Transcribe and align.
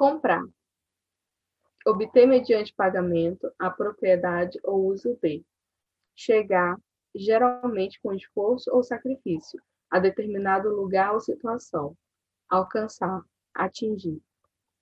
Comprar. 0.00 0.42
Obter 1.86 2.24
mediante 2.24 2.72
pagamento 2.72 3.52
a 3.58 3.68
propriedade 3.68 4.58
ou 4.64 4.86
uso 4.86 5.14
de. 5.20 5.44
Chegar, 6.16 6.80
geralmente 7.14 8.00
com 8.00 8.14
esforço 8.14 8.74
ou 8.74 8.82
sacrifício, 8.82 9.62
a 9.90 9.98
determinado 9.98 10.70
lugar 10.70 11.12
ou 11.12 11.20
situação. 11.20 11.94
Alcançar, 12.48 13.22
atingir. 13.52 14.22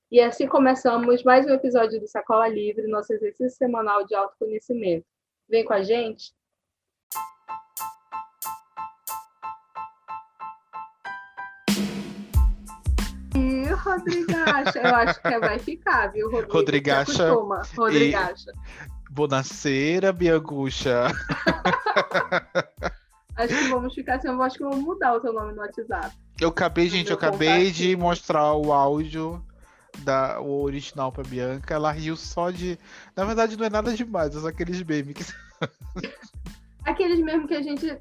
E 0.08 0.20
assim 0.20 0.46
começamos 0.46 1.24
mais 1.24 1.44
um 1.46 1.50
episódio 1.50 1.98
do 1.98 2.06
Sacola 2.06 2.46
Livre, 2.46 2.86
nosso 2.86 3.12
exercício 3.12 3.58
semanal 3.58 4.06
de 4.06 4.14
autoconhecimento. 4.14 5.04
Vem 5.48 5.64
com 5.64 5.72
a 5.72 5.82
gente? 5.82 6.32
Rodrigacha. 13.78 14.78
Eu 14.78 14.94
acho 14.94 15.22
que 15.22 15.38
vai 15.38 15.58
ficar, 15.58 16.08
viu, 16.08 16.30
Rodrigo? 16.30 16.52
Rodrigacha. 16.52 17.32
Rodrigacha. 17.76 18.50
E... 18.50 19.12
Bonaceira, 19.12 20.12
Biangucha. 20.12 21.06
acho 23.36 23.56
que 23.56 23.68
vamos 23.68 23.94
ficar 23.94 24.16
assim. 24.16 24.28
Eu 24.28 24.42
acho 24.42 24.58
que 24.58 24.64
vou 24.64 24.76
mudar 24.76 25.14
o 25.14 25.20
teu 25.20 25.32
nome 25.32 25.52
no 25.52 25.60
WhatsApp. 25.60 26.14
Eu 26.40 26.50
acabei, 26.50 26.88
gente, 26.88 27.10
eu 27.10 27.16
acabei 27.16 27.70
de 27.70 27.96
mostrar 27.96 28.52
o 28.54 28.72
áudio 28.72 29.44
da, 30.00 30.40
o 30.40 30.62
original 30.62 31.10
pra 31.10 31.24
Bianca. 31.24 31.74
Ela 31.74 31.90
riu 31.90 32.16
só 32.16 32.50
de. 32.50 32.78
Na 33.16 33.24
verdade, 33.24 33.56
não 33.56 33.66
é 33.66 33.70
nada 33.70 33.94
demais, 33.94 34.36
é 34.36 34.40
só 34.40 34.48
aqueles 34.48 34.82
memes. 34.82 35.34
Aqueles 36.84 37.20
mesmo 37.20 37.46
que 37.46 37.54
a 37.54 37.60
gente 37.60 37.98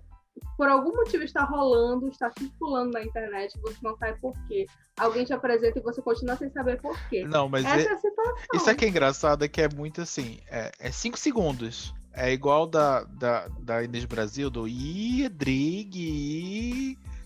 por 0.57 0.67
algum 0.67 0.95
motivo 0.95 1.23
está 1.23 1.43
rolando, 1.43 2.07
está 2.07 2.31
circulando 2.37 2.91
na 2.91 3.03
internet, 3.03 3.57
você 3.61 3.77
não 3.81 3.95
sabe 3.97 4.19
por 4.19 4.33
quê. 4.47 4.65
Alguém 4.97 5.25
te 5.25 5.33
apresenta 5.33 5.79
e 5.79 5.81
você 5.81 6.01
continua 6.01 6.35
sem 6.35 6.49
saber 6.49 6.81
por 6.81 6.97
quê. 7.09 7.23
Não, 7.25 7.47
mas 7.47 7.65
Essa 7.65 7.77
é, 7.77 7.85
é 7.85 7.93
a 7.93 7.97
situação. 7.97 8.35
Isso 8.53 8.69
aqui 8.69 8.85
é 8.85 8.89
engraçado, 8.89 9.43
é 9.45 9.47
que 9.47 9.61
é 9.61 9.69
muito 9.69 10.01
assim, 10.01 10.39
é, 10.49 10.71
é 10.79 10.91
cinco 10.91 11.17
segundos. 11.17 11.93
É 12.13 12.31
igual 12.33 12.65
da, 12.65 13.03
da, 13.03 13.47
da 13.59 13.83
Inês 13.83 14.05
Brasil, 14.05 14.49
do 14.49 14.67
Idrig. 14.67 15.97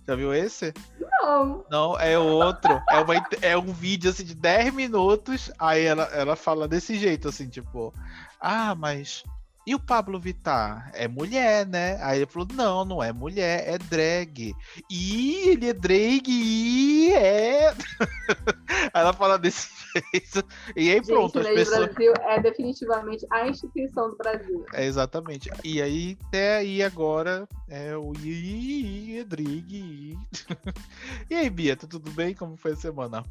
Já 0.06 0.16
viu 0.16 0.34
esse? 0.34 0.74
Não. 1.00 1.66
Não, 1.70 1.98
é 1.98 2.20
outro. 2.20 2.74
é, 2.90 3.00
uma, 3.00 3.14
é 3.42 3.58
um 3.58 3.72
vídeo 3.72 4.10
assim 4.10 4.26
de 4.26 4.36
10 4.36 4.74
minutos. 4.74 5.50
Aí 5.58 5.86
ela, 5.86 6.04
ela 6.12 6.36
fala 6.36 6.68
desse 6.68 6.98
jeito, 6.98 7.30
assim, 7.30 7.48
tipo, 7.48 7.94
ah, 8.40 8.76
mas 8.76 9.24
e 9.66 9.76
o 9.76 9.80
Pablo 9.80 10.20
Vittar? 10.20 10.92
É 10.94 11.08
mulher, 11.08 11.68
né? 11.68 11.98
Aí 12.02 12.20
ele 12.20 12.26
falou: 12.26 12.48
não, 12.54 12.84
não 12.84 13.04
é 13.04 13.12
mulher, 13.14 13.64
é 13.68 13.78
drag. 13.78 14.56
E 14.90 15.50
ele 15.50 15.70
é 15.70 15.74
drag 15.74 16.24
e 16.28 17.14
é. 17.14 17.70
aí 17.70 17.76
ela 18.94 19.14
fala 19.14 19.38
desse 19.38 19.70
jeito. 20.14 20.44
E 20.76 20.92
aí 20.92 21.06
pronto, 21.06 21.42
Gente, 21.42 21.50
as 21.50 21.56
pessoas. 21.56 21.94
Brasil 21.94 22.14
é 22.28 22.42
definitivamente 22.42 23.26
a 23.30 23.48
instituição 23.48 24.10
do 24.10 24.18
Brasil. 24.18 24.66
É, 24.74 24.86
exatamente. 24.86 25.50
E 25.64 25.82
aí, 25.82 26.18
até 26.28 26.58
aí 26.58 26.82
agora 26.82 27.48
é 27.70 27.96
o 27.96 28.14
I, 28.18 29.20
é 29.20 29.24
drag. 29.24 30.18
e 31.30 31.36
aí, 31.36 31.50
Bia, 31.50 31.76
tá 31.76 31.88
tudo 31.88 32.10
bem? 32.12 32.34
Como 32.34 32.58
foi 32.58 32.72
a 32.72 32.76
semana? 32.76 33.24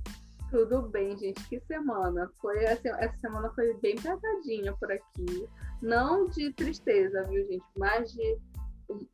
Tudo 0.51 0.83
bem, 0.83 1.17
gente. 1.17 1.43
Que 1.49 1.61
semana? 1.61 2.31
Foi 2.41 2.67
assim, 2.67 2.89
essa 2.89 3.17
semana 3.19 3.51
foi 3.55 3.73
bem 3.75 3.95
pesadinha 3.95 4.73
por 4.75 4.91
aqui. 4.91 5.49
Não 5.83 6.29
de 6.29 6.53
tristeza, 6.53 7.25
viu, 7.25 7.47
gente? 7.47 7.65
Mas 7.77 8.13
de 8.13 8.39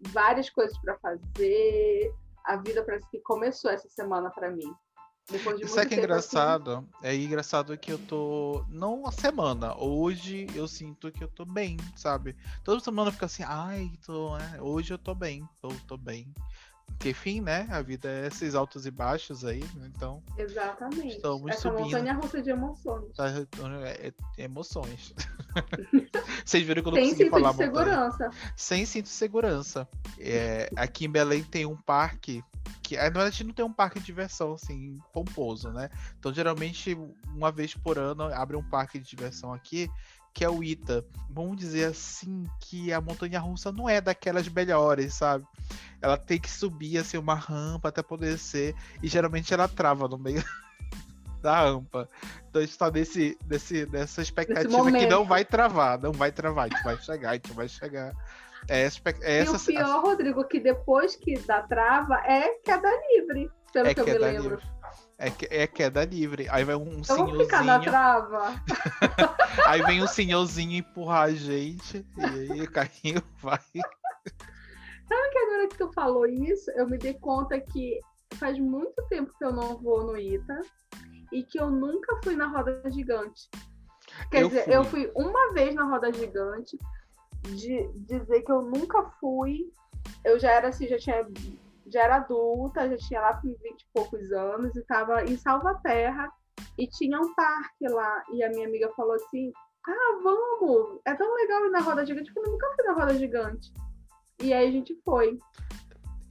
várias 0.00 0.50
coisas 0.50 0.76
para 0.78 0.98
fazer. 0.98 2.12
A 2.44 2.56
vida 2.56 2.84
parece 2.84 3.08
que 3.10 3.18
começou 3.20 3.70
essa 3.70 3.88
semana 3.88 4.30
para 4.30 4.50
mim. 4.50 4.72
Depois 5.28 5.58
de 5.58 5.64
Isso 5.64 5.80
é 5.80 5.84
que 5.84 5.94
é 5.94 5.98
engraçado. 5.98 6.72
Assim... 6.72 6.86
É 7.02 7.14
engraçado 7.14 7.76
que 7.76 7.92
eu 7.92 7.98
tô. 7.98 8.64
Não 8.68 9.06
a 9.06 9.12
semana. 9.12 9.76
Hoje 9.76 10.46
eu 10.54 10.68
sinto 10.68 11.10
que 11.10 11.24
eu 11.24 11.28
tô 11.28 11.44
bem, 11.44 11.76
sabe? 11.96 12.36
Toda 12.62 12.80
semana 12.80 13.10
fica 13.10 13.26
assim, 13.26 13.42
ai, 13.44 13.90
tô, 14.04 14.36
é, 14.38 14.62
hoje 14.62 14.92
eu 14.92 14.98
tô 14.98 15.14
bem, 15.14 15.44
tô, 15.60 15.68
tô 15.88 15.96
bem. 15.96 16.32
Porque, 16.96 17.10
enfim, 17.10 17.40
né? 17.40 17.68
A 17.70 17.82
vida 17.82 18.08
é 18.08 18.26
esses 18.26 18.54
altos 18.54 18.86
e 18.86 18.90
baixos 18.90 19.44
aí, 19.44 19.62
né? 19.74 19.90
então. 19.94 20.22
Exatamente. 20.36 21.16
Estamos 21.16 21.50
Essa 21.50 21.60
subindo. 21.60 21.84
montanha 21.84 22.14
russa 22.14 22.42
de 22.42 22.50
emoções. 22.50 23.12
Tá, 23.14 23.28
é, 23.28 24.08
é, 24.38 24.42
emoções. 24.42 25.14
Vocês 26.44 26.64
viram 26.64 26.82
que 26.82 26.88
eu 26.88 26.92
não 26.92 27.00
Sem 27.00 27.10
consegui 27.10 27.30
falar 27.30 27.50
de 27.50 27.56
segurança. 27.58 28.30
Sem 28.56 28.86
cinto 28.86 29.04
de 29.04 29.10
segurança. 29.10 29.88
É, 30.18 30.70
aqui 30.74 31.04
em 31.04 31.10
Belém 31.10 31.44
tem 31.44 31.66
um 31.66 31.76
parque 31.76 32.42
que 32.82 32.96
na 32.96 33.02
verdade 33.02 33.44
não 33.44 33.52
tem 33.52 33.64
um 33.64 33.72
parque 33.72 33.98
de 33.98 34.06
diversão 34.06 34.54
assim 34.54 34.98
pomposo, 35.12 35.70
né? 35.70 35.90
Então 36.18 36.32
geralmente 36.32 36.96
uma 37.34 37.50
vez 37.50 37.74
por 37.74 37.98
ano 37.98 38.24
abre 38.24 38.56
um 38.56 38.62
parque 38.62 38.98
de 38.98 39.08
diversão 39.08 39.52
aqui 39.52 39.90
que 40.36 40.44
é 40.44 40.50
o 40.50 40.62
Ita. 40.62 41.02
Vamos 41.30 41.56
dizer 41.56 41.84
assim 41.84 42.44
que 42.60 42.92
a 42.92 43.00
montanha 43.00 43.40
russa 43.40 43.72
não 43.72 43.88
é 43.88 44.02
daquelas 44.02 44.46
melhores, 44.46 45.14
sabe? 45.14 45.46
Ela 46.00 46.18
tem 46.18 46.38
que 46.38 46.50
subir 46.50 46.98
assim 46.98 47.16
uma 47.16 47.34
rampa 47.34 47.88
até 47.88 48.02
poder 48.02 48.32
descer 48.32 48.74
e 49.02 49.08
geralmente 49.08 49.54
ela 49.54 49.66
trava 49.66 50.06
no 50.06 50.18
meio 50.18 50.44
da 51.40 51.62
rampa. 51.62 52.06
Então 52.50 52.60
a 52.60 52.64
gente 52.66 52.76
tá 52.76 52.90
nesse, 52.90 53.38
nesse, 53.48 53.86
nessa 53.86 54.20
expectativa 54.20 54.92
que 54.92 55.06
não 55.06 55.24
vai 55.24 55.42
travar, 55.42 55.98
não 55.98 56.12
vai 56.12 56.30
travar, 56.30 56.66
a 56.66 56.68
gente 56.68 56.84
vai 56.84 56.98
chegar, 56.98 57.30
a 57.30 57.34
gente 57.34 57.52
vai 57.54 57.68
chegar. 57.68 58.12
É 58.68 58.82
essa, 58.82 59.00
é 59.22 59.38
essa, 59.38 59.70
e 59.72 59.74
o 59.74 59.78
pior, 59.78 60.02
Rodrigo, 60.02 60.44
que 60.44 60.60
depois 60.60 61.16
que 61.16 61.38
dá 61.40 61.62
trava 61.62 62.16
é 62.26 62.58
queda 62.62 62.90
livre, 63.10 63.50
pelo 63.72 63.88
é 63.88 63.94
que 63.94 64.00
eu 64.00 64.06
me 64.06 64.18
lembro. 64.18 64.56
Livre. 64.56 64.75
É, 65.18 65.62
é 65.62 65.66
queda 65.66 66.04
livre. 66.04 66.46
Aí 66.50 66.64
vai 66.64 66.74
um 66.74 66.98
eu 66.98 67.04
senhorzinho. 67.04 67.36
Vou 67.36 67.44
ficar 67.44 67.64
na 67.64 67.80
trava. 67.80 68.54
aí 69.66 69.82
vem 69.82 70.02
um 70.02 70.06
senhorzinho 70.06 70.78
empurrar 70.78 71.24
a 71.24 71.32
gente. 71.32 72.06
E 72.16 72.24
aí 72.52 72.62
o 72.62 72.70
carrinho 72.70 73.22
vai. 73.40 73.58
Sabe 75.08 75.30
que 75.30 75.38
agora 75.38 75.68
que 75.68 75.78
tu 75.78 75.92
falou 75.92 76.26
isso, 76.26 76.70
eu 76.72 76.86
me 76.88 76.98
dei 76.98 77.14
conta 77.14 77.58
que 77.60 78.00
faz 78.34 78.58
muito 78.58 79.02
tempo 79.08 79.32
que 79.38 79.44
eu 79.44 79.52
não 79.52 79.78
vou 79.78 80.04
no 80.04 80.18
Ita 80.18 80.60
e 81.32 81.42
que 81.42 81.58
eu 81.58 81.70
nunca 81.70 82.18
fui 82.22 82.36
na 82.36 82.48
roda 82.48 82.82
gigante. 82.90 83.48
Quer 84.30 84.42
eu 84.42 84.48
dizer, 84.48 84.64
fui. 84.64 84.74
eu 84.74 84.84
fui 84.84 85.12
uma 85.14 85.52
vez 85.52 85.74
na 85.74 85.84
roda 85.84 86.12
gigante, 86.12 86.78
de 87.42 87.88
dizer 87.94 88.42
que 88.42 88.52
eu 88.52 88.62
nunca 88.62 89.02
fui. 89.20 89.70
Eu 90.24 90.38
já 90.38 90.52
era 90.52 90.68
assim, 90.68 90.88
já 90.88 90.98
tinha 90.98 91.26
já 91.86 92.02
era 92.02 92.16
adulta, 92.16 92.88
já 92.88 92.96
tinha 92.96 93.20
lá 93.20 93.34
com 93.40 93.48
20 93.48 93.58
e 93.58 93.86
poucos 93.92 94.32
anos 94.32 94.74
e 94.74 94.80
estava 94.80 95.24
em 95.24 95.36
Salvaterra 95.36 96.28
e 96.78 96.86
tinha 96.86 97.18
um 97.20 97.34
parque 97.34 97.88
lá. 97.88 98.24
E 98.32 98.42
a 98.42 98.48
minha 98.50 98.66
amiga 98.66 98.90
falou 98.96 99.14
assim: 99.14 99.52
Ah, 99.86 100.20
vamos! 100.22 101.00
É 101.04 101.14
tão 101.14 101.32
legal 101.34 101.66
ir 101.66 101.70
na 101.70 101.80
roda 101.80 102.04
gigante, 102.04 102.32
porque 102.32 102.48
eu 102.48 102.52
nunca 102.52 102.72
fui 102.74 102.84
na 102.84 102.92
roda 102.92 103.14
gigante. 103.16 103.72
E 104.42 104.52
aí 104.52 104.68
a 104.68 104.70
gente 104.70 104.98
foi. 105.04 105.38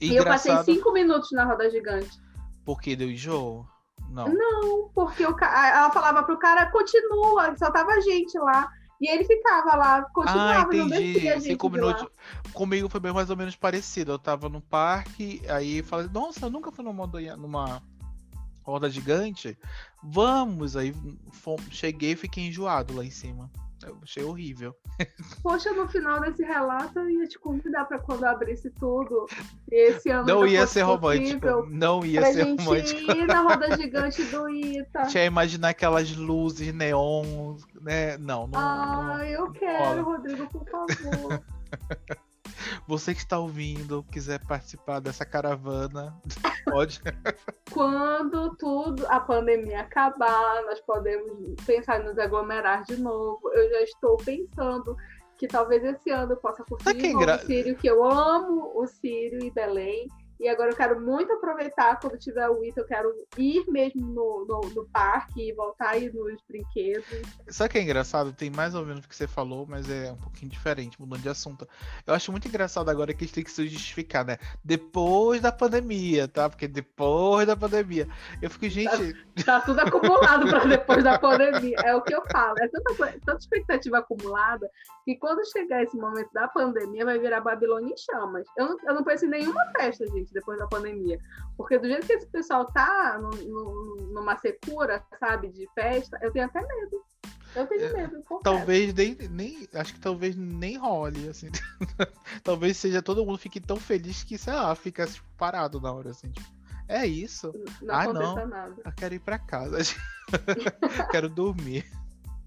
E, 0.00 0.12
e 0.12 0.16
eu 0.16 0.24
passei 0.24 0.56
cinco 0.58 0.92
minutos 0.92 1.30
na 1.32 1.44
roda 1.44 1.70
gigante. 1.70 2.20
Porque 2.64 2.94
deu 2.94 3.10
enjoo? 3.10 3.66
Não. 4.10 4.28
Não, 4.28 4.90
porque 4.94 5.24
o, 5.24 5.36
ela 5.38 5.90
falava 5.90 6.22
pro 6.22 6.38
cara, 6.38 6.70
continua, 6.70 7.56
só 7.56 7.70
tava 7.70 7.92
a 7.92 8.00
gente 8.00 8.38
lá. 8.38 8.70
E 9.00 9.08
ele 9.10 9.24
ficava 9.24 9.76
lá, 9.76 10.02
continuava, 10.10 10.70
ah, 10.72 10.76
entendi. 10.76 11.28
não 11.28 11.40
Cinco 11.40 11.68
minutos. 11.68 12.06
Comigo 12.52 12.88
foi 12.88 13.00
bem 13.00 13.12
mais 13.12 13.28
ou 13.28 13.36
menos 13.36 13.54
parecido. 13.54 14.12
Eu 14.12 14.18
tava 14.18 14.48
no 14.48 14.60
parque, 14.60 15.42
aí 15.48 15.82
falei, 15.82 16.08
nossa, 16.12 16.46
eu 16.46 16.50
nunca 16.50 16.72
fui 16.72 16.84
numa, 16.84 17.06
numa 17.36 17.82
roda 18.62 18.88
gigante. 18.88 19.56
Vamos! 20.02 20.76
Aí 20.76 20.94
cheguei 21.70 22.12
e 22.12 22.16
fiquei 22.16 22.46
enjoado 22.46 22.94
lá 22.94 23.04
em 23.04 23.10
cima. 23.10 23.50
Eu 23.84 23.98
achei 24.02 24.24
horrível. 24.24 24.74
Poxa, 25.42 25.72
no 25.72 25.86
final 25.88 26.20
desse 26.20 26.42
relato 26.42 26.98
eu 26.98 27.10
ia 27.10 27.26
te 27.26 27.38
convidar 27.38 27.84
para 27.84 27.98
quando 27.98 28.24
abrisse 28.24 28.70
tudo. 28.70 29.26
Esse 29.70 30.10
ano 30.10 30.26
não 30.26 30.46
ia 30.46 30.66
ser 30.66 30.82
romântico. 30.82 31.66
Não 31.68 32.04
ia 32.04 32.20
pra 32.20 32.32
ser 32.32 32.44
gente 32.44 32.64
romântico. 32.64 33.12
Ir 33.12 33.26
na 33.26 33.40
roda 33.42 33.76
gigante 33.76 34.24
do 34.24 34.48
Ita. 34.48 35.02
Tinha 35.06 35.24
imaginar 35.24 35.70
aquelas 35.70 36.14
luzes 36.16 36.72
neon, 36.72 37.56
né? 37.80 38.16
Não, 38.18 38.46
não. 38.46 38.58
Ah, 38.58 39.18
não, 39.18 39.24
eu 39.24 39.52
quero, 39.52 40.02
Rodrigo, 40.04 40.46
por 40.48 40.64
favor. 40.68 41.42
Você 42.86 43.14
que 43.14 43.20
está 43.20 43.38
ouvindo, 43.38 44.04
quiser 44.10 44.44
participar 44.46 45.00
dessa 45.00 45.24
caravana, 45.24 46.14
pode. 46.64 47.00
Quando 47.70 48.54
tudo, 48.56 49.06
a 49.08 49.20
pandemia 49.20 49.80
acabar, 49.80 50.62
nós 50.64 50.80
podemos 50.80 51.54
pensar 51.64 52.00
em 52.00 52.04
nos 52.04 52.18
aglomerar 52.18 52.84
de 52.84 52.96
novo. 52.96 53.40
Eu 53.52 53.70
já 53.70 53.80
estou 53.82 54.16
pensando 54.18 54.96
que 55.36 55.46
talvez 55.46 55.84
esse 55.84 56.10
ano 56.10 56.32
eu 56.32 56.36
possa 56.36 56.64
curtir 56.64 56.94
de 56.94 57.12
novo 57.12 57.30
o 57.30 57.38
Sírio, 57.38 57.76
que 57.76 57.86
eu 57.86 58.04
amo 58.04 58.72
o 58.74 58.86
Sírio 58.86 59.44
e 59.44 59.50
Belém. 59.50 60.08
E 60.38 60.48
agora 60.48 60.70
eu 60.70 60.76
quero 60.76 61.00
muito 61.00 61.32
aproveitar 61.32 61.98
quando 61.98 62.18
tiver 62.18 62.48
o 62.48 62.62
Ita, 62.62 62.80
eu 62.80 62.86
quero 62.86 63.12
ir 63.38 63.64
mesmo 63.68 64.06
no, 64.06 64.44
no, 64.46 64.60
no 64.74 64.86
parque 64.88 65.48
e 65.48 65.52
voltar 65.52 65.90
aí 65.90 66.12
nos 66.12 66.40
brinquedos. 66.46 67.06
Sabe 67.48 67.68
o 67.68 67.72
que 67.72 67.78
é 67.78 67.82
engraçado? 67.82 68.32
Tem 68.32 68.50
mais 68.50 68.74
ou 68.74 68.84
menos 68.84 69.04
o 69.04 69.08
que 69.08 69.16
você 69.16 69.26
falou, 69.26 69.66
mas 69.66 69.88
é 69.88 70.12
um 70.12 70.16
pouquinho 70.16 70.50
diferente, 70.50 71.00
mudando 71.00 71.22
de 71.22 71.28
assunto. 71.28 71.66
Eu 72.06 72.12
acho 72.12 72.30
muito 72.30 72.46
engraçado 72.48 72.90
agora 72.90 73.14
que 73.14 73.24
a 73.24 73.26
gente 73.26 73.34
tem 73.34 73.44
que 73.44 73.50
se 73.50 73.66
justificar, 73.66 74.24
né? 74.26 74.36
Depois 74.62 75.40
da 75.40 75.50
pandemia, 75.50 76.28
tá? 76.28 76.50
Porque 76.50 76.68
depois 76.68 77.46
da 77.46 77.56
pandemia. 77.56 78.06
Eu 78.42 78.50
fico, 78.50 78.68
gente. 78.68 79.14
Tá, 79.36 79.44
tá 79.44 79.60
tudo 79.60 79.80
acumulado 79.80 80.48
para 80.48 80.64
depois 80.66 81.02
da 81.02 81.18
pandemia. 81.18 81.76
É 81.82 81.94
o 81.94 82.02
que 82.02 82.14
eu 82.14 82.22
falo. 82.30 82.56
É 82.60 82.68
tanta, 82.68 83.20
tanta 83.24 83.38
expectativa 83.38 83.98
acumulada 83.98 84.68
que 85.04 85.16
quando 85.16 85.46
chegar 85.50 85.82
esse 85.82 85.96
momento 85.96 86.30
da 86.32 86.46
pandemia 86.48 87.04
vai 87.04 87.18
virar 87.18 87.40
Babilônia 87.40 87.92
em 87.92 87.96
chamas. 87.96 88.46
Eu 88.56 88.68
não, 88.68 88.76
eu 88.86 88.94
não 88.94 89.04
penso 89.04 89.24
em 89.24 89.28
nenhuma 89.28 89.64
festa, 89.76 90.06
gente 90.06 90.25
gente, 90.26 90.34
depois 90.34 90.58
da 90.58 90.66
pandemia. 90.66 91.20
Porque 91.56 91.78
do 91.78 91.86
jeito 91.86 92.06
que 92.06 92.12
esse 92.12 92.26
pessoal 92.26 92.66
tá 92.66 93.18
no, 93.20 93.30
no, 93.30 93.96
numa 94.12 94.36
secura, 94.36 95.02
sabe, 95.18 95.48
de 95.48 95.68
festa, 95.74 96.18
eu 96.20 96.32
tenho 96.32 96.46
até 96.46 96.60
medo. 96.60 97.02
Eu 97.54 97.66
tenho 97.66 97.84
é, 97.84 97.92
medo. 97.92 98.22
Talvez 98.42 98.92
nem, 98.92 99.16
nem. 99.30 99.68
Acho 99.74 99.94
que 99.94 100.00
talvez 100.00 100.36
nem 100.36 100.76
role, 100.76 101.28
assim. 101.28 101.48
talvez 102.44 102.76
seja 102.76 103.00
todo 103.00 103.24
mundo 103.24 103.38
fique 103.38 103.60
tão 103.60 103.76
feliz 103.76 104.22
que, 104.22 104.36
sei 104.36 104.52
lá, 104.52 104.74
fica 104.74 105.06
tipo, 105.06 105.26
parado 105.38 105.80
na 105.80 105.92
hora, 105.92 106.10
assim, 106.10 106.30
tipo. 106.30 106.56
É 106.88 107.04
isso. 107.06 107.52
Não 107.82 107.94
ah, 107.94 108.12
não. 108.12 108.46
Nada. 108.46 108.74
Eu 108.84 108.92
quero 108.92 109.14
ir 109.14 109.18
para 109.18 109.38
casa. 109.38 109.78
quero 111.10 111.28
dormir. 111.28 111.84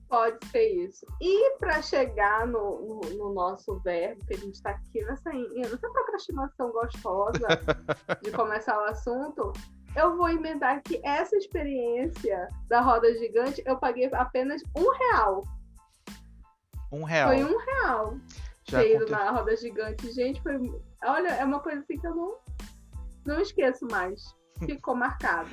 Pode 0.09 0.43
ser 0.47 0.67
isso. 0.69 1.05
E 1.21 1.55
para 1.57 1.83
chegar 1.83 2.47
no, 2.47 2.81
no, 2.81 2.99
no, 3.15 3.33
nosso 3.33 3.79
verbo, 3.81 4.25
que 4.25 4.33
a 4.33 4.37
gente 4.37 4.55
está 4.55 4.71
aqui 4.71 5.03
nessa, 5.05 5.29
nessa 5.31 5.89
procrastinação 5.89 6.71
gostosa 6.71 7.47
de 8.23 8.31
começar 8.31 8.75
o 8.75 8.85
assunto, 8.85 9.53
eu 9.95 10.17
vou 10.17 10.27
emendar 10.29 10.81
que 10.81 10.99
essa 11.05 11.35
experiência 11.35 12.47
da 12.67 12.81
roda 12.81 13.13
gigante 13.19 13.61
eu 13.67 13.77
paguei 13.77 14.09
apenas 14.11 14.63
um 14.75 14.89
real. 14.97 15.43
Um 16.91 17.03
real. 17.03 17.29
Foi 17.29 17.43
um 17.43 17.57
real. 17.57 18.17
Já 18.63 18.79
ter 18.79 18.95
ido 18.95 19.05
na 19.11 19.29
roda 19.29 19.55
gigante. 19.55 20.11
Gente, 20.11 20.41
foi. 20.41 20.55
Olha, 21.03 21.29
é 21.29 21.45
uma 21.45 21.59
coisa 21.59 21.81
assim 21.81 21.99
que 21.99 22.07
eu 22.07 22.15
não, 22.15 22.35
não 23.25 23.41
esqueço 23.41 23.85
mais. 23.91 24.35
Ficou 24.65 24.95
marcado. 24.95 25.49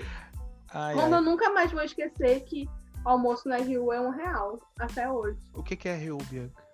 Ai, 0.73 0.95
Como 0.95 1.15
ai. 1.15 1.21
eu 1.21 1.23
nunca 1.23 1.51
mais 1.51 1.71
vou 1.71 1.83
esquecer 1.83 2.41
que 2.45 2.67
almoço 3.09 3.49
na 3.49 3.57
Rio 3.57 3.93
é 3.93 4.01
um 4.01 4.11
real, 4.11 4.61
até 4.79 5.11
hoje. 5.11 5.39
O 5.55 5.63
que, 5.63 5.77
que 5.77 5.89
é 5.89 5.97
Rio, 5.97 6.19
Bianca? 6.31 6.67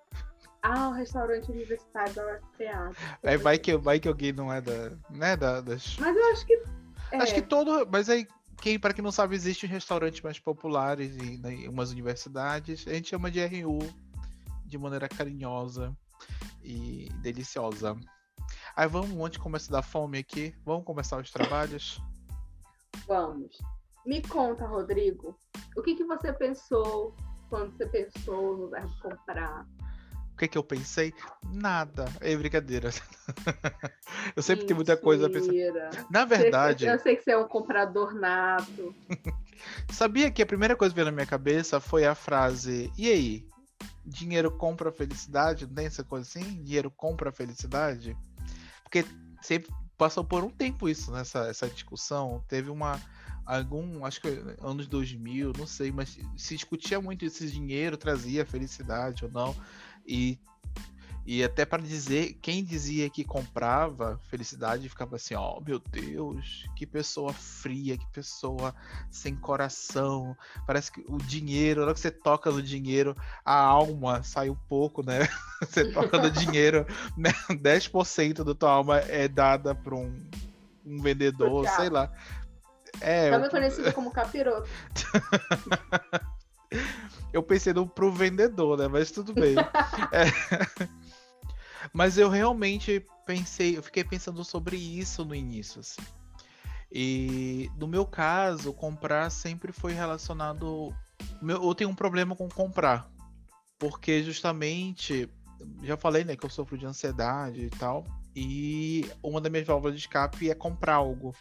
Ah, 0.63 0.89
o 0.89 0.93
restaurante 0.93 1.51
universitário 1.51 2.15
da 2.15 2.25
UFPA. 2.25 2.93
É, 3.23 3.37
vai 3.37 3.59
que, 3.59 3.77
vai 3.77 3.99
que 3.99 4.07
alguém 4.07 4.33
não 4.33 4.53
é 4.53 4.61
da. 4.61 4.97
Né, 5.11 5.37
da 5.37 5.61
das... 5.61 5.97
Mas 5.99 6.17
eu 6.17 6.33
acho 6.33 6.47
que. 6.47 6.63
É. 7.11 7.17
Acho 7.19 7.35
que 7.35 7.43
todo. 7.43 7.87
Mas 7.91 8.09
aí, 8.09 8.27
quem, 8.61 8.79
para 8.79 8.95
quem 8.95 9.03
não 9.03 9.11
sabe, 9.11 9.35
existem 9.35 9.69
restaurantes 9.69 10.21
mais 10.21 10.39
populares 10.39 11.17
em, 11.17 11.39
né, 11.39 11.53
em 11.53 11.69
umas 11.69 11.91
universidades. 11.91 12.87
A 12.87 12.95
gente 12.95 13.09
chama 13.09 13.29
de 13.31 13.45
RU 13.45 13.81
de 14.65 14.79
maneira 14.79 15.09
carinhosa 15.09 15.95
e 16.63 17.09
deliciosa. 17.21 17.99
Aí 18.77 18.87
vamos, 18.87 19.11
onde 19.19 19.41
começa 19.41 19.69
a 19.71 19.81
dar 19.81 19.83
fome 19.83 20.19
aqui? 20.19 20.55
Vamos 20.65 20.85
começar 20.85 21.21
os 21.21 21.31
trabalhos? 21.31 22.01
Vamos. 23.07 23.59
Me 24.07 24.23
conta, 24.23 24.67
Rodrigo, 24.67 25.37
o 25.77 25.83
que, 25.83 25.95
que 25.95 26.05
você 26.05 26.33
pensou 26.33 27.15
quando 27.49 27.77
você 27.77 27.87
pensou 27.87 28.57
no 28.57 28.69
verbo 28.69 28.93
comprar? 29.01 29.67
O 30.33 30.37
que, 30.37 30.49
que 30.49 30.59
eu 30.59 30.65
pensei? 30.65 31.13
Nada. 31.53 32.07
É 32.21 32.35
brincadeira. 32.35 32.91
eu 34.35 34.43
sempre 34.43 34.65
tenho 34.65 34.77
muita 34.77 34.97
coisa 34.97 35.27
a 35.27 35.31
pensar. 35.31 35.53
Na 36.11 36.25
verdade. 36.25 36.87
Eu 36.87 36.99
sei 36.99 37.17
que 37.17 37.23
você 37.23 37.33
é 37.33 37.39
um 37.39 37.47
comprador 37.47 38.15
nato. 38.15 38.95
Sabia 39.93 40.31
que 40.31 40.43
a 40.43 40.47
primeira 40.47 40.75
coisa 40.75 40.93
que 40.93 40.97
veio 40.97 41.07
na 41.07 41.13
minha 41.13 41.27
cabeça 41.27 41.79
foi 41.79 42.05
a 42.05 42.15
frase: 42.15 42.91
e 42.97 43.09
aí? 43.09 43.47
Dinheiro 44.05 44.51
compra 44.51 44.91
felicidade? 44.91 45.67
Não 45.67 45.75
tem 45.75 45.87
essa 45.87 46.03
coisa 46.03 46.27
assim? 46.27 46.63
Dinheiro 46.63 46.91
compra 46.91 47.31
felicidade? 47.31 48.17
Porque 48.83 49.05
sempre 49.41 49.71
passou 49.97 50.25
por 50.25 50.43
um 50.43 50.51
tempo 50.51 50.89
isso, 50.89 51.13
nessa 51.13 51.47
essa 51.47 51.69
discussão. 51.69 52.43
Teve 52.49 52.71
uma 52.71 53.01
algum, 53.45 54.05
acho 54.05 54.21
que 54.21 54.29
anos 54.61 54.87
2000, 54.87 55.53
não 55.59 55.67
sei, 55.67 55.91
mas 55.91 56.19
se 56.37 56.55
discutia 56.55 57.01
muito 57.01 57.29
se 57.29 57.51
dinheiro 57.51 57.97
trazia 57.97 58.47
felicidade 58.47 59.25
ou 59.25 59.31
não. 59.31 59.55
E, 60.07 60.39
e 61.25 61.43
até 61.43 61.65
para 61.65 61.83
dizer, 61.83 62.39
quem 62.43 62.65
dizia 62.65 63.09
que 63.09 63.25
comprava 63.25 64.21
felicidade 64.29 64.89
ficava 64.89 65.17
assim: 65.17 65.35
ó, 65.35 65.59
oh, 65.59 65.61
meu 65.61 65.79
Deus, 65.79 66.67
que 66.77 66.87
pessoa 66.87 67.33
fria, 67.33 67.97
que 67.97 68.07
pessoa 68.09 68.75
sem 69.11 69.35
coração. 69.35 70.37
Parece 70.67 70.91
que 70.91 71.05
o 71.09 71.19
dinheiro, 71.19 71.81
na 71.81 71.87
hora 71.87 71.95
que 71.95 72.01
você 72.01 72.11
toca 72.11 72.51
no 72.51 72.63
dinheiro, 72.63 73.17
a 73.45 73.57
alma 73.57 74.23
sai 74.23 74.51
um 74.51 74.59
pouco, 74.69 75.05
né? 75.05 75.29
Você 75.63 75.93
toca 75.93 76.19
no 76.19 76.29
dinheiro, 76.29 76.85
né? 77.17 77.31
10% 77.49 78.43
da 78.43 78.53
tua 78.53 78.73
alma 78.73 78.99
é 78.99 79.29
dada 79.29 79.77
para 79.77 79.95
um, 79.95 80.13
um 80.85 81.01
vendedor, 81.01 81.69
sei 81.69 81.89
lá. 81.89 82.11
É, 83.01 83.31
Também 83.31 83.47
eu... 83.47 83.51
conhecido 83.51 83.93
como 83.93 84.11
capiroto. 84.11 84.69
eu 87.33 87.43
pensei 87.43 87.73
no 87.73 87.87
pro 87.87 88.13
vendedor, 88.13 88.79
né? 88.79 88.89
Mas 88.89 89.11
tudo 89.11 89.33
bem. 89.33 89.57
é... 90.13 90.27
Mas 91.93 92.17
eu 92.17 92.29
realmente 92.29 93.05
pensei, 93.27 93.77
eu 93.77 93.83
fiquei 93.83 94.05
pensando 94.05 94.45
sobre 94.45 94.77
isso 94.77 95.25
no 95.25 95.35
início, 95.35 95.81
assim. 95.81 96.03
E 96.91 97.71
no 97.77 97.87
meu 97.87 98.05
caso, 98.05 98.73
comprar 98.73 99.31
sempre 99.31 99.73
foi 99.73 99.93
relacionado. 99.93 100.95
Eu 101.43 101.75
tenho 101.75 101.91
um 101.91 101.95
problema 101.95 102.37
com 102.37 102.49
comprar. 102.49 103.11
Porque 103.79 104.23
justamente, 104.23 105.29
já 105.83 105.97
falei, 105.97 106.25
né, 106.25 106.37
que 106.37 106.45
eu 106.45 106.51
sofro 106.51 106.77
de 106.77 106.87
ansiedade 106.87 107.65
e 107.65 107.71
tal. 107.71 108.05
E 108.37 109.11
uma 109.23 109.41
das 109.41 109.51
minhas 109.51 109.67
válvulas 109.67 109.95
de 109.95 110.03
escape 110.03 110.51
é 110.51 110.55
comprar 110.55 110.97
algo 110.97 111.35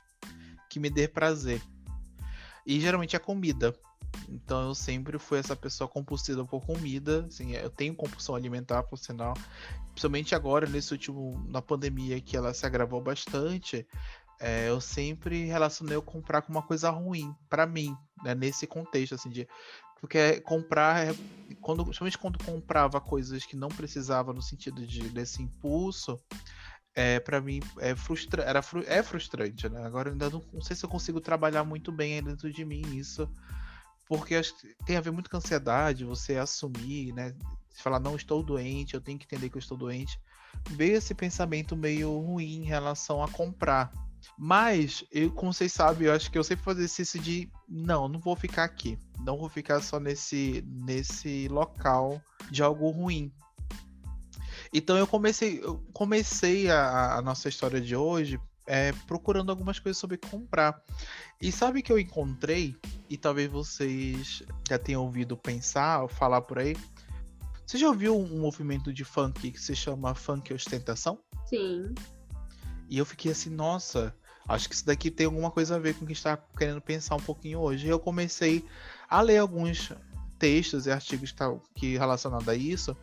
que 0.72 0.80
me 0.80 0.90
dê 0.90 1.06
prazer. 1.06 1.62
E 2.66 2.80
geralmente 2.80 3.16
é 3.16 3.20
comida. 3.20 3.76
Então 4.30 4.70
eu 4.70 4.76
sempre 4.76 5.20
fui 5.20 5.38
essa 5.38 5.56
pessoa 5.56 5.88
compulsiva 5.88 6.46
por 6.46 6.66
comida. 6.66 7.26
Assim, 7.28 7.52
eu 7.52 7.70
tenho 7.70 7.94
compulsão 7.94 8.36
alimentar, 8.36 8.84
por 8.84 8.98
sinal. 8.98 9.34
Principalmente 9.90 10.34
agora, 10.34 10.66
nesse 10.66 10.94
último. 10.94 11.46
na 11.50 11.62
pandemia, 11.62 12.22
que 12.22 12.38
ela 12.38 12.54
se 12.54 12.66
agravou 12.66 13.02
bastante. 13.02 13.86
É, 14.40 14.70
eu 14.70 14.80
sempre 14.80 15.46
relacionei 15.46 15.96
eu 15.96 16.02
comprar 16.02 16.42
com 16.42 16.54
uma 16.54 16.64
coisa 16.64 16.90
ruim 16.90 17.36
para 17.50 17.68
mim, 17.68 17.96
né, 18.24 18.34
nesse 18.34 18.66
contexto 18.66 19.14
assim 19.14 19.30
de 19.30 19.48
porque 20.00 20.42
comprar 20.42 21.06
é, 21.06 21.16
quando 21.62 21.84
principalmente 21.84 22.18
quando 22.18 22.44
comprava 22.44 23.00
coisas 23.00 23.46
que 23.46 23.56
não 23.56 23.68
precisava 23.68 24.34
no 24.34 24.42
sentido 24.42 24.88
de 24.88 25.08
desse 25.10 25.44
impulso 25.44 26.20
é, 26.96 27.20
para 27.20 27.40
mim 27.40 27.62
é, 27.80 27.96
frustra 27.96 28.44
era 28.44 28.62
fru 28.62 28.84
é 28.86 29.02
frustrante, 29.02 29.70
né? 29.70 29.84
Agora 29.86 30.12
ainda 30.12 30.30
não, 30.30 30.44
não, 30.54 30.62
sei 30.62 30.76
se 30.76 30.84
eu 30.84 30.90
consigo 30.90 31.22
trabalhar 31.22 31.64
muito 31.64 31.92
bem 31.92 32.22
dentro 32.22 32.52
de 32.52 32.66
mim 32.66 32.82
isso, 32.96 33.30
porque 34.08 34.36
acho 34.36 34.58
que 34.58 34.76
tem 34.86 34.98
a 34.98 35.02
ver 35.02 35.12
muito 35.12 35.30
com 35.30 35.38
ansiedade, 35.38 36.04
você 36.04 36.38
assumir, 36.38 37.14
né? 37.14 37.34
Falar, 37.76 38.00
não 38.00 38.16
estou 38.16 38.44
doente, 38.44 38.94
eu 38.94 39.02
tenho 39.02 39.18
que 39.18 39.26
entender 39.26 39.50
que 39.50 39.58
eu 39.58 39.62
estou 39.62 39.78
doente. 39.78 40.20
Veio 40.72 40.98
esse 40.98 41.16
pensamento 41.16 41.76
meio 41.78 42.20
ruim 42.20 42.58
em 42.58 42.66
relação 42.66 43.24
a 43.24 43.28
comprar. 43.30 43.92
Mas, 44.38 45.04
eu, 45.12 45.32
como 45.32 45.54
vocês 45.54 45.72
sabem, 45.72 46.08
eu 46.08 46.14
acho 46.14 46.30
que 46.30 46.38
eu 46.38 46.44
sempre 46.44 46.64
faço 46.64 46.80
exercício 46.80 47.20
de 47.20 47.50
não, 47.68 48.08
não 48.08 48.20
vou 48.20 48.36
ficar 48.36 48.64
aqui. 48.64 48.98
Não 49.20 49.38
vou 49.38 49.50
ficar 49.50 49.82
só 49.82 50.00
nesse, 50.00 50.64
nesse 50.68 51.48
local 51.48 52.22
de 52.50 52.62
algo 52.62 52.90
ruim. 52.90 53.32
Então 54.74 54.98
eu 54.98 55.06
comecei, 55.06 55.60
eu 55.62 55.84
comecei 55.94 56.70
a, 56.70 57.16
a 57.16 57.22
nossa 57.22 57.50
história 57.50 57.82
de 57.82 57.96
hoje 57.96 58.40
é, 58.66 58.94
procurando 59.06 59.50
algumas 59.50 59.80
coisas 59.80 59.98
sobre 59.98 60.18
comprar. 60.18 60.82
E 61.42 61.52
sabe 61.52 61.82
que 61.82 61.92
eu 61.92 62.00
encontrei, 62.00 62.76
e 63.10 63.18
talvez 63.18 63.52
vocês 63.52 64.44
já 64.70 64.78
tenham 64.78 65.04
ouvido 65.04 65.36
pensar 65.36 66.04
ou 66.04 66.08
falar 66.08 66.42
por 66.42 66.60
aí. 66.60 66.76
Você 67.66 67.78
já 67.78 67.88
ouviu 67.88 68.18
um 68.18 68.40
movimento 68.40 68.94
de 68.94 69.04
funk 69.04 69.52
que 69.52 69.60
se 69.60 69.76
chama 69.76 70.14
funk 70.14 70.54
ostentação? 70.54 71.20
Sim. 71.46 71.94
E 72.90 72.98
eu 72.98 73.06
fiquei 73.06 73.32
assim, 73.32 73.50
nossa, 73.50 74.14
acho 74.48 74.68
que 74.68 74.76
isso 74.76 74.86
daqui 74.86 75.10
tem 75.10 75.26
alguma 75.26 75.50
coisa 75.50 75.76
a 75.76 75.80
ver 75.80 75.96
com 75.96 76.04
o 76.04 76.08
que 76.08 76.14
está 76.14 76.38
querendo 76.58 76.82
pensar 76.82 77.16
um 77.16 77.22
pouquinho 77.22 77.60
hoje. 77.60 77.88
E 77.88 77.90
eu 77.90 78.00
comecei 78.00 78.66
a 79.10 79.22
ler 79.22 79.38
alguns 79.38 79.92
textos 80.38 80.86
e 80.86 80.92
artigos 80.92 81.32
que, 81.32 81.38
tá, 81.38 81.54
que 81.76 81.98
relacionados 81.98 82.48
a 82.48 82.56
isso. 82.56 82.96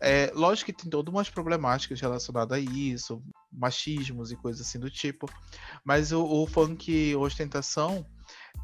É, 0.00 0.30
lógico 0.34 0.66
que 0.66 0.82
tem 0.82 0.90
todas 0.90 1.12
umas 1.12 1.30
problemáticas 1.30 2.00
relacionadas 2.00 2.58
a 2.58 2.60
isso, 2.60 3.22
machismos 3.50 4.30
e 4.30 4.36
coisas 4.36 4.66
assim 4.66 4.78
do 4.78 4.90
tipo. 4.90 5.28
Mas 5.84 6.12
o, 6.12 6.24
o 6.24 6.46
funk 6.46 7.14
ostentação. 7.16 8.06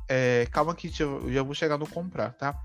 É, 0.09 0.47
calma 0.51 0.75
que 0.75 0.93
eu 1.01 1.33
já 1.33 1.43
vou 1.43 1.55
chegar 1.55 1.79
no 1.79 1.87
comprar, 1.87 2.33
tá? 2.33 2.59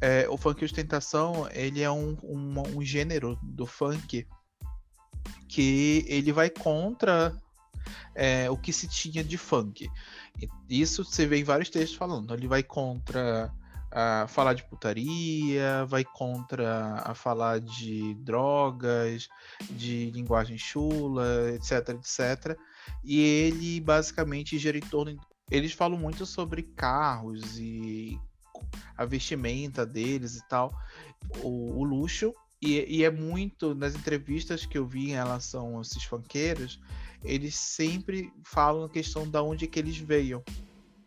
É, 0.00 0.28
o 0.28 0.36
funk 0.36 0.64
ostentação, 0.64 1.48
ele 1.52 1.82
é 1.82 1.90
um, 1.90 2.16
um, 2.22 2.76
um 2.76 2.82
gênero 2.82 3.38
do 3.42 3.66
funk 3.66 4.26
que 5.48 6.04
ele 6.08 6.32
vai 6.32 6.50
contra 6.50 7.34
é, 8.14 8.50
o 8.50 8.56
que 8.56 8.72
se 8.72 8.88
tinha 8.88 9.22
de 9.22 9.36
funk. 9.36 9.90
Isso 10.68 11.04
você 11.04 11.26
vê 11.26 11.38
em 11.38 11.44
vários 11.44 11.70
textos 11.70 11.98
falando. 11.98 12.32
Ele 12.34 12.48
vai 12.48 12.62
contra 12.62 13.52
a 13.90 14.26
falar 14.28 14.54
de 14.54 14.64
putaria, 14.64 15.84
vai 15.86 16.04
contra 16.04 17.02
a 17.04 17.14
falar 17.14 17.60
de 17.60 18.14
drogas, 18.14 19.28
de 19.70 20.10
linguagem 20.10 20.56
chula, 20.56 21.50
etc, 21.54 21.88
etc. 21.90 22.56
E 23.02 23.20
ele 23.20 23.80
basicamente 23.80 24.58
gira 24.58 24.78
em 24.78 24.82
torno. 24.82 25.18
Eles 25.50 25.72
falam 25.72 25.98
muito 25.98 26.24
sobre 26.24 26.62
carros 26.62 27.58
e 27.58 28.18
a 28.96 29.04
vestimenta 29.04 29.84
deles 29.84 30.36
e 30.36 30.48
tal, 30.48 30.72
o, 31.42 31.80
o 31.80 31.84
luxo. 31.84 32.32
E, 32.62 32.98
e, 32.98 33.04
é 33.04 33.10
muito, 33.10 33.74
nas 33.74 33.94
entrevistas 33.94 34.66
que 34.66 34.76
eu 34.76 34.86
vi 34.86 35.08
em 35.08 35.14
relação 35.14 35.78
a 35.78 35.80
esses 35.80 36.04
funkeiros, 36.04 36.78
eles 37.24 37.54
sempre 37.54 38.30
falam 38.44 38.84
a 38.84 38.90
questão 38.90 39.28
da 39.28 39.42
onde 39.42 39.66
que 39.66 39.78
eles 39.78 39.96
veio. 39.96 40.44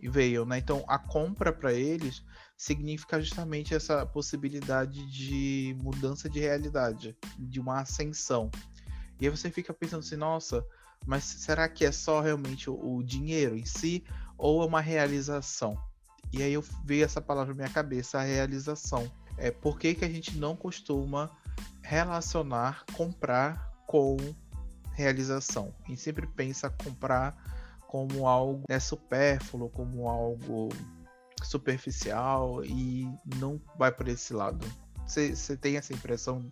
Veio, 0.02 0.46
né? 0.46 0.58
Então 0.58 0.84
a 0.88 0.98
compra 0.98 1.54
para 1.54 1.72
eles 1.72 2.24
significa 2.64 3.20
justamente 3.20 3.76
essa 3.76 4.06
possibilidade 4.06 5.06
de 5.12 5.76
mudança 5.84 6.30
de 6.30 6.40
realidade, 6.40 7.14
de 7.38 7.60
uma 7.60 7.82
ascensão. 7.82 8.50
E 9.20 9.26
aí 9.26 9.30
você 9.30 9.52
fica 9.52 9.74
pensando 9.74 10.00
assim, 10.00 10.16
nossa, 10.16 10.66
mas 11.06 11.26
será 11.26 11.68
que 11.68 11.84
é 11.84 11.92
só 11.92 12.22
realmente 12.22 12.70
o, 12.70 12.96
o 12.96 13.04
dinheiro 13.04 13.58
em 13.58 13.66
si 13.66 14.06
ou 14.38 14.64
é 14.64 14.66
uma 14.66 14.80
realização? 14.80 15.78
E 16.32 16.42
aí 16.42 16.54
eu 16.54 16.64
vejo 16.86 17.04
essa 17.04 17.20
palavra 17.20 17.54
na 17.54 17.64
minha 17.64 17.70
cabeça, 17.70 18.20
a 18.20 18.24
realização. 18.24 19.12
É 19.38 19.52
por 19.52 19.78
que, 19.78 19.94
que 19.94 20.06
a 20.06 20.10
gente 20.10 20.38
não 20.38 20.56
costuma 20.56 21.30
relacionar 21.82 22.86
comprar 22.94 23.74
com 23.86 24.16
realização? 24.94 25.76
A 25.84 25.90
gente 25.90 26.00
sempre 26.00 26.26
pensa 26.28 26.70
comprar 26.70 27.36
como 27.88 28.26
algo 28.26 28.64
é 28.70 28.80
supérfluo, 28.80 29.70
como 29.70 30.08
algo 30.08 30.70
superficial 31.44 32.64
e 32.64 33.08
não 33.40 33.62
vai 33.78 33.92
por 33.92 34.08
esse 34.08 34.34
lado. 34.34 34.66
Você 35.06 35.58
tem 35.58 35.78
essa 35.78 35.94
impressão 35.94 36.52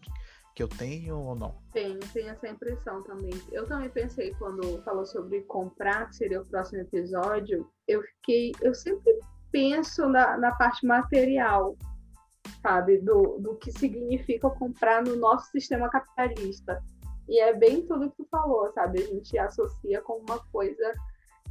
que 0.53 0.61
eu 0.61 0.67
tenho 0.67 1.17
ou 1.17 1.35
não? 1.35 1.55
Tenho, 1.71 1.99
tenho 2.13 2.29
essa 2.29 2.47
impressão 2.47 3.01
também. 3.03 3.31
Eu 3.51 3.65
também 3.67 3.89
pensei 3.89 4.33
quando 4.35 4.81
falou 4.83 5.05
sobre 5.05 5.41
comprar, 5.43 6.09
que 6.09 6.17
seria 6.17 6.41
o 6.41 6.45
próximo 6.45 6.81
episódio, 6.81 7.69
eu 7.87 8.01
fiquei, 8.01 8.51
eu 8.61 8.73
sempre 8.73 9.19
penso 9.51 10.07
na, 10.07 10.37
na 10.37 10.51
parte 10.53 10.85
material, 10.85 11.77
sabe, 12.61 12.99
do, 12.99 13.37
do 13.39 13.55
que 13.55 13.71
significa 13.71 14.49
comprar 14.49 15.03
no 15.03 15.15
nosso 15.15 15.49
sistema 15.51 15.89
capitalista. 15.89 16.83
E 17.27 17.39
é 17.39 17.53
bem 17.53 17.85
tudo 17.87 18.09
que 18.09 18.17
tu 18.17 18.27
falou, 18.29 18.71
sabe? 18.73 19.01
A 19.01 19.07
gente 19.07 19.37
associa 19.37 20.01
com 20.01 20.17
uma 20.17 20.39
coisa 20.51 20.93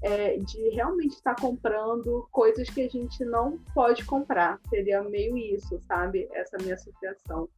é, 0.03 0.39
de 0.39 0.69
realmente 0.71 1.13
estar 1.13 1.35
comprando 1.37 2.27
coisas 2.31 2.69
que 2.71 2.83
a 2.83 2.89
gente 2.89 3.25
não 3.25 3.59
pode 3.75 4.05
comprar. 4.05 4.59
Seria 4.69 5.03
meio 5.03 5.37
isso, 5.37 5.81
sabe? 5.87 6.29
Essa 6.33 6.57
minha 6.59 6.75
associação. 6.75 7.49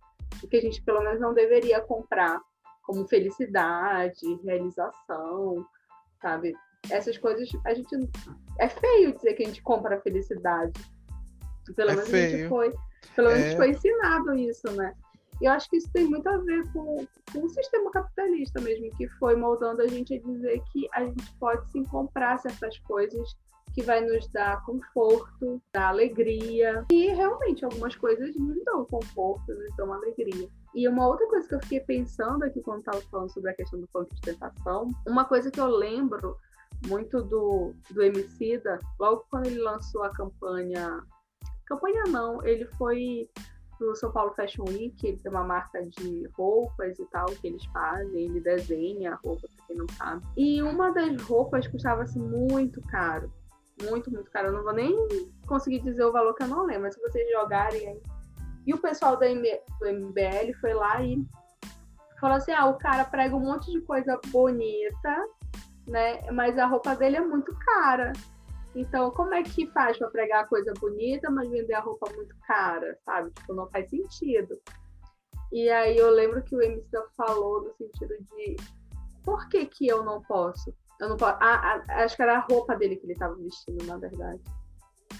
O 0.42 0.48
que 0.48 0.56
a 0.56 0.60
gente 0.60 0.82
pelo 0.82 1.02
menos 1.02 1.20
não 1.20 1.34
deveria 1.34 1.80
comprar, 1.80 2.40
como 2.82 3.06
felicidade, 3.06 4.40
realização, 4.44 5.64
sabe? 6.20 6.54
Essas 6.90 7.16
coisas, 7.16 7.48
a 7.64 7.74
gente. 7.74 7.94
É 8.58 8.68
feio 8.68 9.14
dizer 9.14 9.34
que 9.34 9.44
a 9.44 9.46
gente 9.46 9.62
compra 9.62 10.00
felicidade. 10.00 10.72
Pelo 11.76 11.90
é 11.90 11.94
menos 11.94 12.10
feio. 12.10 12.26
a 12.26 12.38
gente 12.38 12.48
foi. 12.48 12.72
Pelo 13.14 13.28
menos 13.28 13.44
é... 13.44 13.56
foi 13.56 13.70
ensinado 13.70 14.34
isso, 14.34 14.70
né? 14.72 14.94
E 15.42 15.44
eu 15.44 15.50
acho 15.50 15.68
que 15.68 15.76
isso 15.76 15.90
tem 15.92 16.06
muito 16.06 16.28
a 16.28 16.36
ver 16.38 16.72
com, 16.72 17.04
com 17.32 17.44
o 17.44 17.48
sistema 17.48 17.90
capitalista 17.90 18.60
mesmo, 18.60 18.88
que 18.96 19.08
foi 19.18 19.34
moldando 19.34 19.82
a 19.82 19.88
gente 19.88 20.14
a 20.14 20.20
dizer 20.20 20.62
que 20.72 20.88
a 20.92 21.04
gente 21.04 21.36
pode 21.40 21.68
sim 21.72 21.82
comprar 21.82 22.38
certas 22.38 22.78
coisas 22.78 23.28
que 23.74 23.82
vai 23.82 24.02
nos 24.02 24.28
dar 24.28 24.64
conforto, 24.64 25.60
dar 25.74 25.88
alegria. 25.88 26.86
E 26.92 27.08
realmente 27.08 27.64
algumas 27.64 27.96
coisas 27.96 28.32
nos 28.36 28.64
dão 28.64 28.84
conforto, 28.84 29.52
nos 29.52 29.76
dão 29.76 29.92
alegria. 29.92 30.48
E 30.76 30.86
uma 30.86 31.08
outra 31.08 31.26
coisa 31.26 31.48
que 31.48 31.54
eu 31.56 31.62
fiquei 31.62 31.80
pensando 31.80 32.44
aqui 32.44 32.62
quando 32.62 32.78
estava 32.78 33.00
falando 33.10 33.32
sobre 33.32 33.50
a 33.50 33.54
questão 33.54 33.80
do 33.80 33.88
funk 33.88 34.14
de 34.14 34.20
tentação, 34.20 34.90
uma 35.08 35.24
coisa 35.24 35.50
que 35.50 35.58
eu 35.58 35.66
lembro 35.66 36.36
muito 36.86 37.20
do, 37.20 37.74
do 37.90 38.00
Emicida, 38.00 38.78
logo 38.96 39.26
quando 39.28 39.46
ele 39.46 39.58
lançou 39.58 40.04
a 40.04 40.12
campanha. 40.12 41.02
Campanha 41.66 42.04
não, 42.04 42.44
ele 42.46 42.64
foi 42.78 43.28
pro 43.82 43.96
São 43.96 44.12
Paulo 44.12 44.32
Fashion 44.34 44.64
Week, 44.68 44.94
ele 45.04 45.16
tem 45.16 45.30
uma 45.30 45.42
marca 45.42 45.82
de 45.82 46.28
roupas 46.36 46.98
e 47.00 47.04
tal 47.06 47.26
que 47.26 47.48
eles 47.48 47.64
fazem, 47.66 48.26
ele 48.26 48.40
desenha 48.40 49.12
a 49.12 49.16
roupa, 49.16 49.48
pra 49.48 49.66
quem 49.66 49.76
não 49.76 49.88
sabe. 49.88 50.24
E 50.36 50.62
uma 50.62 50.92
das 50.92 51.20
roupas 51.22 51.66
custava 51.66 52.02
assim, 52.02 52.20
muito 52.20 52.80
caro. 52.82 53.32
Muito, 53.82 54.10
muito 54.12 54.30
caro. 54.30 54.48
Eu 54.48 54.52
não 54.52 54.62
vou 54.62 54.72
nem 54.72 54.94
conseguir 55.46 55.80
dizer 55.80 56.04
o 56.04 56.12
valor 56.12 56.34
que 56.34 56.44
eu 56.44 56.48
não 56.48 56.64
lembro, 56.64 56.82
mas 56.82 56.94
se 56.94 57.00
vocês 57.00 57.28
jogarem 57.32 57.88
aí. 57.88 58.02
E 58.64 58.72
o 58.72 58.78
pessoal 58.78 59.16
do, 59.16 59.24
do 59.24 59.92
MBL 59.92 60.52
foi 60.60 60.72
lá 60.72 61.02
e 61.02 61.26
falou 62.20 62.36
assim: 62.36 62.52
ah, 62.52 62.66
o 62.66 62.78
cara 62.78 63.04
prega 63.04 63.34
um 63.34 63.40
monte 63.40 63.72
de 63.72 63.80
coisa 63.80 64.20
bonita, 64.28 65.26
né? 65.88 66.30
Mas 66.30 66.56
a 66.56 66.66
roupa 66.66 66.94
dele 66.94 67.16
é 67.16 67.20
muito 67.20 67.52
cara. 67.58 68.12
Então, 68.74 69.10
como 69.10 69.34
é 69.34 69.42
que 69.42 69.66
faz 69.70 69.98
para 69.98 70.10
pregar 70.10 70.48
coisa 70.48 70.72
bonita, 70.80 71.30
mas 71.30 71.50
vender 71.50 71.74
a 71.74 71.80
roupa 71.80 72.10
muito 72.14 72.34
cara, 72.46 72.98
sabe? 73.04 73.30
Tipo, 73.30 73.54
não 73.54 73.68
faz 73.68 73.88
sentido. 73.90 74.58
E 75.52 75.68
aí 75.68 75.96
eu 75.96 76.10
lembro 76.10 76.42
que 76.42 76.56
o 76.56 76.62
MC 76.62 76.88
falou 77.14 77.62
no 77.62 77.74
sentido 77.74 78.14
de 78.18 78.56
por 79.22 79.48
que 79.48 79.66
que 79.66 79.86
eu 79.86 80.02
não 80.02 80.22
posso? 80.22 80.74
Eu 80.98 81.10
não 81.10 81.16
posso. 81.16 81.36
Ah, 81.40 81.84
acho 81.88 82.16
que 82.16 82.22
era 82.22 82.38
a 82.38 82.46
roupa 82.50 82.74
dele 82.74 82.96
que 82.96 83.04
ele 83.04 83.12
estava 83.12 83.34
vestindo, 83.34 83.84
na 83.84 83.98
verdade. 83.98 84.40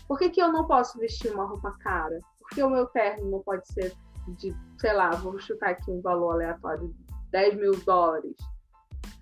Por 0.08 0.18
que, 0.18 0.30
que 0.30 0.40
eu 0.40 0.50
não 0.50 0.66
posso 0.66 0.98
vestir 0.98 1.32
uma 1.32 1.44
roupa 1.44 1.72
cara? 1.80 2.20
Por 2.38 2.48
que 2.50 2.62
o 2.62 2.70
meu 2.70 2.86
terno 2.86 3.30
não 3.30 3.40
pode 3.40 3.66
ser 3.72 3.94
de, 4.28 4.54
sei 4.78 4.92
lá, 4.92 5.10
vamos 5.10 5.44
chutar 5.44 5.70
aqui 5.70 5.90
um 5.90 6.00
valor 6.00 6.32
aleatório, 6.32 6.94
10 7.30 7.56
mil 7.56 7.72
dólares, 7.84 8.36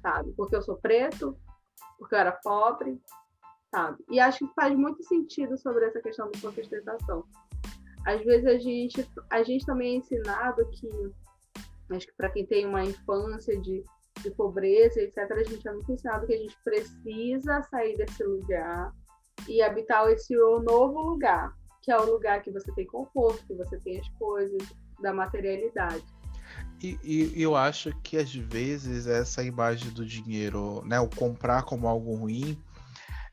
sabe? 0.02 0.32
Porque 0.32 0.56
eu 0.56 0.62
sou 0.62 0.76
preto, 0.76 1.36
porque 1.98 2.14
eu 2.14 2.18
era 2.18 2.32
pobre, 2.32 3.00
sabe? 3.70 4.04
E 4.10 4.18
acho 4.18 4.46
que 4.46 4.54
faz 4.54 4.76
muito 4.76 5.02
sentido 5.04 5.56
sobre 5.56 5.86
essa 5.86 6.00
questão 6.00 6.30
da 6.30 6.40
contestação. 6.40 7.24
Às 8.06 8.22
vezes 8.24 8.46
a 8.46 8.58
gente, 8.58 9.08
a 9.30 9.42
gente 9.42 9.64
também 9.64 9.94
é 9.94 9.96
ensinado 9.98 10.68
que, 10.70 10.88
acho 11.90 12.06
que 12.06 12.14
para 12.16 12.30
quem 12.30 12.46
tem 12.46 12.66
uma 12.66 12.84
infância 12.84 13.58
de, 13.60 13.84
de 14.22 14.30
pobreza, 14.32 15.00
etc., 15.00 15.30
a 15.30 15.44
gente 15.44 15.66
é 15.66 15.72
muito 15.72 15.92
ensinado 15.92 16.26
que 16.26 16.34
a 16.34 16.38
gente 16.38 16.56
precisa 16.64 17.62
sair 17.62 17.96
desse 17.96 18.24
lugar 18.24 18.92
e 19.48 19.62
habitar 19.62 20.08
esse 20.10 20.34
novo 20.34 21.00
lugar, 21.00 21.54
que 21.82 21.92
é 21.92 21.98
o 21.98 22.10
lugar 22.10 22.42
que 22.42 22.50
você 22.50 22.72
tem 22.72 22.86
conforto, 22.86 23.46
que 23.46 23.54
você 23.54 23.78
tem 23.78 23.98
as 24.00 24.08
coisas, 24.10 24.62
da 25.00 25.12
materialidade. 25.12 26.04
E, 26.82 26.98
e, 27.02 27.42
eu 27.42 27.54
acho 27.54 27.92
que 28.02 28.16
às 28.16 28.34
vezes 28.34 29.06
essa 29.06 29.42
imagem 29.42 29.90
do 29.92 30.04
dinheiro, 30.04 30.82
né, 30.84 30.98
o 30.98 31.08
comprar 31.08 31.62
como 31.64 31.86
algo 31.86 32.14
ruim, 32.14 32.58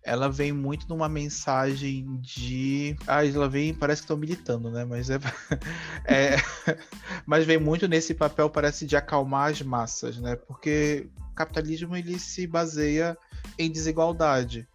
ela 0.08 0.30
vem 0.30 0.54
muito 0.54 0.88
numa 0.88 1.10
mensagem 1.10 2.18
de. 2.22 2.96
Ah, 3.06 3.26
ela 3.26 3.50
vem, 3.50 3.74
parece 3.74 4.02
que 4.02 4.06
estão 4.06 4.16
militando, 4.16 4.72
né? 4.72 4.86
Mas 4.86 5.10
é... 5.10 5.20
é. 6.08 6.38
Mas 7.26 7.46
vem 7.46 7.60
muito 7.60 7.90
nesse 7.90 8.14
papel, 8.14 8.50
parece, 8.50 8.86
de 8.86 8.96
acalmar 8.96 9.52
as 9.52 9.62
massas, 9.62 10.18
né? 10.18 10.38
Porque 10.38 11.10
o 11.30 11.36
capitalismo 11.36 11.94
ele 11.94 12.18
se 12.18 12.48
baseia 12.48 13.18
em 13.60 13.70
desigualdade. 13.70 14.66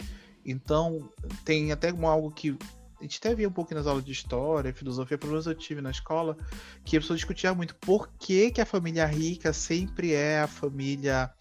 Então, 0.45 1.09
tem 1.47 1.73
até 1.73 1.89
algo 1.89 2.31
que 2.31 2.55
a 3.01 3.03
gente 3.03 3.17
até 3.17 3.35
via 3.35 3.49
um 3.49 3.53
pouco 3.53 3.75
nas 3.75 3.87
aulas 3.87 4.05
de 4.05 4.13
história, 4.13 4.75
filosofia, 4.75 5.17
pelo 5.17 5.33
menos 5.33 5.47
eu 5.47 5.55
tive 5.55 5.81
na 5.81 5.91
escola, 5.91 6.37
que 6.85 6.97
a 6.97 7.01
pessoa 7.01 7.17
discutia 7.17 7.55
muito 7.55 7.75
por 7.77 8.09
que, 8.19 8.51
que 8.51 8.61
a 8.61 8.67
família 8.67 9.07
rica 9.07 9.51
sempre 9.53 10.13
é 10.13 10.41
a 10.41 10.47
família 10.47 11.33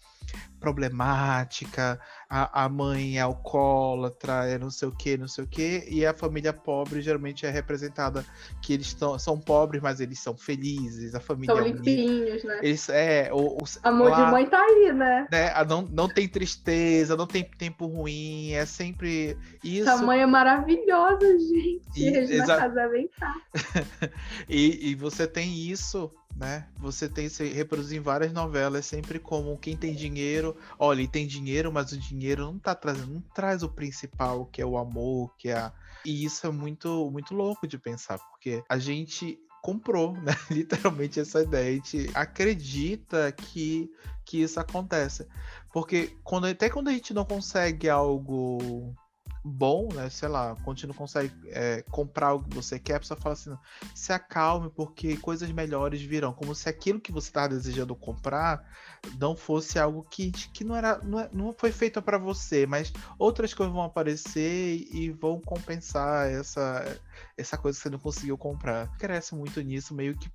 problemática, 0.62 1.98
a, 2.30 2.64
a 2.64 2.68
mãe 2.68 3.18
é 3.18 3.20
alcoólatra, 3.20 4.46
é 4.46 4.56
não 4.56 4.70
sei 4.70 4.86
o 4.86 4.92
que, 4.92 5.18
não 5.18 5.26
sei 5.26 5.42
o 5.42 5.46
que, 5.46 5.84
e 5.88 6.06
a 6.06 6.14
família 6.14 6.52
pobre 6.52 7.02
geralmente 7.02 7.44
é 7.44 7.50
representada 7.50 8.24
que 8.62 8.72
eles 8.72 8.94
tão, 8.94 9.18
são 9.18 9.38
pobres, 9.38 9.82
mas 9.82 10.00
eles 10.00 10.20
são 10.20 10.36
felizes, 10.36 11.16
a 11.16 11.20
família 11.20 11.54
são 11.54 11.64
limpinhos, 11.64 12.44
né? 12.44 12.60
Eles, 12.62 12.88
é, 12.88 13.28
o, 13.32 13.56
o, 13.56 13.64
Amor 13.82 14.10
lá, 14.10 14.24
de 14.24 14.30
mãe 14.30 14.46
tá 14.46 14.62
aí, 14.62 14.92
né? 14.92 15.26
né? 15.30 15.52
Não, 15.68 15.82
não 15.82 16.08
tem 16.08 16.28
tristeza, 16.28 17.16
não 17.16 17.26
tem 17.26 17.42
tempo 17.42 17.86
ruim, 17.86 18.52
é 18.52 18.64
sempre 18.64 19.36
isso. 19.64 19.90
Essa 19.90 20.00
mãe 20.00 20.20
é 20.20 20.26
maravilhosa, 20.26 21.26
gente. 21.40 21.82
E, 21.96 22.08
Regina 22.08 22.44
exa... 22.44 22.72
E, 24.48 24.90
e 24.90 24.94
você 24.94 25.26
tem 25.26 25.52
isso 25.54 26.10
né? 26.36 26.66
Você 26.78 27.08
tem 27.08 27.28
se 27.28 27.44
reproduzir 27.48 27.98
em 27.98 28.02
várias 28.02 28.32
novelas 28.32 28.86
sempre 28.86 29.18
como 29.18 29.58
quem 29.58 29.76
tem 29.76 29.94
dinheiro, 29.94 30.56
olha, 30.78 31.06
tem 31.06 31.26
dinheiro, 31.26 31.72
mas 31.72 31.92
o 31.92 31.98
dinheiro 31.98 32.44
não 32.44 32.58
tá 32.58 32.74
trazendo, 32.74 33.14
não 33.14 33.20
traz 33.34 33.62
o 33.62 33.68
principal, 33.68 34.46
que 34.46 34.60
é 34.60 34.66
o 34.66 34.76
amor, 34.78 35.34
que 35.36 35.48
é 35.48 35.54
a... 35.54 35.72
E 36.04 36.24
isso 36.24 36.46
é 36.46 36.50
muito 36.50 37.10
muito 37.10 37.34
louco 37.34 37.66
de 37.66 37.78
pensar, 37.78 38.18
porque 38.18 38.64
a 38.68 38.78
gente 38.78 39.38
comprou, 39.62 40.12
né? 40.20 40.36
Literalmente 40.50 41.20
essa 41.20 41.42
ideia. 41.42 41.70
A 41.70 41.74
gente 41.74 42.10
acredita 42.12 43.32
que, 43.32 43.88
que 44.24 44.42
isso 44.42 44.58
acontece. 44.58 45.26
Porque 45.72 46.16
quando, 46.24 46.46
até 46.46 46.68
quando 46.68 46.88
a 46.88 46.92
gente 46.92 47.14
não 47.14 47.24
consegue 47.24 47.88
algo 47.88 48.92
bom, 49.44 49.88
né? 49.92 50.08
Sei 50.08 50.28
lá, 50.28 50.56
quando 50.64 50.80
você 50.80 50.86
não 50.86 50.94
consegue 50.94 51.32
é, 51.46 51.82
comprar 51.90 52.34
o 52.34 52.42
que 52.42 52.54
você 52.54 52.78
quer, 52.78 52.96
a 52.96 53.00
pessoa 53.00 53.18
fala 53.20 53.32
assim: 53.32 53.56
se 53.94 54.12
acalme, 54.12 54.70
porque 54.70 55.16
coisas 55.16 55.50
melhores 55.50 56.00
virão. 56.02 56.32
Como 56.32 56.54
se 56.54 56.68
aquilo 56.68 57.00
que 57.00 57.12
você 57.12 57.28
estava 57.28 57.48
desejando 57.48 57.94
comprar 57.94 58.64
não 59.18 59.34
fosse 59.34 59.78
algo 59.78 60.06
que, 60.08 60.30
que 60.30 60.64
não 60.64 60.76
era 60.76 60.98
não, 60.98 61.20
é, 61.20 61.28
não 61.32 61.52
foi 61.52 61.72
feito 61.72 62.00
para 62.00 62.18
você, 62.18 62.66
mas 62.66 62.92
outras 63.18 63.52
coisas 63.52 63.74
vão 63.74 63.82
aparecer 63.82 64.86
e 64.92 65.10
vão 65.10 65.40
compensar 65.40 66.30
essa, 66.30 67.00
essa 67.36 67.58
coisa 67.58 67.76
que 67.76 67.82
você 67.82 67.90
não 67.90 67.98
conseguiu 67.98 68.38
comprar. 68.38 68.96
Cresce 68.98 69.34
muito 69.34 69.60
nisso, 69.60 69.94
meio 69.94 70.16
que 70.16 70.30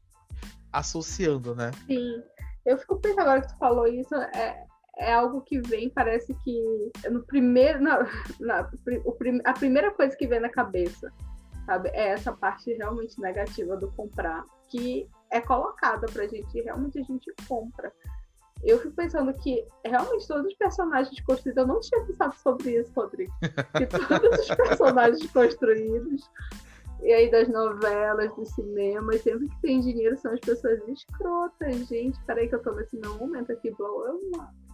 associando, 0.72 1.56
né? 1.56 1.72
Sim. 1.88 2.24
Eu 2.66 2.78
fico 2.78 3.00
pensando 3.00 3.22
agora 3.22 3.42
que 3.42 3.48
tu 3.48 3.58
falou 3.58 3.88
isso, 3.88 4.14
é, 4.14 4.66
é 4.98 5.14
algo 5.14 5.42
que 5.42 5.60
vem, 5.60 5.90
parece 5.90 6.34
que 6.44 6.92
no 7.10 7.24
primeiro. 7.24 7.80
Na, 7.82 8.00
na, 8.40 8.70
o, 9.06 9.18
a 9.46 9.54
primeira 9.54 9.92
coisa 9.92 10.16
que 10.16 10.28
vem 10.28 10.40
na 10.40 10.50
cabeça, 10.50 11.12
sabe? 11.66 11.90
É 11.90 12.10
essa 12.10 12.32
parte 12.32 12.74
realmente 12.74 13.20
negativa 13.20 13.76
do 13.78 13.92
comprar, 13.92 14.44
que 14.70 15.08
é 15.32 15.40
colocada 15.40 16.08
pra 16.12 16.28
gente, 16.28 16.58
e 16.58 16.62
realmente 16.62 17.00
a 17.00 17.04
gente 17.04 17.34
compra. 17.48 17.92
Eu 18.64 18.80
fico 18.80 18.96
pensando 18.96 19.32
que 19.36 19.64
realmente 19.86 20.28
todos 20.28 20.48
os 20.48 20.56
personagens 20.56 21.20
construídos, 21.22 21.62
eu 21.62 21.68
não 21.68 21.80
tinha 21.80 22.04
pensado 22.06 22.36
sobre 22.38 22.80
isso, 22.80 22.92
Rodrigo. 22.96 23.32
Que 23.78 23.86
todos 24.08 24.40
os 24.40 24.56
personagens 24.56 25.32
construídos, 25.32 26.28
e 27.02 27.14
aí 27.14 27.30
das 27.30 27.48
novelas, 27.48 28.34
do 28.36 28.46
cinema, 28.46 29.14
sempre 29.20 29.48
que 29.48 29.62
tem 29.62 29.80
dinheiro 29.82 30.18
são 30.18 30.34
as 30.34 30.40
pessoas 30.40 30.80
escrotas. 30.88 31.88
Gente, 31.88 32.20
peraí 32.26 32.50
que 32.50 32.56
eu 32.56 32.64
tô 32.64 32.72
nesse 32.72 32.98
meu 32.98 33.16
momento 33.16 33.52
aqui, 33.52 33.70
blow 33.72 34.10
up. 34.10 34.67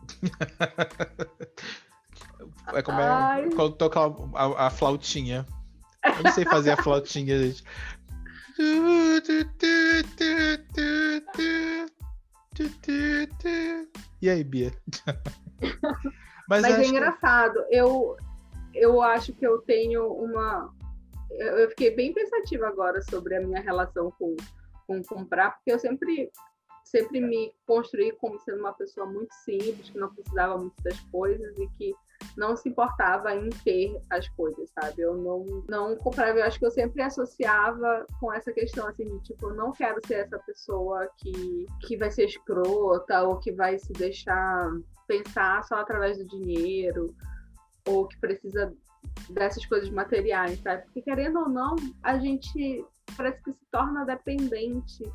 É 2.73 2.81
como 2.81 2.99
é 2.99 3.49
quando 3.55 3.75
toca 3.75 3.99
a, 3.99 4.67
a, 4.67 4.69
flautinha. 4.69 5.45
Eu 6.03 6.23
não 6.23 6.31
sei 6.31 6.45
fazer 6.45 6.71
a 6.71 6.77
flautinha, 6.81 7.37
gente. 7.39 7.63
E 14.21 14.29
aí, 14.29 14.43
Bia? 14.43 14.71
Mas, 16.47 16.61
Mas 16.61 16.79
é 16.79 16.85
engraçado. 16.85 17.65
Eu, 17.69 18.17
eu 18.73 19.01
acho 19.01 19.33
que 19.33 19.45
eu 19.45 19.61
tenho 19.61 20.07
uma. 20.07 20.73
Eu 21.31 21.69
fiquei 21.69 21.95
bem 21.95 22.13
pensativa 22.13 22.67
agora 22.67 23.01
sobre 23.01 23.35
a 23.35 23.41
minha 23.41 23.61
relação 23.61 24.11
com, 24.19 24.35
com 24.85 25.01
comprar, 25.03 25.51
porque 25.51 25.71
eu 25.71 25.79
sempre 25.79 26.31
sempre 26.95 27.19
me 27.19 27.51
construí 27.65 28.11
como 28.13 28.39
sendo 28.39 28.59
uma 28.59 28.73
pessoa 28.73 29.07
muito 29.07 29.33
simples, 29.33 29.89
que 29.89 29.97
não 29.97 30.13
precisava 30.13 30.57
muito 30.59 30.81
das 30.83 30.99
coisas 31.11 31.57
e 31.57 31.67
que 31.69 31.95
não 32.37 32.55
se 32.55 32.69
importava 32.69 33.35
em 33.35 33.49
ter 33.49 33.99
as 34.11 34.29
coisas, 34.29 34.69
sabe? 34.69 35.01
Eu 35.01 35.17
não, 35.17 35.63
não 35.67 35.95
comprava, 35.97 36.37
eu 36.37 36.45
acho 36.45 36.59
que 36.59 36.65
eu 36.65 36.71
sempre 36.71 37.01
associava 37.01 38.05
com 38.19 38.31
essa 38.31 38.51
questão, 38.53 38.87
assim, 38.87 39.05
de 39.05 39.23
tipo, 39.23 39.49
eu 39.49 39.55
não 39.55 39.71
quero 39.71 39.99
ser 40.05 40.25
essa 40.25 40.37
pessoa 40.39 41.09
que, 41.17 41.65
que 41.81 41.97
vai 41.97 42.11
ser 42.11 42.25
escrota 42.25 43.23
ou 43.23 43.39
que 43.39 43.51
vai 43.51 43.79
se 43.79 43.91
deixar 43.93 44.71
pensar 45.07 45.63
só 45.63 45.75
através 45.75 46.17
do 46.19 46.27
dinheiro 46.27 47.13
ou 47.87 48.07
que 48.07 48.17
precisa 48.19 48.71
dessas 49.31 49.65
coisas 49.65 49.89
materiais, 49.89 50.59
sabe? 50.59 50.83
Porque 50.83 51.01
querendo 51.01 51.39
ou 51.39 51.49
não, 51.49 51.75
a 52.03 52.19
gente 52.19 52.85
parece 53.17 53.41
que 53.43 53.51
se 53.51 53.65
torna 53.71 54.05
dependente 54.05 55.11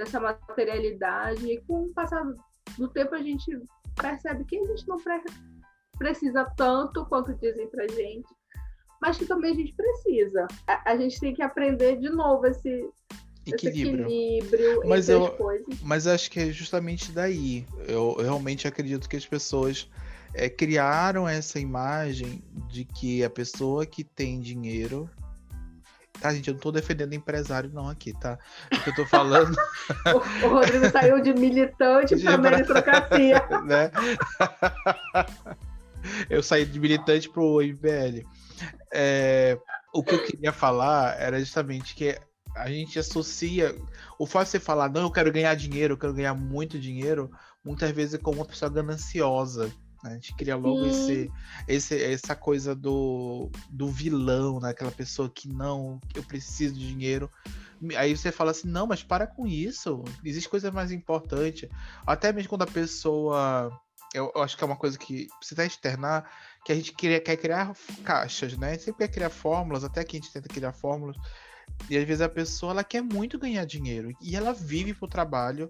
dessa 0.00 0.18
materialidade. 0.18 1.46
E 1.46 1.60
com 1.62 1.84
o 1.84 1.92
passar 1.92 2.24
do 2.78 2.88
tempo 2.88 3.14
a 3.14 3.22
gente 3.22 3.60
percebe 3.94 4.44
que 4.44 4.56
a 4.56 4.66
gente 4.66 4.88
não 4.88 4.96
precisa 5.98 6.44
tanto 6.56 7.04
quanto 7.06 7.34
dizem 7.34 7.68
pra 7.68 7.86
gente, 7.86 8.28
mas 9.00 9.18
que 9.18 9.26
também 9.26 9.52
a 9.52 9.54
gente 9.54 9.74
precisa. 9.74 10.46
A, 10.66 10.92
a 10.92 10.96
gente 10.96 11.20
tem 11.20 11.34
que 11.34 11.42
aprender 11.42 11.98
de 11.98 12.08
novo 12.08 12.46
esse, 12.46 12.88
equilíbrio. 13.46 14.06
equilíbrio 14.06 14.82
mas 14.86 15.08
eu, 15.08 15.36
Mas 15.82 16.06
acho 16.06 16.30
que 16.30 16.40
é 16.40 16.46
justamente 16.46 17.12
daí. 17.12 17.66
Eu, 17.86 18.14
realmente 18.14 18.66
acredito 18.66 19.08
que 19.08 19.16
as 19.16 19.26
pessoas 19.26 19.90
é, 20.32 20.48
criaram 20.48 21.28
essa 21.28 21.58
imagem 21.58 22.42
de 22.68 22.84
que 22.84 23.22
a 23.22 23.28
pessoa 23.28 23.84
que 23.84 24.02
tem 24.02 24.40
dinheiro 24.40 25.10
Tá, 26.20 26.34
gente, 26.34 26.48
eu 26.48 26.54
não 26.54 26.60
tô 26.60 26.70
defendendo 26.70 27.14
empresário, 27.14 27.70
não, 27.72 27.88
aqui, 27.88 28.12
tá? 28.12 28.38
O 28.72 28.82
que 28.82 28.90
eu 28.90 28.94
tô 28.94 29.06
falando. 29.06 29.56
o, 30.42 30.46
o, 30.46 30.50
Rodrigo 30.50 30.90
saiu 30.90 31.20
de 31.22 31.32
militante 31.32 32.14
de 32.14 32.24
para 32.24 32.38
meritocracia. 32.38 33.42
né? 33.64 33.90
eu 36.28 36.42
saí 36.42 36.66
de 36.66 36.78
militante 36.78 37.28
pro 37.28 37.62
MBL. 37.62 38.26
É, 38.92 39.58
o 39.94 40.04
que 40.04 40.14
eu 40.14 40.24
queria 40.24 40.52
falar 40.52 41.18
era 41.18 41.38
justamente 41.40 41.94
que 41.94 42.18
a 42.54 42.68
gente 42.68 42.98
associa 42.98 43.74
o 44.18 44.26
fato 44.26 44.44
de 44.44 44.50
você 44.50 44.60
falar, 44.60 44.90
não, 44.90 45.02
eu 45.02 45.10
quero 45.10 45.32
ganhar 45.32 45.54
dinheiro, 45.54 45.94
eu 45.94 45.98
quero 45.98 46.12
ganhar 46.12 46.34
muito 46.34 46.78
dinheiro, 46.78 47.30
muitas 47.64 47.90
vezes 47.90 48.14
é 48.14 48.18
como 48.18 48.38
uma 48.38 48.44
pessoa 48.44 48.70
gananciosa. 48.70 49.72
Né? 50.02 50.12
A 50.12 50.14
gente 50.14 50.34
cria 50.34 50.56
logo 50.56 50.86
esse, 50.86 51.30
esse, 51.68 52.02
essa 52.02 52.34
coisa 52.34 52.74
do, 52.74 53.50
do 53.70 53.88
vilão, 53.88 54.60
né? 54.60 54.70
aquela 54.70 54.90
pessoa 54.90 55.28
que 55.28 55.48
não, 55.48 56.00
eu 56.14 56.22
preciso 56.22 56.74
de 56.74 56.88
dinheiro. 56.88 57.30
Aí 57.96 58.16
você 58.16 58.30
fala 58.30 58.50
assim, 58.50 58.68
não, 58.68 58.86
mas 58.86 59.02
para 59.02 59.26
com 59.26 59.46
isso. 59.46 60.04
Existe 60.24 60.48
coisa 60.48 60.70
mais 60.70 60.92
importante. 60.92 61.68
Até 62.06 62.32
mesmo 62.32 62.48
quando 62.48 62.62
a 62.62 62.66
pessoa. 62.66 63.70
Eu, 64.12 64.30
eu 64.34 64.42
acho 64.42 64.56
que 64.56 64.64
é 64.64 64.66
uma 64.66 64.76
coisa 64.76 64.98
que 64.98 65.28
precisa 65.38 65.64
externar, 65.64 66.28
que 66.64 66.72
a 66.72 66.74
gente 66.74 66.92
quer, 66.92 67.20
quer 67.20 67.36
criar 67.36 67.72
caixas, 68.04 68.56
né? 68.58 68.70
A 68.70 68.72
gente 68.72 68.82
sempre 68.82 69.06
quer 69.06 69.12
criar 69.12 69.30
fórmulas, 69.30 69.84
até 69.84 70.02
que 70.02 70.16
a 70.16 70.20
gente 70.20 70.32
tenta 70.32 70.48
criar 70.48 70.72
fórmulas. 70.72 71.16
E 71.88 71.96
às 71.96 72.04
vezes 72.04 72.20
a 72.20 72.28
pessoa 72.28 72.72
ela 72.72 72.84
quer 72.84 73.02
muito 73.02 73.38
ganhar 73.38 73.64
dinheiro. 73.64 74.12
E 74.20 74.36
ela 74.36 74.52
vive 74.52 74.92
pro 74.92 75.08
trabalho 75.08 75.68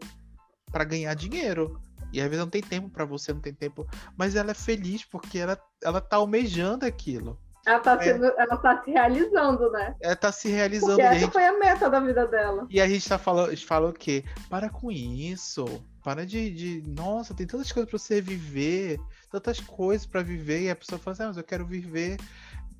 para 0.72 0.84
ganhar 0.84 1.14
dinheiro. 1.14 1.80
E 2.12 2.20
às 2.20 2.26
vezes 2.26 2.40
não 2.40 2.50
tem 2.50 2.62
tempo 2.62 2.88
para 2.88 3.04
você, 3.04 3.32
não 3.32 3.40
tem 3.40 3.54
tempo. 3.54 3.86
Mas 4.16 4.36
ela 4.36 4.50
é 4.50 4.54
feliz 4.54 5.04
porque 5.04 5.38
ela, 5.38 5.58
ela 5.82 6.00
tá 6.00 6.16
almejando 6.16 6.84
aquilo. 6.84 7.38
Ela 7.66 7.78
tá, 7.78 7.92
é. 7.94 8.04
sendo, 8.04 8.24
ela 8.24 8.56
tá 8.56 8.82
se 8.82 8.90
realizando, 8.90 9.70
né? 9.70 9.94
Ela 10.00 10.16
tá 10.16 10.32
se 10.32 10.48
realizando. 10.48 10.96
Porque 10.96 11.02
essa 11.02 11.18
gente... 11.18 11.32
foi 11.32 11.44
a 11.44 11.58
meta 11.58 11.90
da 11.90 12.00
vida 12.00 12.26
dela. 12.26 12.66
E 12.70 12.80
a 12.80 12.88
gente 12.88 13.06
tá 13.06 13.18
falando, 13.18 13.54
fala 13.58 13.90
o 13.90 13.92
quê? 13.92 14.24
Para 14.48 14.70
com 14.70 14.90
isso. 14.90 15.66
Para 16.02 16.24
de, 16.24 16.50
de. 16.50 16.82
Nossa, 16.88 17.34
tem 17.34 17.46
tantas 17.46 17.70
coisas 17.70 17.90
para 17.90 17.98
você 17.98 18.20
viver, 18.20 18.98
tantas 19.30 19.60
coisas 19.60 20.06
para 20.06 20.22
viver. 20.22 20.62
E 20.62 20.70
a 20.70 20.76
pessoa 20.76 20.98
fala 20.98 21.12
assim, 21.12 21.22
ah, 21.22 21.26
mas 21.26 21.36
eu 21.36 21.44
quero 21.44 21.66
viver 21.66 22.16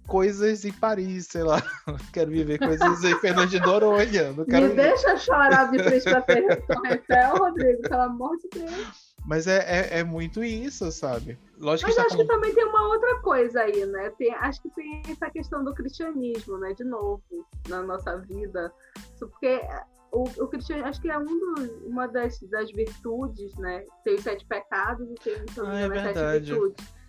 coisas 0.07 0.65
em 0.65 0.73
Paris, 0.73 1.27
sei 1.27 1.43
lá. 1.43 1.63
quero 2.13 2.31
viver 2.31 2.59
coisas 2.59 3.05
em 3.05 3.15
Fernando 3.21 3.51
de 3.51 3.61
Noronha. 3.61 4.33
Não 4.33 4.47
quero 4.47 4.69
Me 4.69 4.75
deixa 4.75 5.17
chorar 5.19 5.71
de 5.71 5.79
frente 5.83 6.05
pra 6.05 6.23
Torre 6.23 7.39
Rodrigo, 7.39 7.83
pelo 7.83 8.03
amor 8.03 8.37
de 8.39 8.49
Deus. 8.59 9.10
Mas 9.27 9.47
é, 9.47 9.59
é, 9.59 9.99
é, 10.01 10.05
muito 10.05 10.43
isso, 10.43 10.91
sabe? 10.91 11.39
Lógico 11.59 11.89
Mas 11.89 11.97
que 11.97 12.01
tá 12.01 12.07
acho 12.07 12.17
que 12.17 12.25
também 12.25 12.55
tem 12.55 12.65
uma 12.65 12.89
outra 12.89 13.21
coisa 13.21 13.61
aí, 13.61 13.85
né? 13.87 14.11
Tem, 14.19 14.35
acho 14.35 14.63
que 14.63 14.71
tem 14.71 15.03
essa 15.09 15.31
questão 15.31 15.63
do 15.63 15.75
cristianismo, 15.75 16.59
né? 16.59 16.73
De 16.73 16.85
novo, 16.85 17.23
na 17.69 17.83
nossa 17.83 18.17
vida. 18.19 18.73
Porque 19.19 19.61
o, 20.11 20.25
o 20.25 20.49
cristianismo, 20.49 20.89
acho 20.89 21.01
que 21.01 21.11
é 21.11 21.19
um 21.19 21.25
do, 21.25 21.87
uma 21.87 22.07
das, 22.07 22.41
das 22.45 22.71
virtudes, 22.73 23.55
né? 23.57 23.85
Tem 24.05 24.15
os 24.15 24.23
sete 24.23 24.45
pecados 24.47 25.09
e 25.09 25.15
tem 25.15 25.35
ah, 25.65 25.81
é 25.81 25.85
as 25.85 26.17
sete 26.17 26.47
virtudes. 26.47 27.01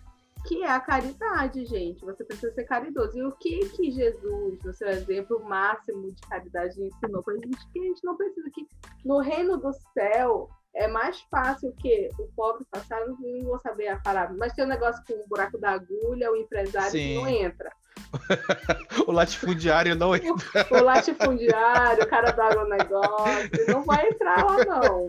Que 0.46 0.62
é 0.64 0.70
a 0.70 0.80
caridade, 0.80 1.64
gente. 1.66 2.04
Você 2.04 2.24
precisa 2.24 2.52
ser 2.52 2.64
caridoso. 2.64 3.16
E 3.16 3.24
o 3.24 3.32
que 3.32 3.60
que 3.70 3.92
Jesus, 3.92 4.58
no 4.64 4.72
seu 4.72 4.88
exemplo 4.88 5.42
máximo 5.44 6.10
de 6.10 6.20
caridade, 6.22 6.82
ensinou 6.82 7.22
pra 7.22 7.34
gente? 7.34 7.68
Que 7.72 7.78
a 7.78 7.82
gente 7.84 8.04
não 8.04 8.16
precisa 8.16 8.50
que 8.50 8.66
no 9.04 9.20
reino 9.20 9.56
do 9.56 9.72
céu 9.94 10.50
é 10.74 10.88
mais 10.88 11.20
fácil 11.30 11.72
que 11.78 12.08
o 12.18 12.24
pobre 12.34 12.64
passar, 12.70 13.06
não 13.06 13.16
vou 13.44 13.58
saber 13.58 13.88
a 13.88 13.98
parada. 13.98 14.34
Mas 14.36 14.52
tem 14.52 14.64
um 14.64 14.68
negócio 14.68 15.02
com 15.06 15.12
o 15.12 15.28
buraco 15.28 15.58
da 15.58 15.72
agulha, 15.72 16.30
o 16.30 16.36
empresário 16.36 16.90
Sim. 16.90 17.16
não 17.16 17.28
entra. 17.28 17.70
o 19.06 19.12
latifundiário 19.12 19.94
não 19.94 20.14
entra. 20.16 20.66
O, 20.70 20.76
o 20.76 20.82
latifundiário, 20.82 22.04
o 22.04 22.08
cara 22.08 22.30
dá 22.32 22.48
o 22.62 22.68
negócio, 22.68 23.50
não 23.68 23.82
vai 23.84 24.08
entrar 24.08 24.44
lá, 24.44 24.64
não. 24.64 25.06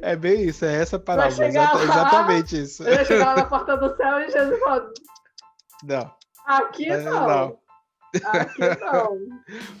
É 0.00 0.16
bem 0.16 0.42
isso, 0.42 0.64
é 0.64 0.80
essa 0.80 0.98
parada. 0.98 1.28
Exata, 1.28 1.82
exatamente 1.82 2.62
isso. 2.62 2.82
Vai 2.82 3.04
chegar 3.04 3.26
lá 3.26 3.36
na 3.36 3.44
porta 3.44 3.76
do 3.76 3.94
céu 3.96 4.18
e 4.20 4.30
Jesus 4.30 4.58
fala. 4.60 4.90
Não. 5.84 6.14
Aqui 6.46 6.88
não. 6.88 7.28
não. 7.28 7.58
Aqui 8.24 8.60
não. 8.80 9.18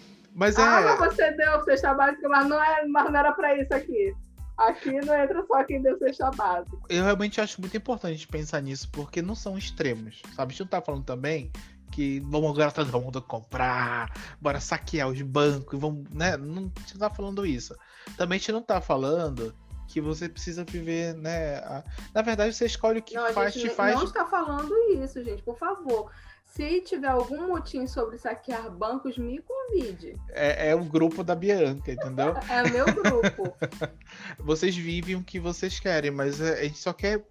Mas 0.34 0.56
é. 0.56 0.62
Ah, 0.62 0.96
mas 0.98 1.14
você 1.14 1.32
deu 1.32 1.62
cesta 1.64 1.94
básica, 1.94 2.28
mas 2.28 2.46
não, 2.46 2.62
é, 2.62 2.86
mas 2.86 3.10
não 3.10 3.18
era 3.18 3.32
pra 3.32 3.56
isso 3.56 3.74
aqui. 3.74 4.14
Aqui 4.56 4.92
não 5.04 5.14
entra 5.14 5.42
só 5.46 5.64
quem 5.64 5.80
deu 5.80 5.98
cesta 5.98 6.30
básica. 6.30 6.76
Eu 6.88 7.04
realmente 7.04 7.40
acho 7.40 7.60
muito 7.60 7.76
importante 7.76 8.28
pensar 8.28 8.60
nisso, 8.60 8.88
porque 8.92 9.22
não 9.22 9.34
são 9.34 9.56
extremos. 9.56 10.22
Sabe? 10.34 10.50
A 10.50 10.52
gente 10.52 10.60
não 10.60 10.68
tá 10.68 10.82
falando 10.82 11.04
também 11.04 11.50
que 11.90 12.20
vamos 12.20 12.50
agora 12.50 12.70
todo 12.70 13.00
mundo 13.00 13.20
comprar, 13.20 14.12
bora 14.40 14.60
saquear 14.60 15.08
os 15.08 15.20
bancos, 15.22 15.78
vamos, 15.78 16.08
né? 16.10 16.36
Não, 16.36 16.70
a 16.74 16.80
gente 16.80 16.94
não 16.94 17.08
tá 17.08 17.10
falando 17.10 17.44
isso. 17.44 17.74
Também 18.16 18.36
a 18.36 18.38
gente 18.38 18.52
não 18.52 18.62
tá 18.62 18.80
falando 18.80 19.54
que 19.88 20.00
você 20.00 20.28
precisa 20.28 20.64
viver, 20.64 21.14
né? 21.14 21.56
A... 21.58 21.84
Na 22.14 22.22
verdade, 22.22 22.54
você 22.54 22.66
escolhe 22.66 23.00
o 23.00 23.02
que 23.02 23.14
não, 23.14 23.32
faz, 23.32 23.54
te 23.54 23.68
faz. 23.70 23.96
Não 23.96 24.04
está 24.04 24.24
falando 24.24 24.72
isso, 24.92 25.22
gente, 25.22 25.42
por 25.42 25.58
favor. 25.58 26.10
Se 26.50 26.80
tiver 26.80 27.08
algum 27.08 27.46
motim 27.46 27.86
sobre 27.86 28.18
saquear 28.18 28.70
bancos, 28.70 29.16
me 29.16 29.40
convide. 29.40 30.16
É, 30.30 30.70
é 30.70 30.74
o 30.74 30.84
grupo 30.84 31.22
da 31.22 31.34
Bianca, 31.34 31.92
entendeu? 31.92 32.34
é 32.50 32.62
o 32.64 32.72
meu 32.72 32.86
grupo. 32.86 33.56
vocês 34.36 34.76
vivem 34.76 35.14
o 35.14 35.22
que 35.22 35.38
vocês 35.38 35.78
querem, 35.78 36.10
mas 36.10 36.40
a 36.40 36.62
gente 36.62 36.78
só 36.78 36.92
quer. 36.92 37.24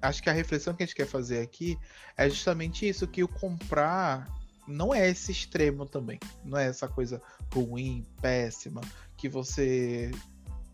Acho 0.00 0.22
que 0.22 0.30
a 0.30 0.32
reflexão 0.32 0.74
que 0.74 0.82
a 0.82 0.86
gente 0.86 0.96
quer 0.96 1.06
fazer 1.06 1.40
aqui 1.42 1.78
é 2.16 2.30
justamente 2.30 2.88
isso: 2.88 3.06
que 3.06 3.22
o 3.22 3.28
comprar 3.28 4.26
não 4.66 4.94
é 4.94 5.06
esse 5.10 5.32
extremo 5.32 5.84
também. 5.84 6.18
Não 6.42 6.56
é 6.56 6.66
essa 6.66 6.88
coisa 6.88 7.20
ruim, 7.52 8.06
péssima, 8.22 8.80
que 9.18 9.28
você 9.28 10.10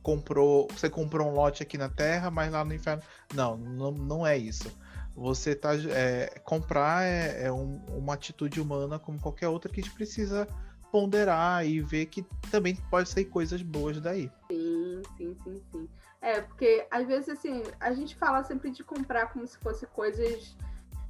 comprou. 0.04 0.68
Você 0.68 0.88
comprou 0.88 1.28
um 1.28 1.34
lote 1.34 1.64
aqui 1.64 1.76
na 1.76 1.88
Terra, 1.88 2.30
mas 2.30 2.52
lá 2.52 2.64
no 2.64 2.72
inferno. 2.72 3.02
Não, 3.34 3.56
não, 3.56 3.90
não 3.90 4.26
é 4.26 4.38
isso 4.38 4.72
você 5.14 5.54
tá 5.54 5.70
é, 5.74 6.40
comprar 6.44 7.04
é, 7.04 7.44
é 7.44 7.52
um, 7.52 7.76
uma 7.88 8.14
atitude 8.14 8.60
humana 8.60 8.98
como 8.98 9.20
qualquer 9.20 9.48
outra 9.48 9.70
que 9.70 9.80
a 9.80 9.82
gente 9.82 9.94
precisa 9.94 10.48
ponderar 10.90 11.66
e 11.66 11.80
ver 11.80 12.06
que 12.06 12.22
também 12.50 12.76
pode 12.90 13.08
sair 13.08 13.24
coisas 13.24 13.62
boas 13.62 14.00
daí. 14.00 14.30
Sim, 14.50 15.02
sim, 15.16 15.36
sim, 15.42 15.62
sim. 15.70 15.88
É, 16.20 16.40
porque 16.40 16.86
às 16.90 17.06
vezes 17.06 17.28
assim, 17.30 17.62
a 17.80 17.92
gente 17.92 18.14
fala 18.14 18.44
sempre 18.44 18.70
de 18.70 18.84
comprar 18.84 19.32
como 19.32 19.46
se 19.46 19.58
fosse 19.58 19.86
coisas 19.86 20.54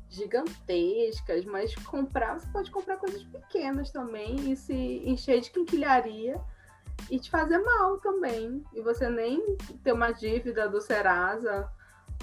gigantescas, 0.09 1.45
mas 1.45 1.75
comprar, 1.75 2.39
você 2.39 2.47
pode 2.53 2.71
comprar 2.71 2.97
coisas 2.99 3.23
pequenas 3.25 3.91
também 3.91 4.53
e 4.53 4.57
se 4.57 5.03
encher 5.05 5.41
de 5.41 5.51
quinquilharia 5.51 6.41
e 7.11 7.19
te 7.19 7.31
fazer 7.31 7.59
mal 7.59 7.99
também. 7.99 8.63
E 8.73 8.81
você 8.83 9.09
nem 9.09 9.57
ter 9.83 9.93
uma 9.93 10.13
dívida 10.13 10.69
do 10.69 10.81
Serasa, 10.81 11.69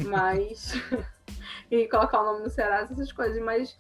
mas 0.06 0.74
e 1.70 1.88
colocar 1.88 2.22
o 2.22 2.26
nome 2.26 2.44
no 2.44 2.50
Serasa, 2.50 2.94
essas 2.94 3.12
coisas, 3.12 3.42
mas 3.44 3.78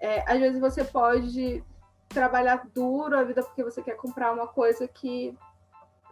é, 0.00 0.20
às 0.30 0.38
vezes 0.38 0.60
você 0.60 0.84
pode 0.84 1.62
trabalhar 2.08 2.66
duro 2.74 3.16
a 3.16 3.22
vida 3.22 3.42
porque 3.42 3.62
você 3.62 3.82
quer 3.82 3.96
comprar 3.96 4.32
uma 4.32 4.46
coisa 4.46 4.88
que, 4.88 5.36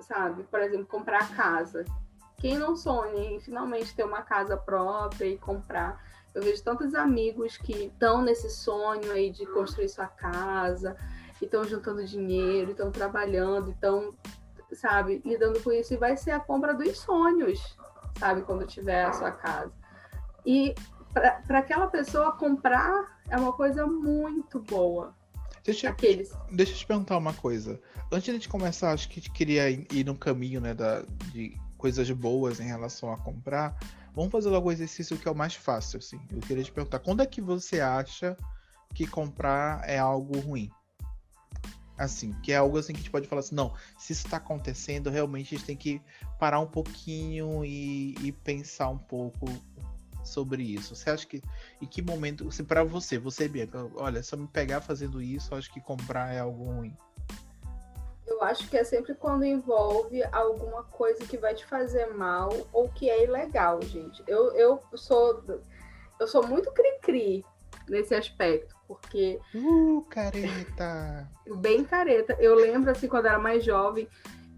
sabe, 0.00 0.44
por 0.44 0.61
exemplo, 0.61 0.87
comprar 0.87 1.34
casa. 1.34 1.84
Quem 2.37 2.56
não 2.56 2.76
sonha 2.76 3.32
em 3.32 3.40
finalmente 3.40 3.94
ter 3.94 4.04
uma 4.04 4.22
casa 4.22 4.56
própria 4.56 5.26
e 5.26 5.37
comprar? 5.37 6.00
Eu 6.34 6.42
vejo 6.42 6.62
tantos 6.62 6.94
amigos 6.94 7.56
que 7.56 7.87
estão 7.87 8.22
nesse 8.22 8.48
sonho 8.48 9.11
aí 9.11 9.30
de 9.30 9.44
construir 9.46 9.88
sua 9.88 10.06
casa, 10.06 10.96
e 11.40 11.44
estão 11.44 11.64
juntando 11.64 12.04
dinheiro, 12.04 12.72
estão 12.72 12.90
trabalhando, 12.90 13.70
estão, 13.70 14.14
sabe, 14.72 15.22
lidando 15.24 15.61
com 15.62 15.72
isso. 15.72 15.94
E 15.94 15.96
vai 15.96 16.16
ser 16.16 16.32
a 16.32 16.40
compra 16.40 16.74
dos 16.74 16.98
sonhos, 16.98 17.76
sabe, 18.18 18.42
quando 18.42 18.66
tiver 18.66 19.04
a 19.04 19.12
sua 19.12 19.31
casa. 19.31 19.72
E 20.44 20.74
para 21.12 21.59
aquela 21.59 21.87
pessoa 21.87 22.33
comprar 22.33 23.18
é 23.28 23.37
uma 23.37 23.52
coisa 23.52 23.87
muito 23.87 24.61
boa. 24.61 25.14
Deixa, 25.64 25.90
Aqueles. 25.90 26.33
deixa 26.50 26.72
eu 26.72 26.76
te 26.76 26.87
perguntar 26.87 27.18
uma 27.18 27.35
coisa. 27.35 27.81
Antes 28.11 28.24
de 28.24 28.31
a 28.31 28.35
gente 28.35 28.48
começar, 28.48 28.92
acho 28.92 29.09
que 29.09 29.20
a 29.20 29.22
gente 29.22 29.33
queria 29.33 29.68
ir 29.68 30.04
no 30.04 30.16
caminho 30.16 30.61
né, 30.61 30.72
da, 30.72 31.02
de 31.33 31.54
coisas 31.76 32.11
boas 32.11 32.59
em 32.59 32.64
relação 32.64 33.12
a 33.12 33.18
comprar. 33.18 33.78
Vamos 34.14 34.33
fazer 34.33 34.48
logo 34.48 34.68
o 34.68 34.72
exercício 34.72 35.18
que 35.18 35.28
é 35.28 35.31
o 35.31 35.35
mais 35.35 35.54
fácil. 35.54 35.98
Assim. 35.98 36.18
Eu 36.31 36.40
queria 36.40 36.64
te 36.64 36.72
perguntar, 36.72 37.00
quando 37.00 37.22
é 37.22 37.26
que 37.26 37.40
você 37.40 37.81
acha 37.81 38.37
que 38.94 39.07
comprar 39.07 39.87
é 39.87 39.98
algo 39.98 40.38
ruim? 40.40 40.70
Assim, 41.98 42.32
que 42.42 42.52
é 42.52 42.56
algo 42.56 42.78
assim 42.78 42.92
que 42.92 43.00
a 43.00 43.02
gente 43.02 43.11
pode 43.11 43.26
falar 43.26 43.40
assim, 43.40 43.56
não, 43.56 43.74
se 43.98 44.12
isso 44.12 44.24
está 44.24 44.37
acontecendo, 44.37 45.11
realmente 45.11 45.54
a 45.54 45.58
gente 45.58 45.66
tem 45.66 45.76
que 45.76 46.00
parar 46.38 46.61
um 46.61 46.66
pouquinho 46.66 47.64
e, 47.64 48.14
e 48.22 48.30
pensar 48.30 48.88
um 48.88 48.98
pouco 48.98 49.46
sobre 50.22 50.62
isso? 50.62 50.94
Você 50.94 51.11
acha 51.11 51.26
que. 51.26 51.42
Em 51.80 51.87
que 51.87 52.02
momento. 52.02 52.50
Se 52.52 52.62
para 52.62 52.84
você, 52.84 53.18
você, 53.18 53.48
Bianca, 53.48 53.90
olha, 53.96 54.22
se 54.22 54.34
eu 54.34 54.38
me 54.38 54.46
pegar 54.46 54.80
fazendo 54.80 55.20
isso, 55.20 55.54
acho 55.54 55.72
que 55.72 55.80
comprar 55.80 56.32
é 56.32 56.40
algo 56.40 56.64
ruim. 56.64 56.96
Eu 58.26 58.42
acho 58.42 58.68
que 58.68 58.76
é 58.76 58.84
sempre 58.84 59.14
quando 59.14 59.44
envolve 59.44 60.22
alguma 60.24 60.84
coisa 60.84 61.24
que 61.26 61.38
vai 61.38 61.54
te 61.54 61.64
fazer 61.64 62.06
mal 62.14 62.50
ou 62.72 62.88
que 62.88 63.08
é 63.08 63.24
ilegal, 63.24 63.82
gente. 63.82 64.22
Eu, 64.26 64.52
eu 64.52 64.82
sou. 64.94 65.42
Eu 66.20 66.28
sou 66.28 66.46
muito 66.46 66.70
cri-cri 66.72 67.44
nesse 67.88 68.14
aspecto, 68.14 68.74
porque. 68.87 69.40
Uh, 69.55 70.03
careta! 70.09 71.29
Bem 71.61 71.85
careta. 71.85 72.37
Eu 72.40 72.55
lembro, 72.55 72.90
assim, 72.90 73.09
quando 73.09 73.27
era 73.27 73.38
mais 73.38 73.64
jovem, 73.64 74.09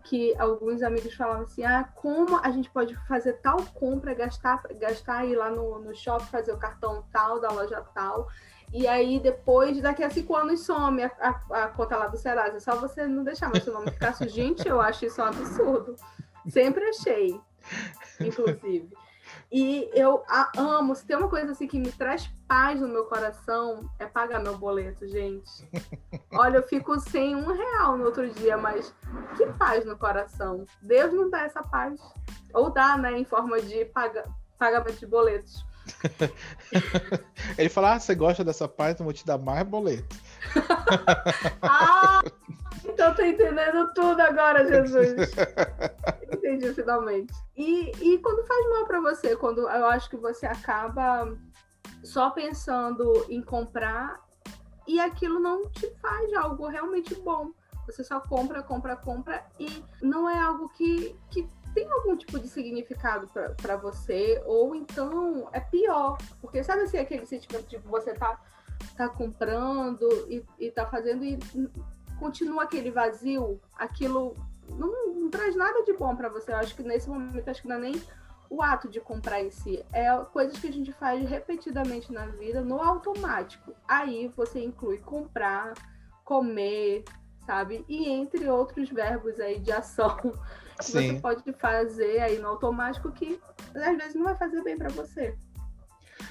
que 0.05 0.35
alguns 0.39 0.83
amigos 0.83 1.15
falavam 1.15 1.43
assim: 1.43 1.65
ah, 1.65 1.89
como 1.95 2.37
a 2.39 2.51
gente 2.51 2.69
pode 2.71 2.97
fazer 3.07 3.35
tal 3.35 3.59
compra, 3.75 4.13
gastar, 4.15 4.63
gastar 4.79 5.19
aí 5.19 5.35
lá 5.35 5.51
no, 5.51 5.79
no 5.79 5.95
shopping, 5.95 6.27
fazer 6.27 6.53
o 6.53 6.59
cartão 6.59 7.05
tal, 7.13 7.41
da 7.41 7.51
loja 7.51 7.81
tal. 7.95 8.29
E 8.73 8.87
aí, 8.87 9.19
depois, 9.19 9.81
daqui 9.81 10.03
a 10.03 10.11
cinco 10.11 10.35
anos, 10.37 10.65
some 10.65 11.03
a, 11.03 11.11
a, 11.19 11.65
a 11.65 11.69
conta 11.69 11.97
lá 11.97 12.07
do 12.07 12.17
Serasa. 12.17 12.57
É 12.57 12.61
só 12.61 12.77
você 12.77 13.07
não 13.07 13.25
deixar 13.25 13.49
mais 13.49 13.65
seu 13.65 13.73
nome 13.73 13.91
ficar 13.91 14.13
Gente, 14.29 14.67
eu 14.67 14.81
acho 14.81 15.07
isso 15.07 15.21
um 15.21 15.25
absurdo. 15.25 15.97
Sempre 16.49 16.85
achei, 16.85 17.41
inclusive. 18.21 18.89
E 19.53 19.91
eu 19.95 20.23
a, 20.29 20.53
amo, 20.57 20.95
se 20.95 21.05
tem 21.05 21.17
uma 21.17 21.29
coisa 21.29 21.51
assim 21.51 21.67
que 21.67 21.79
me 21.79 21.91
traz 21.91 22.31
paz 22.47 22.81
no 22.81 22.87
meu 22.87 23.07
coração, 23.07 23.91
é 23.99 24.07
pagar 24.07 24.41
meu 24.41 24.57
boleto, 24.57 25.09
gente. 25.09 25.69
Olha, 26.33 26.59
eu 26.59 26.63
fico 26.63 27.01
sem 27.01 27.35
um 27.35 27.53
real 27.53 27.97
no 27.97 28.05
outro 28.05 28.31
dia, 28.31 28.57
mas 28.57 28.95
que 29.37 29.47
paz 29.55 29.85
no 29.85 29.99
coração. 29.99 30.65
Deus 30.81 31.13
não 31.13 31.29
dá 31.29 31.43
essa 31.43 31.63
paz. 31.65 32.01
Ou 32.55 32.71
dá, 32.71 32.97
né, 32.97 33.19
em 33.19 33.25
forma 33.25 33.61
de 33.61 33.85
paga, 33.87 34.25
pagamento 34.57 35.01
de 35.01 35.07
boletos. 35.07 35.67
Ele 37.59 37.69
fala: 37.69 37.95
ah, 37.95 38.01
você 38.01 38.15
gosta 38.15 38.45
dessa 38.45 38.69
paz, 38.69 38.99
eu 38.99 39.05
vou 39.05 39.13
te 39.13 39.27
dar 39.27 39.39
mais 39.39 39.67
boleto. 39.67 40.17
ah, 41.63 42.21
então 43.01 43.15
tô 43.15 43.23
entendendo 43.23 43.95
tudo 43.95 44.21
agora, 44.21 44.67
Jesus. 44.67 45.15
Entendi 46.31 46.75
finalmente. 46.75 47.33
E, 47.57 47.91
e 47.99 48.19
quando 48.19 48.47
faz 48.47 48.69
mal 48.69 48.85
para 48.87 49.01
você, 49.01 49.35
quando 49.37 49.63
eu 49.63 49.87
acho 49.87 50.11
que 50.11 50.19
você 50.19 50.45
acaba 50.45 51.35
só 52.05 52.29
pensando 52.29 53.25
em 53.31 53.41
comprar 53.41 54.21
e 54.87 55.01
aquilo 55.01 55.41
não 55.41 55.71
te 55.71 55.91
faz 55.97 56.31
algo 56.35 56.69
realmente 56.69 57.15
bom. 57.15 57.53
Você 57.87 58.05
só 58.05 58.21
compra, 58.21 58.63
compra, 58.63 58.95
compra 58.97 59.47
e 59.59 59.83
não 60.03 60.29
é 60.29 60.39
algo 60.39 60.69
que, 60.69 61.17
que 61.31 61.49
tem 61.73 61.91
algum 61.91 62.15
tipo 62.15 62.39
de 62.39 62.49
significado 62.49 63.31
para 63.63 63.77
você, 63.77 64.43
ou 64.45 64.75
então 64.75 65.49
é 65.53 65.61
pior, 65.61 66.19
porque 66.43 66.63
sabe 66.63 66.83
assim, 66.83 66.99
aquele 66.99 67.25
sentimento 67.25 67.67
de 67.67 67.79
você 67.79 68.13
tá, 68.13 68.39
tá 68.95 69.09
comprando 69.09 70.07
e, 70.29 70.45
e 70.59 70.71
tá 70.71 70.85
fazendo 70.87 71.25
e 71.25 71.39
continua 72.21 72.65
aquele 72.65 72.91
vazio, 72.91 73.59
aquilo 73.75 74.37
não, 74.69 75.15
não 75.15 75.31
traz 75.31 75.57
nada 75.57 75.83
de 75.83 75.95
bom 75.95 76.15
para 76.15 76.29
você. 76.29 76.53
Eu 76.53 76.57
acho 76.57 76.77
que 76.77 76.83
nesse 76.83 77.09
momento, 77.09 77.49
acho 77.49 77.63
que 77.63 77.69
não 77.69 77.77
é 77.77 77.81
nem 77.81 78.03
o 78.51 78.63
ato 78.63 78.89
de 78.89 79.01
comprar 79.01 79.41
em 79.41 79.51
si, 79.51 79.85
é 79.93 80.13
coisas 80.33 80.59
que 80.59 80.67
a 80.67 80.73
gente 80.73 80.93
faz 80.93 81.27
repetidamente 81.29 82.13
na 82.13 82.27
vida 82.27 82.61
no 82.61 82.83
automático. 82.83 83.73
Aí 83.89 84.29
você 84.37 84.63
inclui 84.63 84.99
comprar, 84.99 85.73
comer, 86.25 87.05
sabe? 87.47 87.85
E 87.89 88.09
entre 88.09 88.49
outros 88.49 88.91
verbos 88.91 89.39
aí 89.41 89.61
de 89.61 89.73
ação 89.73 90.17
que 90.79 90.85
Sim. 90.85 91.15
você 91.15 91.21
pode 91.21 91.53
fazer 91.55 92.21
aí 92.21 92.39
no 92.39 92.49
automático 92.49 93.13
que 93.13 93.41
às 93.75 93.97
vezes 93.97 94.15
não 94.15 94.25
vai 94.25 94.37
fazer 94.37 94.63
bem 94.63 94.77
para 94.77 94.89
você. 94.91 95.37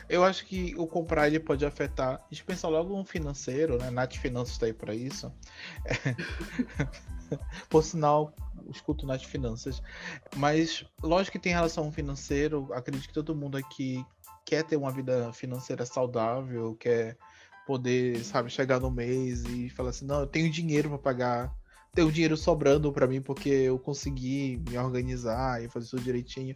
Eu 0.10 0.24
acho 0.24 0.46
que 0.46 0.74
o 0.76 0.88
comprar 0.88 1.28
ele 1.28 1.40
pode 1.40 1.66
afetar. 1.66 2.16
A 2.16 2.34
gente 2.34 2.44
pensa 2.44 2.68
logo 2.68 2.98
no 2.98 3.06
financeiro, 3.06 3.78
né? 3.78 3.92
Nath 3.92 4.16
Finanças 4.16 4.54
está 4.54 4.66
aí 4.66 4.74
para 4.74 4.94
isso. 4.96 5.32
É... 5.86 6.16
Por 7.70 7.84
sinal, 7.84 8.34
escuto 8.70 9.06
Nath 9.06 9.24
Finanças. 9.24 9.82
Mas, 10.36 10.84
lógico 11.04 11.34
que 11.34 11.44
tem 11.44 11.54
relação 11.54 11.92
financeiro. 11.92 12.68
Acredito 12.74 13.08
que 13.08 13.14
todo 13.14 13.36
mundo 13.36 13.56
aqui 13.56 14.04
quer 14.44 14.64
ter 14.64 14.78
uma 14.78 14.92
vida 14.92 15.32
financeira 15.32 15.86
saudável, 15.86 16.76
quer 16.80 17.16
poder, 17.68 18.24
sabe, 18.24 18.50
chegar 18.50 18.80
no 18.80 18.90
mês 18.90 19.44
e 19.46 19.70
falar 19.70 19.92
assim: 19.92 20.06
não, 20.06 20.22
eu 20.22 20.28
tenho 20.28 20.50
dinheiro 20.50 20.90
para 20.90 20.98
pagar 20.98 21.60
tenho 21.94 22.12
dinheiro 22.12 22.38
sobrando 22.38 22.92
para 22.92 23.08
mim 23.08 23.22
porque 23.22 23.50
eu 23.50 23.80
consegui 23.80 24.62
me 24.70 24.78
organizar 24.78 25.64
e 25.64 25.68
fazer 25.68 25.90
tudo 25.90 26.04
direitinho. 26.04 26.56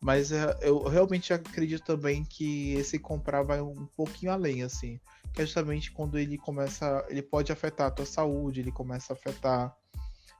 Mas 0.00 0.30
é, 0.30 0.56
eu 0.60 0.82
realmente 0.84 1.32
acredito 1.32 1.84
também 1.84 2.24
que 2.24 2.74
esse 2.74 2.98
comprar 2.98 3.42
vai 3.42 3.60
um 3.60 3.86
pouquinho 3.96 4.32
além, 4.32 4.62
assim. 4.62 5.00
Que 5.32 5.42
é 5.42 5.46
justamente 5.46 5.90
quando 5.90 6.18
ele 6.18 6.38
começa. 6.38 7.04
Ele 7.08 7.22
pode 7.22 7.52
afetar 7.52 7.88
a 7.88 7.90
tua 7.90 8.06
saúde, 8.06 8.60
ele 8.60 8.72
começa 8.72 9.12
a 9.12 9.16
afetar 9.16 9.74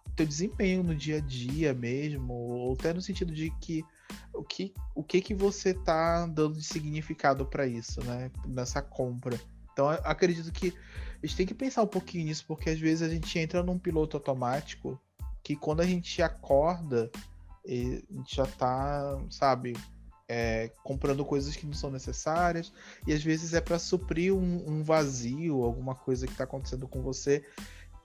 o 0.06 0.10
teu 0.10 0.26
desempenho 0.26 0.82
no 0.82 0.94
dia 0.94 1.16
a 1.16 1.20
dia 1.20 1.74
mesmo, 1.74 2.32
ou 2.32 2.74
até 2.74 2.92
no 2.92 3.02
sentido 3.02 3.32
de 3.32 3.50
que 3.60 3.84
o 4.32 4.44
que, 4.44 4.72
o 4.94 5.02
que, 5.02 5.20
que 5.20 5.34
você 5.34 5.74
tá 5.74 6.26
dando 6.26 6.54
de 6.54 6.64
significado 6.64 7.44
para 7.46 7.66
isso, 7.66 8.02
né? 8.04 8.30
Nessa 8.46 8.82
compra. 8.82 9.38
Então 9.72 9.88
acredito 9.88 10.50
que 10.52 10.72
a 11.22 11.26
gente 11.26 11.36
tem 11.36 11.46
que 11.46 11.54
pensar 11.54 11.82
um 11.82 11.86
pouquinho 11.86 12.24
nisso, 12.24 12.44
porque 12.46 12.70
às 12.70 12.78
vezes 12.78 13.02
a 13.02 13.12
gente 13.12 13.38
entra 13.38 13.62
num 13.62 13.78
piloto 13.78 14.16
automático 14.16 15.00
que 15.42 15.54
quando 15.54 15.80
a 15.80 15.86
gente 15.86 16.20
acorda, 16.22 17.10
gente 17.66 18.36
já 18.36 18.46
tá, 18.46 19.18
sabe, 19.30 19.74
é, 20.28 20.70
comprando 20.82 21.24
coisas 21.24 21.56
que 21.56 21.66
não 21.66 21.74
são 21.74 21.90
necessárias, 21.90 22.72
e 23.06 23.12
às 23.12 23.22
vezes 23.22 23.54
é 23.54 23.60
para 23.60 23.78
suprir 23.78 24.34
um, 24.34 24.64
um, 24.68 24.82
vazio, 24.82 25.62
alguma 25.62 25.94
coisa 25.94 26.26
que 26.26 26.32
está 26.32 26.44
acontecendo 26.44 26.88
com 26.88 27.02
você 27.02 27.44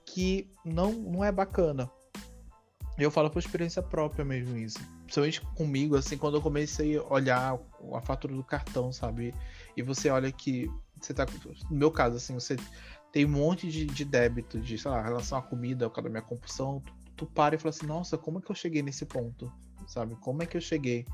que 0.04 0.50
não, 0.64 0.92
não 0.92 1.24
é 1.24 1.30
bacana. 1.30 1.90
Eu 2.98 3.10
falo 3.10 3.30
por 3.30 3.38
experiência 3.38 3.82
própria 3.82 4.24
mesmo 4.24 4.56
isso. 4.56 4.78
Principalmente 5.04 5.40
comigo, 5.56 5.96
assim, 5.96 6.18
quando 6.18 6.36
eu 6.36 6.42
comecei 6.42 6.98
a 6.98 7.02
olhar 7.04 7.58
a 7.94 8.00
fatura 8.02 8.34
do 8.34 8.44
cartão, 8.44 8.92
sabe? 8.92 9.34
E 9.76 9.82
você 9.82 10.10
olha 10.10 10.30
que 10.30 10.70
você 11.00 11.14
tá. 11.14 11.26
No 11.70 11.76
meu 11.76 11.90
caso, 11.90 12.16
assim, 12.16 12.34
você 12.34 12.56
tem 13.10 13.24
um 13.24 13.30
monte 13.30 13.68
de, 13.68 13.86
de 13.86 14.04
débito 14.04 14.60
de, 14.60 14.78
sei 14.78 14.90
lá, 14.90 15.02
relação 15.02 15.38
à 15.38 15.42
comida, 15.42 15.86
ao 15.86 15.90
da 15.90 16.08
minha 16.08 16.22
compulsão. 16.22 16.82
Tu, 17.22 17.26
para 17.26 17.54
e 17.54 17.58
fala 17.58 17.70
assim, 17.70 17.86
nossa, 17.86 18.18
como 18.18 18.40
é 18.40 18.42
que 18.42 18.50
eu 18.50 18.56
cheguei 18.56 18.82
nesse 18.82 19.06
ponto? 19.06 19.52
Sabe? 19.86 20.16
Como 20.16 20.42
é 20.42 20.46
que 20.46 20.56
eu 20.56 20.60
cheguei? 20.60 21.06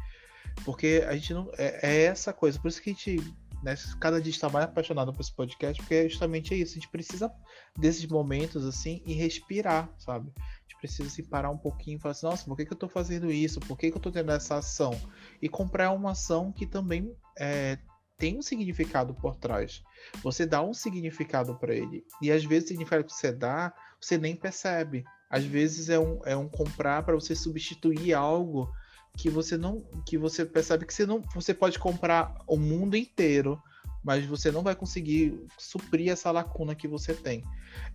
Porque 0.64 1.05
a 1.07 1.14
gente 1.14 1.35
não. 1.35 1.51
É, 1.59 1.87
é 1.87 2.03
essa 2.05 2.33
coisa. 2.33 2.59
Por 2.59 2.68
isso 2.68 2.81
que 2.81 2.90
a 2.90 2.92
gente. 2.94 3.35
Né, 3.62 3.75
cada 4.01 4.21
dia 4.21 4.31
está 4.31 4.49
mais 4.49 4.64
apaixonado 4.64 5.12
por 5.12 5.21
esse 5.21 5.33
podcast, 5.33 5.83
porque 5.83 5.94
é 5.94 6.09
justamente 6.09 6.59
isso. 6.59 6.73
A 6.73 6.75
gente 6.77 6.88
precisa 6.88 7.31
desses 7.77 8.07
momentos 8.07 8.64
assim 8.64 9.03
e 9.05 9.12
respirar, 9.12 9.90
sabe? 9.99 10.33
A 10.37 10.62
gente 10.62 10.79
precisa 10.81 11.11
se 11.11 11.25
parar 11.25 11.51
um 11.51 11.59
pouquinho 11.59 11.99
e 11.99 12.01
falar 12.01 12.12
assim, 12.12 12.27
nossa, 12.27 12.44
por 12.44 12.57
que, 12.57 12.64
que 12.64 12.73
eu 12.73 12.77
estou 12.77 12.88
fazendo 12.88 13.31
isso? 13.31 13.61
Por 13.61 13.77
que, 13.77 13.90
que 13.90 13.97
eu 13.97 13.99
estou 13.99 14.12
tendo 14.12 14.31
essa 14.31 14.57
ação? 14.57 14.99
E 15.42 15.49
comprar 15.49 15.90
uma 15.90 16.12
ação 16.12 16.53
que 16.53 16.66
também 16.66 17.12
é, 17.37 17.79
tem 18.16 18.38
um 18.38 18.42
significado 18.42 19.12
por 19.12 19.37
trás. 19.37 19.83
Você 20.23 20.47
dá 20.47 20.62
um 20.62 20.73
significado 20.73 21.57
para 21.57 21.75
ele. 21.75 22.05
E 22.23 22.31
às 22.31 22.44
vezes 22.44 22.66
o 22.66 22.68
significado 22.68 23.05
que 23.05 23.12
você 23.12 23.33
dá, 23.33 23.75
você 24.01 24.16
nem 24.16 24.37
percebe. 24.37 25.05
Às 25.31 25.45
vezes 25.45 25.88
é 25.88 25.99
um, 25.99 26.21
é 26.25 26.37
um 26.37 26.49
comprar 26.49 27.03
para 27.03 27.14
você 27.14 27.35
substituir 27.35 28.14
algo 28.14 28.73
que 29.17 29.29
você 29.29 29.57
não 29.57 29.83
que 30.07 30.17
você 30.17 30.45
percebe 30.45 30.87
que 30.87 30.95
você 30.95 31.05
não 31.05 31.21
você 31.35 31.53
pode 31.53 31.79
comprar 31.79 32.37
o 32.47 32.57
mundo 32.57 32.97
inteiro 32.97 33.61
mas 34.03 34.25
você 34.25 34.53
não 34.53 34.62
vai 34.62 34.77
conseguir 34.77 35.45
suprir 35.59 36.11
essa 36.11 36.31
lacuna 36.31 36.75
que 36.75 36.87
você 36.87 37.12
tem. 37.12 37.43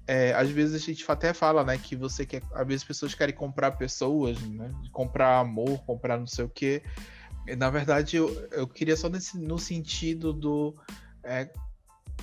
É, 0.05 0.33
às 0.33 0.49
vezes 0.49 0.75
a 0.75 0.85
gente 0.85 1.03
até 1.07 1.33
fala 1.33 1.63
né 1.63 1.77
que 1.77 1.95
você 1.95 2.25
quer 2.25 2.43
às 2.53 2.67
vezes 2.67 2.83
pessoas 2.83 3.15
querem 3.15 3.33
comprar 3.33 3.71
pessoas 3.71 4.39
né 4.41 4.69
comprar 4.91 5.39
amor 5.39 5.83
comprar 5.85 6.19
não 6.19 6.27
sei 6.27 6.45
o 6.45 6.49
que 6.49 6.83
na 7.57 7.69
verdade 7.69 8.17
eu, 8.17 8.29
eu 8.51 8.67
queria 8.67 8.95
só 8.95 9.09
nesse, 9.09 9.37
no 9.37 9.57
sentido 9.57 10.33
do 10.33 10.73
é, 11.23 11.49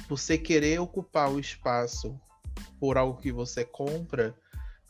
você 0.08 0.36
querer 0.36 0.78
ocupar 0.78 1.30
o 1.30 1.40
espaço 1.40 2.18
por 2.78 2.96
algo 2.98 3.20
que 3.20 3.32
você 3.32 3.64
compra 3.64 4.34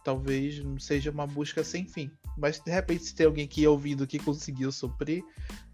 talvez 0.04 0.62
não 0.64 0.78
seja 0.78 1.10
uma 1.10 1.26
busca 1.26 1.62
sem 1.62 1.86
fim 1.86 2.10
mas 2.40 2.58
de 2.58 2.70
repente, 2.70 3.04
se 3.04 3.14
tem 3.14 3.26
alguém 3.26 3.46
que 3.46 3.66
ouvindo 3.66 4.06
que 4.06 4.18
conseguiu 4.18 4.72
suprir, 4.72 5.22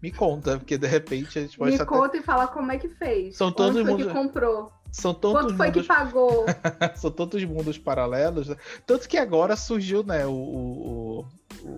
me 0.01 0.11
conta, 0.11 0.57
porque 0.57 0.77
de 0.77 0.87
repente 0.87 1.39
a 1.39 1.41
gente 1.41 1.57
pode. 1.57 1.71
Me 1.71 1.85
conta 1.85 2.05
até... 2.07 2.17
e 2.17 2.21
fala 2.21 2.47
como 2.47 2.71
é 2.71 2.77
que 2.77 2.89
fez. 2.89 3.37
São 3.37 3.51
todos 3.51 3.77
Onde 3.77 3.89
foi 3.89 4.03
que 4.03 4.13
comprou. 4.13 4.71
São 4.91 5.13
tantos 5.13 5.41
Quanto 5.41 5.57
foi 5.57 5.67
mundos... 5.67 5.81
que 5.81 5.87
pagou? 5.87 6.45
São 6.95 7.11
tantos 7.11 7.43
mundos 7.43 7.77
paralelos. 7.77 8.49
Né? 8.49 8.55
Tanto 8.85 9.07
que 9.07 9.17
agora 9.17 9.55
surgiu, 9.55 10.03
né, 10.03 10.25
o, 10.25 10.31
o, 10.31 11.25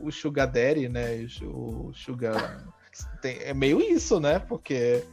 o 0.03 0.11
Sugar 0.11 0.47
Daddy, 0.47 0.87
né? 0.87 1.27
O 1.43 1.91
Sugar. 1.93 2.65
Tem... 3.21 3.37
É 3.39 3.53
meio 3.53 3.81
isso, 3.81 4.19
né? 4.19 4.39
Porque. 4.39 5.03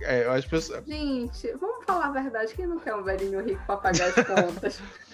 É, 0.00 0.26
as 0.26 0.44
pessoas... 0.44 0.84
Gente, 0.84 1.52
vamos 1.60 1.84
falar 1.84 2.06
a 2.06 2.10
verdade. 2.10 2.54
Quem 2.54 2.66
não 2.66 2.78
quer 2.78 2.94
um 2.94 3.04
velhinho 3.04 3.40
rico 3.44 3.62
para 3.66 3.76
pagar 3.76 4.08
as 4.08 4.26
contas? 4.26 4.80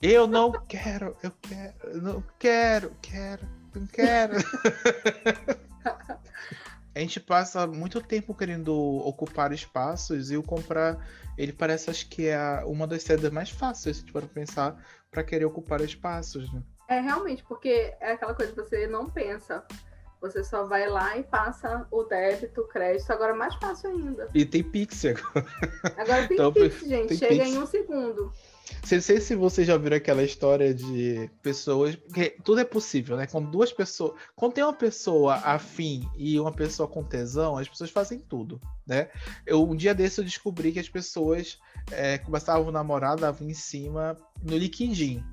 Eu 0.00 0.26
não 0.26 0.52
quero, 0.52 1.16
eu 1.22 1.32
quero, 1.40 2.02
não 2.02 2.22
quero, 2.38 2.92
quero, 3.00 3.48
não 3.74 3.86
quero. 3.86 4.34
a 6.94 7.00
gente 7.00 7.18
passa 7.18 7.66
muito 7.66 8.00
tempo 8.02 8.34
querendo 8.34 8.74
ocupar 8.74 9.52
espaços 9.52 10.30
e 10.30 10.36
o 10.36 10.42
comprar, 10.42 10.98
ele 11.38 11.52
parece 11.52 11.90
acho 11.90 12.08
que 12.08 12.26
é 12.26 12.62
uma 12.64 12.86
das 12.86 13.02
saídas 13.02 13.32
mais 13.32 13.50
fáceis, 13.50 13.96
se 13.98 14.04
a 14.14 14.20
gente 14.20 14.28
pensar, 14.28 14.76
para 15.10 15.24
querer 15.24 15.46
ocupar 15.46 15.80
espaços, 15.80 16.52
né? 16.52 16.62
É 16.88 17.00
realmente, 17.00 17.42
porque 17.44 17.94
é 18.00 18.12
aquela 18.12 18.34
coisa 18.34 18.52
que 18.52 18.58
você 18.62 18.86
não 18.86 19.08
pensa. 19.08 19.64
Você 20.20 20.42
só 20.42 20.64
vai 20.64 20.88
lá 20.88 21.16
e 21.18 21.22
passa 21.22 21.86
o 21.90 22.02
débito, 22.04 22.62
o 22.62 22.68
crédito, 22.68 23.10
agora 23.10 23.32
é 23.32 23.36
mais 23.36 23.54
fácil 23.56 23.90
ainda. 23.90 24.30
E 24.34 24.44
tem 24.44 24.62
Pix 24.62 25.04
agora. 25.04 25.46
Agora 25.96 26.26
tem 26.26 26.36
então, 26.36 26.52
Pix, 26.52 26.80
gente. 26.80 27.08
Tem 27.08 27.18
Chega 27.18 27.44
Pix. 27.44 27.54
em 27.54 27.58
um 27.58 27.66
segundo. 27.66 28.32
Não 28.90 29.00
sei 29.00 29.20
se 29.20 29.34
você 29.34 29.64
já 29.64 29.76
viu 29.76 29.94
aquela 29.94 30.22
história 30.22 30.74
de 30.74 31.30
pessoas. 31.42 31.94
Porque 31.96 32.36
tudo 32.42 32.60
é 32.60 32.64
possível, 32.64 33.16
né? 33.16 33.26
Quando 33.26 33.50
duas 33.50 33.72
pessoas. 33.72 34.14
Quando 34.34 34.54
tem 34.54 34.64
uma 34.64 34.72
pessoa 34.72 35.34
afim 35.36 36.08
e 36.16 36.38
uma 36.38 36.52
pessoa 36.52 36.88
com 36.88 37.02
tesão, 37.04 37.56
as 37.56 37.68
pessoas 37.68 37.90
fazem 37.90 38.18
tudo, 38.18 38.60
né? 38.86 39.08
Eu, 39.44 39.68
um 39.68 39.76
dia 39.76 39.94
desse 39.94 40.20
eu 40.20 40.24
descobri 40.24 40.72
que 40.72 40.80
as 40.80 40.88
pessoas 40.88 41.58
é, 41.92 42.18
começavam 42.18 42.68
a 42.68 42.72
namorar, 42.72 43.16
davam 43.16 43.48
em 43.48 43.54
cima 43.54 44.16
no 44.42 44.56
LinkedIn. 44.56 45.24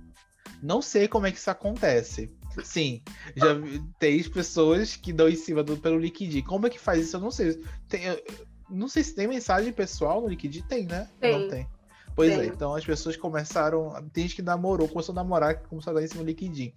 Não 0.61 0.81
sei 0.81 1.07
como 1.07 1.27
é 1.27 1.31
que 1.31 1.37
isso 1.37 1.49
acontece. 1.49 2.31
Sim, 2.63 3.01
já 3.35 3.55
tem 3.99 4.23
pessoas 4.29 4.95
que 4.95 5.11
dão 5.11 5.27
em 5.27 5.35
cima 5.35 5.63
do, 5.63 5.75
pelo 5.75 5.97
LinkedIn. 5.97 6.43
Como 6.43 6.67
é 6.67 6.69
que 6.69 6.79
faz 6.79 7.07
isso? 7.07 7.17
Eu 7.17 7.21
não 7.21 7.31
sei. 7.31 7.61
Tem, 7.89 8.03
eu, 8.05 8.23
não 8.69 8.87
sei 8.87 9.03
se 9.03 9.15
tem 9.15 9.27
mensagem 9.27 9.73
pessoal 9.73 10.21
no 10.21 10.27
LinkedIn. 10.27 10.61
Tem, 10.63 10.85
né? 10.85 11.09
Tem. 11.19 11.39
Não 11.39 11.49
tem. 11.49 11.67
Pois 12.15 12.31
é, 12.31 12.45
então 12.45 12.75
as 12.75 12.85
pessoas 12.85 13.17
começaram. 13.17 13.91
Tem 14.13 14.23
gente 14.23 14.35
que 14.35 14.41
namorou, 14.41 14.87
começou 14.87 15.13
a 15.13 15.15
namorar, 15.15 15.55
começou 15.63 15.91
a 15.91 15.95
dar 15.95 16.03
em 16.03 16.07
cima 16.07 16.23
do 16.23 16.27
LinkedIn. 16.27 16.73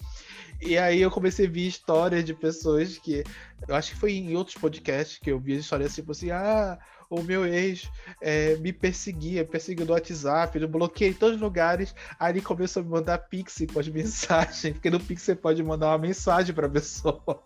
E 0.62 0.79
aí 0.79 1.01
eu 1.03 1.11
comecei 1.11 1.46
a 1.46 1.51
ver 1.51 1.66
histórias 1.66 2.25
de 2.25 2.33
pessoas 2.33 2.96
que. 2.99 3.22
Eu 3.68 3.75
acho 3.75 3.92
que 3.92 3.99
foi 3.99 4.12
em 4.12 4.35
outros 4.35 4.57
podcasts 4.57 5.18
que 5.18 5.31
eu 5.31 5.38
vi 5.38 5.57
histórias 5.57 5.94
tipo 5.94 6.12
assim, 6.12 6.31
ah, 6.31 6.79
o 7.11 7.22
meu 7.22 7.46
ex 7.46 7.90
é, 8.20 8.57
me 8.57 8.72
perseguia, 8.72 9.44
perseguiu 9.44 9.87
no 9.87 9.92
WhatsApp, 9.92 10.59
eu 10.59 10.68
bloqueei 10.68 11.11
em 11.11 11.14
todos 11.14 11.37
os 11.37 11.42
lugares. 11.42 11.94
Aí 12.18 12.33
ele 12.33 12.40
começou 12.40 12.81
a 12.81 12.85
me 12.85 12.90
mandar 12.90 13.18
pix 13.18 13.62
com 13.72 13.79
as 13.79 13.88
mensagens, 13.88 14.72
porque 14.72 14.90
no 14.90 15.01
pix 15.01 15.22
você 15.22 15.35
pode 15.35 15.62
mandar 15.62 15.88
uma 15.88 15.99
mensagem 15.99 16.55
pra 16.55 16.68
pessoa. 16.68 17.42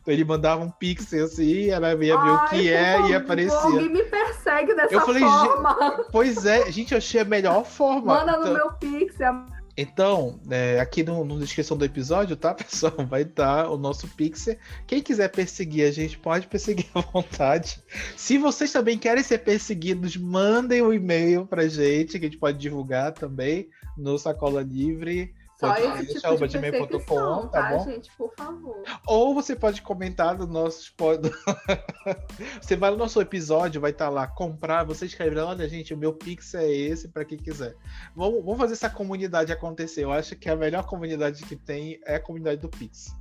Então 0.00 0.12
ele 0.12 0.24
mandava 0.24 0.62
um 0.62 0.70
pix 0.70 1.12
assim, 1.14 1.68
ela 1.70 1.90
ia 1.90 1.96
ver 1.96 2.12
Ai, 2.12 2.30
o 2.30 2.48
que 2.48 2.72
é 2.72 3.08
e 3.08 3.14
aparecia. 3.14 3.58
Alguém 3.58 3.88
me 3.88 4.02
persegue 4.04 4.74
dessa 4.74 4.94
eu 4.94 5.00
falei, 5.00 5.22
forma. 5.22 6.04
Pois 6.10 6.46
é, 6.46 6.70
gente, 6.70 6.92
eu 6.92 6.98
achei 6.98 7.20
a 7.20 7.24
melhor 7.24 7.64
forma. 7.64 8.14
Manda 8.14 8.32
então... 8.32 8.44
no 8.44 8.52
meu 8.52 8.72
pix, 8.72 9.20
é 9.20 9.30
então, 9.76 10.38
é, 10.50 10.78
aqui 10.78 11.02
no, 11.02 11.24
no, 11.24 11.38
descrição 11.38 11.76
do 11.76 11.84
episódio, 11.84 12.36
tá, 12.36 12.54
pessoal? 12.54 12.94
Vai 13.08 13.22
estar 13.22 13.68
o 13.68 13.76
nosso 13.76 14.06
Pixel. 14.08 14.56
Quem 14.86 15.02
quiser 15.02 15.28
perseguir 15.28 15.88
a 15.88 15.90
gente, 15.90 16.16
pode 16.16 16.46
perseguir 16.46 16.86
à 16.94 17.00
vontade. 17.00 17.82
Se 18.16 18.38
vocês 18.38 18.70
também 18.72 18.96
querem 18.96 19.22
ser 19.22 19.38
perseguidos, 19.38 20.16
mandem 20.16 20.80
um 20.80 20.92
e-mail 20.92 21.44
pra 21.44 21.66
gente, 21.66 22.18
que 22.18 22.26
a 22.26 22.28
gente 22.28 22.38
pode 22.38 22.58
divulgar 22.58 23.12
também 23.12 23.68
no 23.96 24.16
Sacola 24.16 24.62
Livre. 24.62 25.34
Só 25.66 26.00
esse 26.00 26.14
tipo 26.20 26.48
de 26.48 26.58
perseguição, 26.58 27.48
tá, 27.48 27.62
tá 27.62 27.76
bom? 27.76 27.84
gente? 27.84 28.10
Por 28.16 28.32
favor. 28.34 28.82
Ou 29.06 29.34
você 29.34 29.56
pode 29.56 29.82
comentar 29.82 30.36
nos 30.36 30.48
nossos... 30.48 30.92
você 32.60 32.76
vai 32.76 32.90
no 32.90 32.96
nosso 32.96 33.20
episódio, 33.20 33.80
vai 33.80 33.90
estar 33.90 34.06
tá 34.06 34.10
lá, 34.10 34.26
comprar, 34.26 34.84
você 34.84 35.06
escreve 35.06 35.36
lá, 35.36 35.46
olha, 35.46 35.68
gente, 35.68 35.94
o 35.94 35.96
meu 35.96 36.12
Pix 36.12 36.54
é 36.54 36.70
esse, 36.70 37.08
para 37.08 37.24
quem 37.24 37.38
quiser. 37.38 37.74
Vamos, 38.14 38.44
vamos 38.44 38.58
fazer 38.58 38.74
essa 38.74 38.90
comunidade 38.90 39.52
acontecer. 39.52 40.04
Eu 40.04 40.12
acho 40.12 40.36
que 40.36 40.48
a 40.48 40.56
melhor 40.56 40.84
comunidade 40.84 41.44
que 41.44 41.56
tem 41.56 42.00
é 42.04 42.16
a 42.16 42.20
comunidade 42.20 42.60
do 42.60 42.68
Pix. 42.68 43.14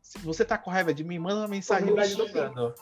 Se 0.00 0.18
você 0.18 0.44
tá 0.44 0.56
com 0.56 0.70
raiva 0.70 0.94
de 0.94 1.02
mim, 1.02 1.18
manda 1.18 1.36
uma 1.36 1.48
mensagem 1.48 1.92
me 1.92 2.04
xingando. 2.06 2.74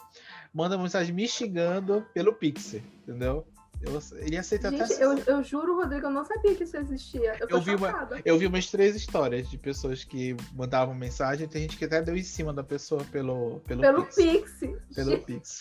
Manda 0.53 0.75
uma 0.75 0.83
mensagem 0.83 1.13
me 1.13 1.27
xingando 1.27 2.05
pelo 2.13 2.33
Pix, 2.33 2.75
entendeu? 2.75 3.45
Eu, 3.85 4.01
ele 4.19 4.37
aceita 4.37 4.69
Gente, 4.71 4.83
até. 4.83 5.03
Eu, 5.03 5.17
eu 5.19 5.43
juro, 5.43 5.75
Rodrigo, 5.75 6.07
eu 6.07 6.11
não 6.11 6.25
sabia 6.25 6.55
que 6.55 6.63
isso 6.63 6.77
existia. 6.77 7.37
Eu, 7.39 7.47
eu 7.49 7.61
vi, 7.61 7.75
uma, 7.75 8.09
eu 8.25 8.37
vi 8.37 8.47
umas 8.47 8.69
três 8.69 8.95
histórias 8.95 9.49
de 9.49 9.57
pessoas 9.57 10.03
que 10.03 10.35
mandavam 10.53 10.95
mensagem. 10.95 11.47
Tem 11.47 11.61
gente 11.63 11.77
que 11.77 11.85
até 11.85 12.01
deu 12.01 12.17
em 12.17 12.23
cima 12.23 12.51
da 12.53 12.63
pessoa 12.63 13.03
pelo, 13.11 13.59
pelo, 13.61 13.81
pelo 13.81 14.05
Pix. 14.05 14.53
Pix. 14.59 14.95
Pelo 14.95 15.19
Pix. 15.19 15.59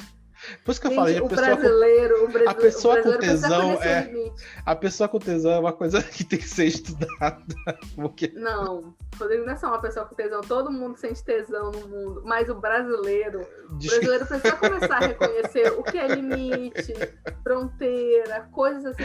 Por 0.64 0.72
isso 0.72 0.80
que 0.80 0.86
eu 0.86 0.92
falei, 0.92 1.18
a 1.18 1.22
pessoa, 1.22 1.56
brasileiro, 1.56 2.14
com, 2.14 2.24
o 2.24 2.28
brasileiro, 2.28 2.50
a 2.50 2.54
pessoa 2.54 3.02
com 3.02 3.18
tesão 3.18 3.72
é 3.82 4.32
a 4.64 4.76
pessoa 4.76 5.08
com 5.08 5.18
tesão 5.18 5.52
é 5.52 5.58
uma 5.58 5.72
coisa 5.72 6.02
que 6.04 6.24
tem 6.24 6.38
que 6.38 6.48
ser 6.48 6.66
estudada. 6.66 7.42
Porque... 7.94 8.32
Não, 8.34 8.94
Rodrigo 9.18 9.44
não 9.44 9.52
é 9.52 9.56
só 9.56 9.68
uma 9.68 9.80
pessoa 9.80 10.06
com 10.06 10.14
tesão, 10.14 10.40
todo 10.40 10.70
mundo 10.70 10.96
sente 10.96 11.22
tesão 11.22 11.70
no 11.70 11.88
mundo, 11.88 12.22
mas 12.24 12.48
o 12.48 12.54
brasileiro, 12.54 13.46
o 13.70 13.74
brasileiro 13.74 14.26
precisa 14.26 14.56
começar 14.56 14.96
a 14.96 15.06
reconhecer 15.06 15.72
o 15.72 15.82
que 15.82 15.98
é 15.98 16.08
limite, 16.08 16.94
fronteira, 17.42 18.48
coisas 18.52 18.84
assim. 18.86 19.04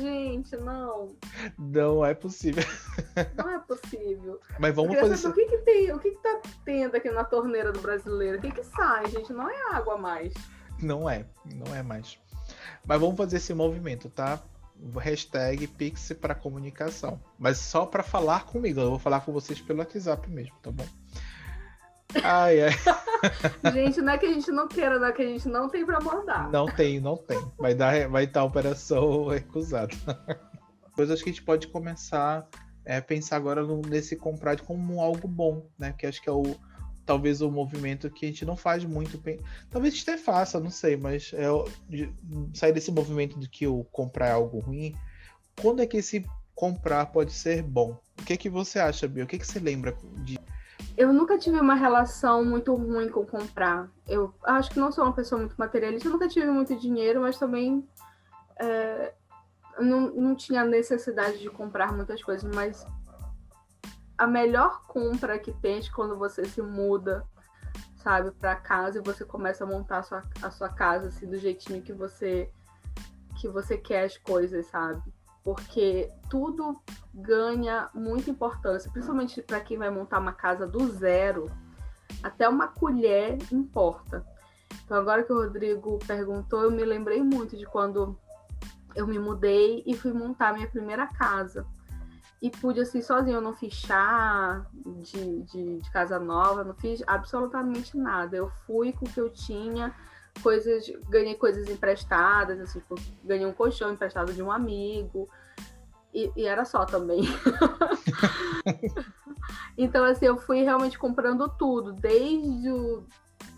Gente, 0.00 0.56
não. 0.56 1.16
Não 1.58 2.04
é 2.04 2.14
possível. 2.14 2.64
Não 3.36 3.50
é 3.50 3.58
possível. 3.58 4.40
Mas 4.58 4.74
vamos 4.74 4.98
fazer 4.98 5.14
isso. 5.14 5.28
O 5.28 5.32
que 5.32 5.46
que 5.46 5.58
tem, 5.58 5.92
o 5.92 5.98
que 5.98 6.10
que 6.10 6.22
tá 6.22 6.40
tendo 6.64 6.96
aqui 6.96 7.10
na 7.10 7.24
torneira 7.24 7.72
do 7.72 7.80
brasileiro? 7.80 8.38
O 8.38 8.40
que 8.40 8.52
que 8.52 8.64
sai, 8.64 9.06
gente? 9.06 9.32
Não 9.32 9.48
é 9.48 9.72
água 9.72 9.96
mais. 9.98 10.32
Não 10.82 11.08
é, 11.08 11.24
não 11.44 11.74
é 11.74 11.82
mais. 11.82 12.18
Mas 12.86 13.00
vamos 13.00 13.16
fazer 13.16 13.36
esse 13.36 13.54
movimento, 13.54 14.08
tá? 14.08 14.40
hashtag 14.98 15.66
Pix 15.66 16.12
para 16.20 16.34
comunicação. 16.34 17.20
Mas 17.38 17.58
só 17.58 17.84
para 17.84 18.02
falar 18.02 18.46
comigo. 18.46 18.80
Eu 18.80 18.90
vou 18.90 18.98
falar 18.98 19.20
com 19.20 19.32
vocês 19.32 19.60
pelo 19.60 19.80
WhatsApp 19.80 20.28
mesmo, 20.30 20.56
tá 20.62 20.70
bom? 20.70 20.86
Ai, 22.24 22.62
ai. 22.62 22.70
gente, 23.72 24.00
não 24.00 24.12
é 24.12 24.18
que 24.18 24.26
a 24.26 24.32
gente 24.32 24.50
não 24.50 24.66
queira, 24.66 24.98
não 24.98 25.06
é 25.06 25.12
que 25.12 25.22
a 25.22 25.26
gente 25.26 25.48
não 25.48 25.68
tem 25.68 25.84
para 25.84 26.00
mandar. 26.00 26.50
Não 26.50 26.66
tem, 26.66 27.00
não 27.00 27.16
tem. 27.16 27.40
Vai 27.58 27.74
dar, 27.74 28.08
vai 28.08 28.24
estar 28.24 28.40
a 28.40 28.44
operação 28.44 29.28
recusada. 29.28 29.94
Coisas 30.94 31.22
que 31.22 31.28
a 31.28 31.32
gente 31.32 31.42
pode 31.42 31.68
começar 31.68 32.48
é 32.84 33.00
pensar 33.00 33.36
agora 33.36 33.62
no, 33.62 33.80
nesse 33.82 34.16
comprar 34.16 34.58
como 34.60 35.00
algo 35.00 35.28
bom, 35.28 35.66
né? 35.78 35.94
Que 35.96 36.06
acho 36.06 36.20
que 36.20 36.28
é 36.28 36.32
o 36.32 36.56
talvez 37.10 37.40
o 37.40 37.50
movimento 37.50 38.08
que 38.08 38.24
a 38.24 38.28
gente 38.28 38.44
não 38.44 38.56
faz 38.56 38.84
muito. 38.84 39.20
Talvez 39.68 40.00
até 40.00 40.16
faça, 40.16 40.60
não 40.60 40.70
sei, 40.70 40.96
mas 40.96 41.32
é 41.34 41.48
sair 42.54 42.70
desse 42.70 42.92
movimento 42.92 43.36
de 43.36 43.48
que 43.48 43.66
o 43.66 43.82
comprar 43.90 44.28
é 44.28 44.32
algo 44.32 44.60
ruim. 44.60 44.94
Quando 45.60 45.82
é 45.82 45.86
que 45.86 45.96
esse 45.96 46.24
comprar 46.54 47.06
pode 47.06 47.32
ser 47.32 47.64
bom? 47.64 48.00
O 48.16 48.24
que 48.24 48.34
é 48.34 48.36
que 48.36 48.48
você 48.48 48.78
acha, 48.78 49.08
Bia? 49.08 49.24
O 49.24 49.26
que, 49.26 49.34
é 49.34 49.38
que 49.40 49.46
você 49.46 49.58
lembra 49.58 49.92
de 50.18 50.38
eu 50.96 51.12
nunca 51.12 51.36
tive 51.36 51.58
uma 51.58 51.74
relação 51.74 52.44
muito 52.44 52.74
ruim 52.74 53.08
com 53.08 53.26
comprar. 53.26 53.90
Eu 54.06 54.32
acho 54.44 54.70
que 54.70 54.78
não 54.78 54.92
sou 54.92 55.04
uma 55.04 55.12
pessoa 55.12 55.40
muito 55.40 55.56
materialista, 55.58 56.06
eu 56.06 56.12
nunca 56.12 56.28
tive 56.28 56.46
muito 56.46 56.76
dinheiro, 56.76 57.20
mas 57.20 57.38
também 57.38 57.86
é, 58.56 59.12
não, 59.80 60.10
não 60.14 60.34
tinha 60.36 60.64
necessidade 60.64 61.38
de 61.38 61.50
comprar 61.50 61.92
muitas 61.92 62.22
coisas. 62.22 62.48
Mas 62.54 62.86
a 64.20 64.26
melhor 64.26 64.82
compra 64.86 65.38
que 65.38 65.52
tem 65.52 65.78
é 65.78 65.90
quando 65.94 66.16
você 66.16 66.44
se 66.44 66.62
muda, 66.62 67.24
sabe, 67.96 68.30
para 68.30 68.54
casa 68.56 68.98
e 68.98 69.02
você 69.02 69.24
começa 69.24 69.64
a 69.64 69.66
montar 69.66 69.98
a 69.98 70.02
sua, 70.02 70.22
a 70.42 70.50
sua 70.50 70.68
casa 70.68 71.08
assim, 71.08 71.26
do 71.26 71.38
jeitinho 71.38 71.82
que 71.82 71.92
você 71.92 72.50
que 73.40 73.48
você 73.48 73.78
quer 73.78 74.04
as 74.04 74.18
coisas, 74.18 74.66
sabe? 74.66 75.02
porque 75.42 76.10
tudo 76.28 76.80
ganha 77.12 77.88
muita 77.94 78.30
importância, 78.30 78.90
principalmente 78.90 79.40
para 79.42 79.60
quem 79.60 79.78
vai 79.78 79.90
montar 79.90 80.18
uma 80.18 80.32
casa 80.32 80.66
do 80.66 80.88
zero. 80.88 81.50
Até 82.22 82.48
uma 82.48 82.68
colher 82.68 83.38
importa. 83.50 84.24
Então, 84.84 84.98
agora 84.98 85.22
que 85.22 85.32
o 85.32 85.42
Rodrigo 85.42 85.98
perguntou, 86.06 86.62
eu 86.62 86.70
me 86.70 86.84
lembrei 86.84 87.22
muito 87.22 87.56
de 87.56 87.64
quando 87.64 88.16
eu 88.94 89.06
me 89.06 89.18
mudei 89.18 89.82
e 89.86 89.96
fui 89.96 90.12
montar 90.12 90.52
minha 90.52 90.68
primeira 90.68 91.06
casa. 91.06 91.66
E 92.42 92.50
pude 92.50 92.80
assim 92.80 93.02
sozinho, 93.02 93.36
eu 93.36 93.40
não 93.42 93.52
fiz 93.52 93.74
chá 93.74 94.64
de, 94.72 95.42
de, 95.42 95.78
de 95.78 95.90
casa 95.90 96.18
nova, 96.18 96.64
não 96.64 96.74
fiz 96.74 97.02
absolutamente 97.06 97.98
nada. 97.98 98.34
Eu 98.34 98.50
fui 98.66 98.92
com 98.94 99.04
o 99.04 99.08
que 99.08 99.20
eu 99.20 99.28
tinha, 99.28 99.94
coisas, 100.42 100.90
ganhei 101.10 101.34
coisas 101.34 101.68
emprestadas, 101.68 102.58
assim, 102.58 102.80
tipo, 102.80 102.94
ganhei 103.22 103.44
um 103.44 103.52
colchão 103.52 103.92
emprestado 103.92 104.32
de 104.32 104.42
um 104.42 104.50
amigo. 104.50 105.28
E, 106.14 106.32
e 106.34 106.46
era 106.46 106.64
só 106.64 106.86
também. 106.86 107.24
então, 109.76 110.02
assim, 110.04 110.24
eu 110.24 110.38
fui 110.38 110.62
realmente 110.62 110.98
comprando 110.98 111.46
tudo, 111.46 111.92
desde 111.92 112.70
o 112.70 113.04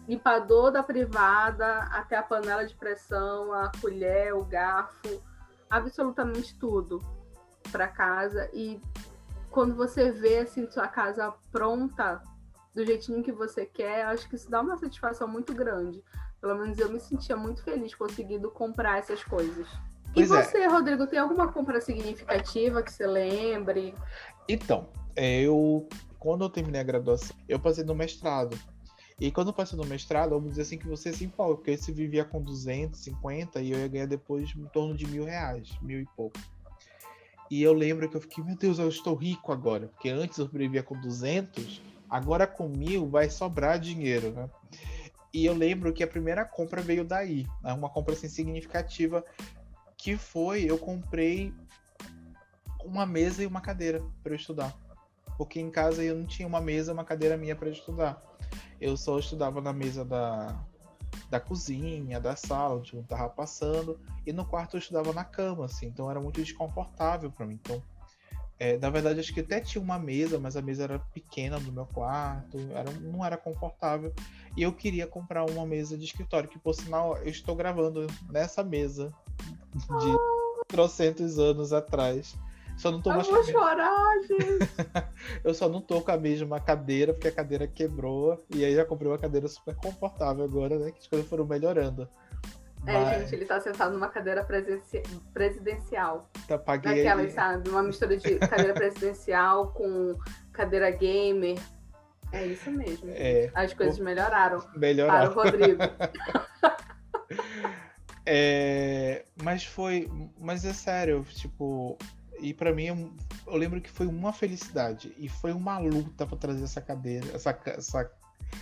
limpador 0.08 0.72
da 0.72 0.82
privada 0.82 1.84
até 1.92 2.16
a 2.16 2.22
panela 2.22 2.66
de 2.66 2.74
pressão, 2.74 3.52
a 3.52 3.70
colher, 3.80 4.34
o 4.34 4.44
garfo, 4.44 5.22
absolutamente 5.70 6.58
tudo 6.58 7.21
para 7.70 7.88
casa. 7.88 8.48
E 8.52 8.80
quando 9.50 9.74
você 9.74 10.10
vê 10.10 10.38
assim 10.38 10.70
sua 10.70 10.88
casa 10.88 11.32
pronta 11.50 12.22
do 12.74 12.84
jeitinho 12.84 13.22
que 13.22 13.32
você 13.32 13.66
quer, 13.66 14.06
acho 14.06 14.28
que 14.28 14.36
isso 14.36 14.50
dá 14.50 14.60
uma 14.60 14.76
satisfação 14.78 15.28
muito 15.28 15.54
grande. 15.54 16.02
Pelo 16.40 16.56
menos 16.56 16.78
eu 16.78 16.90
me 16.90 16.98
sentia 16.98 17.36
muito 17.36 17.62
feliz 17.62 17.94
conseguindo 17.94 18.50
comprar 18.50 18.98
essas 18.98 19.22
coisas. 19.22 19.68
Pois 20.14 20.30
e 20.30 20.34
é. 20.34 20.42
você, 20.42 20.58
é. 20.58 20.66
Rodrigo, 20.66 21.06
tem 21.06 21.18
alguma 21.18 21.52
compra 21.52 21.80
significativa 21.80 22.82
que 22.82 22.92
você 22.92 23.06
lembre? 23.06 23.94
Então, 24.48 24.88
eu 25.14 25.88
quando 26.22 26.44
eu 26.44 26.48
terminei 26.48 26.80
a 26.80 26.84
graduação, 26.84 27.36
eu 27.48 27.58
passei 27.58 27.82
no 27.82 27.96
mestrado. 27.96 28.56
E 29.20 29.32
quando 29.32 29.48
eu 29.48 29.52
passei 29.52 29.76
no 29.76 29.84
mestrado, 29.84 30.30
vamos 30.30 30.50
dizer 30.50 30.62
assim 30.62 30.78
que 30.78 30.86
você 30.86 31.12
se 31.12 31.24
empolga, 31.24 31.56
porque 31.56 31.76
você 31.76 31.90
vivia 31.90 32.24
com 32.24 32.40
250 32.40 33.60
e 33.60 33.72
eu 33.72 33.78
ia 33.78 33.88
ganhar 33.88 34.06
depois 34.06 34.54
em 34.56 34.64
torno 34.66 34.94
de 34.94 35.04
mil 35.06 35.24
reais, 35.24 35.76
mil 35.82 36.00
e 36.00 36.06
pouco. 36.16 36.38
E 37.52 37.62
eu 37.62 37.74
lembro 37.74 38.08
que 38.08 38.16
eu 38.16 38.20
fiquei, 38.22 38.42
meu 38.42 38.56
Deus, 38.56 38.78
eu 38.78 38.88
estou 38.88 39.14
rico 39.14 39.52
agora, 39.52 39.88
porque 39.88 40.08
antes 40.08 40.38
eu 40.38 40.48
vivia 40.48 40.82
com 40.82 40.98
200, 40.98 41.82
agora 42.08 42.46
com 42.46 42.66
mil 42.66 43.06
vai 43.06 43.28
sobrar 43.28 43.78
dinheiro, 43.78 44.30
né? 44.30 44.48
E 45.34 45.44
eu 45.44 45.52
lembro 45.52 45.92
que 45.92 46.02
a 46.02 46.06
primeira 46.06 46.46
compra 46.46 46.80
veio 46.80 47.04
daí, 47.04 47.46
né? 47.62 47.74
uma 47.74 47.90
compra 47.90 48.14
assim, 48.14 48.26
significativa, 48.26 49.22
que 49.98 50.16
foi 50.16 50.64
eu 50.64 50.78
comprei 50.78 51.52
uma 52.82 53.04
mesa 53.04 53.42
e 53.42 53.46
uma 53.46 53.60
cadeira 53.60 54.02
para 54.22 54.34
estudar. 54.34 54.74
Porque 55.36 55.60
em 55.60 55.70
casa 55.70 56.02
eu 56.02 56.16
não 56.16 56.24
tinha 56.24 56.48
uma 56.48 56.58
mesa, 56.58 56.94
uma 56.94 57.04
cadeira 57.04 57.36
minha 57.36 57.54
para 57.54 57.68
estudar. 57.68 58.18
Eu 58.80 58.96
só 58.96 59.18
estudava 59.18 59.60
na 59.60 59.74
mesa 59.74 60.06
da, 60.06 60.58
da 61.30 61.40
cozinha, 61.40 62.20
da 62.20 62.36
sala, 62.36 62.76
onde 62.76 62.94
eu 62.94 63.02
tava 63.04 63.28
passando, 63.28 63.98
e 64.26 64.32
no 64.32 64.44
quarto 64.44 64.76
eu 64.76 64.78
estudava 64.78 65.12
na 65.12 65.24
cama, 65.24 65.66
assim, 65.66 65.86
então 65.86 66.10
era 66.10 66.20
muito 66.20 66.42
desconfortável 66.42 67.30
para 67.30 67.46
mim. 67.46 67.58
Então, 67.62 67.82
é, 68.58 68.78
na 68.78 68.90
verdade, 68.90 69.18
acho 69.18 69.34
que 69.34 69.40
até 69.40 69.60
tinha 69.60 69.82
uma 69.82 69.98
mesa, 69.98 70.38
mas 70.38 70.56
a 70.56 70.62
mesa 70.62 70.84
era 70.84 70.98
pequena 70.98 71.58
no 71.58 71.72
meu 71.72 71.86
quarto, 71.86 72.58
era, 72.72 72.90
não 72.92 73.24
era 73.24 73.36
confortável. 73.36 74.12
E 74.56 74.62
eu 74.62 74.72
queria 74.72 75.06
comprar 75.06 75.44
uma 75.50 75.66
mesa 75.66 75.98
de 75.98 76.04
escritório, 76.04 76.48
que 76.48 76.58
por 76.58 76.72
sinal 76.74 77.16
eu 77.18 77.28
estou 77.28 77.56
gravando 77.56 78.06
nessa 78.30 78.62
mesa 78.62 79.12
de 79.74 80.10
oh. 80.10 80.62
trocentos 80.68 81.38
anos 81.38 81.72
atrás. 81.72 82.36
Só 82.82 82.90
não 82.90 83.00
tô 83.00 83.12
eu 83.12 83.20
vou 83.20 83.44
chorar, 83.44 84.20
gente. 84.26 84.68
eu 85.44 85.54
só 85.54 85.68
não 85.68 85.80
tô 85.80 86.00
com 86.00 86.10
a 86.10 86.16
mesma 86.16 86.58
cadeira, 86.58 87.12
porque 87.12 87.28
a 87.28 87.32
cadeira 87.32 87.64
quebrou. 87.64 88.44
E 88.52 88.64
aí 88.64 88.74
já 88.74 88.84
comprei 88.84 89.08
uma 89.08 89.18
cadeira 89.18 89.46
super 89.46 89.76
confortável 89.76 90.44
agora, 90.44 90.76
né? 90.76 90.90
Que 90.90 90.98
as 90.98 91.06
coisas 91.06 91.28
foram 91.28 91.46
melhorando. 91.46 92.08
É, 92.84 92.92
Mas... 92.92 93.20
gente, 93.20 93.36
ele 93.36 93.44
tá 93.44 93.60
sentado 93.60 93.92
numa 93.92 94.08
cadeira 94.08 94.44
presidencial. 95.32 96.28
Tá, 96.48 96.58
paguei. 96.58 97.04
Daquela, 97.04 97.30
sabe? 97.30 97.70
Uma 97.70 97.84
mistura 97.84 98.16
de 98.16 98.34
cadeira 98.40 98.74
presidencial 98.74 99.68
com 99.68 100.18
cadeira 100.52 100.90
gamer. 100.90 101.60
É 102.32 102.44
isso 102.46 102.68
mesmo. 102.68 103.08
É, 103.10 103.48
As 103.54 103.72
coisas 103.72 104.00
o... 104.00 104.02
melhoraram. 104.02 104.58
Melhoraram. 104.74 105.32
Para 105.32 105.40
o 105.40 105.44
Rodrigo. 105.44 105.82
é, 108.26 109.24
mas 109.40 109.64
foi. 109.64 110.10
Mas 110.36 110.64
é 110.64 110.72
sério, 110.72 111.24
tipo. 111.30 111.96
E 112.42 112.52
para 112.52 112.74
mim, 112.74 112.86
eu 113.46 113.56
lembro 113.56 113.80
que 113.80 113.90
foi 113.90 114.06
uma 114.06 114.32
felicidade. 114.32 115.14
E 115.16 115.28
foi 115.28 115.52
uma 115.52 115.78
luta 115.78 116.26
para 116.26 116.36
trazer 116.36 116.64
essa 116.64 116.80
cadeira, 116.80 117.26
essa, 117.34 117.58
essa 117.66 118.10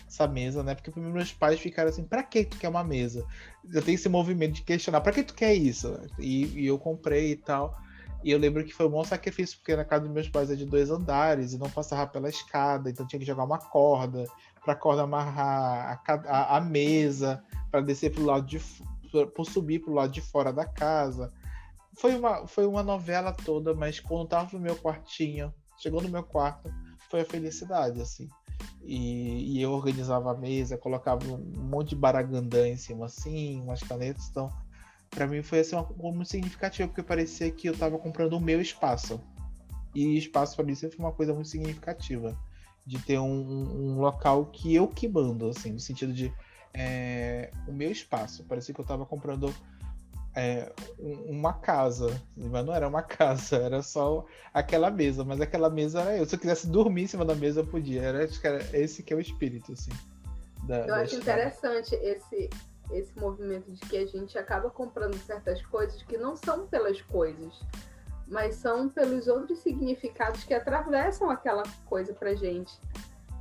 essa 0.08 0.26
mesa, 0.26 0.62
né? 0.62 0.74
Porque 0.74 0.98
meus 1.00 1.32
pais 1.32 1.58
ficaram 1.58 1.88
assim, 1.88 2.04
pra 2.04 2.22
que 2.22 2.44
tu 2.44 2.56
quer 2.58 2.68
uma 2.68 2.84
mesa? 2.84 3.24
Eu 3.72 3.82
tenho 3.82 3.96
esse 3.96 4.08
movimento 4.08 4.54
de 4.54 4.62
questionar, 4.62 5.00
pra 5.00 5.12
que 5.12 5.22
tu 5.22 5.34
quer 5.34 5.54
isso? 5.54 5.98
E, 6.18 6.46
e 6.60 6.66
eu 6.66 6.78
comprei 6.78 7.32
e 7.32 7.36
tal. 7.36 7.76
E 8.22 8.30
eu 8.30 8.38
lembro 8.38 8.64
que 8.64 8.74
foi 8.74 8.86
um 8.86 8.90
bom 8.90 9.02
sacrifício, 9.02 9.58
porque 9.58 9.74
na 9.74 9.84
casa 9.84 10.04
dos 10.04 10.12
meus 10.12 10.28
pais 10.28 10.50
é 10.50 10.54
de 10.54 10.66
dois 10.66 10.90
andares 10.90 11.54
e 11.54 11.58
não 11.58 11.70
passava 11.70 12.06
pela 12.06 12.28
escada, 12.28 12.90
então 12.90 13.06
tinha 13.06 13.18
que 13.18 13.26
jogar 13.26 13.44
uma 13.44 13.58
corda, 13.58 14.26
pra 14.62 14.74
corda 14.74 15.02
amarrar 15.02 16.02
a, 16.06 16.12
a, 16.12 16.56
a 16.58 16.60
mesa, 16.60 17.42
para 17.70 17.80
descer 17.80 18.12
pro 18.12 18.24
lado 18.24 18.46
de 18.46 18.60
por 19.34 19.44
subir 19.44 19.80
pro 19.80 19.94
lado 19.94 20.12
de 20.12 20.20
fora 20.20 20.52
da 20.52 20.64
casa. 20.64 21.32
Foi 22.00 22.16
uma, 22.16 22.46
foi 22.46 22.66
uma 22.66 22.82
novela 22.82 23.30
toda, 23.30 23.74
mas 23.74 24.00
quando 24.00 24.26
tava 24.26 24.56
no 24.56 24.58
meu 24.58 24.74
quartinho, 24.74 25.52
chegou 25.76 26.00
no 26.00 26.08
meu 26.08 26.22
quarto, 26.22 26.72
foi 27.10 27.20
a 27.20 27.24
felicidade, 27.26 28.00
assim. 28.00 28.26
E, 28.82 29.58
e, 29.58 29.60
eu 29.60 29.70
organizava 29.70 30.32
a 30.32 30.36
mesa, 30.36 30.78
colocava 30.78 31.26
um 31.26 31.62
monte 31.62 31.90
de 31.90 31.96
baragandã 31.96 32.66
em 32.66 32.76
cima 32.78 33.04
assim, 33.04 33.60
umas 33.60 33.82
canetas. 33.82 34.30
Então, 34.30 34.50
para 35.10 35.26
mim 35.26 35.42
foi 35.42 35.60
assim, 35.60 35.76
uma 35.76 36.10
muito 36.10 36.30
significativa, 36.30 36.88
porque 36.88 37.02
parecia 37.02 37.50
que 37.50 37.68
eu 37.68 37.74
estava 37.74 37.98
comprando 37.98 38.32
o 38.32 38.40
meu 38.40 38.62
espaço. 38.62 39.20
E 39.94 40.16
espaço 40.16 40.56
para 40.56 40.64
mim 40.64 40.74
sempre 40.74 40.96
foi 40.96 41.04
uma 41.04 41.12
coisa 41.12 41.34
muito 41.34 41.50
significativa. 41.50 42.34
De 42.86 42.98
ter 42.98 43.18
um, 43.18 43.26
um 43.26 44.00
local 44.00 44.46
que 44.46 44.74
eu 44.74 44.88
que 44.88 45.06
mando, 45.06 45.50
assim, 45.50 45.72
no 45.72 45.80
sentido 45.80 46.14
de 46.14 46.32
é, 46.72 47.50
o 47.68 47.72
meu 47.72 47.92
espaço. 47.92 48.42
Parecia 48.44 48.74
que 48.74 48.80
eu 48.80 48.84
estava 48.84 49.04
comprando 49.04 49.54
é, 50.34 50.72
uma 50.98 51.52
casa, 51.52 52.20
mas 52.36 52.64
não 52.64 52.74
era 52.74 52.86
uma 52.86 53.02
casa, 53.02 53.56
era 53.56 53.82
só 53.82 54.24
aquela 54.54 54.90
mesa, 54.90 55.24
mas 55.24 55.40
aquela 55.40 55.68
mesa 55.68 56.00
era 56.00 56.18
eu. 56.18 56.26
Se 56.26 56.36
eu 56.36 56.38
quisesse 56.38 56.66
dormir 56.66 57.02
em 57.02 57.06
cima 57.06 57.24
da 57.24 57.34
mesa, 57.34 57.60
eu 57.60 57.66
podia. 57.66 58.02
Era, 58.02 58.24
acho 58.24 58.40
que 58.40 58.46
era 58.46 58.64
esse 58.76 59.02
que 59.02 59.12
é 59.12 59.16
o 59.16 59.20
espírito, 59.20 59.72
assim. 59.72 59.90
Da, 60.64 60.80
eu 60.80 60.86
da 60.86 60.96
acho 60.96 61.16
história. 61.16 61.42
interessante 61.42 61.94
esse, 61.96 62.50
esse 62.92 63.18
movimento 63.18 63.70
de 63.72 63.80
que 63.80 63.96
a 63.96 64.06
gente 64.06 64.38
acaba 64.38 64.70
comprando 64.70 65.16
certas 65.18 65.64
coisas 65.66 66.02
que 66.02 66.16
não 66.16 66.36
são 66.36 66.66
pelas 66.66 67.00
coisas, 67.02 67.60
mas 68.28 68.54
são 68.54 68.88
pelos 68.88 69.26
outros 69.26 69.58
significados 69.58 70.44
que 70.44 70.54
atravessam 70.54 71.28
aquela 71.30 71.64
coisa 71.86 72.12
pra 72.12 72.34
gente. 72.34 72.72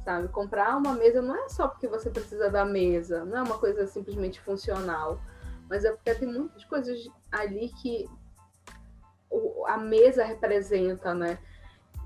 Sabe? 0.03 0.27
Comprar 0.29 0.75
uma 0.77 0.93
mesa 0.93 1.21
não 1.21 1.35
é 1.35 1.49
só 1.49 1.67
porque 1.67 1.87
você 1.87 2.09
precisa 2.09 2.49
da 2.49 2.65
mesa, 2.65 3.25
não 3.25 3.37
é 3.37 3.41
uma 3.43 3.59
coisa 3.59 3.85
simplesmente 3.85 4.39
funcional 4.39 5.19
mas 5.69 5.85
é 5.85 5.91
porque 5.91 6.15
tem 6.15 6.27
muitas 6.27 6.65
coisas 6.65 7.07
ali 7.31 7.69
que 7.81 8.09
a 9.67 9.77
mesa 9.77 10.25
representa, 10.25 11.13
né? 11.13 11.37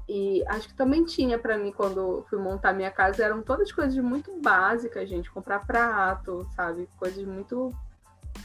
E 0.07 0.43
acho 0.47 0.67
que 0.67 0.73
também 0.73 1.05
tinha 1.05 1.39
para 1.39 1.57
mim 1.57 1.71
quando 1.71 2.25
fui 2.29 2.37
montar 2.37 2.73
minha 2.73 2.91
casa, 2.91 3.23
eram 3.23 3.41
todas 3.41 3.71
coisas 3.71 3.95
muito 4.03 4.37
básicas, 4.41 5.07
gente, 5.07 5.31
comprar 5.31 5.65
prato, 5.65 6.45
sabe? 6.55 6.89
Coisas 6.97 7.23
muito 7.25 7.73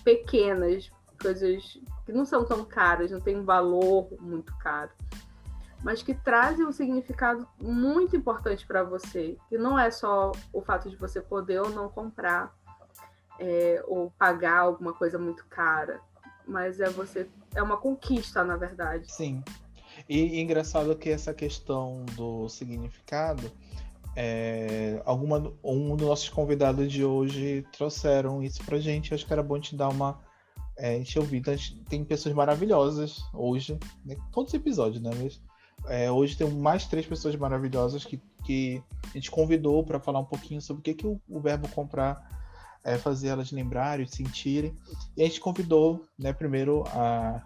pequenas, 0.05 0.91
coisas 1.21 1.79
que 2.07 2.13
não 2.13 2.25
são 2.25 2.45
tão 2.45 2.65
caras, 2.65 3.11
não 3.11 3.21
tem 3.21 3.37
um 3.37 3.45
valor 3.45 4.09
muito 4.21 4.57
caro, 4.59 4.93
mas 5.83 6.01
que 6.01 6.15
trazem 6.15 6.65
um 6.65 6.73
significado 6.73 7.47
muito 7.61 8.17
importante 8.17 8.65
para 8.65 8.85
você. 8.85 9.37
E 9.51 9.59
não 9.59 9.77
é 9.77 9.91
só 9.91 10.31
o 10.53 10.63
fato 10.63 10.89
de 10.89 10.97
você 10.97 11.21
poder 11.21 11.61
ou 11.61 11.71
não 11.71 11.89
comprar 11.89 12.55
é, 13.39 13.83
ou 13.87 14.11
pagar 14.19 14.61
alguma 14.61 14.93
coisa 14.93 15.19
muito 15.19 15.47
cara, 15.47 16.01
mas 16.47 16.81
é 16.81 16.89
você 16.89 17.29
é 17.55 17.63
uma 17.63 17.77
conquista, 17.77 18.45
na 18.45 18.57
verdade. 18.57 19.13
Sim. 19.13 19.43
E, 20.09 20.19
e 20.19 20.41
engraçado 20.41 20.95
que 20.97 21.11
essa 21.11 21.35
questão 21.35 22.05
do 22.17 22.49
significado, 22.49 23.51
é, 24.15 25.01
alguma, 25.05 25.53
um 25.63 25.97
dos 25.97 26.07
nossos 26.07 26.29
convidados 26.29 26.91
de 26.91 27.05
hoje 27.05 27.67
trouxeram 27.73 28.43
isso 28.43 28.65
pra 28.65 28.79
gente. 28.79 29.15
Acho 29.15 29.27
que 29.27 29.33
era 29.33 29.43
bom 29.43 29.59
te 29.59 29.77
dar 29.77 29.89
uma. 29.89 30.21
É, 30.77 30.95
a 30.95 30.99
gente 30.99 31.19
ouviu, 31.19 31.43
tem 31.89 32.05
pessoas 32.05 32.35
maravilhosas 32.35 33.19
hoje, 33.35 33.79
né? 34.05 34.17
todos 34.33 34.53
os 34.53 34.59
episódios, 34.59 35.03
né? 35.03 35.11
Mas, 35.21 35.41
é, 35.87 36.11
hoje 36.11 36.37
tem 36.37 36.49
mais 36.49 36.87
três 36.87 37.07
pessoas 37.07 37.35
maravilhosas 37.37 38.05
que, 38.05 38.21
que 38.45 38.83
a 39.05 39.15
gente 39.15 39.31
convidou 39.31 39.85
para 39.85 39.99
falar 39.99 40.21
um 40.21 40.25
pouquinho 40.25 40.61
sobre 40.61 40.81
o 40.81 40.83
que, 40.83 40.95
que 40.95 41.07
o, 41.07 41.21
o 41.29 41.41
verbo 41.41 41.69
comprar 41.69 42.38
é, 42.85 42.97
fazer 42.97 43.29
elas 43.29 43.53
lembrarem, 43.53 44.07
sentirem. 44.07 44.75
E 45.17 45.23
a 45.23 45.27
gente 45.27 45.41
convidou, 45.41 46.07
né, 46.19 46.33
primeiro 46.33 46.85
a, 46.89 47.43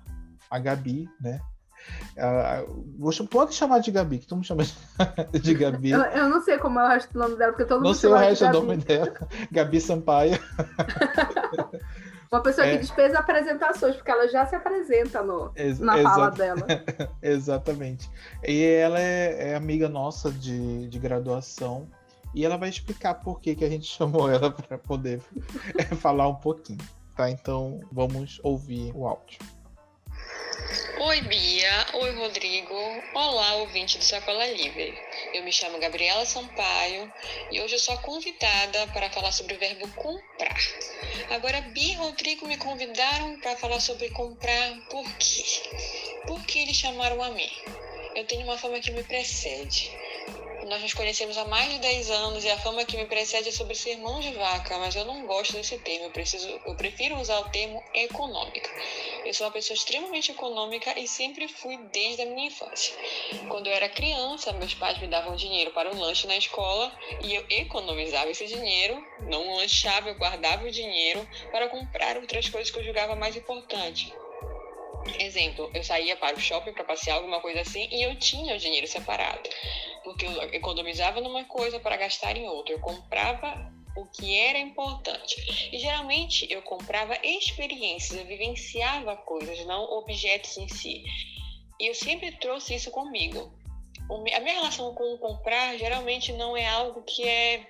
a 0.51 0.59
Gabi, 0.59 1.09
né? 1.21 1.41
Uh, 2.17 3.27
pode 3.27 3.55
chamar 3.55 3.81
de 3.81 3.91
Gabi, 3.91 4.19
que 4.19 4.27
tu 4.27 4.37
me 4.37 4.45
chama 4.45 4.63
de 5.33 5.55
Gabi. 5.55 5.91
Eu, 5.91 6.01
eu, 6.01 6.29
não 6.29 6.41
sei 6.41 6.59
como 6.59 6.79
é 6.79 6.85
o 6.85 6.89
resto 6.89 7.13
do 7.13 7.19
nome 7.19 7.37
dela, 7.37 7.53
porque 7.53 7.65
todo 7.65 7.79
mundo 7.79 7.89
Não 7.89 7.95
sei 7.95 8.11
o 8.11 8.15
resto 8.15 8.47
do 8.51 8.63
nome 8.63 8.77
dela. 8.77 9.13
Gabi 9.51 9.81
Sampaio. 9.81 10.39
Uma 12.33 12.43
pessoa 12.43 12.67
que 12.67 12.75
é... 12.75 12.79
dispensa 12.79 13.19
apresentações, 13.19 13.95
porque 13.97 14.11
ela 14.11 14.27
já 14.27 14.47
se 14.47 14.57
apresenta 14.57 15.23
no, 15.23 15.53
Ex 15.55 15.79
na 15.79 16.03
fala 16.03 16.31
dela. 16.31 16.67
Exatamente. 17.21 18.11
E 18.43 18.63
ela 18.65 18.99
é, 18.99 19.51
é, 19.51 19.55
amiga 19.55 19.87
nossa 19.87 20.31
de, 20.31 20.89
de 20.89 20.99
graduação. 20.99 21.87
E 22.35 22.45
ela 22.45 22.57
vai 22.57 22.69
explicar 22.69 23.15
por 23.15 23.41
que, 23.41 23.55
que 23.55 23.65
a 23.65 23.69
gente 23.69 23.87
chamou 23.93 24.31
ela 24.31 24.51
para 24.51 24.79
poder 24.79 25.21
falar 26.01 26.29
um 26.29 26.35
pouquinho. 26.35 26.79
Tá? 27.17 27.31
Então 27.31 27.81
vamos 27.93 28.41
ouvir 28.43 28.93
o 28.95 29.07
áudio. 29.07 29.39
Oi, 31.01 31.21
Bia. 31.23 31.87
Oi, 31.95 32.15
Rodrigo. 32.15 32.75
Olá, 33.15 33.57
ouvinte 33.57 33.99
do 33.99 34.05
Sacola 34.05 34.47
Livre. 34.47 34.97
Eu 35.35 35.43
me 35.43 35.53
chamo 35.53 35.79
Gabriela 35.81 36.25
Sampaio 36.25 37.13
e 37.51 37.61
hoje 37.61 37.75
eu 37.75 37.79
sou 37.79 37.99
convidada 37.99 38.87
para 38.93 39.11
falar 39.11 39.33
sobre 39.33 39.55
o 39.55 39.59
verbo 39.59 39.89
comprar. 39.89 40.57
Agora, 41.31 41.61
Bia 41.61 41.93
e 41.93 41.97
Rodrigo 41.97 42.47
me 42.47 42.57
convidaram 42.57 43.39
para 43.41 43.57
falar 43.57 43.81
sobre 43.81 44.11
comprar 44.11 44.79
por 44.91 45.05
quê? 45.17 45.45
Por 46.27 46.41
que 46.47 46.61
eles 46.61 46.77
chamaram 46.77 47.23
a 47.23 47.31
mim? 47.31 47.51
Eu 48.15 48.27
tenho 48.27 48.45
uma 48.45 48.57
fama 48.57 48.79
que 48.79 48.93
me 48.93 49.03
precede. 49.03 49.91
Nós 50.67 50.81
nos 50.81 50.95
conhecemos 50.95 51.37
há 51.37 51.45
mais 51.45 51.73
de 51.73 51.79
10 51.81 52.11
anos 52.11 52.45
e 52.45 52.49
a 52.49 52.57
fama 52.57 52.85
que 52.85 52.97
me 52.97 53.05
precede 53.07 53.49
é 53.49 53.53
sobre 53.53 53.75
ser 53.75 53.97
mão 53.97 54.21
de 54.21 54.33
vaca, 54.33 54.79
mas 54.79 54.95
eu 54.95 55.05
não 55.05 55.27
gosto 55.27 55.55
desse 55.55 55.77
termo. 55.79 56.07
Eu, 56.07 56.11
preciso, 56.11 56.49
eu 56.65 56.75
prefiro 56.77 57.19
usar 57.19 57.41
o 57.41 57.49
termo 57.51 57.83
econômica. 57.93 58.71
Eu 59.25 59.35
sou 59.35 59.47
uma 59.47 59.53
pessoa 59.53 59.75
extremamente 59.75 60.31
econômica 60.31 60.99
e 60.99 61.09
sempre 61.09 61.49
fui 61.49 61.77
desde 61.93 62.23
a 62.23 62.27
minha 62.27 62.47
infância. 62.47 62.95
Quando 63.49 63.67
eu 63.67 63.73
era 63.73 63.89
criança, 63.89 64.53
meus 64.53 64.73
pais 64.75 64.99
me 65.01 65.09
davam 65.09 65.35
dinheiro 65.35 65.73
para 65.73 65.93
o 65.93 65.99
lanche 65.99 66.29
na 66.29 66.37
escola 66.37 66.97
e 67.25 67.35
eu 67.35 67.45
economizava 67.51 68.31
esse 68.31 68.47
dinheiro, 68.47 69.05
não 69.23 69.57
lanchava, 69.57 70.11
eu 70.11 70.15
guardava 70.15 70.65
o 70.65 70.71
dinheiro 70.71 71.29
para 71.51 71.69
comprar 71.69 72.17
outras 72.17 72.49
coisas 72.49 72.71
que 72.71 72.79
eu 72.79 72.85
julgava 72.85 73.17
mais 73.17 73.35
importante. 73.35 74.15
Exemplo, 75.19 75.71
eu 75.75 75.83
saía 75.83 76.17
para 76.17 76.37
o 76.37 76.41
shopping 76.41 76.73
para 76.73 76.85
passear, 76.85 77.17
alguma 77.17 77.41
coisa 77.41 77.61
assim, 77.61 77.89
e 77.91 78.03
eu 78.03 78.17
tinha 78.17 78.55
o 78.55 78.59
dinheiro 78.59 78.87
separado. 78.87 79.49
Porque 80.05 80.27
eu 80.27 80.43
economizava 80.53 81.21
numa 81.21 81.45
coisa 81.45 81.81
para 81.81 81.97
gastar 81.97 82.37
em 82.37 82.49
outra. 82.49 82.75
Eu 82.75 82.81
comprava 82.81 83.73
o 83.97 84.07
que 84.07 84.39
era 84.39 84.59
importante. 84.59 85.71
E 85.73 85.79
geralmente 85.79 86.47
eu 86.51 86.63
comprava 86.63 87.17
experiências, 87.23 88.19
eu 88.19 88.27
vivenciava 88.27 89.17
coisas, 89.17 89.65
não 89.67 89.85
objetos 89.85 90.57
em 90.57 90.69
si. 90.69 91.05
E 91.81 91.89
eu 91.89 91.95
sempre 91.95 92.33
trouxe 92.33 92.75
isso 92.75 92.91
comigo. 92.91 93.53
A 94.11 94.41
minha 94.41 94.55
relação 94.55 94.95
com 94.95 95.17
comprar 95.19 95.77
geralmente 95.77 96.33
não 96.33 96.57
é 96.57 96.67
algo 96.67 97.03
que 97.03 97.27
é 97.27 97.67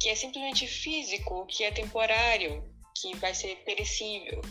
que 0.00 0.08
é 0.08 0.14
simplesmente 0.14 0.66
físico, 0.66 1.44
que 1.46 1.62
é 1.62 1.70
temporário, 1.70 2.64
que 3.00 3.16
vai 3.16 3.34
ser 3.34 3.56
perecível. 3.64 4.42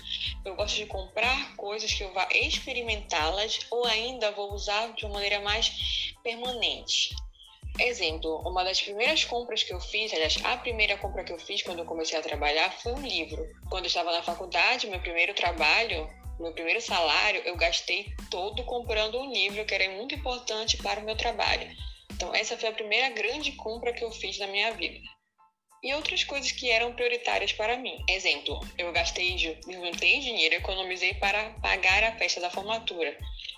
Eu 0.44 0.56
gosto 0.56 0.76
de 0.76 0.86
comprar 0.86 1.56
coisas 1.56 1.94
que 1.94 2.04
eu 2.04 2.12
vá 2.14 2.28
experimentá-las 2.32 3.60
ou 3.70 3.86
ainda 3.86 4.32
vou 4.32 4.54
usar 4.54 4.92
de 4.94 5.06
uma 5.06 5.16
maneira 5.16 5.40
mais 5.42 6.14
permanente. 6.24 7.16
Exemplo, 7.80 8.40
uma 8.40 8.64
das 8.64 8.82
primeiras 8.82 9.24
compras 9.24 9.64
que 9.64 9.74
eu 9.74 9.80
fiz, 9.80 10.12
aliás, 10.12 10.38
a 10.44 10.58
primeira 10.58 10.98
compra 10.98 11.24
que 11.24 11.32
eu 11.32 11.40
fiz 11.40 11.62
quando 11.62 11.80
eu 11.80 11.86
comecei 11.86 12.18
a 12.18 12.22
trabalhar 12.22 12.72
foi 12.72 12.94
um 12.94 13.02
livro. 13.02 13.46
Quando 13.70 13.86
eu 13.86 13.88
estava 13.88 14.12
na 14.12 14.24
faculdade, 14.24 14.88
meu 14.88 15.00
primeiro 15.00 15.34
trabalho, 15.34 16.10
meu 16.40 16.52
primeiro 16.52 16.82
salário, 16.82 17.42
eu 17.46 17.56
gastei 17.56 18.14
todo 18.30 18.64
comprando 18.64 19.20
um 19.20 19.32
livro 19.32 19.64
que 19.66 19.74
era 19.74 19.90
muito 19.92 20.16
importante 20.16 20.78
para 20.78 21.00
o 21.00 21.04
meu 21.04 21.16
trabalho. 21.16 21.70
Então, 22.12 22.34
essa 22.34 22.58
foi 22.58 22.70
a 22.70 22.74
primeira 22.74 23.10
grande 23.10 23.54
compra 23.54 23.94
que 23.94 24.04
eu 24.04 24.12
fiz 24.12 24.38
na 24.40 24.48
minha 24.48 24.72
vida 24.72 25.00
e 25.84 25.94
outras 25.94 26.24
coisas 26.24 26.52
que 26.52 26.70
eram 26.70 26.94
prioritárias 26.94 27.54
para 27.54 27.78
mim. 27.78 28.04
Exemplo, 28.08 28.60
eu 28.78 28.92
gastei, 28.92 29.38
juntei 29.38 30.20
dinheiro, 30.20 30.56
economizei 30.56 31.14
para 31.16 31.52
pagar 31.62 32.04
a 32.04 32.18
festa 32.18 32.42
da 32.42 32.50
formatura, 32.50 33.18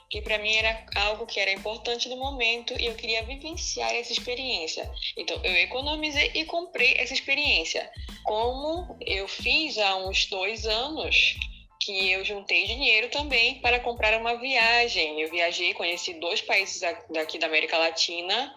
que 0.09 0.22
para 0.22 0.38
mim 0.38 0.53
era 0.53 0.86
algo 0.95 1.26
que 1.26 1.39
era 1.39 1.51
importante 1.51 2.09
no 2.09 2.17
momento 2.17 2.74
e 2.80 2.86
eu 2.86 2.95
queria 2.95 3.24
vivenciar 3.24 3.93
essa 3.95 4.11
experiência. 4.11 4.89
Então, 5.17 5.39
eu 5.43 5.55
economizei 5.55 6.32
e 6.36 6.45
comprei 6.45 6.95
essa 6.97 7.13
experiência. 7.13 7.89
Como 8.24 8.97
eu 9.01 9.28
fiz 9.28 9.78
há 9.78 9.95
uns 9.95 10.26
dois 10.28 10.65
anos, 10.67 11.36
que 11.80 12.11
eu 12.11 12.24
juntei 12.24 12.67
dinheiro 12.67 13.09
também 13.09 13.55
para 13.55 13.80
comprar 13.80 14.19
uma 14.19 14.36
viagem. 14.36 15.19
Eu 15.19 15.32
viajei, 15.32 15.74
conheci 15.74 16.13
dois 16.13 16.41
países 16.41 16.80
daqui 17.09 17.39
da 17.39 17.47
América 17.47 17.78
Latina, 17.78 18.53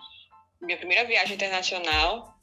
minha 0.61 0.77
primeira 0.77 1.05
viagem 1.05 1.35
internacional, 1.35 2.34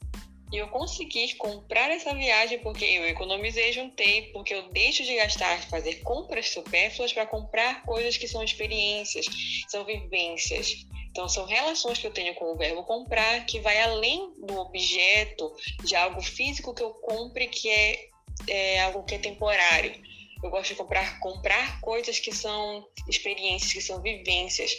e 0.52 0.58
eu 0.58 0.68
consegui 0.68 1.32
comprar 1.34 1.90
essa 1.90 2.14
viagem 2.14 2.58
porque 2.58 2.84
eu 2.84 3.08
economizei, 3.08 3.72
juntei, 3.72 4.30
porque 4.32 4.52
eu 4.52 4.68
deixo 4.68 5.02
de 5.02 5.16
gastar, 5.16 5.58
fazer 5.70 6.02
compras 6.02 6.50
supérfluas 6.50 7.10
para 7.10 7.24
comprar 7.24 7.82
coisas 7.84 8.18
que 8.18 8.28
são 8.28 8.44
experiências, 8.44 9.24
são 9.66 9.82
vivências. 9.82 10.84
Então, 11.10 11.26
são 11.26 11.46
relações 11.46 11.98
que 11.98 12.06
eu 12.06 12.10
tenho 12.10 12.34
com 12.34 12.52
o 12.52 12.56
verbo 12.56 12.84
comprar 12.84 13.46
que 13.46 13.60
vai 13.60 13.80
além 13.80 14.34
do 14.46 14.58
objeto, 14.58 15.54
de 15.84 15.96
algo 15.96 16.20
físico 16.20 16.74
que 16.74 16.82
eu 16.82 16.90
compre 16.90 17.48
que 17.48 17.70
é, 17.70 18.08
é 18.48 18.82
algo 18.82 19.04
que 19.04 19.14
é 19.14 19.18
temporário. 19.18 19.94
Eu 20.42 20.50
gosto 20.50 20.70
de 20.70 20.74
comprar, 20.74 21.18
comprar 21.20 21.80
coisas 21.80 22.18
que 22.18 22.34
são 22.34 22.86
experiências, 23.08 23.72
que 23.72 23.80
são 23.80 24.02
vivências, 24.02 24.72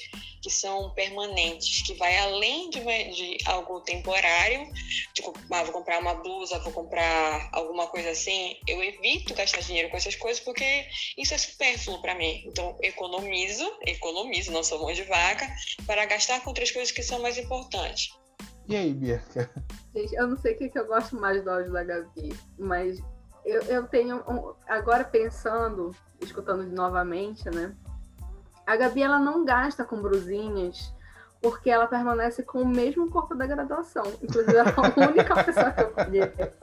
que 0.44 0.50
são 0.50 0.90
permanentes, 0.90 1.82
que 1.84 1.94
vai 1.94 2.18
além 2.20 2.70
de, 2.70 2.82
de 2.82 3.38
algo 3.46 3.80
temporário. 3.80 4.68
Tipo, 5.14 5.34
ah, 5.50 5.64
vou 5.64 5.72
comprar 5.72 6.00
uma 6.00 6.16
blusa, 6.16 6.60
vou 6.60 6.74
comprar 6.74 7.50
alguma 7.54 7.88
coisa 7.88 8.10
assim. 8.10 8.58
Eu 8.68 8.84
evito 8.84 9.34
gastar 9.34 9.62
dinheiro 9.62 9.90
com 9.90 9.96
essas 9.96 10.16
coisas 10.16 10.44
porque 10.44 10.86
isso 11.18 11.34
é 11.34 11.38
supérfluo 11.38 12.02
para 12.02 12.14
mim. 12.16 12.44
Então, 12.46 12.78
economizo, 12.82 13.66
economizo, 13.88 14.52
não 14.52 14.64
sou 14.64 14.80
mão 14.80 14.92
de 14.92 15.04
vaca, 15.04 15.48
para 15.88 16.06
gastar 16.06 16.42
com 16.42 16.50
outras 16.50 16.70
coisas 16.72 16.92
que 16.92 17.02
são 17.02 17.22
mais 17.22 17.38
importantes. 17.38 18.10
E 18.68 18.76
aí, 18.76 18.94
Bianca? 18.94 19.50
Gente, 19.96 20.14
eu 20.14 20.28
não 20.28 20.38
sei 20.38 20.56
o 20.56 20.58
que, 20.58 20.70
que 20.70 20.80
eu 20.80 20.88
gosto 20.88 21.16
mais 21.16 21.42
do 21.42 21.50
áudio 21.50 21.72
da 21.72 21.84
Gabi, 21.86 22.38
mas 22.60 23.00
eu, 23.46 23.62
eu 23.64 23.88
tenho. 23.88 24.18
Um, 24.30 24.54
agora 24.68 25.06
pensando, 25.06 25.92
escutando 26.22 26.64
novamente, 26.66 27.50
né? 27.50 27.76
A 28.66 28.76
Gabi 28.76 29.04
ela 29.04 29.20
não 29.20 29.44
gasta 29.44 29.84
com 29.84 30.02
brusinhas 30.02 30.94
porque 31.42 31.70
ela 31.70 31.86
permanece 31.86 32.42
com 32.42 32.62
o 32.62 32.68
mesmo 32.68 33.10
corpo 33.10 33.36
da 33.36 33.46
graduação. 33.46 34.04
Inclusive, 34.22 34.56
ela 34.56 34.70
é 34.70 35.04
a 35.04 35.10
única 35.12 35.44
pessoa 35.44 35.72
que 35.72 35.82
eu 35.82 35.90
conheço 35.90 36.54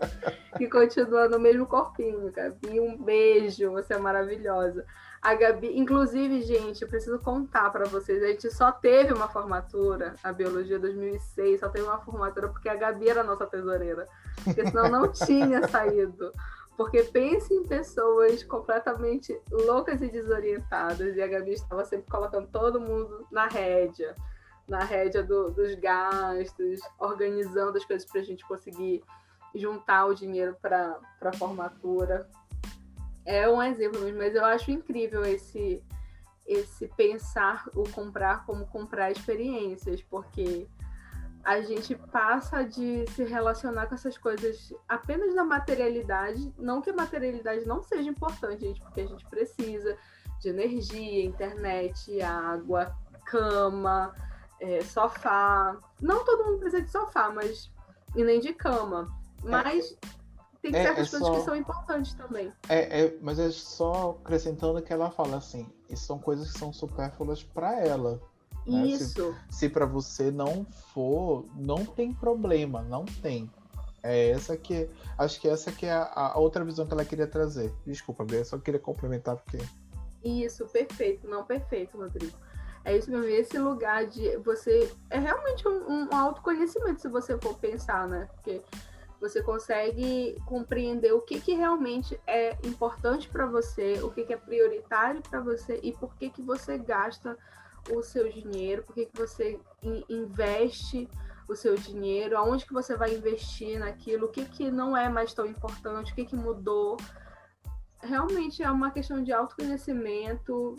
que 0.57 0.69
continua 0.69 1.29
no 1.29 1.39
mesmo 1.39 1.67
corpinho. 1.67 2.33
Gabi, 2.33 2.81
um 2.81 2.97
beijo, 2.97 3.71
você 3.71 3.95
é 3.95 3.99
maravilhosa. 3.99 4.85
A 5.23 5.35
Gabi, 5.35 5.79
inclusive, 5.79 6.43
gente, 6.43 6.83
eu 6.83 6.89
preciso 6.89 7.19
contar 7.19 7.71
para 7.71 7.85
vocês, 7.85 8.23
a 8.23 8.29
gente 8.29 8.51
só 8.51 8.73
teve 8.73 9.13
uma 9.13 9.29
formatura, 9.29 10.15
a 10.25 10.33
Biologia 10.33 10.79
2006, 10.79 11.61
só 11.61 11.69
teve 11.69 11.87
uma 11.87 12.01
formatura 12.01 12.49
porque 12.49 12.71
a 12.71 12.75
Gabi 12.75 13.09
era 13.09 13.21
a 13.21 13.25
nossa 13.25 13.47
tesoureira, 13.47 14.09
porque 14.43 14.67
senão 14.67 14.89
não 14.89 15.09
tinha 15.13 15.69
saído 15.69 16.33
Porque 16.81 17.03
pense 17.03 17.53
em 17.53 17.63
pessoas 17.63 18.43
completamente 18.43 19.39
loucas 19.51 20.01
e 20.01 20.09
desorientadas, 20.09 21.15
e 21.15 21.21
a 21.21 21.27
Gabi 21.27 21.53
estava 21.53 21.85
sempre 21.85 22.11
colocando 22.11 22.49
todo 22.49 22.81
mundo 22.81 23.27
na 23.31 23.47
rédea, 23.49 24.15
na 24.67 24.79
rédea 24.79 25.23
do, 25.23 25.51
dos 25.51 25.75
gastos, 25.75 26.81
organizando 26.99 27.77
as 27.77 27.85
coisas 27.85 28.11
para 28.11 28.23
a 28.23 28.25
gente 28.25 28.47
conseguir 28.47 29.05
juntar 29.55 30.07
o 30.07 30.15
dinheiro 30.15 30.57
para 30.59 30.99
a 31.21 31.33
formatura. 31.35 32.27
É 33.27 33.47
um 33.47 33.63
exemplo 33.63 34.01
mesmo, 34.01 34.17
mas 34.17 34.35
eu 34.35 34.47
acho 34.47 34.71
incrível 34.71 35.23
esse, 35.27 35.85
esse 36.47 36.89
pensar 36.97 37.69
o 37.77 37.83
comprar 37.91 38.47
como 38.47 38.67
comprar 38.67 39.13
experiências, 39.13 40.01
porque 40.05 40.67
a 41.45 41.61
gente 41.63 41.95
passa 41.95 42.63
de 42.63 43.07
se 43.11 43.25
relacionar 43.25 43.87
com 43.87 43.95
essas 43.95 44.19
coisas 44.19 44.73
apenas 44.89 45.35
na 45.35 45.45
materialidade. 45.45 46.53
Não 46.59 46.81
que 46.83 46.91
a 46.91 46.95
materialidade 46.95 47.67
não 47.67 47.83
seja 47.83 48.11
importante, 48.11 48.61
gente, 48.61 48.81
porque 48.81 49.01
a 49.01 49.07
gente 49.07 49.27
precisa 49.27 49.97
de 50.41 50.49
energia, 50.49 51.25
internet, 51.25 52.21
água, 52.21 52.95
cama, 53.25 54.15
é, 54.61 54.81
sofá. 54.83 55.77
Não 56.01 56.25
todo 56.25 56.45
mundo 56.45 56.59
precisa 56.59 56.83
de 56.83 56.91
sofá, 56.91 57.31
mas 57.31 57.71
e 58.15 58.23
nem 58.23 58.41
de 58.41 58.53
cama. 58.53 59.09
Mas 59.43 59.97
tem 60.63 60.75
é, 60.75 60.83
certas 60.83 61.09
é 61.09 61.11
coisas 61.11 61.29
só... 61.29 61.35
que 61.35 61.41
são 61.43 61.57
importantes 61.57 62.15
também. 62.15 62.53
É, 62.69 63.05
é, 63.05 63.19
mas 63.21 63.39
é 63.39 63.51
só 63.51 64.19
acrescentando 64.23 64.83
que 64.83 64.93
ela 64.93 65.11
fala 65.11 65.39
assim, 65.39 65.73
isso 65.89 66.05
são 66.05 66.19
coisas 66.19 66.53
que 66.53 66.59
são 66.59 66.73
supérfluas 66.73 67.43
para 67.43 67.81
ela. 67.81 68.21
Né? 68.71 68.87
Isso. 68.87 69.35
Se, 69.49 69.59
se 69.59 69.69
para 69.69 69.87
você 69.87 70.31
não 70.31 70.65
for, 70.95 71.47
não 71.57 71.85
tem 71.85 72.13
problema, 72.13 72.83
não 72.83 73.05
tem. 73.05 73.51
É 74.03 74.31
essa 74.31 74.57
que. 74.57 74.89
Acho 75.19 75.41
que 75.41 75.49
essa 75.49 75.71
que 75.71 75.87
é 75.87 75.93
a, 75.93 76.11
a 76.15 76.39
outra 76.39 76.65
visão 76.65 76.87
que 76.87 76.93
ela 76.93 77.05
queria 77.05 77.27
trazer. 77.27 77.73
Desculpa, 77.87 78.25
Bia, 78.25 78.45
só 78.45 78.59
queria 78.59 78.81
complementar 78.81 79.37
porque. 79.37 79.59
Isso, 80.25 80.67
perfeito. 80.67 81.27
Não, 81.27 81.45
perfeito, 81.45 81.99
Rodrigo. 81.99 82.37
É 82.85 82.97
isso 82.97 83.11
mesmo. 83.11 83.27
Esse 83.27 83.59
lugar 83.59 84.07
de 84.07 84.37
você. 84.39 84.91
É 85.11 85.19
realmente 85.19 85.67
um, 85.69 85.91
um 85.91 86.15
autoconhecimento, 86.15 87.03
se 87.03 87.09
você 87.09 87.39
for 87.39 87.59
pensar, 87.59 88.09
né? 88.09 88.29
Porque 88.35 88.63
você 89.21 89.43
consegue 89.43 90.41
compreender 90.47 91.13
o 91.13 91.21
que, 91.21 91.39
que 91.41 91.53
realmente 91.53 92.19
é 92.27 92.57
importante 92.65 93.29
para 93.29 93.45
você, 93.45 94.01
o 94.03 94.11
que, 94.11 94.25
que 94.25 94.33
é 94.33 94.37
prioritário 94.37 95.21
para 95.29 95.41
você 95.41 95.79
e 95.83 95.93
por 95.93 96.15
que, 96.17 96.31
que 96.31 96.41
você 96.41 96.79
gasta 96.79 97.37
o 97.91 98.03
seu 98.03 98.31
dinheiro, 98.31 98.83
por 98.83 98.95
que, 98.95 99.07
que 99.07 99.19
você 99.19 99.59
investe 100.09 101.09
o 101.49 101.57
seu 101.57 101.75
dinheiro, 101.75 102.37
aonde 102.37 102.65
que 102.65 102.73
você 102.73 102.97
vai 102.97 103.15
investir 103.15 103.79
naquilo, 103.79 104.27
o 104.27 104.29
que, 104.31 104.45
que 104.45 104.71
não 104.71 104.97
é 104.97 105.09
mais 105.09 105.35
tão 105.35 105.47
importante, 105.47 106.13
o 106.13 106.15
que, 106.15 106.25
que 106.25 106.37
mudou. 106.37 106.97
Realmente 108.01 108.63
é 108.63 108.71
uma 108.71 108.91
questão 108.91 109.23
de 109.23 109.33
autoconhecimento, 109.33 110.77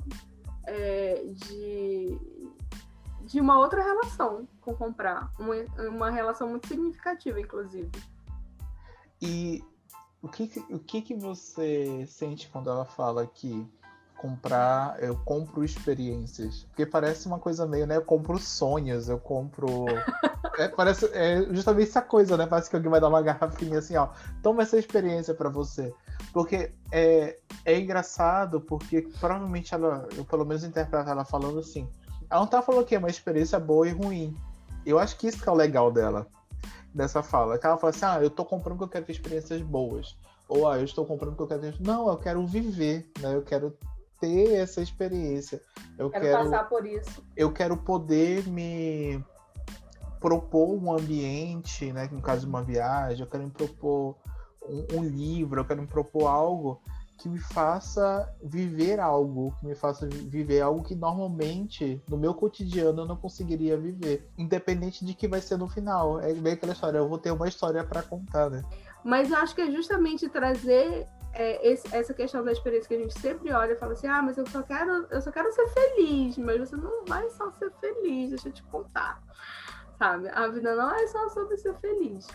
é, 0.65 1.23
de, 1.25 2.17
de 3.25 3.41
uma 3.41 3.59
outra 3.59 3.83
relação 3.83 4.47
com 4.61 4.73
comprar, 4.73 5.29
uma, 5.37 5.55
uma 5.87 6.09
relação 6.09 6.47
muito 6.47 6.67
significativa, 6.67 7.39
inclusive. 7.39 7.91
E 9.21 9.63
o 10.21 10.29
que, 10.29 10.65
o 10.69 10.79
que, 10.79 11.01
que 11.01 11.15
você 11.15 12.05
sente 12.07 12.49
quando 12.49 12.69
ela 12.69 12.85
fala 12.85 13.27
que 13.27 13.67
comprar, 14.21 15.01
eu 15.01 15.17
compro 15.25 15.63
experiências? 15.63 16.63
Porque 16.69 16.85
parece 16.85 17.25
uma 17.25 17.39
coisa 17.39 17.65
meio, 17.65 17.87
né? 17.87 17.97
Eu 17.97 18.03
compro 18.03 18.37
sonhos, 18.37 19.09
eu 19.09 19.17
compro. 19.17 19.85
é, 20.59 20.67
parece 20.67 21.09
é 21.11 21.43
justamente 21.51 21.89
essa 21.89 22.03
coisa, 22.03 22.37
né? 22.37 22.45
Parece 22.45 22.69
que 22.69 22.75
alguém 22.75 22.91
vai 22.91 23.01
dar 23.01 23.09
uma 23.09 23.21
garrafinha 23.21 23.79
assim, 23.79 23.97
ó. 23.97 24.09
Toma 24.43 24.61
essa 24.61 24.77
experiência 24.77 25.33
para 25.33 25.49
você. 25.49 25.91
Porque 26.31 26.71
é, 26.91 27.39
é 27.65 27.79
engraçado, 27.79 28.61
porque 28.61 29.01
provavelmente 29.19 29.73
ela, 29.73 30.07
eu 30.15 30.23
pelo 30.23 30.45
menos 30.45 30.63
interpreto 30.63 31.09
ela 31.09 31.25
falando 31.25 31.57
assim. 31.57 31.89
Ela 32.29 32.41
não 32.41 32.47
tá 32.47 32.61
falando 32.61 32.85
que 32.85 32.95
é 32.95 32.99
uma 32.99 33.09
experiência 33.09 33.59
boa 33.59 33.87
e 33.87 33.91
ruim. 33.91 34.37
Eu 34.85 34.99
acho 34.99 35.17
que 35.17 35.27
isso 35.27 35.41
que 35.41 35.49
é 35.49 35.51
o 35.51 35.55
legal 35.55 35.91
dela 35.91 36.27
dessa 36.93 37.23
fala. 37.23 37.57
Que 37.57 37.65
ela 37.65 37.77
fala 37.77 37.89
assim: 37.89 38.05
ah, 38.05 38.19
eu 38.21 38.29
tô 38.29 38.45
comprando 38.45 38.77
porque 38.77 38.83
eu 38.83 39.01
quero 39.01 39.05
ter 39.05 39.13
experiências 39.13 39.61
boas. 39.61 40.15
Ou 40.47 40.69
ah, 40.69 40.77
eu 40.77 40.83
estou 40.83 41.05
comprando 41.05 41.35
porque 41.35 41.53
eu 41.53 41.59
quero 41.59 41.73
ter. 41.73 41.81
Não, 41.83 42.07
eu 42.07 42.17
quero 42.17 42.45
viver, 42.45 43.09
né? 43.19 43.33
Eu 43.33 43.41
quero 43.41 43.75
ter 44.21 44.53
essa 44.53 44.81
experiência. 44.81 45.61
Eu 45.97 46.09
quero, 46.09 46.23
quero 46.23 46.43
passar 46.43 46.69
por 46.69 46.85
isso. 46.85 47.25
Eu 47.35 47.51
quero 47.51 47.75
poder 47.75 48.47
me 48.47 49.21
propor 50.19 50.71
um 50.81 50.93
ambiente, 50.93 51.91
né? 51.91 52.07
No 52.11 52.21
caso 52.21 52.41
de 52.41 52.47
uma 52.47 52.61
viagem, 52.61 53.21
eu 53.21 53.27
quero 53.27 53.43
me 53.43 53.49
propor 53.49 54.15
um, 54.61 54.99
um 54.99 55.03
livro, 55.03 55.59
eu 55.59 55.65
quero 55.65 55.81
me 55.81 55.87
propor 55.87 56.27
algo 56.27 56.79
que 57.21 57.29
me 57.29 57.39
faça 57.39 58.33
viver 58.43 58.99
algo, 58.99 59.53
que 59.59 59.67
me 59.67 59.75
faça 59.75 60.07
viver 60.07 60.61
algo 60.61 60.81
que 60.81 60.95
normalmente 60.95 62.01
no 62.09 62.17
meu 62.17 62.33
cotidiano 62.33 63.03
eu 63.03 63.05
não 63.05 63.15
conseguiria 63.15 63.77
viver, 63.77 64.27
independente 64.35 65.05
de 65.05 65.13
que 65.13 65.27
vai 65.27 65.39
ser 65.39 65.57
no 65.57 65.69
final. 65.69 66.19
É 66.19 66.33
bem 66.33 66.53
aquela 66.53 66.73
história, 66.73 66.97
eu 66.97 67.07
vou 67.07 67.19
ter 67.19 67.29
uma 67.29 67.47
história 67.47 67.83
para 67.83 68.01
contar, 68.01 68.49
né? 68.49 68.63
Mas 69.03 69.29
eu 69.29 69.37
acho 69.37 69.53
que 69.53 69.61
é 69.61 69.69
justamente 69.69 70.27
trazer 70.29 71.07
é, 71.33 71.67
esse, 71.67 71.95
essa 71.95 72.13
questão 72.13 72.43
da 72.43 72.51
experiência 72.51 72.87
que 72.87 72.95
a 72.95 72.99
gente 72.99 73.19
sempre 73.19 73.51
olha 73.51 73.73
e 73.73 73.77
fala 73.77 73.93
assim, 73.93 74.07
ah, 74.07 74.21
mas 74.21 74.37
eu 74.37 74.45
só 74.47 74.61
quero, 74.63 75.07
eu 75.09 75.21
só 75.21 75.31
quero 75.31 75.51
ser 75.51 75.67
feliz, 75.69 76.37
mas 76.37 76.59
você 76.59 76.75
não 76.75 77.05
vai 77.05 77.29
só 77.29 77.51
ser 77.51 77.71
feliz, 77.79 78.29
deixa 78.29 78.49
eu 78.49 78.53
te 78.53 78.63
contar. 78.63 79.21
Sabe? 79.97 80.29
A 80.29 80.47
vida 80.47 80.75
não 80.75 80.91
é 80.91 81.07
só 81.07 81.29
sobre 81.29 81.57
ser 81.57 81.75
feliz 81.75 82.27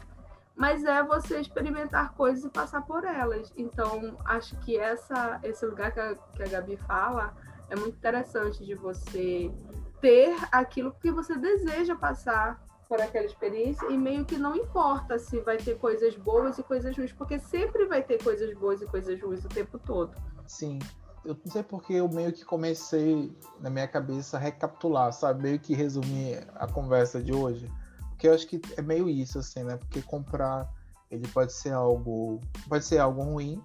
mas 0.56 0.82
é 0.84 1.02
você 1.02 1.38
experimentar 1.38 2.14
coisas 2.14 2.42
e 2.42 2.48
passar 2.48 2.80
por 2.80 3.04
elas. 3.04 3.52
Então, 3.58 4.16
acho 4.24 4.56
que 4.60 4.78
essa, 4.78 5.38
esse 5.42 5.64
lugar 5.66 5.92
que 5.92 6.00
a, 6.00 6.14
que 6.14 6.42
a 6.42 6.48
Gabi 6.48 6.78
fala 6.78 7.36
é 7.68 7.76
muito 7.76 7.96
interessante 7.96 8.64
de 8.64 8.74
você 8.74 9.52
ter 10.00 10.34
aquilo 10.50 10.92
que 10.92 11.10
você 11.10 11.36
deseja 11.36 11.94
passar 11.94 12.58
por 12.88 13.00
aquela 13.00 13.26
experiência 13.26 13.86
e 13.86 13.98
meio 13.98 14.24
que 14.24 14.38
não 14.38 14.54
importa 14.54 15.18
se 15.18 15.40
vai 15.40 15.56
ter 15.56 15.76
coisas 15.78 16.16
boas 16.16 16.58
e 16.58 16.62
coisas 16.62 16.96
ruins, 16.96 17.12
porque 17.12 17.38
sempre 17.38 17.86
vai 17.86 18.02
ter 18.02 18.22
coisas 18.22 18.56
boas 18.56 18.80
e 18.80 18.86
coisas 18.86 19.20
ruins 19.20 19.44
o 19.44 19.48
tempo 19.48 19.78
todo. 19.78 20.14
Sim. 20.46 20.78
Eu 21.24 21.36
não 21.44 21.52
sei 21.52 21.62
porque 21.64 21.94
eu 21.94 22.08
meio 22.08 22.32
que 22.32 22.44
comecei 22.44 23.36
na 23.60 23.68
minha 23.68 23.88
cabeça 23.88 24.36
a 24.36 24.40
recapitular, 24.40 25.12
sabe? 25.12 25.42
Meio 25.42 25.58
que 25.58 25.74
resumir 25.74 26.46
a 26.54 26.68
conversa 26.68 27.20
de 27.20 27.32
hoje 27.32 27.68
porque 28.16 28.28
eu 28.28 28.34
acho 28.34 28.46
que 28.46 28.60
é 28.78 28.82
meio 28.82 29.10
isso, 29.10 29.38
assim, 29.38 29.62
né? 29.62 29.76
Porque 29.76 30.00
comprar, 30.00 30.66
ele 31.10 31.28
pode 31.28 31.52
ser 31.52 31.72
algo. 31.72 32.40
Pode 32.66 32.84
ser 32.84 32.98
algo 32.98 33.22
ruim, 33.22 33.62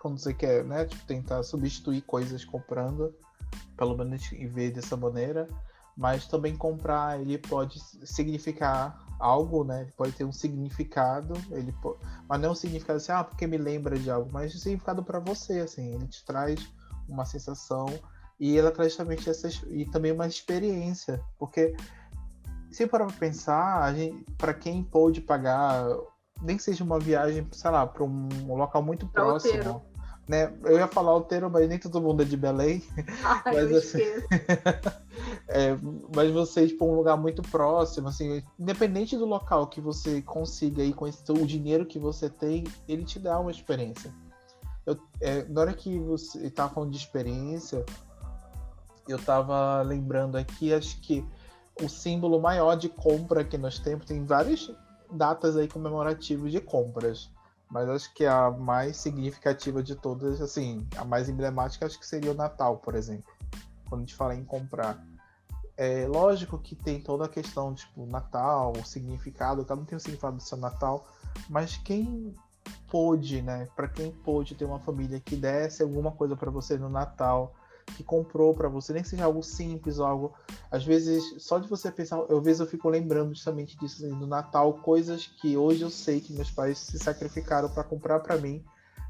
quando 0.00 0.18
você 0.18 0.32
quer, 0.32 0.64
né? 0.64 0.86
Tipo, 0.86 1.04
tentar 1.04 1.42
substituir 1.42 2.00
coisas 2.00 2.42
comprando, 2.42 3.14
pelo 3.76 3.94
menos 3.94 4.32
em 4.32 4.48
ver 4.48 4.72
dessa 4.72 4.96
maneira. 4.96 5.46
Mas 5.96 6.26
também 6.26 6.56
comprar, 6.56 7.20
ele 7.20 7.36
pode 7.38 7.78
significar 8.06 9.04
algo, 9.18 9.62
né? 9.62 9.82
Ele 9.82 9.92
pode 9.92 10.12
ter 10.12 10.24
um 10.24 10.32
significado, 10.32 11.34
ele 11.50 11.72
pode... 11.72 11.98
mas 12.28 12.40
não 12.40 12.52
um 12.52 12.54
significado 12.54 12.96
assim, 12.96 13.12
ah, 13.12 13.22
porque 13.22 13.46
me 13.46 13.56
lembra 13.56 13.98
de 13.98 14.10
algo, 14.10 14.28
mas 14.32 14.54
um 14.54 14.58
significado 14.58 15.02
para 15.02 15.20
você, 15.20 15.60
assim, 15.60 15.94
ele 15.94 16.06
te 16.08 16.24
traz 16.24 16.66
uma 17.08 17.24
sensação 17.24 17.86
e 18.40 18.58
ela 18.58 18.72
traz 18.72 18.96
também 18.96 19.18
essa 19.26 19.48
e 19.68 19.84
também 19.86 20.12
uma 20.12 20.26
experiência, 20.26 21.22
porque 21.38 21.76
se 22.72 22.86
para 22.86 23.06
pensar, 23.06 23.94
para 24.38 24.54
quem 24.54 24.82
pôde 24.82 25.20
pagar, 25.20 25.86
nem 26.40 26.56
que 26.56 26.62
seja 26.62 26.82
uma 26.82 26.98
viagem, 26.98 27.46
sei 27.52 27.70
lá, 27.70 27.86
para 27.86 28.02
um 28.02 28.54
local 28.54 28.82
muito 28.82 29.06
próximo. 29.06 29.84
Né? 30.28 30.52
Eu 30.64 30.78
ia 30.78 30.86
falar 30.86 31.10
Alteiro, 31.10 31.50
mas 31.50 31.68
nem 31.68 31.78
todo 31.78 32.00
mundo 32.00 32.22
é 32.22 32.24
de 32.24 32.36
Belém. 32.36 32.82
Ai, 33.24 33.42
mas, 33.54 33.72
assim, 33.72 34.02
é, 35.48 35.76
mas 36.14 36.30
você 36.30 36.68
para 36.68 36.86
um 36.86 36.94
lugar 36.94 37.16
muito 37.16 37.42
próximo, 37.42 38.08
assim, 38.08 38.42
independente 38.58 39.16
do 39.16 39.26
local 39.26 39.66
que 39.66 39.80
você 39.80 40.22
consiga 40.22 40.82
ir 40.82 40.94
com 40.94 41.06
esse, 41.06 41.30
o 41.30 41.46
dinheiro 41.46 41.84
que 41.84 41.98
você 41.98 42.30
tem, 42.30 42.64
ele 42.88 43.04
te 43.04 43.18
dá 43.18 43.38
uma 43.38 43.50
experiência. 43.50 44.14
Eu, 44.86 44.96
é, 45.20 45.44
na 45.44 45.60
hora 45.60 45.72
que 45.72 45.98
você 45.98 46.46
estava 46.46 46.72
falando 46.72 46.90
de 46.90 46.98
experiência, 46.98 47.84
eu 49.08 49.16
estava 49.16 49.82
lembrando 49.82 50.36
aqui, 50.36 50.72
acho 50.72 51.00
que 51.00 51.24
o 51.80 51.88
símbolo 51.88 52.40
maior 52.40 52.76
de 52.76 52.88
compra 52.88 53.44
que 53.44 53.56
nós 53.56 53.78
temos. 53.78 54.06
Tem 54.06 54.24
várias 54.24 54.70
datas 55.10 55.56
aí 55.56 55.68
comemorativas 55.68 56.50
de 56.50 56.60
compras, 56.60 57.30
mas 57.72 57.88
acho 57.88 58.12
que 58.12 58.26
a 58.26 58.50
mais 58.50 58.98
significativa 58.98 59.82
de 59.82 59.96
todas, 59.96 60.42
assim, 60.42 60.86
a 60.94 61.06
mais 61.06 61.30
emblemática, 61.30 61.86
acho 61.86 61.98
que 61.98 62.06
seria 62.06 62.30
o 62.30 62.34
Natal, 62.34 62.76
por 62.76 62.94
exemplo. 62.94 63.32
Quando 63.88 64.02
a 64.02 64.04
gente 64.04 64.14
fala 64.14 64.34
em 64.34 64.44
comprar. 64.44 65.02
É 65.74 66.06
lógico 66.06 66.58
que 66.58 66.76
tem 66.76 67.00
toda 67.00 67.24
a 67.24 67.28
questão, 67.28 67.74
tipo, 67.74 68.04
Natal, 68.04 68.74
o 68.76 68.84
significado, 68.84 69.64
cada 69.64 69.80
um 69.80 69.86
tem 69.86 69.96
o 69.96 70.00
significado 70.00 70.36
do 70.36 70.42
seu 70.42 70.58
Natal, 70.58 71.08
mas 71.48 71.78
quem 71.78 72.34
pôde, 72.88 73.40
né? 73.40 73.66
Para 73.74 73.88
quem 73.88 74.12
pôde 74.12 74.54
ter 74.54 74.66
uma 74.66 74.78
família 74.78 75.18
que 75.18 75.34
desse 75.34 75.82
alguma 75.82 76.12
coisa 76.12 76.36
para 76.36 76.50
você 76.50 76.76
no 76.76 76.90
Natal, 76.90 77.54
que 77.92 78.02
comprou 78.02 78.54
para 78.54 78.68
você, 78.68 78.92
nem 78.92 79.02
que 79.02 79.08
seja 79.08 79.24
algo 79.24 79.42
simples, 79.42 79.98
algo. 79.98 80.32
Às 80.70 80.84
vezes, 80.84 81.22
só 81.38 81.58
de 81.58 81.68
você 81.68 81.90
pensar, 81.90 82.20
às 82.20 82.42
vezes 82.42 82.60
eu 82.60 82.66
fico 82.66 82.88
lembrando 82.88 83.34
justamente 83.34 83.76
disso 83.78 84.04
assim, 84.04 84.14
no 84.14 84.26
Natal, 84.26 84.74
coisas 84.74 85.26
que 85.26 85.56
hoje 85.56 85.82
eu 85.82 85.90
sei 85.90 86.20
que 86.20 86.32
meus 86.32 86.50
pais 86.50 86.78
se 86.78 86.98
sacrificaram 86.98 87.68
para 87.68 87.84
comprar 87.84 88.20
para 88.20 88.36
mim, 88.36 88.64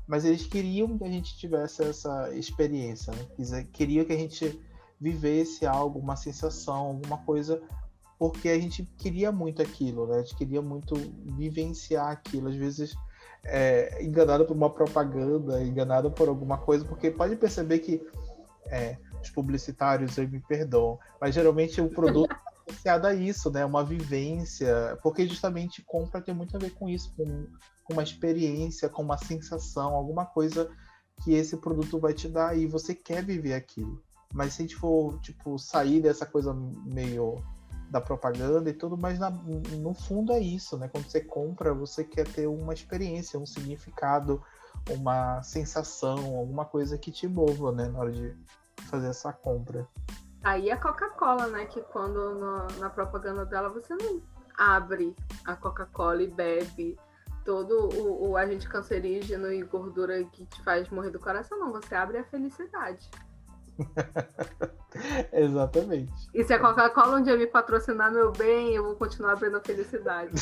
mas 0.07 0.25
eles 0.25 0.47
queriam 0.47 0.99
que 0.99 1.05
a 1.05 1.11
gente 1.11 1.37
tivesse 1.37 1.83
essa 1.83 2.35
experiência, 2.35 3.13
né? 3.13 3.67
queriam 3.73 4.05
que 4.05 4.13
a 4.13 4.17
gente 4.17 4.61
vivesse 5.01 5.67
algo, 5.67 5.99
uma 5.99 6.17
sensação, 6.17 6.87
alguma 6.87 7.19
coisa, 7.19 7.61
porque 8.19 8.49
a 8.49 8.59
gente 8.59 8.85
queria 8.97 9.33
muito 9.33 9.61
aquilo, 9.61 10.07
né? 10.07 10.19
A 10.19 10.23
gente 10.23 10.37
queria 10.37 10.63
muito 10.63 10.95
vivenciar 11.25 12.09
aquilo. 12.09 12.49
Às 12.49 12.55
vezes 12.55 12.95
é, 13.45 14.03
enganado 14.03 14.45
por 14.45 14.57
uma 14.57 14.71
propaganda, 14.71 15.63
enganado 15.63 16.11
por 16.11 16.29
alguma 16.29 16.59
coisa, 16.59 16.85
porque 16.85 17.11
pode 17.11 17.37
perceber 17.37 17.81
que 17.81 18.01
é, 18.67 18.97
os 19.21 19.31
publicitários, 19.31 20.17
me 20.17 20.41
perdoam, 20.41 20.99
mas 21.21 21.35
geralmente 21.35 21.81
o 21.81 21.89
produto 21.89 22.33
é 22.33 22.71
associado 22.71 23.07
a 23.07 23.15
isso, 23.15 23.51
né? 23.51 23.65
Uma 23.65 23.85
vivência, 23.85 24.99
porque 25.03 25.27
justamente 25.27 25.83
compra 25.83 26.21
tem 26.21 26.35
muito 26.35 26.57
a 26.57 26.61
ver 26.61 26.71
com 26.71 26.89
isso, 26.89 27.13
com, 27.17 27.47
com 27.85 27.93
uma 27.93 28.03
experiência, 28.03 28.89
com 28.89 29.03
uma 29.03 29.19
sensação, 29.19 29.95
alguma 29.95 30.27
coisa 30.27 30.71
que 31.23 31.35
esse 31.35 31.57
produto 31.57 31.99
vai 31.99 32.13
te 32.13 32.29
dar 32.29 32.57
e 32.57 32.67
você 32.67 32.95
quer 32.95 33.25
viver 33.25 33.55
aquilo. 33.55 34.03
Mas 34.33 34.55
se 34.55 34.63
a 34.63 34.65
gente 34.65 34.77
for, 34.77 35.21
tipo, 35.21 35.59
sair 35.59 36.01
dessa 36.01 36.25
coisa 36.25 36.55
meio 36.55 37.43
da 37.91 38.01
propaganda 38.01 38.71
e 38.71 38.73
tudo, 38.73 38.97
mas 38.97 39.19
na, 39.19 39.29
no 39.31 39.93
fundo 39.93 40.33
é 40.33 40.41
isso, 40.41 40.79
né? 40.79 40.89
Quando 40.89 41.05
você 41.05 41.21
compra, 41.21 41.75
você 41.75 42.03
quer 42.03 42.27
ter 42.27 42.47
uma 42.47 42.73
experiência, 42.73 43.39
um 43.39 43.45
significado, 43.45 44.43
uma 44.91 45.43
sensação, 45.43 46.37
alguma 46.37 46.65
coisa 46.65 46.99
que 46.99 47.11
te 47.11 47.27
mova, 47.27 47.73
né? 47.73 47.89
Na 47.89 47.99
hora 47.99 48.13
de 48.13 48.37
fazer 48.89 49.09
essa 49.09 49.33
compra. 49.33 49.87
Aí 50.43 50.71
a 50.71 50.77
Coca-Cola, 50.77 51.47
né? 51.47 51.67
Que 51.67 51.81
quando 51.81 52.35
no, 52.35 52.67
na 52.81 52.91
propaganda 52.91 53.45
dela 53.45 53.69
você 53.69 53.95
não 53.95 54.21
abre 54.57 55.15
a 55.45 55.55
Coca-Cola 55.55 56.23
e 56.23 56.29
bebe 56.29 56.99
todo 57.45 57.89
o, 57.95 58.31
o 58.31 58.37
agente 58.37 58.69
cancerígeno 58.69 59.53
e 59.53 59.63
gordura 59.63 60.23
que 60.25 60.45
te 60.47 60.63
faz 60.63 60.89
morrer 60.91 61.11
do 61.11 61.21
coração, 61.21 61.59
não. 61.59 61.73
Você 61.73 61.95
abre 61.95 62.19
a 62.19 62.25
felicidade. 62.25 63.09
Exatamente. 65.33 66.13
E 66.35 66.45
se 66.45 66.53
a 66.53 66.59
Coca-Cola 66.59 67.17
um 67.19 67.23
dia 67.23 67.37
me 67.37 67.47
patrocinar 67.47 68.13
meu 68.13 68.31
bem, 68.33 68.75
eu 68.75 68.85
vou 68.85 68.95
continuar 68.95 69.33
abrindo 69.33 69.61
felicidade. 69.61 70.33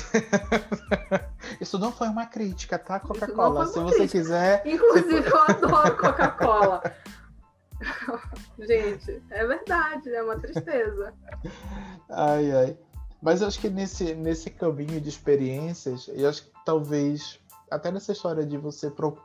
Isso 1.61 1.79
não 1.79 1.93
foi 1.93 2.09
uma 2.09 2.27
crítica, 2.27 2.79
tá, 2.79 2.99
Coca-Cola? 3.01 3.67
Se 3.67 3.79
você 3.79 3.97
crítica. 3.99 4.19
quiser. 4.19 4.63
Inclusive, 4.67 5.23
você... 5.23 5.29
eu 5.29 5.43
adoro 5.43 5.97
Coca-Cola. 5.99 6.83
Gente, 8.59 9.23
é 9.31 9.47
verdade, 9.47 10.15
é 10.15 10.23
uma 10.23 10.39
tristeza. 10.39 11.15
Ai, 12.11 12.53
ai. 12.53 12.79
Mas 13.23 13.41
eu 13.41 13.49
acho 13.49 13.61
que 13.61 13.69
nesse, 13.69 14.15
nesse 14.15 14.51
caminho 14.51 15.01
de 15.01 15.09
experiências, 15.09 16.09
eu 16.13 16.29
acho 16.29 16.45
que 16.45 16.51
talvez, 16.65 17.39
até 17.71 17.91
nessa 17.91 18.13
história 18.13 18.45
de 18.45 18.57
você 18.57 18.91
pro, 18.91 19.17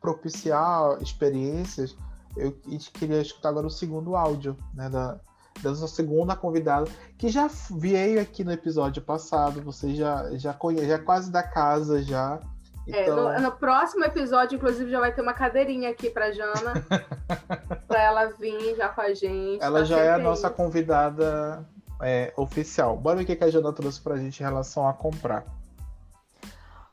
propiciar 0.00 1.00
experiências, 1.02 1.96
eu 2.36 2.52
queria 2.92 3.20
escutar 3.20 3.50
agora 3.50 3.66
o 3.66 3.70
segundo 3.70 4.16
áudio, 4.16 4.56
né, 4.74 4.88
da, 4.88 5.18
da 5.62 5.70
nossa 5.70 5.88
segunda 5.88 6.34
convidada, 6.34 6.90
que 7.16 7.28
já 7.28 7.48
veio 7.70 8.20
aqui 8.20 8.44
no 8.44 8.52
episódio 8.52 9.02
passado, 9.02 9.62
você 9.62 9.94
já, 9.94 10.36
já 10.36 10.52
conhece, 10.52 10.88
já 10.88 10.94
é 10.94 10.98
quase 10.98 11.30
da 11.30 11.42
casa 11.42 12.02
já. 12.02 12.40
Então... 12.86 13.30
É, 13.30 13.40
no, 13.40 13.44
no, 13.44 13.52
próximo 13.52 14.04
episódio, 14.04 14.56
inclusive, 14.56 14.90
já 14.90 15.00
vai 15.00 15.12
ter 15.12 15.22
uma 15.22 15.32
cadeirinha 15.32 15.90
aqui 15.90 16.10
pra 16.10 16.32
Jana, 16.32 16.84
pra 17.88 18.02
ela 18.02 18.26
vir 18.26 18.76
já 18.76 18.88
com 18.88 19.00
a 19.00 19.14
gente. 19.14 19.62
Ela 19.62 19.80
tá 19.80 19.84
já 19.84 19.98
é 20.00 20.12
a 20.12 20.18
nossa 20.18 20.50
convidada 20.50 21.66
é, 22.02 22.32
oficial. 22.36 22.96
Bora 22.96 23.16
ver 23.16 23.22
o 23.22 23.36
que 23.36 23.44
a 23.44 23.50
Jana 23.50 23.72
trouxe 23.72 24.00
pra 24.00 24.16
gente 24.16 24.40
em 24.40 24.44
relação 24.44 24.86
a 24.86 24.92
comprar. 24.92 25.44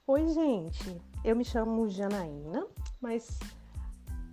Oi, 0.08 0.28
gente. 0.30 1.02
Eu 1.24 1.36
me 1.36 1.46
chamo 1.46 1.88
Janaína, 1.90 2.66
mas 3.00 3.38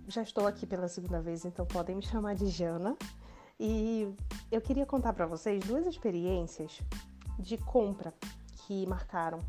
já 0.09 0.23
estou 0.23 0.47
aqui 0.47 0.65
pela 0.65 0.87
segunda 0.87 1.21
vez, 1.21 1.45
então 1.45 1.65
podem 1.65 1.95
me 1.95 2.01
chamar 2.01 2.33
de 2.33 2.47
Jana. 2.47 2.97
E 3.59 4.11
eu 4.51 4.59
queria 4.59 4.85
contar 4.85 5.13
para 5.13 5.27
vocês 5.27 5.63
duas 5.63 5.85
experiências 5.85 6.81
de 7.37 7.57
compra 7.57 8.11
que 8.55 8.87
marcaram. 8.87 9.39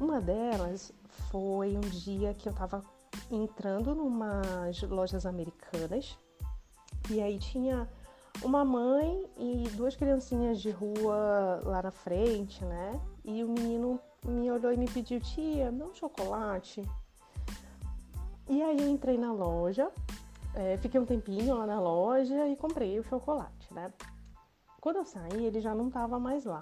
Uma 0.00 0.20
delas 0.20 0.92
foi 1.30 1.76
um 1.76 1.80
dia 1.80 2.34
que 2.34 2.48
eu 2.48 2.52
estava 2.52 2.84
entrando 3.30 3.94
numas 3.94 4.82
lojas 4.82 5.24
americanas 5.24 6.18
e 7.10 7.20
aí 7.20 7.38
tinha 7.38 7.88
uma 8.42 8.64
mãe 8.64 9.26
e 9.36 9.68
duas 9.76 9.94
criancinhas 9.94 10.60
de 10.60 10.70
rua 10.70 11.62
lá 11.64 11.82
na 11.82 11.90
frente, 11.90 12.64
né? 12.64 13.00
E 13.24 13.44
o 13.44 13.48
menino 13.48 14.00
me 14.24 14.50
olhou 14.50 14.72
e 14.72 14.76
me 14.76 14.86
pediu: 14.86 15.20
Tia, 15.20 15.70
me 15.70 15.78
dá 15.78 15.86
um 15.86 15.94
chocolate. 15.94 16.82
E 18.48 18.62
aí 18.62 18.90
entrei 18.90 19.18
na 19.18 19.32
loja, 19.32 19.90
é, 20.54 20.76
fiquei 20.78 20.98
um 20.98 21.04
tempinho 21.04 21.56
lá 21.56 21.66
na 21.66 21.78
loja 21.80 22.48
e 22.48 22.56
comprei 22.56 22.98
o 22.98 23.04
chocolate, 23.04 23.72
né? 23.72 23.92
Quando 24.80 24.96
eu 24.96 25.04
saí, 25.04 25.44
ele 25.44 25.60
já 25.60 25.74
não 25.74 25.88
estava 25.88 26.18
mais 26.18 26.44
lá. 26.44 26.60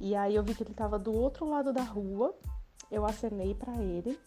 E 0.00 0.14
aí 0.14 0.34
eu 0.34 0.42
vi 0.42 0.54
que 0.54 0.62
ele 0.62 0.70
estava 0.70 0.98
do 0.98 1.12
outro 1.12 1.48
lado 1.48 1.72
da 1.72 1.82
rua. 1.82 2.34
Eu 2.90 3.04
acenei 3.04 3.54
para 3.54 3.76
ele. 3.82 4.18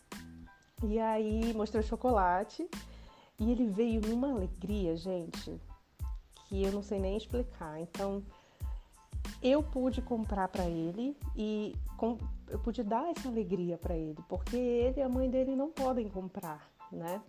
E 0.84 1.00
aí 1.00 1.54
mostrei 1.54 1.82
o 1.82 1.88
chocolate. 1.88 2.70
E 3.40 3.52
ele 3.52 3.68
veio 3.68 4.02
numa 4.02 4.32
alegria, 4.32 4.96
gente, 4.96 5.60
que 6.48 6.64
eu 6.64 6.72
não 6.72 6.82
sei 6.82 7.00
nem 7.00 7.18
explicar. 7.18 7.80
Então, 7.80 8.24
eu 9.42 9.62
pude 9.62 10.02
comprar 10.02 10.48
para 10.48 10.66
ele 10.66 11.16
e 11.36 11.76
com, 11.96 12.18
eu 12.50 12.60
pude 12.60 12.84
dar 12.84 13.10
essa 13.10 13.28
alegria 13.28 13.78
para 13.78 13.96
ele, 13.96 14.18
porque 14.28 14.56
ele 14.56 15.00
e 15.00 15.04
a 15.04 15.10
mãe 15.10 15.30
dele 15.30 15.56
não 15.56 15.70
podem 15.70 16.10
comprar, 16.10 16.70
né? 16.92 17.22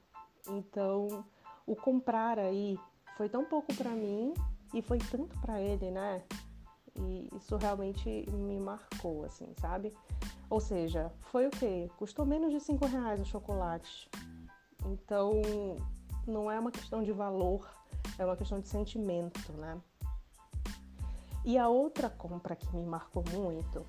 Então, 0.48 1.24
o 1.66 1.76
comprar 1.76 2.38
aí 2.38 2.78
foi 3.16 3.28
tão 3.28 3.44
pouco 3.44 3.74
para 3.74 3.90
mim 3.90 4.32
e 4.72 4.80
foi 4.80 4.98
tanto 4.98 5.38
para 5.40 5.60
ele, 5.60 5.90
né? 5.90 6.22
E 6.96 7.28
isso 7.36 7.56
realmente 7.56 8.26
me 8.30 8.58
marcou, 8.58 9.24
assim, 9.24 9.52
sabe? 9.60 9.92
Ou 10.50 10.60
seja, 10.60 11.12
foi 11.20 11.46
o 11.46 11.50
quê? 11.50 11.90
Custou 11.98 12.24
menos 12.24 12.52
de 12.52 12.60
cinco 12.60 12.86
reais 12.86 13.20
o 13.20 13.24
chocolate. 13.24 14.10
Então, 14.86 15.32
não 16.26 16.50
é 16.50 16.58
uma 16.58 16.70
questão 16.70 17.02
de 17.02 17.12
valor, 17.12 17.68
é 18.18 18.24
uma 18.24 18.36
questão 18.36 18.58
de 18.60 18.68
sentimento, 18.68 19.52
né? 19.52 19.78
E 21.44 21.56
a 21.56 21.68
outra 21.68 22.10
compra 22.10 22.54
que 22.56 22.74
me 22.74 22.84
marcou 22.84 23.24
muito, 23.32 23.84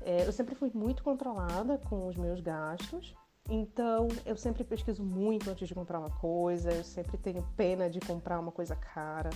é, 0.00 0.26
eu 0.26 0.32
sempre 0.32 0.54
fui 0.54 0.70
muito 0.74 1.02
controlada 1.02 1.78
com 1.78 2.06
os 2.06 2.16
meus 2.16 2.40
gastos, 2.40 3.14
então 3.48 4.08
eu 4.24 4.36
sempre 4.36 4.62
pesquiso 4.64 5.02
muito 5.02 5.50
antes 5.50 5.66
de 5.66 5.74
comprar 5.74 5.98
uma 5.98 6.10
coisa, 6.10 6.72
eu 6.72 6.84
sempre 6.84 7.18
tenho 7.18 7.42
pena 7.56 7.90
de 7.90 8.00
comprar 8.00 8.38
uma 8.38 8.52
coisa 8.52 8.76
cara. 8.76 9.30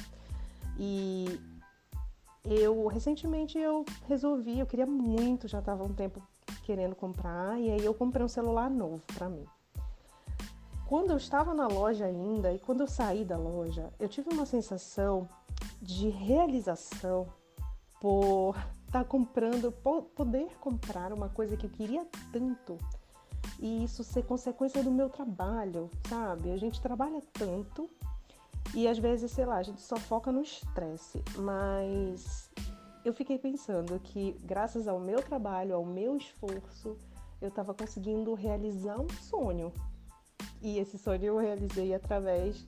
E 0.78 1.40
eu 2.44 2.86
recentemente 2.86 3.58
eu 3.58 3.84
resolvi, 4.06 4.58
eu 4.58 4.66
queria 4.66 4.86
muito, 4.86 5.48
já 5.48 5.58
estava 5.58 5.82
um 5.84 5.92
tempo 5.92 6.22
querendo 6.62 6.94
comprar, 6.94 7.58
e 7.58 7.70
aí 7.70 7.84
eu 7.84 7.94
comprei 7.94 8.24
um 8.24 8.28
celular 8.28 8.70
novo 8.70 9.02
para 9.14 9.28
mim. 9.28 9.46
Quando 10.86 11.10
eu 11.10 11.16
estava 11.16 11.54
na 11.54 11.66
loja 11.66 12.04
ainda 12.04 12.52
e 12.52 12.58
quando 12.58 12.82
eu 12.82 12.86
saí 12.86 13.24
da 13.24 13.36
loja, 13.36 13.92
eu 13.98 14.08
tive 14.08 14.28
uma 14.32 14.46
sensação 14.46 15.28
de 15.80 16.08
realização 16.08 17.26
por 18.04 18.54
estar 18.86 19.02
tá 19.02 19.04
comprando, 19.04 19.72
poder 20.14 20.54
comprar 20.60 21.10
uma 21.10 21.30
coisa 21.30 21.56
que 21.56 21.64
eu 21.64 21.70
queria 21.70 22.06
tanto 22.30 22.76
e 23.58 23.82
isso 23.82 24.04
ser 24.04 24.24
consequência 24.24 24.82
do 24.82 24.90
meu 24.90 25.08
trabalho, 25.08 25.88
sabe? 26.06 26.52
A 26.52 26.56
gente 26.58 26.82
trabalha 26.82 27.22
tanto 27.32 27.88
e 28.74 28.86
às 28.86 28.98
vezes, 28.98 29.30
sei 29.30 29.46
lá, 29.46 29.56
a 29.56 29.62
gente 29.62 29.80
só 29.80 29.96
foca 29.96 30.30
no 30.30 30.42
estresse, 30.42 31.24
mas 31.38 32.50
eu 33.06 33.14
fiquei 33.14 33.38
pensando 33.38 33.98
que 33.98 34.36
graças 34.44 34.86
ao 34.86 35.00
meu 35.00 35.22
trabalho, 35.22 35.74
ao 35.74 35.86
meu 35.86 36.14
esforço, 36.14 36.98
eu 37.40 37.48
estava 37.48 37.72
conseguindo 37.72 38.34
realizar 38.34 39.00
um 39.00 39.08
sonho. 39.08 39.72
E 40.60 40.78
esse 40.78 40.98
sonho 40.98 41.24
eu 41.24 41.38
realizei 41.38 41.94
através 41.94 42.66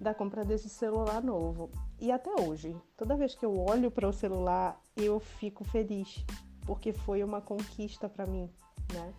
da 0.00 0.14
compra 0.14 0.44
desse 0.44 0.68
celular 0.68 1.22
novo. 1.22 1.70
E 2.00 2.10
até 2.10 2.30
hoje, 2.40 2.76
toda 2.96 3.16
vez 3.16 3.34
que 3.34 3.44
eu 3.44 3.58
olho 3.58 3.90
para 3.90 4.08
o 4.08 4.12
celular, 4.12 4.80
eu 4.96 5.20
fico 5.20 5.64
feliz, 5.64 6.24
porque 6.66 6.92
foi 6.92 7.22
uma 7.22 7.40
conquista 7.40 8.08
para 8.08 8.26
mim, 8.26 8.50
né? 8.92 9.14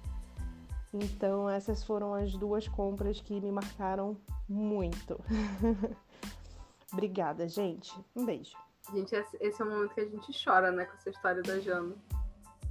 Então, 0.93 1.49
essas 1.49 1.83
foram 1.83 2.13
as 2.13 2.33
duas 2.33 2.67
compras 2.67 3.21
que 3.21 3.39
me 3.39 3.51
marcaram 3.51 4.17
muito. 4.47 5.19
Obrigada, 6.91 7.47
gente. 7.47 7.93
Um 8.15 8.25
beijo. 8.25 8.57
Gente, 8.91 9.15
esse 9.39 9.61
é 9.61 9.65
o 9.65 9.69
momento 9.69 9.93
que 9.93 10.01
a 10.01 10.05
gente 10.05 10.43
chora, 10.43 10.71
né, 10.71 10.85
com 10.85 10.93
essa 10.95 11.09
história 11.09 11.41
da 11.41 11.59
Jana. 11.59 11.95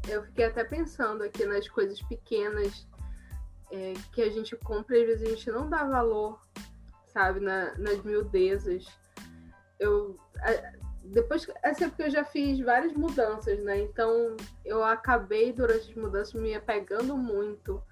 Eu 0.08 0.22
fiquei 0.24 0.46
até 0.46 0.64
pensando 0.64 1.22
aqui 1.22 1.46
nas 1.46 1.68
coisas 1.68 2.02
pequenas 2.02 2.86
é, 3.70 3.94
que 4.12 4.20
a 4.20 4.30
gente 4.30 4.56
compra 4.56 4.98
e 4.98 5.02
às 5.02 5.06
vezes 5.08 5.26
a 5.26 5.30
gente 5.30 5.50
não 5.50 5.70
dá 5.70 5.84
valor 5.84 6.40
sabe? 7.12 7.40
Na, 7.40 7.74
nas 7.78 8.02
miudezas. 8.02 8.86
Eu. 9.78 10.16
Depois, 11.02 11.46
assim, 11.62 11.88
porque 11.88 12.04
eu 12.04 12.10
já 12.10 12.24
fiz 12.24 12.60
várias 12.60 12.92
mudanças, 12.92 13.58
né? 13.62 13.80
Então 13.80 14.36
eu 14.64 14.84
acabei 14.84 15.52
durante 15.52 15.90
as 15.90 15.94
mudanças 15.94 16.34
me 16.34 16.54
apegando 16.54 17.16
muito 17.16 17.82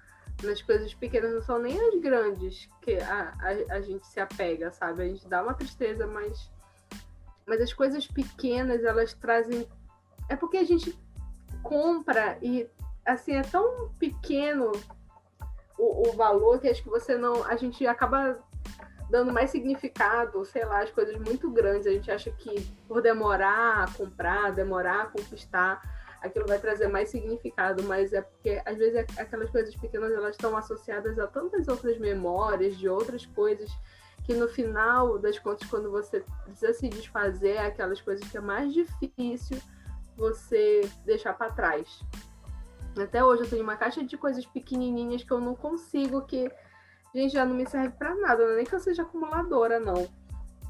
nas 0.43 0.61
coisas 0.61 0.93
pequenas, 0.93 1.33
não 1.33 1.41
são 1.41 1.59
nem 1.59 1.79
as 1.79 1.99
grandes 1.99 2.69
que 2.81 2.97
a, 2.97 3.33
a, 3.39 3.75
a 3.75 3.81
gente 3.81 4.07
se 4.07 4.19
apega, 4.19 4.71
sabe? 4.71 5.03
A 5.03 5.07
gente 5.07 5.27
dá 5.27 5.43
uma 5.43 5.53
tristeza, 5.53 6.07
mas, 6.07 6.49
mas 7.45 7.61
as 7.61 7.73
coisas 7.73 8.07
pequenas, 8.07 8.83
elas 8.83 9.13
trazem. 9.13 9.67
É 10.29 10.35
porque 10.35 10.57
a 10.57 10.63
gente 10.63 10.97
compra 11.61 12.37
e, 12.41 12.69
assim, 13.05 13.33
é 13.33 13.41
tão 13.41 13.89
pequeno 13.99 14.71
o, 15.77 16.09
o 16.09 16.11
valor 16.13 16.59
que 16.59 16.69
acho 16.69 16.83
que 16.83 16.89
você 16.89 17.17
não. 17.17 17.43
A 17.43 17.55
gente 17.55 17.85
acaba 17.85 18.39
dando 19.09 19.33
mais 19.33 19.49
significado, 19.49 20.43
sei 20.45 20.63
lá, 20.65 20.83
as 20.83 20.91
coisas 20.91 21.17
muito 21.17 21.49
grandes. 21.49 21.87
A 21.87 21.91
gente 21.91 22.11
acha 22.11 22.31
que 22.31 22.61
por 22.87 23.01
demorar 23.01 23.83
a 23.83 23.91
comprar, 23.91 24.51
demorar 24.51 25.01
a 25.01 25.05
conquistar, 25.07 25.81
aquilo 26.21 26.45
vai 26.45 26.59
trazer 26.59 26.87
mais 26.87 27.09
significado, 27.09 27.83
mas 27.83 28.13
é 28.13 28.21
porque 28.21 28.61
às 28.65 28.77
vezes 28.77 29.05
aquelas 29.17 29.49
coisas 29.49 29.75
pequenas 29.75 30.11
elas 30.11 30.31
estão 30.31 30.55
associadas 30.55 31.17
a 31.17 31.27
tantas 31.27 31.67
outras 31.67 31.97
memórias 31.97 32.77
de 32.77 32.87
outras 32.87 33.25
coisas 33.25 33.69
que 34.25 34.33
no 34.33 34.47
final 34.47 35.17
das 35.17 35.39
contas 35.39 35.67
quando 35.69 35.89
você 35.89 36.23
precisa 36.43 36.73
se 36.73 36.87
desfazer 36.89 37.55
é 37.55 37.65
aquelas 37.65 37.99
coisas 37.99 38.29
que 38.29 38.37
é 38.37 38.41
mais 38.41 38.73
difícil 38.73 39.57
você 40.15 40.81
deixar 41.05 41.33
para 41.33 41.51
trás. 41.51 42.01
Até 43.01 43.23
hoje 43.23 43.43
eu 43.43 43.49
tenho 43.49 43.63
uma 43.63 43.77
caixa 43.77 44.03
de 44.03 44.17
coisas 44.17 44.45
pequenininhas 44.45 45.23
que 45.23 45.31
eu 45.31 45.39
não 45.39 45.55
consigo 45.55 46.25
que 46.25 46.51
gente 47.17 47.33
já 47.33 47.45
não 47.45 47.55
me 47.55 47.67
serve 47.67 47.89
para 47.97 48.15
nada, 48.15 48.45
não 48.45 48.53
é 48.53 48.55
nem 48.57 48.65
que 48.65 48.75
eu 48.75 48.79
seja 48.79 49.01
acumuladora 49.01 49.79
não. 49.79 50.07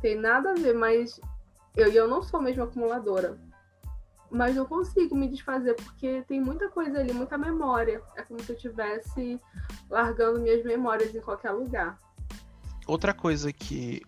Tem 0.01 0.15
nada 0.15 0.51
a 0.51 0.55
ver, 0.55 0.73
mas 0.73 1.19
eu, 1.75 1.91
eu 1.91 2.07
não 2.07 2.23
sou 2.23 2.41
mesmo 2.41 2.63
acumuladora 2.63 3.37
mas 4.31 4.55
não 4.55 4.65
consigo 4.65 5.15
me 5.15 5.27
desfazer 5.27 5.75
porque 5.75 6.23
tem 6.27 6.39
muita 6.39 6.69
coisa 6.69 6.99
ali, 6.99 7.11
muita 7.13 7.37
memória. 7.37 8.01
É 8.15 8.21
como 8.21 8.39
se 8.41 8.51
eu 8.51 8.55
estivesse 8.55 9.39
largando 9.89 10.39
minhas 10.39 10.63
memórias 10.63 11.13
em 11.13 11.21
qualquer 11.21 11.51
lugar. 11.51 11.99
Outra 12.85 13.13
coisa 13.13 13.51
que 13.51 14.01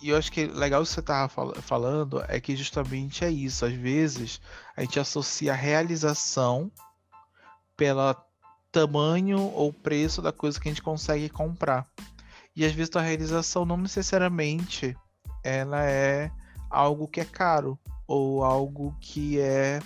e 0.00 0.08
eu 0.08 0.16
acho 0.16 0.32
que 0.32 0.46
legal 0.46 0.82
que 0.82 0.88
você 0.88 0.98
estava 0.98 1.28
falando 1.62 2.24
é 2.26 2.40
que 2.40 2.56
justamente 2.56 3.24
é 3.24 3.30
isso. 3.30 3.64
Às 3.64 3.72
vezes 3.72 4.40
a 4.76 4.80
gente 4.80 4.98
associa 4.98 5.52
a 5.52 5.56
realização 5.56 6.72
pelo 7.76 8.12
tamanho 8.72 9.38
ou 9.38 9.72
preço 9.72 10.22
da 10.22 10.32
coisa 10.32 10.58
que 10.58 10.68
a 10.68 10.72
gente 10.72 10.82
consegue 10.82 11.28
comprar. 11.28 11.86
E 12.56 12.64
às 12.64 12.72
vezes 12.72 12.94
a 12.96 13.00
realização 13.00 13.64
não 13.64 13.76
necessariamente 13.76 14.96
ela 15.44 15.84
é 15.84 16.30
algo 16.70 17.06
que 17.06 17.20
é 17.20 17.24
caro 17.24 17.78
ou 18.06 18.42
algo 18.42 18.96
que 19.00 19.38
é, 19.38 19.80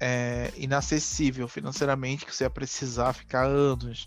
é 0.00 0.52
inacessível 0.56 1.48
financeiramente, 1.48 2.24
que 2.24 2.34
você 2.34 2.44
ia 2.44 2.50
precisar 2.50 3.12
ficar 3.12 3.44
anos. 3.44 4.06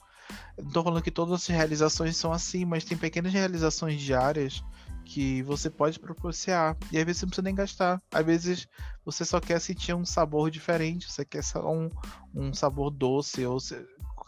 Não 0.57 0.67
estou 0.67 0.83
falando 0.83 1.03
que 1.03 1.11
todas 1.11 1.33
as 1.33 1.47
realizações 1.47 2.15
são 2.15 2.31
assim, 2.31 2.65
mas 2.65 2.83
tem 2.83 2.97
pequenas 2.97 3.33
realizações 3.33 3.99
diárias 3.99 4.63
que 5.09 5.41
você 5.41 5.71
pode 5.71 5.99
proporcionar. 5.99 6.77
E 6.91 6.99
às 6.99 7.03
vezes 7.03 7.19
você 7.19 7.25
não 7.25 7.29
precisa 7.29 7.41
nem 7.41 7.55
gastar. 7.55 8.01
Às 8.11 8.25
vezes 8.25 8.67
você 9.03 9.25
só 9.25 9.39
quer 9.39 9.59
sentir 9.59 9.93
um 9.95 10.05
sabor 10.05 10.51
diferente, 10.51 11.11
você 11.11 11.25
quer 11.25 11.41
um, 11.55 11.89
um 12.33 12.53
sabor 12.53 12.91
doce, 12.91 13.43
ou 13.43 13.57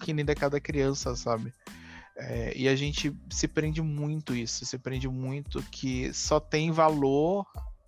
que 0.03 0.11
nem 0.11 0.25
da 0.25 0.33
cada 0.33 0.59
criança, 0.59 1.15
sabe? 1.15 1.53
É, 2.17 2.53
e 2.55 2.67
a 2.67 2.75
gente 2.75 3.15
se 3.29 3.47
prende 3.47 3.79
muito 3.81 4.35
isso, 4.35 4.65
se 4.65 4.77
prende 4.79 5.07
muito 5.07 5.61
que 5.71 6.11
só 6.13 6.39
tem 6.39 6.71
valor 6.71 7.45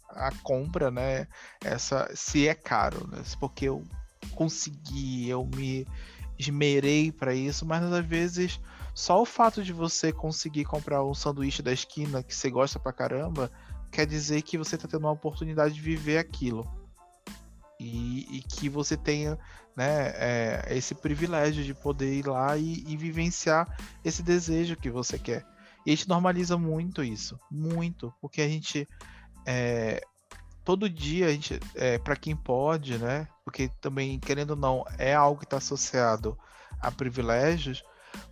a 0.10 0.32
compra, 0.44 0.92
né? 0.92 1.28
Essa 1.64 2.10
se 2.16 2.48
é 2.48 2.54
caro, 2.54 3.08
né? 3.08 3.24
Porque 3.40 3.66
eu 3.66 3.84
consegui, 4.36 5.28
eu 5.28 5.44
me 5.46 5.88
esmerei 6.38 7.12
para 7.12 7.34
isso, 7.34 7.66
mas 7.66 7.84
às 7.84 8.06
vezes 8.06 8.60
só 8.94 9.22
o 9.22 9.26
fato 9.26 9.64
de 9.64 9.74
você 9.74 10.12
conseguir 10.12 10.66
comprar 10.66 11.04
um 11.04 11.14
sanduíche 11.14 11.62
da 11.62 11.72
esquina 11.72 12.24
que 12.24 12.36
você 12.36 12.50
gosta 12.50 12.80
pra 12.80 12.94
caramba 12.94 13.52
quer 13.92 14.06
dizer 14.06 14.42
que 14.42 14.58
você 14.58 14.78
tá 14.78 14.88
tendo 14.88 15.02
uma 15.02 15.12
oportunidade 15.12 15.76
de 15.76 15.82
viver 15.82 16.18
aquilo. 16.18 16.68
E, 17.80 18.38
e 18.38 18.42
que 18.42 18.70
você 18.70 18.96
tenha 18.96 19.38
né, 19.76 20.14
é, 20.16 20.66
esse 20.72 20.96
privilégio 20.96 21.64
de 21.64 21.74
poder 21.74 22.14
ir 22.14 22.28
lá 22.28 22.58
e, 22.58 22.84
e 22.88 22.96
vivenciar 22.96 23.68
esse 24.04 24.24
desejo 24.24 24.78
que 24.78 24.90
você 24.90 25.20
quer. 25.20 25.46
E 25.86 25.92
a 25.92 25.96
gente 25.96 26.08
normaliza 26.08 26.58
muito 26.58 27.04
isso, 27.04 27.38
muito, 27.52 28.14
porque 28.22 28.42
a 28.42 28.48
gente 28.48 28.88
é, 29.46 30.02
todo 30.64 30.90
dia 30.90 31.28
a 31.28 31.32
gente, 31.32 31.60
é, 31.76 31.98
para 31.98 32.16
quem 32.16 32.36
pode, 32.36 32.98
né? 32.98 33.28
Porque 33.44 33.70
também, 33.82 34.20
querendo 34.20 34.52
ou 34.52 34.56
não, 34.56 34.86
é 34.98 35.14
algo 35.14 35.40
que 35.40 35.46
está 35.46 35.58
associado 35.58 36.38
a 36.80 36.90
privilégios, 36.92 37.84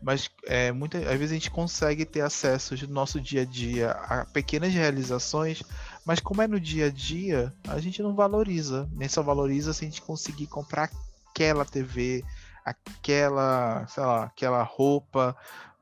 mas 0.01 0.29
é, 0.45 0.69
às 0.69 1.17
vezes 1.17 1.31
a 1.31 1.35
gente 1.35 1.51
consegue 1.51 2.05
ter 2.05 2.21
acesso 2.21 2.75
no 2.87 2.93
nosso 2.93 3.19
dia 3.19 3.41
a 3.41 3.45
dia 3.45 3.91
a 3.91 4.25
pequenas 4.25 4.73
realizações, 4.73 5.61
mas 6.05 6.19
como 6.19 6.41
é 6.41 6.47
no 6.47 6.59
dia 6.59 6.87
a 6.87 6.89
dia, 6.89 7.53
a 7.67 7.79
gente 7.79 8.01
não 8.01 8.15
valoriza, 8.15 8.89
nem 8.93 9.07
só 9.07 9.21
valoriza 9.21 9.73
se 9.73 9.85
a 9.85 9.87
gente 9.87 10.01
conseguir 10.01 10.47
comprar 10.47 10.89
aquela 11.29 11.65
TV, 11.65 12.23
aquela, 12.65 13.85
sei 13.87 14.03
lá, 14.03 14.23
aquela 14.25 14.63
roupa, 14.63 15.35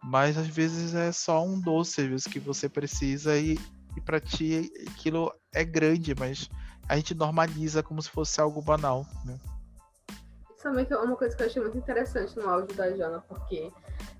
mas 0.04 0.38
às 0.38 0.48
vezes 0.48 0.94
é 0.94 1.12
só 1.12 1.44
um 1.44 1.60
doce, 1.60 2.02
às 2.02 2.08
vezes 2.08 2.28
que 2.28 2.40
você 2.40 2.70
precisa 2.70 3.38
e 3.38 3.60
e 3.96 4.02
para 4.02 4.20
ti 4.20 4.72
aquilo 4.88 5.34
é 5.54 5.64
grande, 5.64 6.14
mas 6.16 6.50
a 6.88 6.96
gente 6.96 7.14
normaliza 7.14 7.84
como 7.84 8.02
se 8.02 8.10
fosse 8.10 8.40
algo 8.40 8.62
banal, 8.62 9.06
né? 9.26 9.40
Isso 10.50 10.64
também 10.64 10.88
é 10.90 10.98
uma 10.98 11.16
coisa 11.16 11.36
que 11.36 11.44
eu 11.44 11.48
achei 11.48 11.62
muito 11.62 11.78
interessante 11.78 12.36
no 12.38 12.50
áudio 12.50 12.76
da 12.76 12.92
Jana, 12.96 13.24
porque 13.28 13.72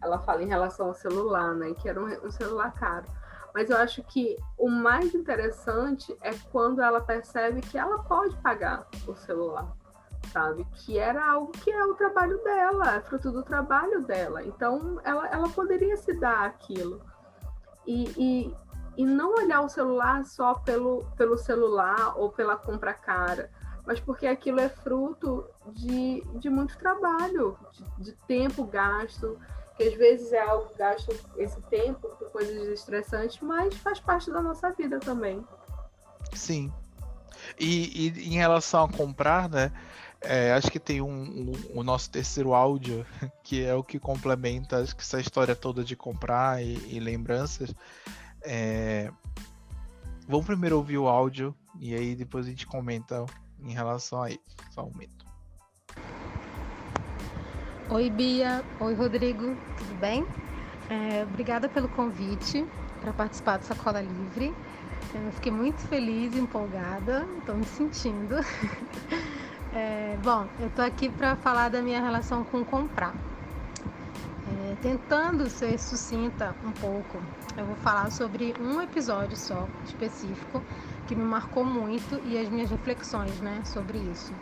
ela 0.02 0.20
fala 0.20 0.44
em 0.44 0.48
relação 0.48 0.88
ao 0.88 0.94
celular, 0.94 1.54
né? 1.56 1.74
Que 1.74 1.90
era 1.90 2.00
um, 2.00 2.08
um 2.26 2.32
celular 2.32 2.74
caro. 2.74 3.06
Mas 3.54 3.70
eu 3.70 3.78
acho 3.78 4.04
que 4.04 4.38
o 4.58 4.70
mais 4.70 5.14
interessante 5.14 6.16
é 6.22 6.32
quando 6.52 6.82
ela 6.82 7.02
percebe 7.02 7.62
que 7.62 7.78
ela 7.78 8.00
pode 8.04 8.36
pagar 8.38 8.88
o 9.08 9.16
celular, 9.16 9.68
sabe? 10.32 10.66
Que 10.76 11.00
era 11.00 11.32
algo 11.32 11.52
que 11.52 11.72
é 11.72 11.84
o 11.84 11.96
trabalho 11.96 12.38
dela, 12.44 12.96
é 12.96 13.02
fruto 13.02 13.32
do 13.32 13.44
trabalho 13.44 14.02
dela. 14.04 14.44
Então 14.44 15.00
ela, 15.04 15.28
ela 15.30 15.50
poderia 15.50 15.98
se 15.98 16.14
dar 16.14 16.46
aquilo. 16.46 17.02
E, 17.88 18.14
e 18.18 18.56
e 19.00 19.06
não 19.06 19.34
olhar 19.34 19.62
o 19.62 19.70
celular 19.70 20.26
só 20.26 20.56
pelo, 20.56 21.06
pelo 21.16 21.38
celular 21.38 22.20
ou 22.20 22.30
pela 22.34 22.58
compra 22.58 22.94
cara, 22.94 23.50
mas 23.86 23.98
porque 23.98 24.28
aquilo 24.28 24.60
é 24.60 24.68
fruto 24.68 25.46
de, 25.68 26.22
de 26.36 26.50
muito 26.50 26.78
trabalho, 26.78 27.58
de, 27.72 28.04
de 28.04 28.12
tempo 28.28 28.66
gasto, 28.66 29.40
que 29.80 29.88
às 29.88 29.94
vezes 29.94 30.34
é 30.34 30.42
algo 30.42 30.70
gasto 30.78 31.18
esse 31.38 31.62
tempo 31.62 32.10
por 32.10 32.30
coisas 32.32 32.68
estressantes, 32.68 33.40
mas 33.42 33.74
faz 33.76 33.98
parte 33.98 34.30
da 34.30 34.42
nossa 34.42 34.70
vida 34.74 35.00
também. 35.00 35.42
Sim. 36.34 36.70
E, 37.58 38.10
e 38.10 38.28
em 38.28 38.34
relação 38.34 38.84
a 38.84 38.90
comprar, 38.90 39.48
né? 39.48 39.72
É, 40.20 40.52
acho 40.52 40.70
que 40.70 40.82
tem 40.82 41.00
um, 41.00 41.08
um, 41.10 41.80
o 41.80 41.82
nosso 41.82 42.10
terceiro 42.10 42.54
áudio, 42.54 43.06
que 43.42 43.64
é 43.64 43.74
o 43.74 43.82
que 43.82 43.98
complementa 43.98 44.82
acho 44.82 44.94
que 44.94 45.02
essa 45.02 45.22
história 45.22 45.56
toda 45.56 45.82
de 45.82 45.96
comprar 45.96 46.62
e, 46.62 46.76
e 46.94 47.00
lembranças. 47.00 47.74
É... 48.42 49.10
Vamos 50.28 50.46
primeiro 50.46 50.76
ouvir 50.76 50.98
o 50.98 51.08
áudio 51.08 51.56
e 51.80 51.96
aí 51.96 52.16
depois 52.16 52.46
a 52.46 52.50
gente 52.50 52.68
comenta 52.68 53.26
em 53.64 53.72
relação 53.72 54.24
a 54.24 54.30
isso. 54.30 54.42
Só 54.72 54.84
um. 54.84 54.92
Oi, 57.92 58.08
Bia. 58.08 58.64
Oi, 58.80 58.94
Rodrigo. 58.94 59.58
Tudo 59.76 60.00
bem? 60.00 60.24
É, 60.92 61.24
obrigada 61.24 61.68
pelo 61.68 61.90
convite 61.90 62.64
para 63.02 63.12
participar 63.12 63.58
do 63.58 63.66
Sacola 63.66 64.00
Livre. 64.00 64.54
Eu 65.12 65.32
fiquei 65.32 65.52
muito 65.52 65.82
feliz, 65.88 66.36
empolgada, 66.36 67.26
estou 67.40 67.56
me 67.56 67.66
sentindo. 67.66 68.36
É, 69.72 70.18
bom, 70.24 70.48
eu 70.60 70.66
estou 70.66 70.84
aqui 70.84 71.10
para 71.10 71.36
falar 71.36 71.70
da 71.70 71.80
minha 71.80 72.02
relação 72.02 72.44
com 72.44 72.66
comprar. 72.66 73.14
É, 74.48 74.76
tentando 74.82 75.48
ser 75.48 75.78
sucinta 75.78 76.56
um 76.66 76.72
pouco, 76.72 77.22
eu 77.56 77.66
vou 77.68 77.76
falar 77.76 78.12
sobre 78.12 78.56
um 78.60 78.82
episódio 78.82 79.38
só, 79.38 79.68
específico, 79.86 80.64
que 81.08 81.14
me 81.14 81.24
marcou 81.24 81.64
muito 81.64 82.20
e 82.26 82.36
as 82.40 82.50
minhas 82.50 82.72
reflexões 82.72 83.40
né, 83.42 83.62
sobre 83.64 84.00
isso. 84.00 84.34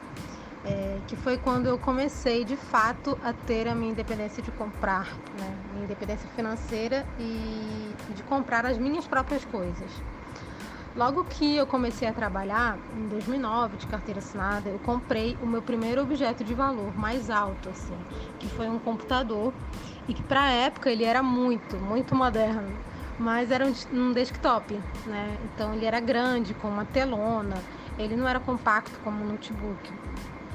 É, 0.67 0.99
que 1.07 1.15
foi 1.15 1.37
quando 1.37 1.67
eu 1.67 1.79
comecei 1.79 2.43
de 2.43 2.57
fato 2.57 3.17
a 3.23 3.31
ter 3.31 3.69
a 3.69 3.73
minha 3.73 3.91
independência 3.91 4.43
de 4.43 4.51
comprar, 4.51 5.17
né, 5.39 5.57
minha 5.71 5.85
independência 5.85 6.27
financeira 6.35 7.07
e 7.17 7.95
de 8.09 8.21
comprar 8.23 8.65
as 8.65 8.77
minhas 8.77 9.07
próprias 9.07 9.45
coisas. 9.45 9.89
Logo 10.93 11.23
que 11.23 11.55
eu 11.55 11.65
comecei 11.65 12.05
a 12.07 12.11
trabalhar, 12.11 12.77
em 12.97 13.07
2009, 13.07 13.77
de 13.77 13.87
carteira 13.87 14.19
assinada, 14.19 14.67
eu 14.67 14.79
comprei 14.79 15.37
o 15.41 15.45
meu 15.45 15.61
primeiro 15.61 16.01
objeto 16.01 16.43
de 16.43 16.53
valor 16.53 16.93
mais 16.97 17.29
alto, 17.29 17.69
assim, 17.69 17.97
que 18.37 18.49
foi 18.49 18.67
um 18.67 18.79
computador 18.79 19.53
e 20.05 20.13
que 20.13 20.23
para 20.23 20.41
a 20.41 20.51
época 20.51 20.89
ele 20.91 21.05
era 21.05 21.23
muito, 21.23 21.77
muito 21.77 22.13
moderno, 22.13 22.75
mas 23.17 23.51
era 23.51 23.65
um 23.93 24.11
desktop, 24.11 24.81
né? 25.05 25.37
Então 25.45 25.73
ele 25.73 25.85
era 25.85 25.99
grande, 26.01 26.53
com 26.55 26.67
uma 26.67 26.83
telona, 26.83 27.55
ele 27.97 28.17
não 28.17 28.27
era 28.27 28.39
compacto 28.39 28.99
como 28.99 29.23
um 29.23 29.27
notebook. 29.27 29.93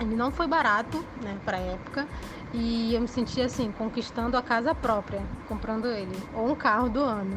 Ele 0.02 0.16
não 0.16 0.32
foi 0.32 0.48
barato, 0.48 1.04
né, 1.20 1.38
para 1.44 1.58
época, 1.58 2.08
e 2.52 2.92
eu 2.94 3.00
me 3.00 3.08
sentia 3.08 3.46
assim, 3.46 3.70
conquistando 3.70 4.36
a 4.36 4.42
casa 4.42 4.74
própria, 4.74 5.24
comprando 5.46 5.86
ele, 5.86 6.16
ou 6.32 6.50
um 6.50 6.56
carro 6.56 6.88
do 6.88 7.00
ano. 7.00 7.36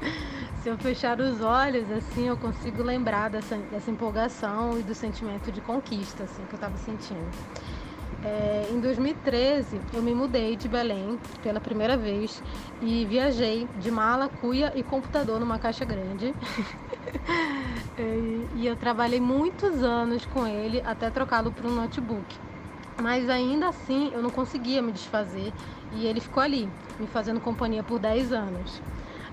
Se 0.62 0.70
eu 0.70 0.78
fechar 0.78 1.20
os 1.20 1.40
olhos, 1.40 1.90
assim, 1.90 2.26
eu 2.28 2.36
consigo 2.36 2.82
lembrar 2.82 3.28
dessa, 3.28 3.56
dessa 3.58 3.90
empolgação 3.90 4.78
e 4.78 4.82
do 4.82 4.94
sentimento 4.94 5.52
de 5.52 5.60
conquista, 5.60 6.24
assim, 6.24 6.46
que 6.46 6.54
eu 6.54 6.56
estava 6.56 6.76
sentindo. 6.78 7.30
É, 8.24 8.66
em 8.72 8.80
2013, 8.80 9.80
eu 9.92 10.02
me 10.02 10.12
mudei 10.12 10.56
de 10.56 10.68
Belém 10.68 11.18
pela 11.40 11.60
primeira 11.60 11.96
vez 11.96 12.42
e 12.80 13.06
viajei 13.06 13.68
de 13.76 13.90
mala, 13.90 14.28
cuia 14.28 14.72
e 14.74 14.82
computador 14.82 15.38
numa 15.38 15.58
caixa 15.58 15.84
grande. 15.84 16.34
É, 17.96 18.16
e 18.56 18.66
eu 18.66 18.74
trabalhei 18.74 19.20
muitos 19.20 19.82
anos 19.82 20.26
com 20.26 20.46
ele 20.46 20.82
até 20.84 21.10
trocá-lo 21.10 21.52
por 21.52 21.64
um 21.66 21.74
notebook. 21.74 22.36
Mas 23.00 23.30
ainda 23.30 23.68
assim 23.68 24.10
eu 24.12 24.20
não 24.20 24.30
conseguia 24.30 24.82
me 24.82 24.90
desfazer 24.90 25.52
e 25.92 26.04
ele 26.04 26.20
ficou 26.20 26.42
ali, 26.42 26.68
me 26.98 27.06
fazendo 27.06 27.40
companhia 27.40 27.84
por 27.84 28.00
10 28.00 28.32
anos. 28.32 28.82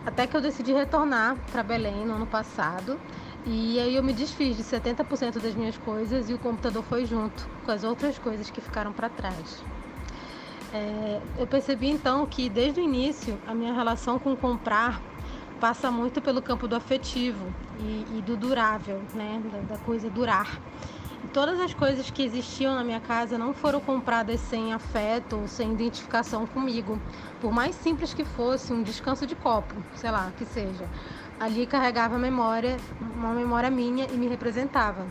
Até 0.05 0.27
que 0.27 0.37
eu 0.37 0.41
decidi 0.41 0.71
retornar 0.71 1.35
para 1.51 1.63
Belém 1.63 2.05
no 2.05 2.13
ano 2.13 2.27
passado 2.27 2.99
e 3.45 3.79
aí 3.79 3.95
eu 3.95 4.01
me 4.01 4.11
desfiz 4.11 4.57
de 4.57 4.63
70% 4.63 5.39
das 5.39 5.53
minhas 5.53 5.77
coisas 5.77 6.29
e 6.29 6.33
o 6.33 6.39
computador 6.39 6.83
foi 6.83 7.05
junto 7.05 7.47
com 7.63 7.71
as 7.71 7.83
outras 7.83 8.17
coisas 8.17 8.49
que 8.49 8.59
ficaram 8.59 8.91
para 8.91 9.07
trás. 9.07 9.63
É, 10.73 11.21
eu 11.37 11.45
percebi 11.45 11.89
então 11.89 12.25
que 12.25 12.49
desde 12.49 12.81
o 12.81 12.83
início 12.83 13.37
a 13.47 13.53
minha 13.53 13.71
relação 13.71 14.17
com 14.17 14.35
comprar 14.35 14.99
passa 15.59 15.91
muito 15.91 16.21
pelo 16.21 16.41
campo 16.41 16.67
do 16.67 16.75
afetivo 16.75 17.53
e, 17.79 18.17
e 18.17 18.21
do 18.21 18.35
durável, 18.35 19.01
né, 19.13 19.41
da, 19.51 19.75
da 19.75 19.77
coisa 19.77 20.09
durar. 20.09 20.59
Todas 21.33 21.59
as 21.59 21.73
coisas 21.73 22.09
que 22.09 22.23
existiam 22.23 22.75
na 22.75 22.83
minha 22.83 22.99
casa 22.99 23.37
não 23.37 23.53
foram 23.53 23.79
compradas 23.79 24.39
sem 24.41 24.73
afeto 24.73 25.37
ou 25.37 25.47
sem 25.47 25.71
identificação 25.71 26.45
comigo. 26.45 26.99
Por 27.41 27.51
mais 27.51 27.75
simples 27.75 28.13
que 28.13 28.23
fosse, 28.23 28.71
um 28.71 28.83
descanso 28.83 29.25
de 29.25 29.35
copo, 29.35 29.75
sei 29.95 30.11
lá, 30.11 30.31
que 30.37 30.45
seja. 30.45 30.87
Ali 31.39 31.65
carregava 31.65 32.17
memória, 32.17 32.77
uma 32.99 33.33
memória 33.33 33.69
minha 33.69 34.05
e 34.05 34.13
me 34.13 34.27
representava. 34.27 35.05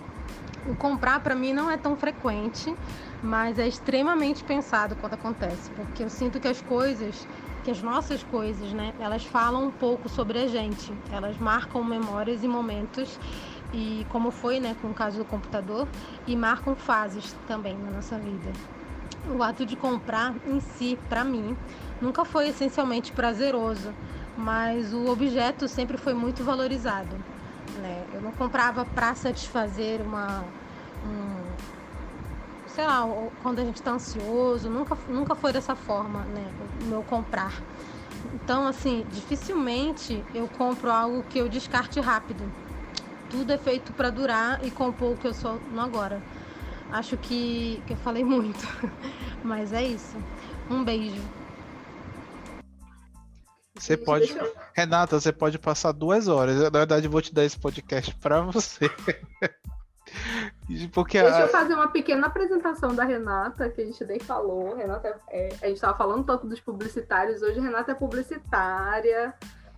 O 0.67 0.75
comprar 0.75 1.21
para 1.21 1.35
mim 1.35 1.53
não 1.53 1.71
é 1.71 1.77
tão 1.77 1.95
frequente, 1.97 2.75
mas 3.23 3.59
é 3.59 3.69
extremamente 3.69 4.43
pensado 4.43 4.97
quando 4.97 5.13
acontece, 5.13 5.71
porque 5.77 6.03
eu 6.03 6.09
sinto 6.09 6.41
que 6.41 6.49
as 6.49 6.63
coisas, 6.63 7.29
que 7.63 7.71
as 7.71 7.83
nossas 7.83 8.23
coisas, 8.23 8.73
né, 8.73 8.95
elas 8.99 9.23
falam 9.25 9.67
um 9.67 9.71
pouco 9.71 10.09
sobre 10.09 10.39
a 10.39 10.49
gente, 10.49 10.95
elas 11.13 11.37
marcam 11.37 11.85
memórias 11.85 12.43
e 12.43 12.49
momentos 12.49 13.19
e 13.75 14.07
como 14.09 14.31
foi, 14.31 14.59
né, 14.59 14.75
com 14.81 14.89
o 14.89 14.95
caso 14.95 15.19
do 15.19 15.25
computador, 15.27 15.87
e 16.27 16.35
marcam 16.35 16.75
fases 16.75 17.35
também 17.47 17.77
na 17.77 17.91
nossa 17.91 18.19
vida. 18.19 18.51
O 19.27 19.43
ato 19.43 19.67
de 19.67 19.77
comprar 19.77 20.35
em 20.47 20.61
si, 20.61 20.99
para 21.09 21.25
mim, 21.25 21.55
nunca 22.01 22.25
foi 22.25 22.49
essencialmente 22.49 23.13
prazeroso, 23.13 23.93
mas 24.37 24.93
o 24.93 25.07
objeto 25.11 25.69
sempre 25.69 25.97
foi 25.97 26.15
muito 26.15 26.43
valorizado. 26.45 27.17
Né? 27.77 28.05
Eu 28.13 28.21
não 28.21 28.33
comprava 28.33 28.85
para 28.85 29.15
satisfazer 29.15 30.01
uma, 30.01 30.45
um, 31.05 31.43
sei 32.67 32.87
lá, 32.87 33.03
quando 33.43 33.61
a 33.61 33.65
gente 33.65 33.77
está 33.77 33.93
ansioso, 33.93 34.69
nunca, 34.69 34.97
nunca 35.09 35.35
foi 35.35 35.53
dessa 35.53 35.75
forma, 35.75 36.21
né, 36.21 36.45
o 36.83 36.85
meu 36.87 37.03
comprar. 37.03 37.53
Então, 38.35 38.67
assim, 38.67 39.07
dificilmente 39.13 40.25
eu 40.35 40.49
compro 40.49 40.91
algo 40.91 41.23
que 41.25 41.39
eu 41.39 41.49
descarte 41.49 42.01
rápido 42.01 42.45
tudo 43.35 43.53
é 43.53 43.59
feito 43.59 43.93
para 43.93 44.11
durar 44.11 44.65
e 44.65 44.71
compor 44.71 45.13
o 45.13 45.17
que 45.17 45.27
eu 45.27 45.35
sou 45.35 45.61
no 45.73 45.81
agora. 45.81 46.23
Acho 46.93 47.17
que, 47.17 47.83
que 47.85 47.95
eu 47.95 47.97
falei 47.97 48.23
muito, 48.23 48.65
mas 49.43 49.73
é 49.73 49.83
isso. 49.83 50.17
Um 50.71 50.85
beijo. 50.85 51.21
Você 53.77 53.97
pode, 53.97 54.33
Renata, 54.73 55.21
você 55.21 55.33
pode 55.33 55.59
passar 55.59 55.93
duas 55.93 56.29
horas. 56.29 56.61
Na 56.61 56.71
verdade, 56.71 57.07
eu 57.07 57.11
vou 57.11 57.21
te 57.21 57.35
dar 57.35 57.45
esse 57.45 57.59
podcast 57.59 58.15
para 58.17 58.41
você. 58.41 58.89
Porque 60.93 61.21
Deixa 61.21 61.39
a... 61.39 61.43
eu 61.43 61.49
fazer 61.49 61.75
uma 61.75 61.89
pequena 61.89 62.29
apresentação 62.29 62.95
da 62.95 63.05
Renata, 63.05 63.69
que 63.69 63.81
a 63.81 63.85
gente 63.85 64.05
nem 64.05 64.21
falou. 64.21 64.77
Renata 64.77 65.21
é, 65.29 65.49
a 65.61 65.67
gente 65.67 65.77
estava 65.77 65.99
falando 65.99 66.25
tanto 66.25 66.47
dos 66.47 66.61
publicitários. 66.61 67.43
Hoje, 67.43 67.61
Renata 67.61 67.93
é 67.93 67.95
publicitária 67.95 69.35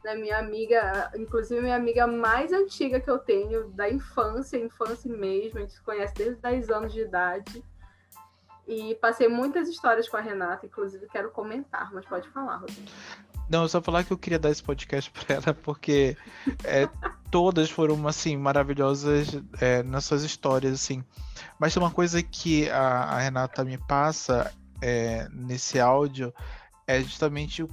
né? 0.06 0.14
Minha 0.14 0.38
amiga, 0.38 1.10
inclusive 1.16 1.60
minha 1.60 1.74
amiga 1.74 2.06
mais 2.06 2.52
antiga 2.52 3.00
que 3.00 3.10
eu 3.10 3.18
tenho, 3.18 3.68
da 3.70 3.90
infância, 3.90 4.56
infância 4.56 5.12
mesmo, 5.12 5.58
a 5.58 5.62
gente 5.62 5.72
se 5.72 5.82
conhece 5.82 6.14
desde 6.14 6.40
10 6.40 6.70
anos 6.70 6.92
de 6.92 7.00
idade. 7.00 7.64
E 8.68 8.96
passei 8.96 9.28
muitas 9.28 9.68
histórias 9.68 10.08
com 10.08 10.16
a 10.16 10.20
Renata, 10.20 10.66
inclusive 10.66 11.06
quero 11.08 11.30
comentar, 11.30 11.92
mas 11.92 12.04
pode 12.04 12.28
falar, 12.30 12.56
Rodrigo. 12.56 12.90
Não, 13.48 13.68
só 13.68 13.80
falar 13.80 14.04
que 14.04 14.12
eu 14.12 14.18
queria 14.18 14.38
dar 14.38 14.50
esse 14.50 14.62
podcast 14.62 15.10
para 15.10 15.36
ela, 15.36 15.54
porque 15.54 16.16
é, 16.64 16.88
todas 17.30 17.70
foram, 17.70 18.06
assim, 18.08 18.36
maravilhosas 18.36 19.40
é, 19.60 19.82
nas 19.82 20.04
suas 20.04 20.22
histórias, 20.22 20.74
assim. 20.74 21.04
Mas 21.58 21.72
tem 21.72 21.82
uma 21.82 21.90
coisa 21.90 22.22
que 22.22 22.68
a, 22.70 23.04
a 23.04 23.18
Renata 23.20 23.64
me 23.64 23.78
passa 23.78 24.52
é, 24.82 25.28
nesse 25.32 25.78
áudio, 25.78 26.34
é 26.86 27.00
justamente 27.00 27.62
o 27.62 27.68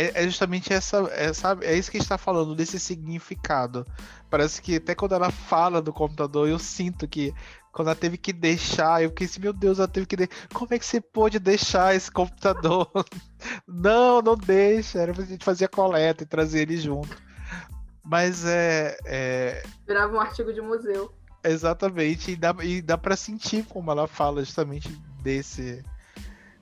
é, 0.00 0.22
é 0.22 0.24
justamente 0.24 0.72
essa, 0.72 0.98
é, 1.12 1.32
sabe, 1.32 1.66
é 1.66 1.76
isso 1.76 1.90
que 1.90 1.98
a 1.98 2.00
gente 2.00 2.08
tá 2.08 2.16
falando, 2.16 2.54
desse 2.54 2.78
significado. 2.78 3.86
Parece 4.30 4.62
que 4.62 4.76
até 4.76 4.94
quando 4.94 5.14
ela 5.14 5.30
fala 5.30 5.82
do 5.82 5.92
computador, 5.92 6.48
eu 6.48 6.58
sinto 6.58 7.06
que 7.06 7.34
quando 7.72 7.88
ela 7.88 7.96
teve 7.96 8.18
que 8.18 8.32
deixar, 8.32 9.02
eu 9.02 9.10
fiquei 9.10 9.26
assim, 9.26 9.40
meu 9.40 9.52
Deus, 9.52 9.78
ela 9.78 9.88
teve 9.88 10.06
que. 10.06 10.16
Como 10.52 10.72
é 10.72 10.78
que 10.78 10.84
você 10.84 11.00
pôde 11.00 11.38
deixar 11.38 11.94
esse 11.94 12.10
computador? 12.10 12.90
não, 13.66 14.20
não 14.20 14.36
deixa. 14.36 14.98
Era 14.98 15.12
pra 15.14 15.24
gente 15.24 15.44
fazer 15.44 15.66
a 15.66 15.68
coleta 15.68 16.24
e 16.24 16.26
trazer 16.26 16.62
ele 16.62 16.76
junto. 16.76 17.16
Mas 18.04 18.44
é, 18.44 18.96
é. 19.04 19.62
Virava 19.86 20.16
um 20.16 20.20
artigo 20.20 20.52
de 20.52 20.60
museu. 20.60 21.14
Exatamente, 21.42 22.32
e 22.32 22.36
dá, 22.36 22.54
e 22.62 22.82
dá 22.82 22.98
pra 22.98 23.16
sentir 23.16 23.64
como 23.64 23.90
ela 23.90 24.06
fala 24.06 24.44
justamente 24.44 24.90
desse, 25.22 25.82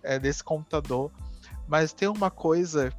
é, 0.02 0.18
desse 0.18 0.44
computador. 0.44 1.10
Mas 1.66 1.92
tem 1.92 2.08
uma 2.08 2.30
coisa 2.30 2.92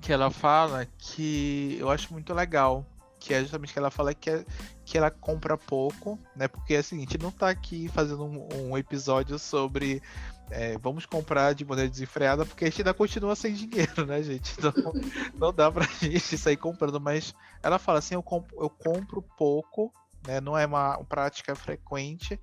que 0.00 0.12
ela 0.12 0.30
fala 0.30 0.86
que 0.98 1.76
eu 1.78 1.90
acho 1.90 2.12
muito 2.12 2.32
legal. 2.32 2.86
Que 3.18 3.34
é 3.34 3.40
justamente 3.42 3.72
que 3.72 3.78
ela 3.78 3.90
fala 3.90 4.14
que, 4.14 4.30
é, 4.30 4.44
que 4.90 4.98
ela 4.98 5.08
compra 5.08 5.56
pouco, 5.56 6.18
né? 6.34 6.48
Porque 6.48 6.74
é 6.74 6.80
o 6.80 6.84
seguinte, 6.84 7.16
não 7.16 7.30
tá 7.30 7.48
aqui 7.48 7.86
fazendo 7.86 8.24
um, 8.24 8.70
um 8.70 8.76
episódio 8.76 9.38
sobre 9.38 10.02
é, 10.50 10.76
vamos 10.78 11.06
comprar 11.06 11.54
de 11.54 11.64
maneira 11.64 11.88
desenfreada, 11.88 12.44
porque 12.44 12.64
a 12.64 12.68
gente 12.68 12.80
ainda 12.80 12.92
continua 12.92 13.36
sem 13.36 13.54
dinheiro, 13.54 14.04
né, 14.04 14.20
gente? 14.20 14.52
Então 14.58 14.72
não 15.38 15.52
dá 15.52 15.70
pra 15.70 15.84
gente 15.84 16.36
sair 16.36 16.56
comprando, 16.56 17.00
mas 17.00 17.32
ela 17.62 17.78
fala 17.78 18.00
assim, 18.00 18.16
eu 18.16 18.22
compro, 18.22 18.56
eu 18.60 18.68
compro 18.68 19.22
pouco, 19.38 19.92
né? 20.26 20.40
Não 20.40 20.58
é 20.58 20.66
uma 20.66 20.98
prática 21.04 21.54
frequente, 21.54 22.38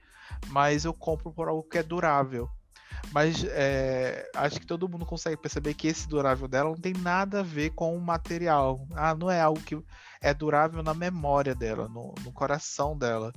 mas 0.48 0.86
eu 0.86 0.93
compro 0.93 1.34
por 1.34 1.50
algo 1.50 1.64
que 1.64 1.78
é 1.78 1.84
durável. 1.84 2.50
Mas 3.12 3.43
é, 3.43 4.32
acho 4.34 4.58
que 4.58 4.66
todo 4.66 4.88
mundo 4.88 5.06
consegue 5.06 5.36
perceber 5.36 5.74
que 5.74 5.89
esse 5.89 6.08
durável 6.08 6.48
dela 6.48 6.70
não 6.70 6.78
tem 6.78 6.93
nada 6.93 7.41
a 7.41 7.43
ver 7.43 7.72
com 7.72 7.93
o 7.93 8.00
material. 8.00 8.88
Ah, 8.95 9.14
não 9.14 9.30
é 9.30 9.41
algo 9.41 9.60
que 9.60 9.78
é 10.22 10.34
durável 10.34 10.84
na 10.84 10.93
memória 10.93 11.53
dela, 11.53 11.88
no, 11.88 12.13
no 12.24 12.32
coração 12.32 12.97
dela. 12.97 13.34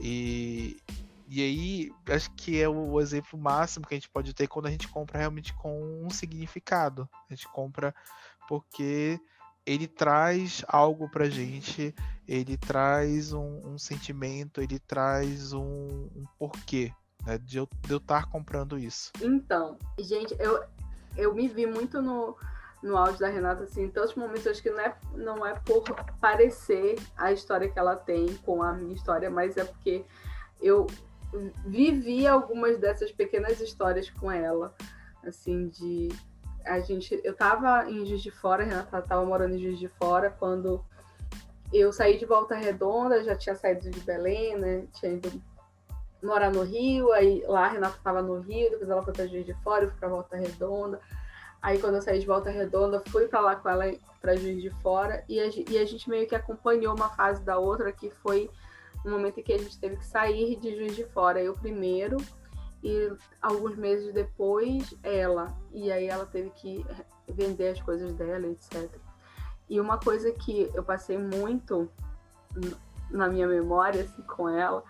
E, 0.00 0.76
e 1.28 1.42
aí, 1.42 1.92
acho 2.12 2.30
que 2.32 2.60
é 2.60 2.68
o 2.68 3.00
exemplo 3.00 3.38
máximo 3.38 3.86
que 3.86 3.94
a 3.94 3.96
gente 3.96 4.08
pode 4.08 4.32
ter 4.34 4.46
quando 4.46 4.66
a 4.66 4.70
gente 4.70 4.88
compra 4.88 5.18
realmente 5.18 5.52
com 5.54 6.04
um 6.04 6.10
significado. 6.10 7.08
A 7.28 7.34
gente 7.34 7.48
compra 7.48 7.94
porque 8.48 9.20
ele 9.66 9.86
traz 9.86 10.64
algo 10.66 11.10
pra 11.10 11.28
gente, 11.28 11.94
ele 12.26 12.56
traz 12.56 13.32
um, 13.32 13.60
um 13.66 13.78
sentimento, 13.78 14.62
ele 14.62 14.78
traz 14.78 15.52
um, 15.52 16.08
um 16.16 16.24
porquê 16.38 16.92
né, 17.26 17.36
de 17.36 17.58
eu, 17.58 17.68
estar 17.90 18.30
comprando 18.30 18.78
isso. 18.78 19.12
Então, 19.20 19.76
gente, 19.98 20.34
eu, 20.38 20.64
eu 21.16 21.34
me 21.34 21.46
vi 21.48 21.66
muito 21.66 22.00
no, 22.00 22.34
no 22.82 22.96
áudio 22.96 23.18
da 23.18 23.28
Renata, 23.28 23.64
assim, 23.64 23.84
em 23.84 23.90
todos 23.90 24.10
os 24.10 24.16
momentos, 24.16 24.46
acho 24.46 24.62
que 24.62 24.70
não 24.70 24.80
é, 24.80 24.96
não 25.14 25.46
é 25.46 25.54
por 25.54 25.82
parecer 26.20 26.96
a 27.16 27.32
história 27.32 27.68
que 27.68 27.78
ela 27.78 27.96
tem 27.96 28.34
com 28.38 28.62
a 28.62 28.72
minha 28.72 28.94
história, 28.94 29.28
mas 29.30 29.56
é 29.56 29.64
porque 29.64 30.04
eu 30.60 30.86
vivi 31.66 32.26
algumas 32.26 32.78
dessas 32.78 33.12
pequenas 33.12 33.60
histórias 33.60 34.08
com 34.10 34.30
ela, 34.30 34.74
assim, 35.24 35.68
de 35.68 36.08
a 36.64 36.80
gente, 36.80 37.20
eu 37.24 37.34
tava 37.34 37.90
em 37.90 38.04
Juiz 38.04 38.22
de 38.22 38.30
Fora, 38.30 38.62
a 38.62 38.66
Renata 38.66 39.02
tava 39.02 39.24
morando 39.24 39.54
em 39.54 39.58
Juiz 39.58 39.78
de 39.78 39.88
Fora 39.88 40.30
quando 40.30 40.84
eu 41.72 41.92
saí 41.92 42.18
de 42.18 42.24
Volta 42.24 42.54
Redonda, 42.54 43.24
já 43.24 43.34
tinha 43.34 43.54
saído 43.54 43.90
de 43.90 44.00
Belém, 44.00 44.56
né, 44.56 44.86
tinha 44.94 45.12
ido 45.12 45.42
morar 46.22 46.50
no 46.50 46.62
Rio, 46.62 47.12
aí 47.12 47.42
lá 47.46 47.66
a 47.66 47.68
Renata 47.68 47.96
estava 47.96 48.22
no 48.22 48.40
Rio, 48.40 48.70
depois 48.70 48.88
ela 48.88 49.02
foi 49.02 49.12
para 49.12 49.26
Juiz 49.26 49.44
de 49.44 49.54
Fora, 49.62 49.84
eu 49.84 49.90
fui 49.90 49.98
para 49.98 50.08
Volta 50.08 50.36
Redonda. 50.36 51.00
Aí 51.60 51.78
quando 51.78 51.96
eu 51.96 52.02
saí 52.02 52.20
de 52.20 52.26
Volta 52.26 52.50
Redonda, 52.50 53.02
fui 53.08 53.26
para 53.26 53.40
lá 53.40 53.56
com 53.56 53.68
ela 53.68 53.92
para 54.20 54.36
Juiz 54.36 54.62
de 54.62 54.70
Fora 54.70 55.24
e 55.28 55.40
a, 55.40 55.46
e 55.46 55.78
a, 55.78 55.84
gente 55.84 56.08
meio 56.08 56.26
que 56.26 56.34
acompanhou 56.34 56.94
uma 56.94 57.08
fase 57.08 57.42
da 57.42 57.58
outra 57.58 57.92
que 57.92 58.10
foi 58.10 58.50
no 59.04 59.12
momento 59.12 59.40
em 59.40 59.42
que 59.42 59.52
a 59.52 59.58
gente 59.58 59.78
teve 59.78 59.96
que 59.96 60.06
sair 60.06 60.56
de 60.56 60.74
Juiz 60.76 60.94
de 60.94 61.04
Fora, 61.04 61.40
eu 61.40 61.54
primeiro, 61.54 62.16
e 62.82 63.12
alguns 63.40 63.76
meses 63.76 64.12
depois 64.12 64.94
ela. 65.02 65.56
E 65.72 65.90
aí 65.90 66.06
ela 66.06 66.26
teve 66.26 66.50
que 66.50 66.84
vender 67.28 67.68
as 67.68 67.82
coisas 67.82 68.12
dela, 68.14 68.46
etc. 68.46 68.88
E 69.68 69.80
uma 69.80 69.98
coisa 69.98 70.32
que 70.32 70.70
eu 70.74 70.82
passei 70.82 71.18
muito 71.18 71.90
na 73.10 73.28
minha 73.28 73.46
memória 73.46 74.02
assim, 74.02 74.22
com 74.22 74.48
ela 74.48 74.82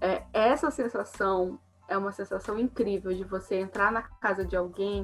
é 0.00 0.22
essa 0.32 0.70
sensação 0.70 1.58
é 1.88 1.96
uma 1.96 2.12
sensação 2.12 2.58
incrível 2.58 3.12
de 3.14 3.24
você 3.24 3.56
entrar 3.56 3.90
na 3.90 4.02
casa 4.02 4.44
de 4.44 4.54
alguém 4.54 5.02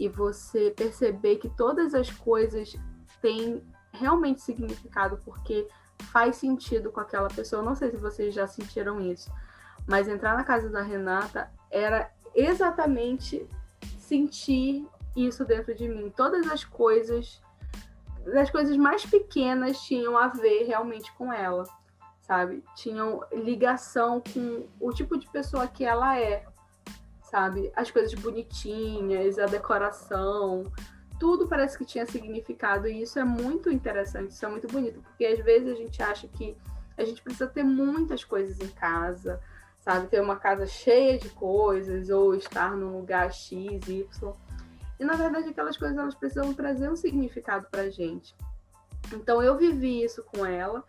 e 0.00 0.08
você 0.08 0.70
perceber 0.70 1.36
que 1.36 1.50
todas 1.50 1.94
as 1.94 2.10
coisas 2.10 2.74
têm 3.20 3.62
realmente 3.92 4.40
significado 4.40 5.20
porque 5.22 5.68
faz 6.04 6.36
sentido 6.36 6.90
com 6.90 7.00
aquela 7.00 7.28
pessoa. 7.28 7.62
Não 7.62 7.74
sei 7.74 7.90
se 7.90 7.98
vocês 7.98 8.34
já 8.34 8.46
sentiram 8.46 8.98
isso, 8.98 9.30
mas 9.86 10.08
entrar 10.08 10.34
na 10.34 10.42
casa 10.42 10.70
da 10.70 10.80
Renata 10.80 11.52
era 11.70 12.10
exatamente 12.34 13.46
sentir 13.98 14.88
isso 15.14 15.44
dentro 15.44 15.74
de 15.74 15.86
mim. 15.86 16.10
Todas 16.16 16.50
as 16.50 16.64
coisas, 16.64 17.42
as 18.34 18.50
coisas 18.50 18.78
mais 18.78 19.04
pequenas 19.04 19.82
tinham 19.82 20.16
a 20.16 20.28
ver 20.28 20.64
realmente 20.64 21.12
com 21.12 21.30
ela, 21.30 21.64
sabe? 22.22 22.64
Tinham 22.74 23.20
ligação 23.32 24.22
com 24.32 24.66
o 24.80 24.92
tipo 24.94 25.18
de 25.18 25.28
pessoa 25.28 25.68
que 25.68 25.84
ela 25.84 26.18
é, 26.18 26.46
sabe? 27.30 27.72
As 27.76 27.90
coisas 27.90 28.12
bonitinhas, 28.14 29.38
a 29.38 29.46
decoração, 29.46 30.70
tudo 31.18 31.46
parece 31.46 31.78
que 31.78 31.84
tinha 31.84 32.04
significado 32.06 32.88
e 32.88 33.02
isso 33.02 33.18
é 33.18 33.24
muito 33.24 33.70
interessante, 33.70 34.32
isso 34.32 34.44
é 34.44 34.48
muito 34.48 34.66
bonito, 34.66 35.00
porque 35.02 35.24
às 35.24 35.38
vezes 35.44 35.68
a 35.68 35.74
gente 35.74 36.02
acha 36.02 36.26
que 36.26 36.56
a 36.98 37.04
gente 37.04 37.22
precisa 37.22 37.46
ter 37.46 37.62
muitas 37.62 38.24
coisas 38.24 38.58
em 38.60 38.68
casa, 38.68 39.40
sabe? 39.78 40.08
Ter 40.08 40.20
uma 40.20 40.36
casa 40.36 40.66
cheia 40.66 41.18
de 41.18 41.28
coisas 41.30 42.10
ou 42.10 42.34
estar 42.34 42.76
num 42.76 42.98
lugar 42.98 43.32
X, 43.32 43.88
Y. 43.88 44.32
E 44.98 45.04
na 45.04 45.14
verdade 45.14 45.48
aquelas 45.48 45.76
coisas 45.76 45.96
elas 45.96 46.14
precisam 46.14 46.52
trazer 46.52 46.90
um 46.90 46.96
significado 46.96 47.66
pra 47.70 47.88
gente. 47.88 48.34
Então 49.12 49.42
eu 49.42 49.56
vivi 49.56 50.02
isso 50.02 50.22
com 50.24 50.44
ela 50.44 50.84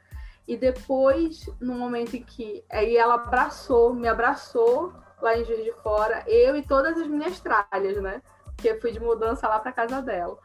e 0.48 0.58
depois 0.58 1.48
no 1.60 1.76
momento 1.76 2.16
em 2.16 2.24
que 2.24 2.64
aí 2.70 2.98
ela 2.98 3.16
abraçou, 3.16 3.94
me 3.94 4.08
abraçou 4.08 4.94
lá 5.22 5.38
em 5.38 5.46
Juiz 5.46 5.64
de 5.64 5.72
Fora, 5.84 6.24
eu 6.28 6.56
e 6.56 6.64
todas 6.64 6.98
as 6.98 7.08
minhas 7.08 7.40
tralhas, 7.40 8.02
né? 8.02 8.22
que 8.62 8.70
eu 8.70 8.80
fui 8.80 8.92
de 8.92 9.00
mudança 9.00 9.48
lá 9.48 9.60
para 9.60 9.72
casa 9.72 10.02
dela. 10.02 10.38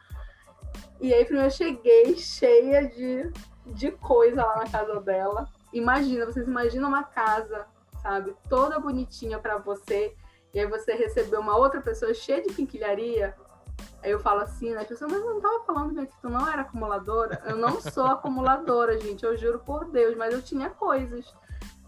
E 1.01 1.13
aí 1.13 1.25
primeiro 1.25 1.49
eu 1.49 1.55
cheguei 1.55 2.17
cheia 2.17 2.89
de, 2.89 3.31
de 3.67 3.91
coisa 3.93 4.43
lá 4.43 4.57
na 4.57 4.71
casa 4.71 5.01
dela. 5.01 5.47
Imagina, 5.73 6.25
vocês 6.25 6.49
imaginam 6.49 6.89
uma 6.89 7.05
casa, 7.05 7.67
sabe, 8.03 8.35
toda 8.49 8.81
bonitinha 8.81 9.39
para 9.39 9.59
você, 9.59 10.17
e 10.55 10.59
aí 10.59 10.67
você 10.67 10.95
recebeu 10.95 11.41
uma 11.41 11.57
outra 11.57 11.83
pessoa 11.83 12.15
cheia 12.15 12.43
de 12.43 12.55
quinquilharia. 12.55 13.37
Aí 14.03 14.11
eu 14.11 14.21
falo 14.21 14.41
assim, 14.41 14.73
né? 14.73 14.81
As 14.81 14.87
pessoas, 14.87 15.13
mas 15.13 15.21
eu 15.21 15.35
não 15.35 15.41
tava 15.41 15.65
falando 15.65 15.93
mesmo 15.93 16.07
que 16.07 16.21
tu 16.23 16.31
não 16.31 16.49
era 16.51 16.63
acumuladora. 16.63 17.43
Eu 17.45 17.57
não 17.57 17.79
sou 17.81 18.07
acumuladora, 18.07 18.99
gente, 19.01 19.25
eu 19.25 19.37
juro 19.37 19.59
por 19.59 19.85
Deus, 19.85 20.17
mas 20.17 20.33
eu 20.33 20.41
tinha 20.41 20.71
coisas, 20.71 21.27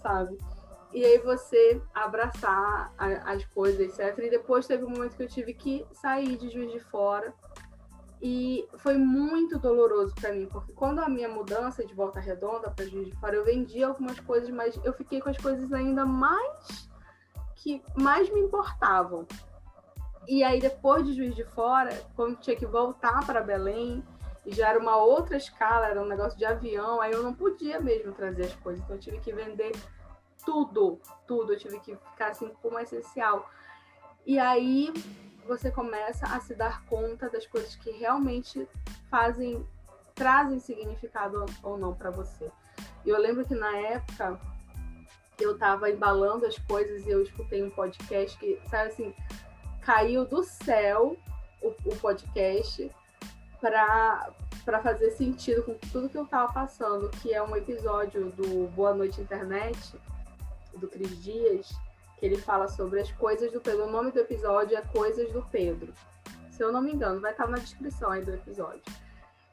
sabe? 0.02 0.36
E 0.92 1.04
aí 1.04 1.18
você 1.18 1.80
abraçar 1.94 2.92
a, 2.96 3.32
as 3.32 3.44
coisas, 3.46 3.80
etc. 3.80 4.18
E 4.24 4.30
depois 4.30 4.66
teve 4.66 4.84
um 4.84 4.90
momento 4.90 5.16
que 5.16 5.22
eu 5.22 5.28
tive 5.28 5.54
que 5.54 5.86
sair 5.92 6.36
de 6.36 6.48
Juiz 6.48 6.72
de 6.72 6.80
Fora 6.80 7.32
e 8.20 8.66
foi 8.78 8.98
muito 8.98 9.58
doloroso 9.58 10.14
para 10.14 10.32
mim, 10.32 10.46
porque 10.46 10.72
quando 10.72 10.98
a 11.00 11.08
minha 11.08 11.28
mudança 11.28 11.84
de 11.84 11.94
volta 11.94 12.18
redonda 12.18 12.70
para 12.70 12.86
Juiz 12.86 13.06
de 13.06 13.16
Fora, 13.16 13.36
eu 13.36 13.44
vendi 13.44 13.82
algumas 13.82 14.18
coisas, 14.18 14.50
mas 14.50 14.78
eu 14.82 14.92
fiquei 14.92 15.20
com 15.20 15.28
as 15.28 15.36
coisas 15.36 15.72
ainda 15.72 16.04
mais 16.04 16.88
que 17.54 17.82
mais 17.96 18.28
me 18.30 18.40
importavam. 18.40 19.26
E 20.26 20.42
aí 20.42 20.58
depois 20.58 21.06
de 21.06 21.14
Juiz 21.14 21.34
de 21.34 21.44
Fora, 21.44 21.90
quando 22.16 22.36
tinha 22.36 22.56
que 22.56 22.66
voltar 22.66 23.24
para 23.24 23.40
Belém, 23.40 24.02
já 24.46 24.70
era 24.70 24.78
uma 24.78 24.96
outra 24.96 25.36
escala, 25.36 25.86
era 25.86 26.02
um 26.02 26.06
negócio 26.06 26.38
de 26.38 26.44
avião, 26.44 27.00
aí 27.00 27.12
eu 27.12 27.22
não 27.22 27.34
podia 27.34 27.80
mesmo 27.80 28.12
trazer 28.12 28.46
as 28.46 28.54
coisas, 28.56 28.82
então 28.82 28.96
eu 28.96 29.00
tive 29.00 29.18
que 29.20 29.32
vender 29.32 29.72
tudo, 30.44 31.00
tudo. 31.26 31.52
Eu 31.52 31.58
tive 31.58 31.80
que 31.80 31.96
ficar 31.96 32.28
assim 32.28 32.50
como 32.62 32.78
essencial. 32.78 33.48
E 34.26 34.38
aí 34.38 34.92
você 35.46 35.70
começa 35.70 36.26
a 36.26 36.40
se 36.40 36.54
dar 36.54 36.84
conta 36.84 37.28
das 37.30 37.46
coisas 37.46 37.74
que 37.76 37.90
realmente 37.92 38.68
fazem, 39.10 39.66
trazem 40.14 40.58
significado 40.60 41.46
ou 41.62 41.78
não 41.78 41.94
para 41.94 42.10
você. 42.10 42.50
E 43.04 43.08
eu 43.08 43.18
lembro 43.18 43.44
que 43.46 43.54
na 43.54 43.76
época 43.78 44.38
eu 45.38 45.52
estava 45.52 45.90
embalando 45.90 46.44
as 46.44 46.58
coisas 46.58 47.06
e 47.06 47.10
eu 47.10 47.22
escutei 47.22 47.62
um 47.62 47.70
podcast 47.70 48.38
que, 48.38 48.60
sabe 48.68 48.90
assim, 48.90 49.14
caiu 49.80 50.26
do 50.26 50.42
céu 50.42 51.16
o, 51.62 51.68
o 51.68 51.96
podcast 51.96 52.90
para 53.60 54.30
para 54.64 54.82
fazer 54.82 55.12
sentido 55.12 55.62
com 55.62 55.74
tudo 55.90 56.10
que 56.10 56.18
eu 56.18 56.24
estava 56.24 56.52
passando, 56.52 57.08
que 57.08 57.32
é 57.32 57.42
um 57.42 57.56
episódio 57.56 58.30
do 58.32 58.68
Boa 58.68 58.92
Noite 58.92 59.18
Internet, 59.18 59.98
do 60.78 60.88
Cris 60.88 61.22
Dias, 61.22 61.68
que 62.18 62.26
ele 62.26 62.38
fala 62.38 62.68
sobre 62.68 63.00
as 63.00 63.10
coisas 63.12 63.52
do 63.52 63.60
Pedro. 63.60 63.86
O 63.86 63.90
nome 63.90 64.10
do 64.10 64.20
episódio 64.20 64.76
é 64.76 64.80
Coisas 64.80 65.32
do 65.32 65.42
Pedro. 65.42 65.92
Se 66.50 66.62
eu 66.62 66.72
não 66.72 66.82
me 66.82 66.92
engano, 66.92 67.20
vai 67.20 67.32
estar 67.32 67.46
na 67.46 67.58
descrição 67.58 68.10
aí 68.10 68.24
do 68.24 68.32
episódio. 68.32 68.82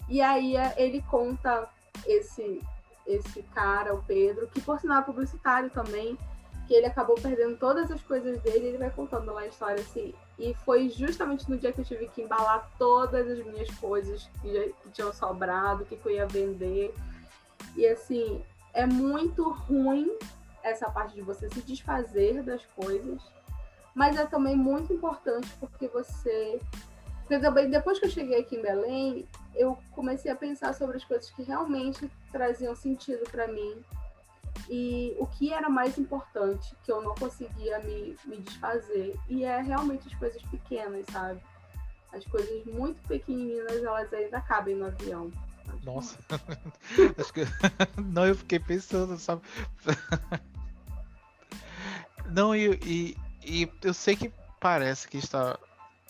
E 0.09 0.21
aí 0.21 0.55
é, 0.55 0.73
ele 0.77 1.01
conta 1.09 1.67
esse 2.05 2.61
esse 3.05 3.43
cara, 3.53 3.93
o 3.93 4.03
Pedro, 4.03 4.47
que 4.47 4.59
por 4.59 4.79
sinal 4.79 5.01
é 5.01 5.05
publicitário 5.05 5.69
também, 5.69 6.17
que 6.67 6.73
ele 6.73 6.87
acabou 6.87 7.15
perdendo 7.15 7.57
todas 7.57 7.91
as 7.91 8.01
coisas 8.01 8.41
dele, 8.41 8.69
ele 8.69 8.77
vai 8.77 8.89
contando 8.89 9.31
lá 9.31 9.41
a 9.41 9.47
história 9.47 9.79
assim. 9.79 10.13
E 10.39 10.53
foi 10.65 10.89
justamente 10.89 11.49
no 11.49 11.57
dia 11.57 11.71
que 11.71 11.81
eu 11.81 11.85
tive 11.85 12.07
que 12.07 12.23
embalar 12.23 12.69
todas 12.77 13.29
as 13.29 13.45
minhas 13.45 13.69
coisas 13.75 14.27
que, 14.41 14.51
já, 14.51 14.63
que 14.63 14.89
tinham 14.91 15.13
sobrado, 15.13 15.85
que 15.85 15.99
eu 16.03 16.11
ia 16.11 16.25
vender. 16.25 16.93
E 17.75 17.85
assim, 17.85 18.43
é 18.73 18.85
muito 18.87 19.47
ruim 19.49 20.11
essa 20.65 20.89
parte 20.89 21.13
de 21.13 21.21
você 21.21 21.47
se 21.49 21.61
desfazer 21.61 22.41
das 22.41 22.65
coisas, 22.65 23.21
mas 23.93 24.17
é 24.17 24.25
também 24.25 24.55
muito 24.55 24.91
importante 24.91 25.47
porque 25.59 25.87
você. 25.87 26.59
Porque 27.21 27.39
também, 27.39 27.69
depois 27.69 27.99
que 27.99 28.05
eu 28.05 28.09
cheguei 28.09 28.39
aqui 28.39 28.55
em 28.55 28.61
Belém, 28.61 29.27
eu 29.55 29.77
comecei 29.91 30.29
a 30.29 30.35
pensar 30.35 30.73
sobre 30.73 30.97
as 30.97 31.05
coisas 31.05 31.29
que 31.29 31.43
realmente 31.43 32.09
traziam 32.31 32.75
sentido 32.75 33.23
para 33.31 33.47
mim 33.47 33.83
e 34.69 35.15
o 35.19 35.25
que 35.27 35.53
era 35.53 35.69
mais 35.69 35.97
importante, 35.97 36.75
que 36.83 36.91
eu 36.91 37.01
não 37.01 37.15
conseguia 37.15 37.79
me, 37.79 38.17
me 38.25 38.37
desfazer. 38.37 39.15
E 39.27 39.43
é 39.43 39.61
realmente 39.61 40.07
as 40.07 40.15
coisas 40.15 40.41
pequenas, 40.43 41.05
sabe? 41.11 41.39
As 42.11 42.25
coisas 42.25 42.65
muito 42.65 43.01
pequeninas, 43.07 43.83
elas 43.83 44.11
ainda 44.13 44.41
cabem 44.41 44.75
no 44.75 44.85
avião. 44.85 45.31
Nossa. 45.83 46.17
Acho 47.17 47.33
que... 47.33 47.41
Não, 48.01 48.25
eu 48.25 48.35
fiquei 48.35 48.59
pensando, 48.59 49.17
sabe? 49.17 49.41
Não, 52.29 52.55
e, 52.55 52.79
e, 52.83 53.17
e, 53.43 53.71
eu 53.83 53.93
sei 53.93 54.15
que 54.15 54.31
parece 54.59 55.07
que 55.07 55.17
está. 55.17 55.57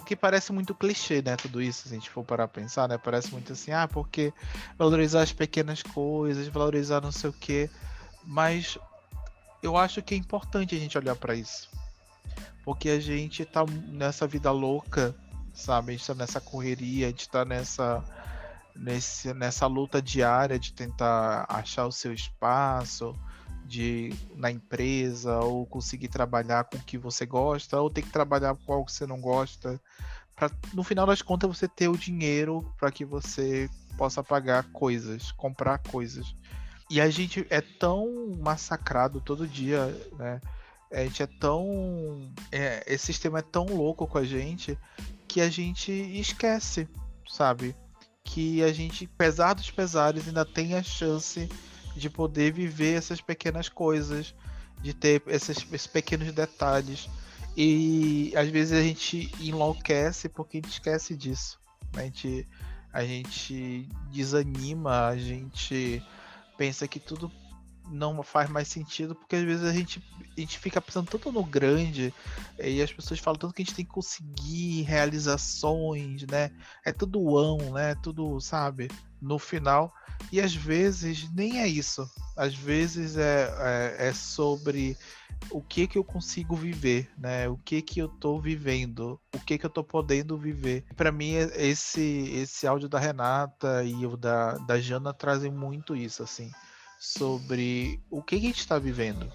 Que 0.05 0.15
parece 0.15 0.51
muito 0.51 0.75
clichê, 0.75 1.21
né? 1.21 1.35
Tudo 1.35 1.61
isso, 1.61 1.87
se 1.87 1.93
a 1.93 1.97
gente 1.97 2.09
for 2.09 2.23
parar 2.23 2.43
a 2.43 2.47
pensar, 2.47 2.87
né? 2.87 2.97
Parece 2.97 3.31
muito 3.31 3.53
assim, 3.53 3.71
ah, 3.71 3.87
porque 3.87 4.33
valorizar 4.77 5.21
as 5.23 5.33
pequenas 5.33 5.81
coisas, 5.81 6.47
valorizar 6.47 7.01
não 7.01 7.11
sei 7.11 7.29
o 7.29 7.33
quê. 7.33 7.69
Mas 8.23 8.77
eu 9.63 9.75
acho 9.75 10.01
que 10.01 10.13
é 10.13 10.17
importante 10.17 10.75
a 10.75 10.79
gente 10.79 10.97
olhar 10.97 11.15
para 11.15 11.33
isso. 11.33 11.69
Porque 12.63 12.89
a 12.89 12.99
gente 12.99 13.45
tá 13.45 13.65
nessa 13.87 14.27
vida 14.27 14.51
louca, 14.51 15.15
sabe? 15.53 15.93
A 15.93 15.97
gente 15.97 16.07
tá 16.07 16.13
nessa 16.13 16.41
correria, 16.41 17.07
a 17.07 17.09
gente 17.09 17.29
tá 17.29 17.45
nessa, 17.45 18.03
nesse, 18.75 19.33
nessa 19.33 19.65
luta 19.65 20.01
diária 20.01 20.59
de 20.59 20.73
tentar 20.73 21.45
achar 21.49 21.85
o 21.85 21.91
seu 21.91 22.13
espaço, 22.13 23.15
de 23.65 24.13
na 24.35 24.51
empresa 24.51 25.39
ou 25.39 25.65
conseguir 25.65 26.07
trabalhar 26.07 26.65
com 26.65 26.77
o 26.77 26.83
que 26.83 26.97
você 26.97 27.25
gosta 27.25 27.79
ou 27.79 27.89
ter 27.89 28.03
que 28.03 28.11
trabalhar 28.11 28.55
com 28.55 28.73
algo 28.73 28.85
que 28.85 28.91
você 28.91 29.07
não 29.07 29.19
gosta 29.19 29.81
para 30.35 30.51
no 30.73 30.83
final 30.83 31.07
das 31.07 31.21
contas 31.21 31.49
você 31.49 31.67
ter 31.67 31.87
o 31.87 31.97
dinheiro 31.97 32.73
para 32.77 32.91
que 32.91 33.05
você 33.05 33.69
possa 33.97 34.23
pagar 34.23 34.63
coisas, 34.71 35.31
comprar 35.31 35.77
coisas. 35.79 36.35
E 36.89 37.01
a 37.01 37.09
gente 37.09 37.47
é 37.49 37.61
tão 37.61 38.35
massacrado 38.39 39.19
todo 39.19 39.47
dia, 39.47 39.87
né? 40.17 40.39
A 40.91 41.03
gente 41.03 41.23
é 41.23 41.27
tão. 41.27 42.31
É, 42.51 42.83
esse 42.85 43.07
sistema 43.07 43.39
é 43.39 43.41
tão 43.41 43.65
louco 43.65 44.05
com 44.05 44.17
a 44.17 44.23
gente 44.23 44.77
que 45.27 45.41
a 45.41 45.49
gente 45.49 45.91
esquece, 45.91 46.87
sabe? 47.27 47.75
Que 48.23 48.63
a 48.63 48.71
gente, 48.71 49.09
apesar 49.15 49.53
dos 49.53 49.71
pesares, 49.71 50.27
ainda 50.27 50.45
tem 50.45 50.75
a 50.75 50.83
chance 50.83 51.49
de 51.95 52.09
poder 52.09 52.51
viver 52.51 52.97
essas 52.97 53.21
pequenas 53.21 53.69
coisas, 53.69 54.35
de 54.81 54.93
ter 54.93 55.23
esses, 55.27 55.65
esses 55.71 55.87
pequenos 55.87 56.31
detalhes. 56.33 57.09
E 57.55 58.33
às 58.35 58.49
vezes 58.49 58.77
a 58.77 58.83
gente 58.83 59.31
enlouquece 59.39 60.27
porque 60.27 60.57
a 60.57 60.61
gente 60.61 60.71
esquece 60.73 61.15
disso. 61.15 61.59
A 61.95 62.01
gente, 62.01 62.47
a 62.91 63.03
gente 63.03 63.87
desanima, 64.11 65.07
a 65.07 65.17
gente 65.17 66.03
pensa 66.57 66.87
que 66.87 66.99
tudo 66.99 67.31
não 67.89 68.21
faz 68.23 68.49
mais 68.49 68.67
sentido, 68.67 69.15
porque 69.15 69.35
às 69.35 69.43
vezes 69.43 69.63
a 69.63 69.73
gente, 69.73 70.03
a 70.35 70.39
gente 70.39 70.59
fica 70.59 70.81
pensando 70.81 71.09
tanto 71.09 71.31
no 71.31 71.43
grande 71.43 72.13
e 72.59 72.81
as 72.81 72.91
pessoas 72.91 73.19
falam 73.19 73.39
tanto 73.39 73.53
que 73.53 73.61
a 73.61 73.65
gente 73.65 73.75
tem 73.75 73.85
que 73.85 73.91
conseguir 73.91 74.83
realizações, 74.83 76.23
né? 76.23 76.51
É 76.83 76.91
tudo 76.91 77.37
ão, 77.37 77.73
né? 77.73 77.95
Tudo, 77.95 78.39
sabe? 78.39 78.89
No 79.21 79.39
final. 79.39 79.93
E 80.31 80.39
às 80.39 80.55
vezes 80.55 81.29
nem 81.31 81.59
é 81.59 81.67
isso. 81.67 82.09
Às 82.35 82.55
vezes 82.55 83.17
é, 83.17 83.53
é, 83.59 84.07
é 84.07 84.13
sobre 84.13 84.97
o 85.49 85.61
que 85.61 85.87
que 85.87 85.97
eu 85.97 86.03
consigo 86.03 86.55
viver, 86.55 87.09
né? 87.17 87.47
O 87.47 87.57
que 87.57 87.81
que 87.81 87.99
eu 87.99 88.07
tô 88.07 88.39
vivendo, 88.39 89.19
o 89.33 89.39
que 89.39 89.57
que 89.57 89.65
eu 89.65 89.69
tô 89.69 89.83
podendo 89.83 90.37
viver. 90.37 90.85
Para 90.95 91.11
mim 91.11 91.33
esse 91.33 92.01
esse 92.35 92.65
áudio 92.65 92.89
da 92.89 92.99
Renata 92.99 93.83
e 93.83 94.05
o 94.05 94.17
da, 94.17 94.53
da 94.59 94.79
Jana 94.79 95.13
trazem 95.13 95.51
muito 95.51 95.95
isso 95.95 96.23
assim, 96.23 96.51
sobre 96.99 98.01
o 98.09 98.21
que, 98.21 98.35
a 98.35 98.39
gente 98.39 98.59
está 98.59 98.79
vivendo. 98.79 99.31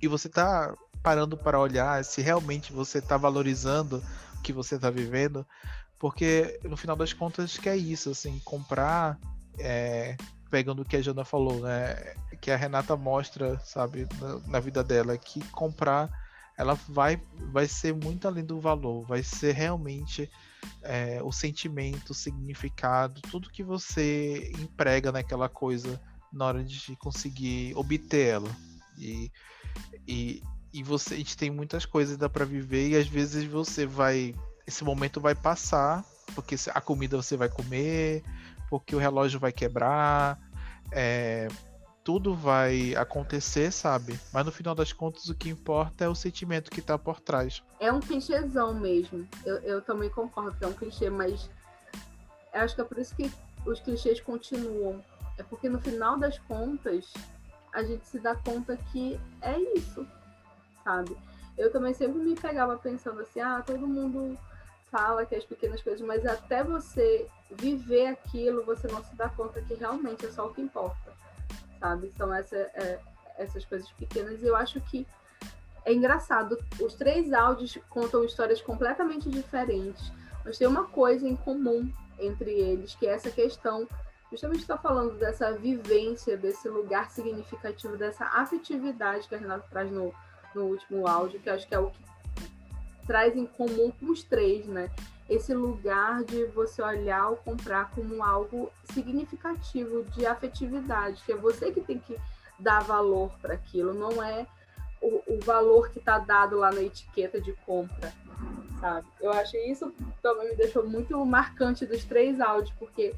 E 0.00 0.08
você 0.08 0.28
tá 0.28 0.74
parando 1.02 1.36
para 1.36 1.60
olhar 1.60 2.04
se 2.04 2.22
realmente 2.22 2.72
você 2.72 3.00
tá 3.00 3.16
valorizando 3.16 4.02
o 4.38 4.42
que 4.42 4.52
você 4.52 4.78
tá 4.78 4.90
vivendo, 4.90 5.46
porque 5.98 6.58
no 6.64 6.76
final 6.76 6.96
das 6.96 7.12
contas 7.12 7.58
que 7.58 7.68
é 7.68 7.76
isso, 7.76 8.10
assim, 8.10 8.40
comprar 8.44 9.18
é, 9.58 10.16
pegando 10.50 10.82
o 10.82 10.84
que 10.84 10.96
a 10.96 11.02
Jana 11.02 11.24
falou, 11.24 11.60
né? 11.60 12.14
Que 12.40 12.50
a 12.50 12.56
Renata 12.56 12.96
mostra, 12.96 13.58
sabe, 13.60 14.06
na, 14.20 14.38
na, 14.48 14.60
vida 14.60 14.82
dela, 14.82 15.16
que 15.16 15.40
comprar 15.50 16.10
ela 16.56 16.74
vai, 16.88 17.20
vai 17.50 17.66
ser 17.66 17.94
muito 17.94 18.28
além 18.28 18.44
do 18.44 18.60
valor, 18.60 19.04
vai 19.04 19.22
ser 19.22 19.52
realmente 19.52 20.30
é, 20.82 21.20
o 21.22 21.32
sentimento, 21.32 22.10
o 22.10 22.14
significado, 22.14 23.20
tudo 23.22 23.50
que 23.50 23.62
você 23.62 24.52
emprega 24.60 25.10
naquela 25.10 25.48
coisa 25.48 26.00
na 26.34 26.46
hora 26.46 26.64
de 26.64 26.96
conseguir 26.96 27.74
obter 27.76 28.28
ela. 28.28 28.50
E, 28.98 29.30
e, 30.06 30.42
e 30.72 30.82
você, 30.82 31.14
a 31.14 31.16
gente 31.16 31.36
tem 31.36 31.50
muitas 31.50 31.86
coisas 31.86 32.14
ainda 32.14 32.28
para 32.28 32.44
viver 32.44 32.88
e 32.88 32.96
às 32.96 33.06
vezes 33.06 33.44
você 33.44 33.86
vai, 33.86 34.34
esse 34.66 34.84
momento 34.84 35.20
vai 35.20 35.34
passar, 35.34 36.04
porque 36.34 36.56
a 36.72 36.80
comida 36.80 37.16
você 37.16 37.36
vai 37.36 37.48
comer, 37.48 38.22
porque 38.68 38.94
o 38.94 38.98
relógio 38.98 39.38
vai 39.38 39.52
quebrar, 39.52 40.38
é, 40.90 41.48
tudo 42.02 42.34
vai 42.34 42.94
acontecer, 42.96 43.72
sabe? 43.72 44.18
Mas 44.32 44.44
no 44.44 44.52
final 44.52 44.74
das 44.74 44.92
contas 44.92 45.28
o 45.28 45.34
que 45.34 45.48
importa 45.48 46.04
é 46.04 46.08
o 46.08 46.14
sentimento 46.14 46.70
que 46.70 46.82
tá 46.82 46.98
por 46.98 47.20
trás. 47.20 47.62
É 47.80 47.90
um 47.92 48.00
clichêzão 48.00 48.74
mesmo. 48.74 49.26
Eu, 49.44 49.56
eu 49.58 49.82
também 49.82 50.10
concordo 50.10 50.56
que 50.56 50.64
é 50.64 50.68
um 50.68 50.72
clichê, 50.72 51.08
mas 51.08 51.48
acho 52.52 52.74
que 52.74 52.80
é 52.80 52.84
por 52.84 52.98
isso 52.98 53.14
que 53.16 53.32
os 53.66 53.80
clichês 53.80 54.20
continuam. 54.20 55.02
É 55.38 55.42
porque 55.42 55.68
no 55.68 55.80
final 55.80 56.18
das 56.18 56.38
contas 56.38 57.12
a 57.72 57.82
gente 57.82 58.06
se 58.06 58.18
dá 58.18 58.36
conta 58.36 58.76
que 58.92 59.20
é 59.42 59.58
isso, 59.76 60.06
sabe? 60.84 61.16
Eu 61.56 61.72
também 61.72 61.94
sempre 61.94 62.18
me 62.18 62.34
pegava 62.34 62.76
pensando 62.76 63.20
assim, 63.20 63.40
ah, 63.40 63.62
todo 63.64 63.86
mundo 63.86 64.38
fala 64.90 65.26
que 65.26 65.34
as 65.34 65.44
pequenas 65.44 65.82
coisas, 65.82 66.06
mas 66.06 66.24
até 66.24 66.62
você 66.62 67.28
viver 67.50 68.06
aquilo, 68.06 68.64
você 68.64 68.86
não 68.86 69.02
se 69.02 69.14
dá 69.16 69.28
conta 69.28 69.60
que 69.60 69.74
realmente 69.74 70.24
é 70.24 70.30
só 70.30 70.46
o 70.46 70.54
que 70.54 70.62
importa, 70.62 71.12
sabe? 71.80 72.12
São 72.16 72.32
essa, 72.32 72.56
é, 72.56 73.00
essas 73.36 73.64
coisas 73.64 73.90
pequenas. 73.92 74.40
E 74.40 74.46
eu 74.46 74.54
acho 74.54 74.80
que 74.82 75.06
é 75.84 75.92
engraçado. 75.92 76.58
Os 76.80 76.94
três 76.94 77.32
áudios 77.32 77.76
contam 77.90 78.24
histórias 78.24 78.62
completamente 78.62 79.28
diferentes, 79.28 80.12
mas 80.44 80.58
tem 80.58 80.66
uma 80.66 80.84
coisa 80.84 81.28
em 81.28 81.36
comum 81.36 81.90
entre 82.18 82.52
eles, 82.52 82.94
que 82.94 83.06
é 83.06 83.14
essa 83.14 83.30
questão. 83.30 83.88
Justamente 84.34 84.62
está 84.62 84.76
falando 84.76 85.16
dessa 85.16 85.52
vivência, 85.52 86.36
desse 86.36 86.68
lugar 86.68 87.08
significativo, 87.10 87.96
dessa 87.96 88.24
afetividade 88.24 89.28
que 89.28 89.34
a 89.36 89.38
Renata 89.38 89.64
traz 89.70 89.88
no, 89.92 90.12
no 90.54 90.64
último 90.64 91.06
áudio, 91.06 91.38
que 91.38 91.48
acho 91.48 91.68
que 91.68 91.74
é 91.74 91.78
o 91.78 91.88
que 91.88 92.04
traz 93.06 93.36
em 93.36 93.46
comum 93.46 93.92
com 93.92 94.10
os 94.10 94.24
três, 94.24 94.66
né? 94.66 94.90
esse 95.28 95.54
lugar 95.54 96.24
de 96.24 96.46
você 96.46 96.82
olhar 96.82 97.30
ou 97.30 97.36
comprar 97.36 97.90
como 97.92 98.22
algo 98.22 98.70
significativo 98.92 100.02
de 100.10 100.26
afetividade, 100.26 101.22
que 101.24 101.32
é 101.32 101.36
você 101.36 101.70
que 101.70 101.80
tem 101.80 101.98
que 101.98 102.18
dar 102.58 102.80
valor 102.80 103.30
para 103.40 103.54
aquilo, 103.54 103.94
não 103.94 104.22
é 104.22 104.46
o, 105.00 105.22
o 105.34 105.40
valor 105.40 105.90
que 105.90 105.98
está 105.98 106.18
dado 106.18 106.56
lá 106.56 106.72
na 106.72 106.82
etiqueta 106.82 107.40
de 107.40 107.52
compra, 107.64 108.12
sabe? 108.80 109.06
Eu 109.20 109.32
acho 109.32 109.56
isso 109.56 109.94
também 110.20 110.50
me 110.50 110.56
deixou 110.56 110.86
muito 110.86 111.24
marcante 111.24 111.86
dos 111.86 112.04
três 112.04 112.40
áudios, 112.40 112.74
porque 112.78 113.14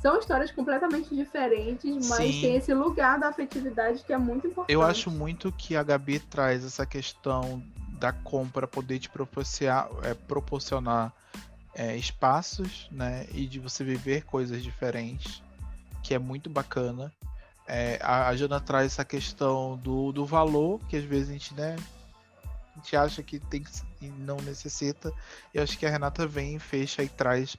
são 0.00 0.18
histórias 0.18 0.50
completamente 0.50 1.14
diferentes, 1.14 2.08
mas 2.08 2.34
Sim. 2.34 2.40
tem 2.40 2.56
esse 2.56 2.72
lugar 2.72 3.18
da 3.18 3.28
afetividade 3.28 4.02
que 4.02 4.12
é 4.12 4.18
muito 4.18 4.46
importante. 4.46 4.72
Eu 4.72 4.82
acho 4.82 5.10
muito 5.10 5.52
que 5.52 5.76
a 5.76 5.82
Gabi 5.82 6.18
traz 6.18 6.64
essa 6.64 6.86
questão 6.86 7.62
da 7.98 8.12
compra 8.12 8.66
poder 8.66 8.98
te 8.98 9.10
proporcionar, 9.10 9.88
é, 10.02 10.14
proporcionar 10.14 11.12
é, 11.74 11.96
espaços, 11.96 12.88
né? 12.90 13.26
E 13.32 13.46
de 13.46 13.58
você 13.58 13.84
viver 13.84 14.24
coisas 14.24 14.62
diferentes, 14.62 15.42
que 16.02 16.14
é 16.14 16.18
muito 16.18 16.48
bacana. 16.48 17.12
É, 17.68 17.98
a, 18.02 18.28
a 18.28 18.36
Jana 18.36 18.58
traz 18.58 18.86
essa 18.86 19.04
questão 19.04 19.76
do, 19.76 20.12
do 20.12 20.24
valor, 20.24 20.80
que 20.88 20.96
às 20.96 21.04
vezes 21.04 21.28
a 21.28 21.32
gente, 21.32 21.54
né? 21.54 21.76
A 22.44 22.78
gente 22.78 22.96
acha 22.96 23.22
que 23.22 23.38
tem 23.38 23.62
e 24.00 24.08
não 24.08 24.36
necessita. 24.36 25.12
E 25.54 25.58
acho 25.58 25.78
que 25.78 25.86
a 25.86 25.90
Renata 25.90 26.26
vem, 26.26 26.58
fecha 26.58 27.02
e 27.02 27.08
traz 27.08 27.56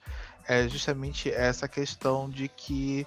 é, 0.47 0.67
justamente 0.67 1.31
essa 1.31 1.67
questão 1.67 2.29
de 2.29 2.47
que 2.47 3.05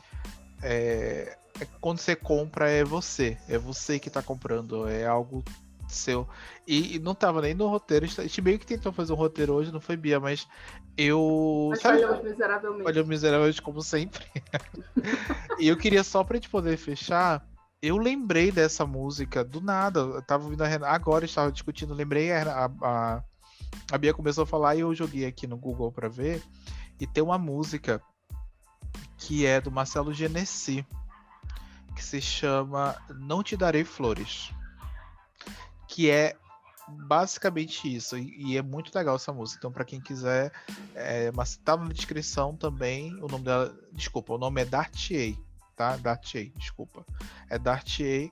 é, 0.62 1.36
é 1.60 1.66
quando 1.80 1.98
você 1.98 2.16
compra 2.16 2.70
é 2.70 2.84
você, 2.84 3.36
é 3.48 3.58
você 3.58 3.98
que 3.98 4.08
está 4.08 4.22
comprando, 4.22 4.88
é 4.88 5.06
algo 5.06 5.44
seu. 5.88 6.28
E, 6.66 6.96
e, 6.96 6.98
não 6.98 7.14
tava 7.14 7.42
nem 7.42 7.54
no 7.54 7.68
roteiro. 7.68 8.04
A 8.04 8.08
gente 8.08 8.42
meio 8.42 8.58
que 8.58 8.66
tentou 8.66 8.92
fazer 8.92 9.12
um 9.12 9.16
roteiro 9.16 9.54
hoje, 9.54 9.72
não 9.72 9.80
foi 9.80 9.96
Bia, 9.96 10.18
mas 10.18 10.46
eu. 10.96 11.68
Mas 11.70 11.80
sabe, 11.80 12.22
miseravelmente. 12.22 13.02
Miseravelmente, 13.04 13.62
como 13.62 13.82
sempre. 13.82 14.24
e 15.58 15.68
eu 15.68 15.76
queria 15.76 16.02
só 16.02 16.24
pra 16.24 16.36
gente 16.36 16.48
poder 16.48 16.76
fechar. 16.76 17.46
Eu 17.84 17.96
lembrei 17.96 18.50
dessa 18.50 18.86
música 18.86 19.44
do 19.44 19.60
nada. 19.60 20.00
Eu 20.00 20.22
tava 20.22 20.44
ouvindo 20.44 20.62
a 20.62 20.66
Renata. 20.66 20.92
Agora 20.92 21.24
estava 21.24 21.52
discutindo, 21.52 21.92
lembrei 21.92 22.32
a, 22.32 22.70
a, 22.80 23.22
a 23.92 23.98
Bia 23.98 24.14
começou 24.14 24.44
a 24.44 24.46
falar 24.46 24.74
e 24.76 24.80
eu 24.80 24.94
joguei 24.94 25.26
aqui 25.26 25.46
no 25.46 25.56
Google 25.56 25.92
pra 25.92 26.08
ver. 26.08 26.42
E 26.98 27.06
tem 27.06 27.22
uma 27.22 27.38
música 27.38 28.00
que 29.18 29.44
é 29.44 29.60
do 29.60 29.70
Marcelo 29.70 30.14
Genesi, 30.14 30.86
que 31.94 32.02
se 32.02 32.20
chama 32.20 32.96
Não 33.10 33.42
Te 33.42 33.56
Darei 33.56 33.84
Flores 33.84 34.50
que 35.94 36.10
é 36.10 36.36
basicamente 36.88 37.94
isso. 37.94 38.18
E, 38.18 38.52
e, 38.52 38.58
é 38.58 38.62
muito 38.62 38.92
legal 38.92 39.14
essa 39.14 39.32
música. 39.32 39.60
Então, 39.60 39.70
para 39.70 39.84
quem 39.84 40.00
quiser, 40.00 40.52
é, 40.92 41.30
mas 41.30 41.56
tá 41.56 41.76
na 41.76 41.92
descrição 41.92 42.56
também. 42.56 43.14
O 43.22 43.28
nome 43.28 43.44
dela, 43.44 43.72
desculpa, 43.92 44.34
o 44.34 44.38
nome 44.38 44.60
é 44.60 44.64
Dartier, 44.64 45.36
tá? 45.74 45.96
Dartier, 45.96 46.52
desculpa. 46.56 47.04
É 47.48 47.58
Dartier 47.58 48.30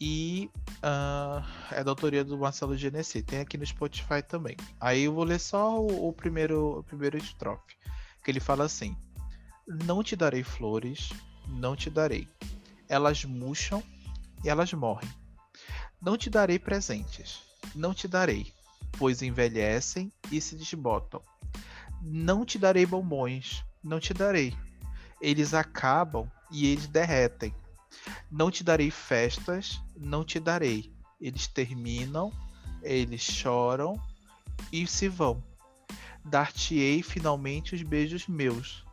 e 0.00 0.50
uh, 0.78 1.44
é 1.72 1.84
da 1.84 1.90
autoria 1.90 2.24
do 2.24 2.38
Marcelo 2.38 2.76
Genesi. 2.76 3.22
Tem 3.22 3.40
aqui 3.40 3.58
no 3.58 3.66
Spotify 3.66 4.22
também. 4.26 4.56
Aí 4.80 5.02
eu 5.04 5.14
vou 5.14 5.24
ler 5.24 5.40
só 5.40 5.80
o, 5.80 6.08
o 6.08 6.12
primeiro, 6.12 6.78
o 6.78 6.84
primeiro 6.84 7.18
estrofe, 7.18 7.76
que 8.24 8.30
ele 8.30 8.40
fala 8.40 8.64
assim: 8.64 8.96
Não 9.84 10.02
te 10.02 10.16
darei 10.16 10.42
flores, 10.42 11.10
não 11.46 11.76
te 11.76 11.90
darei. 11.90 12.28
Elas 12.88 13.24
murcham 13.24 13.82
e 14.44 14.48
elas 14.48 14.72
morrem 14.72 15.08
não 16.00 16.16
te 16.16 16.30
darei 16.30 16.58
presentes, 16.58 17.42
não 17.74 17.92
te 17.92 18.08
darei, 18.08 18.52
pois 18.92 19.20
envelhecem 19.20 20.10
e 20.32 20.40
se 20.40 20.56
desbotam. 20.56 21.22
Não 22.00 22.44
te 22.44 22.58
darei 22.58 22.86
bombons, 22.86 23.62
não 23.84 24.00
te 24.00 24.14
darei. 24.14 24.56
Eles 25.20 25.52
acabam 25.52 26.30
e 26.50 26.66
eles 26.66 26.86
derretem. 26.86 27.54
Não 28.30 28.50
te 28.50 28.62
darei 28.62 28.90
festas, 28.90 29.80
não 29.96 30.24
te 30.24 30.38
darei. 30.38 30.92
Eles 31.20 31.46
terminam, 31.46 32.32
eles 32.82 33.20
choram 33.20 34.00
e 34.72 34.86
se 34.86 35.08
vão. 35.08 35.42
Dar-te-ei 36.24 37.02
finalmente 37.02 37.74
os 37.74 37.82
beijos 37.82 38.26
meus. 38.26 38.84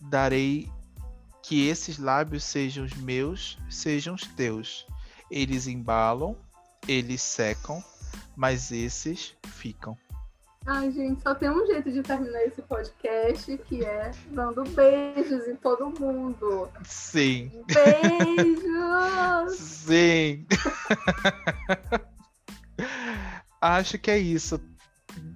Darei 0.00 0.70
que 1.42 1.66
esses 1.66 1.98
lábios 1.98 2.44
sejam 2.44 2.84
os 2.84 2.94
meus, 2.94 3.58
sejam 3.68 4.14
os 4.14 4.22
teus 4.22 4.86
eles 5.30 5.66
embalam, 5.66 6.36
eles 6.88 7.22
secam, 7.22 7.82
mas 8.36 8.72
esses 8.72 9.36
ficam. 9.46 9.96
Ai, 10.66 10.90
gente, 10.90 11.22
só 11.22 11.34
tem 11.34 11.50
um 11.50 11.66
jeito 11.66 11.90
de 11.90 12.02
terminar 12.02 12.42
esse 12.44 12.60
podcast, 12.62 13.56
que 13.58 13.84
é 13.84 14.10
dando 14.26 14.62
beijos 14.70 15.48
em 15.48 15.56
todo 15.56 15.90
mundo. 15.98 16.68
Sim. 16.84 17.50
Beijos! 17.66 19.56
Sim. 19.58 20.46
Acho 23.60 23.98
que 23.98 24.10
é 24.10 24.18
isso. 24.18 24.60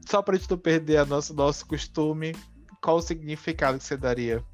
Só 0.07 0.23
pra 0.23 0.37
gente 0.37 0.51
não 0.51 0.59
perder 0.59 0.99
a 0.99 1.07
nosso, 1.07 1.35
nosso 1.35 1.67
costume, 1.67 2.35
qual 2.81 2.97
o 2.97 3.03
significado 3.03 3.79
que 3.79 3.85
você 3.85 3.97
daria 3.97 4.45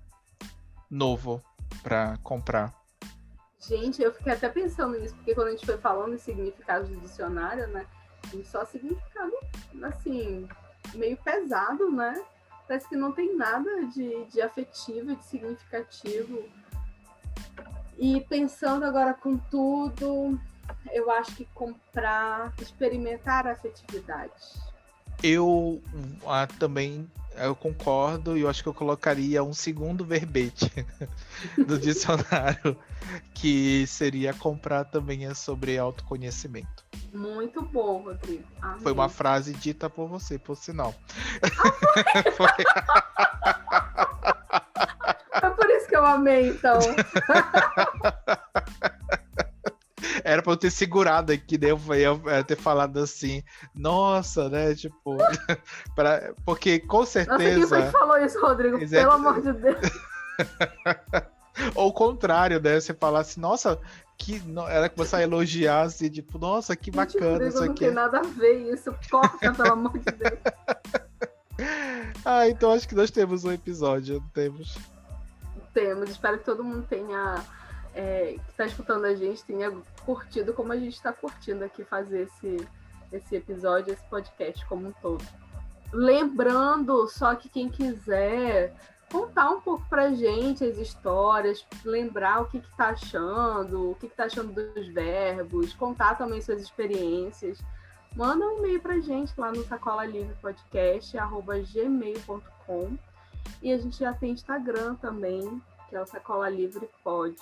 novo 0.89 1.43
para 1.83 2.17
comprar? 2.23 2.73
Gente, 3.61 4.01
eu 4.01 4.13
fiquei 4.13 4.33
até 4.33 4.49
pensando 4.49 4.99
nisso, 4.99 5.15
porque 5.17 5.35
quando 5.35 5.49
a 5.49 5.51
gente 5.51 5.67
foi 5.67 5.77
falando 5.77 6.15
em 6.15 6.19
significados 6.19 6.89
do 6.89 6.97
dicionário, 7.01 7.67
né? 7.69 7.87
Tem 8.31 8.45
só 8.45 8.65
significado, 8.65 9.33
assim, 9.83 10.49
meio 10.95 11.17
pesado, 11.17 11.91
né? 11.91 12.23
Parece 12.67 12.89
que 12.89 12.97
não 12.97 13.13
tem 13.13 13.37
nada 13.37 13.87
de, 13.87 14.25
de 14.27 14.41
afetivo, 14.41 15.17
de 15.17 15.25
significativo. 15.25 16.45
E 17.99 18.21
pensando 18.23 18.85
agora 18.85 19.13
com 19.13 19.37
tudo, 19.37 20.39
eu 20.93 21.11
acho 21.11 21.35
que 21.35 21.45
comprar, 21.47 22.53
experimentar 22.61 23.47
a 23.47 23.53
afetividade. 23.53 24.33
Eu 25.23 25.83
ah, 26.27 26.47
também 26.47 27.11
eu 27.37 27.55
concordo 27.55 28.37
e 28.37 28.43
eu 28.43 28.49
acho 28.49 28.63
que 28.63 28.69
eu 28.69 28.75
colocaria 28.75 29.43
um 29.43 29.53
segundo 29.53 30.05
verbete 30.05 30.71
do 31.67 31.79
dicionário, 31.79 32.77
que 33.35 33.87
seria 33.87 34.33
comprar 34.35 34.85
também 34.85 35.27
é 35.27 35.35
sobre 35.35 35.79
autoconhecimento. 35.79 36.85
Muito 37.13 37.63
bom, 37.63 38.03
Rodrigo. 38.05 38.45
Amém. 38.63 38.81
Foi 38.81 38.93
uma 38.93 39.09
frase 39.09 39.53
dita 39.53 39.91
por 39.91 40.09
você, 40.09 40.39
por 40.39 40.57
sinal. 40.57 40.95
Ah, 41.43 42.31
foi? 42.37 42.49
é 45.43 45.51
por 45.51 45.71
isso 45.71 45.89
que 45.89 45.97
eu 45.97 46.05
amei, 46.05 46.51
então. 46.51 46.79
Era 50.25 50.43
pra 50.43 50.53
eu 50.53 50.57
ter 50.57 50.71
segurado 50.71 51.33
aqui, 51.33 51.59
daí 51.59 51.71
eu 51.71 51.81
ia 52.27 52.45
ter 52.45 52.57
falado 52.57 52.99
assim, 52.99 53.43
nossa, 53.75 54.49
né? 54.49 54.75
Tipo, 54.75 55.17
pra... 55.97 56.33
porque 56.45 56.79
com 56.79 57.05
certeza. 57.05 57.39
Nossa, 57.39 57.55
quem 57.55 57.67
foi 57.67 57.83
que 57.83 57.91
falou 57.91 58.19
isso, 58.19 58.41
Rodrigo? 58.41 58.79
Pelo 58.89 59.13
amor 59.13 59.41
de 59.41 59.53
Deus. 59.53 59.91
Ou 61.75 61.89
o 61.89 61.93
contrário, 61.93 62.61
né? 62.61 62.81
Você 62.81 62.95
falasse, 62.95 63.33
assim, 63.33 63.41
nossa, 63.41 63.79
que. 64.17 64.43
Era 64.69 64.89
começar 64.89 65.19
a 65.19 65.23
elogiar, 65.23 65.83
assim, 65.83 66.09
tipo, 66.09 66.39
nossa, 66.39 66.77
que 66.77 66.91
bacana 66.91 67.47
isso 67.47 67.59
aqui. 67.59 67.69
Não 67.69 67.75
tem 67.75 67.91
nada 67.91 68.19
a 68.19 68.23
ver 68.23 68.73
isso, 68.73 68.95
corta, 69.11 69.53
pelo 69.53 69.73
amor 69.73 69.99
de 69.99 70.13
Deus. 70.13 70.39
ah, 72.25 72.49
então 72.49 72.73
acho 72.73 72.89
que 72.89 72.95
nós 72.95 73.11
temos 73.11 73.45
um 73.45 73.53
episódio, 73.53 74.23
temos. 74.33 74.77
Temos, 75.73 76.11
espero 76.11 76.39
que 76.39 76.45
todo 76.45 76.65
mundo 76.65 76.85
tenha 76.89 77.45
é, 77.95 78.37
que 78.45 78.51
está 78.51 78.67
escutando 78.67 79.05
a 79.05 79.15
gente 79.15 79.45
tenha 79.45 79.73
curtido 80.05 80.53
como 80.53 80.73
a 80.73 80.77
gente 80.77 80.95
está 80.95 81.13
curtindo 81.13 81.65
aqui 81.65 81.85
fazer 81.85 82.23
esse, 82.23 82.69
esse 83.13 83.37
episódio, 83.37 83.93
esse 83.93 84.03
podcast 84.05 84.65
como 84.67 84.89
um 84.89 84.93
todo. 85.03 85.25
Lembrando 85.93 87.09
só 87.09 87.35
que 87.35 87.49
quem 87.49 87.69
quiser 87.69 88.75
contar 89.11 89.51
um 89.51 89.61
pouco 89.61 89.85
pra 89.89 90.13
gente 90.15 90.65
as 90.65 90.79
histórias, 90.79 91.67
lembrar 91.85 92.43
o 92.43 92.47
que 92.47 92.59
está 92.59 92.91
achando, 92.91 93.91
o 93.91 93.95
que 93.97 94.07
está 94.07 94.25
achando 94.25 94.53
dos 94.53 94.89
verbos, 94.89 95.75
contar 95.75 96.17
também 96.17 96.41
suas 96.41 96.63
experiências. 96.63 97.59
Manda 98.15 98.45
um 98.45 98.59
e-mail 98.59 98.81
pra 98.81 98.99
gente 99.01 99.33
lá 99.39 99.53
no 99.53 99.65
sacola 99.65 100.05
livre 100.05 100.35
podcast, 100.41 101.17
gmail.com. 101.73 102.99
E 103.63 103.73
a 103.73 103.79
gente 103.79 103.99
já 103.99 104.13
tem 104.13 104.33
Instagram 104.33 104.95
também, 104.97 105.61
que 105.89 105.97
é 105.97 106.01
o 106.01 106.07
Sacola 106.07 106.49
Livre 106.49 106.89
Pod. 107.03 107.37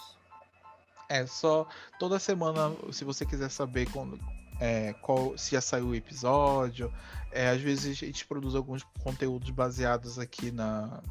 É 1.09 1.27
só 1.27 1.67
toda 1.99 2.19
semana, 2.19 2.75
se 2.93 3.05
você 3.05 3.25
quiser 3.25 3.51
saber 3.51 3.91
quando, 3.91 4.19
é, 4.61 4.93
qual, 4.95 5.37
se 5.39 5.53
já 5.53 5.61
saiu 5.61 5.89
o 5.89 5.95
episódio. 5.95 6.93
É, 7.31 7.49
às 7.49 7.61
vezes 7.61 8.03
a 8.03 8.07
gente 8.07 8.27
produz 8.27 8.55
alguns 8.55 8.83
conteúdos 9.03 9.51
baseados 9.51 10.19
aqui 10.19 10.51
na, 10.51 11.03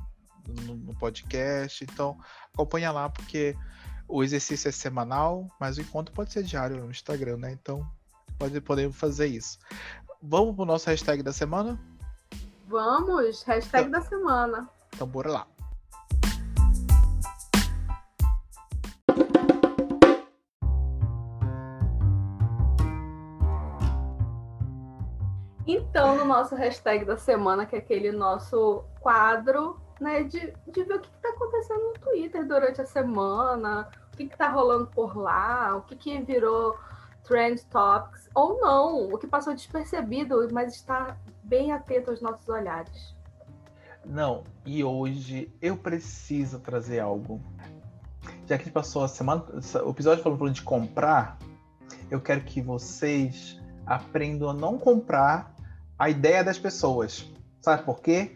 no, 0.48 0.76
no, 0.76 0.96
podcast. 0.96 1.84
Então 1.84 2.18
acompanha 2.54 2.92
lá, 2.92 3.10
porque 3.10 3.56
o 4.08 4.24
exercício 4.24 4.70
é 4.70 4.72
semanal, 4.72 5.48
mas 5.60 5.78
o 5.78 5.82
encontro 5.82 6.14
pode 6.14 6.32
ser 6.32 6.44
diário 6.44 6.78
no 6.78 6.90
Instagram, 6.90 7.38
né? 7.38 7.52
Então 7.52 7.88
pode, 8.38 8.60
podemos 8.62 8.96
fazer 8.96 9.28
isso. 9.28 9.60
Vamos 10.22 10.56
pro 10.56 10.66
nosso 10.66 10.90
hashtag 10.90 11.22
da 11.22 11.34
semana? 11.34 11.80
Vamos, 12.68 13.44
hashtag 13.44 13.88
então, 13.88 14.02
da 14.02 14.08
semana. 14.08 14.70
Então 14.94 15.08
bora 15.08 15.32
lá. 15.32 15.48
Então, 25.68 26.16
no 26.16 26.24
nosso 26.24 26.56
hashtag 26.56 27.04
da 27.04 27.18
semana, 27.18 27.66
que 27.66 27.76
é 27.76 27.80
aquele 27.80 28.12
nosso 28.12 28.86
quadro, 29.02 29.78
né, 30.00 30.24
de, 30.24 30.54
de 30.68 30.84
ver 30.84 30.96
o 30.96 31.00
que 31.00 31.10
está 31.10 31.30
acontecendo 31.30 31.84
no 31.84 31.94
Twitter 31.94 32.46
durante 32.48 32.82
a 32.82 32.86
semana, 32.86 33.90
o 34.14 34.18
que 34.18 34.24
está 34.24 34.50
rolando 34.50 34.88
por 34.88 35.18
lá, 35.18 35.76
o 35.76 35.82
que, 35.82 35.96
que 35.96 36.22
virou 36.22 36.78
Trend 37.24 37.62
Topics, 37.70 38.30
ou 38.34 38.60
não, 38.60 39.14
o 39.14 39.18
que 39.18 39.28
passou 39.28 39.54
despercebido, 39.54 40.48
mas 40.52 40.76
está 40.76 41.18
bem 41.44 41.72
atento 41.72 42.12
aos 42.12 42.22
nossos 42.22 42.48
olhares. 42.48 43.16
Não, 44.06 44.44
e 44.66 44.84
hoje 44.84 45.54
eu 45.62 45.76
preciso 45.76 46.60
trazer 46.60 47.00
algo. 47.00 47.42
Já 48.46 48.58
que 48.58 48.70
passou 48.72 49.04
a 49.04 49.08
semana, 49.08 49.46
o 49.86 49.90
episódio 49.90 50.24
falando 50.24 50.52
de 50.52 50.62
comprar, 50.62 51.38
eu 52.10 52.22
quero 52.22 52.42
que 52.42 52.62
vocês 52.62 53.60
aprendam 53.86 54.50
a 54.50 54.54
não 54.54 54.78
comprar 54.78 55.54
a 56.00 56.10
ideia 56.10 56.44
das 56.44 56.58
pessoas. 56.58 57.30
Sabe 57.62 57.84
por 57.84 58.02
quê? 58.02 58.36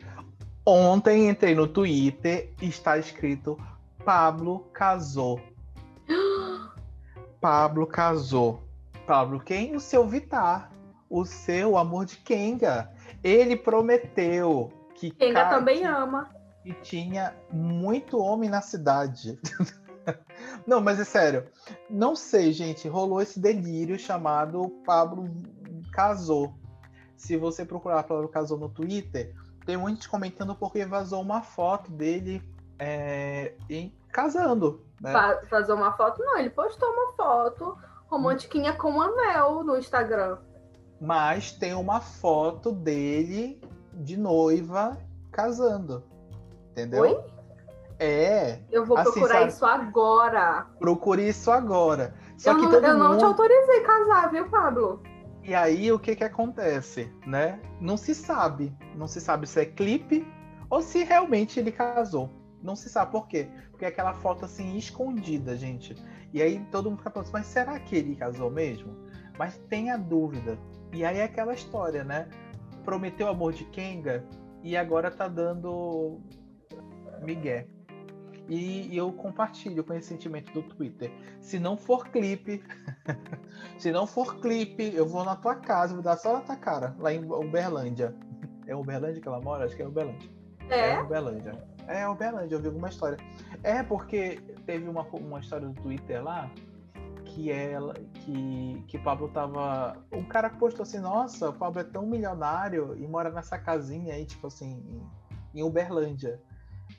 Ontem 0.65 1.27
entrei 1.27 1.55
no 1.55 1.67
Twitter 1.67 2.53
e 2.61 2.67
está 2.67 2.97
escrito 2.97 3.57
Pablo 4.05 4.59
casou. 4.73 5.41
Pablo 7.41 7.88
casou. 7.88 8.63
Pablo 9.07 9.39
quem? 9.39 9.75
O 9.75 9.79
seu 9.79 10.07
Vitar. 10.07 10.71
O 11.09 11.25
seu 11.25 11.77
amor 11.77 12.05
de 12.05 12.17
Kenga. 12.17 12.91
Ele 13.23 13.57
prometeu 13.57 14.71
que. 14.95 15.09
Kenga 15.09 15.49
também 15.49 15.83
ama. 15.83 16.29
E 16.63 16.73
tinha 16.73 17.35
muito 17.51 18.19
homem 18.19 18.49
na 18.49 18.61
cidade. 18.61 19.39
Não, 20.65 20.79
mas 20.79 20.99
é 20.99 21.03
sério. 21.03 21.47
Não 21.89 22.15
sei, 22.15 22.53
gente. 22.53 22.88
Rolou 22.88 23.19
esse 23.19 23.39
delírio 23.39 23.97
chamado 23.97 24.69
Pablo 24.85 25.27
casou. 25.91 26.53
Se 27.17 27.35
você 27.35 27.65
procurar 27.65 28.03
Pablo 28.03 28.29
casou 28.29 28.57
no 28.59 28.69
Twitter, 28.69 29.33
tem 29.65 29.77
muitos 29.77 30.07
comentando 30.07 30.55
porque 30.55 30.85
vazou 30.85 31.21
uma 31.21 31.41
foto 31.41 31.91
dele 31.91 32.41
é, 32.79 33.53
em, 33.69 33.93
casando. 34.11 34.85
Né? 34.99 35.13
Vazou 35.49 35.75
uma 35.75 35.91
foto? 35.93 36.23
Não, 36.23 36.38
ele 36.38 36.49
postou 36.49 36.89
uma 36.89 37.13
foto 37.13 37.77
romantiquinha 38.07 38.73
com 38.73 38.93
o 38.97 39.01
anel 39.01 39.63
no 39.63 39.77
Instagram. 39.77 40.38
Mas 40.99 41.51
tem 41.51 41.73
uma 41.73 41.99
foto 41.99 42.71
dele 42.71 43.61
de 43.93 44.17
noiva 44.17 44.97
casando. 45.31 46.03
Entendeu? 46.71 47.01
Oi? 47.01 47.23
É. 47.99 48.59
Eu 48.71 48.85
vou 48.85 48.97
assim, 48.97 49.11
procurar 49.11 49.39
sabe? 49.39 49.51
isso 49.51 49.65
agora. 49.65 50.65
Procure 50.79 51.27
isso 51.27 51.51
agora. 51.51 52.13
Só 52.38 52.51
eu 52.51 52.55
que 52.57 52.63
não, 52.63 52.71
todo 52.71 52.85
eu 52.85 52.97
mundo... 52.97 53.09
não 53.09 53.17
te 53.17 53.23
autorizei 53.25 53.79
a 53.79 53.85
casar, 53.85 54.31
viu, 54.31 54.49
Pablo? 54.49 55.03
E 55.43 55.55
aí 55.55 55.91
o 55.91 55.99
que 55.99 56.15
que 56.15 56.23
acontece, 56.23 57.11
né? 57.26 57.59
Não 57.80 57.97
se 57.97 58.13
sabe, 58.13 58.72
não 58.95 59.07
se 59.07 59.19
sabe 59.19 59.47
se 59.47 59.59
é 59.59 59.65
clipe 59.65 60.26
ou 60.69 60.81
se 60.81 61.03
realmente 61.03 61.59
ele 61.59 61.72
casou. 61.72 62.30
Não 62.61 62.76
se 62.76 62.89
sabe 62.89 63.11
por 63.11 63.27
quê? 63.27 63.49
Porque 63.72 63.85
é 63.85 63.88
aquela 63.88 64.13
foto 64.13 64.45
assim 64.45 64.77
escondida, 64.77 65.57
gente. 65.57 65.95
E 66.31 66.41
aí 66.41 66.63
todo 66.72 66.89
mundo 66.89 66.99
fica 66.99 67.09
pensando, 67.09 67.34
mas 67.34 67.47
será 67.47 67.80
que 67.80 67.95
ele 67.95 68.15
casou 68.15 68.51
mesmo? 68.51 68.95
Mas 69.38 69.57
tem 69.68 69.89
a 69.89 69.97
dúvida. 69.97 70.59
E 70.93 71.03
aí 71.03 71.18
é 71.18 71.23
aquela 71.23 71.53
história, 71.53 72.03
né? 72.03 72.30
Prometeu 72.85 73.27
amor 73.27 73.53
de 73.53 73.65
Kenga 73.65 74.23
e 74.63 74.77
agora 74.77 75.09
tá 75.09 75.27
dando 75.27 76.19
migué. 77.23 77.68
E, 78.53 78.98
eu 78.98 79.14
compartilho 79.14 79.82
com 79.82 79.94
esse 79.94 80.10
sentimento 80.10 80.52
do 80.52 80.61
Twitter. 80.61 81.10
Se 81.40 81.57
não 81.57 81.78
for 81.78 82.10
clipe, 82.10 82.61
se 83.80 83.94
não 83.94 84.06
for 84.06 84.41
clipe, 84.41 84.94
eu 84.94 85.07
vou 85.07 85.23
na 85.23 85.38
tua 85.38 85.56
casa, 85.56 85.94
vou 85.94 86.03
dar 86.03 86.18
só 86.18 86.34
na 86.34 86.41
tua 86.41 86.57
cara, 86.57 86.94
lá 86.99 87.14
em 87.14 87.23
Uberlândia. 87.23 88.14
É 88.68 88.76
Uberlândia 88.76 89.19
que 89.19 89.28
ela 89.28 89.41
mora? 89.41 89.65
Acho 89.65 89.76
que 89.76 89.82
é 89.82 89.88
Uberlândia. 89.88 90.30
É? 90.69 90.91
É 90.91 91.02
Uberlândia. 91.02 91.68
É 91.88 92.07
Uberlândia, 92.07 92.56
eu 92.56 92.60
vi 92.61 92.68
alguma 92.68 92.88
história. 92.88 93.18
É 93.64 93.84
porque 93.84 94.40
teve 94.65 94.88
uma, 94.88 95.02
uma 95.02 95.40
história 95.40 95.68
do 95.68 95.73
Twitter 95.82 96.23
lá 96.23 96.49
que 97.26 97.52
ela 97.52 97.95
que 98.14 98.84
que 98.88 98.98
Pablo 98.99 99.28
tava 99.30 99.98
um 100.11 100.23
cara 100.23 100.49
postou 100.49 100.84
assim 100.84 100.99
nossa 100.99 101.49
o 101.49 101.53
Pablo 101.53 101.82
é 101.82 101.84
tão 101.84 102.06
milionário 102.06 102.95
e 102.98 103.07
mora 103.07 103.30
nessa 103.30 103.57
casinha 103.57 104.14
aí 104.14 104.26
tipo 104.26 104.48
assim 104.48 104.84
em, 105.53 105.60
em 105.60 105.64
Uberlândia 105.64 106.40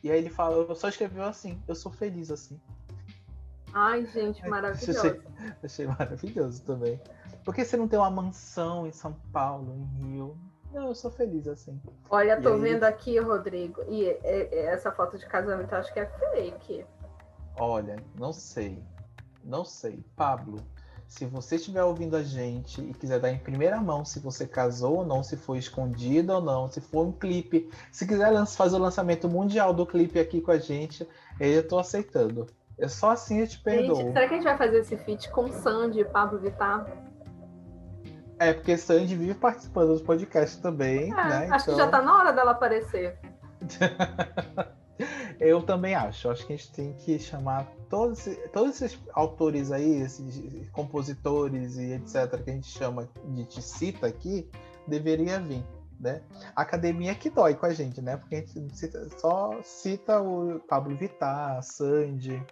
e 0.02 0.10
aí 0.10 0.18
ele 0.18 0.30
fala, 0.30 0.74
só 0.74 0.88
escreveu 0.88 1.24
assim, 1.24 1.62
eu 1.68 1.74
sou 1.74 1.92
feliz 1.92 2.30
assim. 2.30 2.60
Ai, 3.72 4.04
gente, 4.06 4.44
maravilhoso. 4.48 4.98
Achei, 4.98 5.20
achei 5.62 5.86
maravilhoso 5.86 6.62
também. 6.64 7.00
Porque 7.44 7.64
você 7.64 7.76
não 7.76 7.88
tem 7.88 7.98
uma 7.98 8.10
mansão 8.10 8.86
em 8.86 8.92
São 8.92 9.14
Paulo, 9.32 9.74
em 9.74 10.04
Rio? 10.04 10.36
Não, 10.72 10.88
eu 10.88 10.94
sou 10.94 11.10
feliz 11.10 11.46
assim. 11.46 11.80
Olha, 12.08 12.38
e 12.38 12.42
tô 12.42 12.54
aí... 12.54 12.60
vendo 12.60 12.84
aqui, 12.84 13.18
Rodrigo, 13.18 13.82
e 13.88 14.08
essa 14.52 14.90
foto 14.90 15.18
de 15.18 15.26
casamento 15.26 15.72
eu 15.72 15.78
acho 15.78 15.92
que 15.92 16.00
é 16.00 16.06
fake. 16.06 16.86
Olha, 17.56 17.96
não 18.18 18.32
sei. 18.32 18.82
Não 19.44 19.64
sei. 19.64 20.02
Pablo, 20.16 20.60
se 21.12 21.26
você 21.26 21.56
estiver 21.56 21.84
ouvindo 21.84 22.16
a 22.16 22.22
gente 22.22 22.80
e 22.80 22.94
quiser 22.94 23.20
dar 23.20 23.30
em 23.30 23.36
primeira 23.36 23.78
mão 23.78 24.02
se 24.02 24.18
você 24.18 24.46
casou 24.46 24.96
ou 24.96 25.04
não, 25.04 25.22
se 25.22 25.36
foi 25.36 25.58
escondido 25.58 26.32
ou 26.32 26.40
não, 26.40 26.68
se 26.68 26.80
for 26.80 27.06
um 27.06 27.12
clipe, 27.12 27.70
se 27.90 28.06
quiser 28.06 28.32
fazer 28.46 28.76
o 28.76 28.78
lançamento 28.78 29.28
mundial 29.28 29.74
do 29.74 29.84
clipe 29.84 30.18
aqui 30.18 30.40
com 30.40 30.50
a 30.50 30.58
gente, 30.58 31.06
eu 31.38 31.68
tô 31.68 31.78
aceitando. 31.78 32.46
É 32.78 32.88
só 32.88 33.10
assim 33.10 33.40
eu 33.40 33.46
te 33.46 33.58
perdoo. 33.58 33.96
Gente, 33.96 34.12
será 34.14 34.26
que 34.26 34.32
a 34.32 34.36
gente 34.38 34.44
vai 34.44 34.56
fazer 34.56 34.78
esse 34.78 34.96
feat 34.96 35.30
com 35.30 35.52
Sandy 35.52 36.00
e 36.00 36.04
Pablo 36.06 36.38
Vittar? 36.38 36.86
É, 38.38 38.54
porque 38.54 38.78
Sandy 38.78 39.14
vive 39.14 39.34
participando 39.34 39.88
dos 39.88 40.00
podcasts 40.00 40.58
também. 40.62 41.12
É, 41.12 41.14
né? 41.14 41.48
Acho 41.50 41.64
então... 41.64 41.74
que 41.74 41.80
já 41.82 41.88
tá 41.88 42.00
na 42.00 42.16
hora 42.16 42.32
dela 42.32 42.52
aparecer. 42.52 43.18
Eu 45.40 45.62
também 45.62 45.94
acho. 45.94 46.28
Acho 46.28 46.46
que 46.46 46.52
a 46.52 46.56
gente 46.56 46.72
tem 46.72 46.92
que 46.94 47.18
chamar 47.18 47.66
todos, 47.88 48.28
todos 48.52 48.80
esses 48.80 48.98
autores 49.12 49.70
aí, 49.72 50.00
esses 50.02 50.42
compositores 50.70 51.76
e 51.76 51.92
etc., 51.92 52.42
que 52.42 52.50
a 52.50 52.54
gente 52.54 52.68
chama 52.68 53.08
de 53.28 53.44
te 53.44 53.62
cita 53.62 54.06
aqui, 54.06 54.48
deveria 54.86 55.40
vir. 55.40 55.64
Né? 56.00 56.20
A 56.56 56.62
academia 56.62 57.14
que 57.14 57.30
dói 57.30 57.54
com 57.54 57.64
a 57.64 57.72
gente, 57.72 58.02
né? 58.02 58.16
Porque 58.16 58.34
a 58.34 58.38
gente 58.40 58.76
cita, 58.76 59.08
só 59.20 59.56
cita 59.62 60.20
o 60.20 60.58
Pablo 60.58 60.96
Vittar, 60.96 61.62
Sandy. 61.62 62.44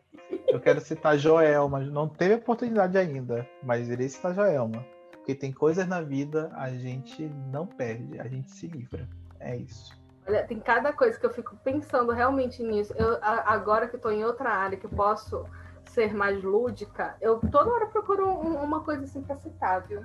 Eu 0.47 0.61
quero 0.61 0.81
citar 0.81 1.19
Joelma, 1.19 1.81
não 1.81 2.09
teve 2.09 2.35
oportunidade 2.35 2.97
ainda, 2.97 3.49
mas 3.61 3.89
irei 3.89 4.09
citar 4.09 4.35
Joelma. 4.37 4.87
Porque 5.11 5.35
tem 5.35 5.53
coisas 5.53 5.87
na 5.89 6.01
vida 6.01 6.51
a 6.55 6.71
gente 6.71 7.25
não 7.51 7.67
perde, 7.67 8.21
a 8.21 8.29
gente 8.29 8.53
se 8.53 8.69
livra. 8.69 9.09
É 9.41 9.57
isso. 9.57 10.00
Olha, 10.27 10.47
tem 10.47 10.61
cada 10.61 10.93
coisa 10.93 11.19
que 11.19 11.27
eu 11.27 11.31
fico 11.31 11.57
pensando 11.65 12.13
realmente 12.13 12.63
nisso. 12.63 12.93
Eu, 12.97 13.19
agora 13.23 13.89
que 13.89 13.97
estou 13.97 14.13
em 14.13 14.25
outra 14.25 14.51
área, 14.51 14.79
que 14.79 14.89
posso 14.89 15.45
ser 15.87 16.15
mais 16.15 16.43
lúdica, 16.43 17.17
eu 17.21 17.41
toda 17.41 17.73
hora 17.73 17.87
procuro 17.87 18.29
um, 18.29 18.63
uma 18.63 18.81
coisa 18.83 19.05
assim 19.05 19.23
para 19.23 19.37
citar, 19.37 19.87
viu? 19.87 20.05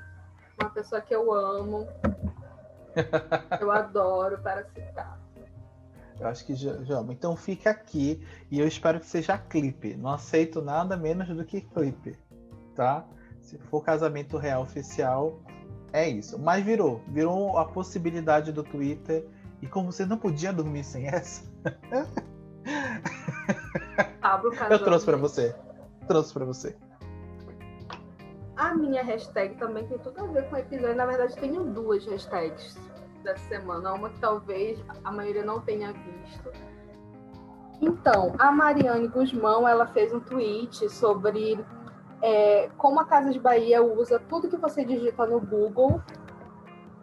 Uma 0.59 0.69
pessoa 0.69 1.01
que 1.01 1.13
eu 1.13 1.31
amo, 1.31 1.87
eu 3.59 3.71
adoro 3.71 4.39
para 4.39 4.63
citar. 4.63 5.19
Eu 6.19 6.27
acho 6.27 6.45
que 6.45 6.55
já, 6.55 6.81
já 6.83 7.01
Então 7.09 7.35
fica 7.35 7.69
aqui 7.69 8.25
e 8.49 8.59
eu 8.59 8.67
espero 8.67 8.99
que 8.99 9.05
seja 9.05 9.37
clipe. 9.37 9.95
Não 9.95 10.09
aceito 10.09 10.61
nada 10.61 10.95
menos 10.95 11.27
do 11.27 11.43
que 11.43 11.61
clipe, 11.61 12.17
tá? 12.73 13.05
Se 13.41 13.57
for 13.57 13.83
casamento 13.83 14.37
real 14.37 14.61
oficial, 14.61 15.39
é 15.91 16.07
isso. 16.07 16.39
Mas 16.39 16.63
virou, 16.63 17.01
virou 17.07 17.57
a 17.57 17.65
possibilidade 17.65 18.51
do 18.51 18.63
Twitter 18.63 19.27
e 19.61 19.67
como 19.67 19.91
você 19.91 20.05
não 20.05 20.17
podia 20.17 20.51
dormir 20.53 20.83
sem 20.83 21.07
essa, 21.07 21.43
Pablo 24.21 24.51
eu 24.69 24.83
trouxe 24.83 25.05
para 25.05 25.17
você. 25.17 25.55
Trouxe 26.07 26.33
para 26.33 26.45
você. 26.45 26.75
A 28.55 28.73
minha 28.73 29.03
hashtag 29.03 29.55
também 29.55 29.85
tem 29.87 29.97
tudo 29.99 30.23
a 30.23 30.27
ver 30.27 30.49
com 30.49 30.55
o 30.55 30.59
episódio. 30.59 30.95
Na 30.95 31.05
verdade, 31.05 31.35
tenho 31.35 31.63
duas 31.65 32.05
hashtags 32.05 32.77
dessa 33.23 33.45
semana. 33.49 33.93
Uma 33.93 34.09
que 34.09 34.19
talvez 34.19 34.79
a 35.03 35.11
maioria 35.11 35.43
não 35.43 35.59
tenha 35.59 35.91
visto. 35.91 36.51
Então, 37.81 38.33
a 38.39 38.51
Mariane 38.51 39.07
Guzmão, 39.09 39.67
ela 39.67 39.85
fez 39.87 40.13
um 40.13 40.21
tweet 40.21 40.89
sobre 40.89 41.63
é, 42.21 42.69
como 42.77 42.99
a 42.99 43.05
Casa 43.05 43.31
de 43.31 43.39
Bahia 43.39 43.83
usa 43.83 44.19
tudo 44.19 44.47
que 44.47 44.57
você 44.57 44.85
digita 44.85 45.25
no 45.25 45.41
Google 45.41 46.01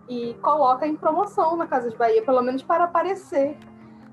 e 0.09 0.35
coloca 0.43 0.87
em 0.87 0.97
promoção 0.97 1.57
na 1.57 1.67
Casa 1.67 1.91
de 1.91 1.97
Bahia, 1.97 2.23
pelo 2.23 2.43
menos 2.43 2.63
para 2.63 2.85
aparecer 2.85 3.57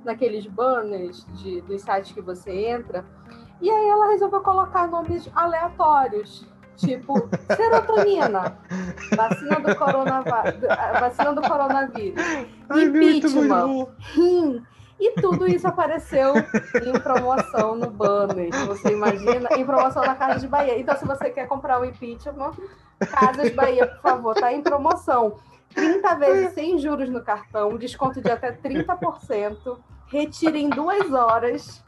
naqueles 0.04 0.46
banners 0.48 1.26
de, 1.34 1.62
dos 1.62 1.82
sites 1.82 2.12
que 2.12 2.22
você 2.22 2.52
entra. 2.52 3.06
E 3.62 3.70
aí 3.70 3.90
ela 3.90 4.08
resolveu 4.08 4.42
colocar 4.42 4.88
nomes 4.88 5.30
aleatórios, 5.36 6.48
tipo 6.78 7.30
serotonina, 7.56 8.58
vacina 9.16 9.60
do, 9.60 9.76
coronavírus, 9.76 10.70
vacina 11.00 11.34
do 11.34 11.42
coronavírus, 11.42 12.24
Ai, 12.70 12.84
impeachment, 12.84 13.88
rim. 14.00 14.64
E 15.00 15.12
tudo 15.22 15.48
isso 15.48 15.66
apareceu 15.66 16.34
em 16.36 17.00
promoção 17.00 17.76
no 17.76 17.90
banner, 17.90 18.50
você 18.68 18.92
imagina? 18.92 19.48
Em 19.56 19.66
promoção 19.66 20.04
na 20.04 20.14
Casa 20.14 20.40
de 20.40 20.48
Bahia. 20.48 20.78
Então, 20.78 20.98
se 20.98 21.06
você 21.06 21.30
quer 21.30 21.48
comprar 21.48 21.80
o 21.80 21.86
impeachment, 21.86 22.52
Casa 23.10 23.44
de 23.44 23.52
Bahia, 23.52 23.88
por 23.88 24.02
favor, 24.02 24.36
tá 24.36 24.52
em 24.52 24.62
promoção. 24.62 25.38
30 25.74 26.16
vezes 26.16 26.54
sem 26.54 26.78
juros 26.78 27.10
no 27.10 27.24
cartão, 27.24 27.78
desconto 27.78 28.22
de 28.22 28.30
até 28.30 28.52
30%, 28.52 29.78
retira 30.08 30.58
em 30.58 30.70
duas 30.70 31.12
horas. 31.12 31.84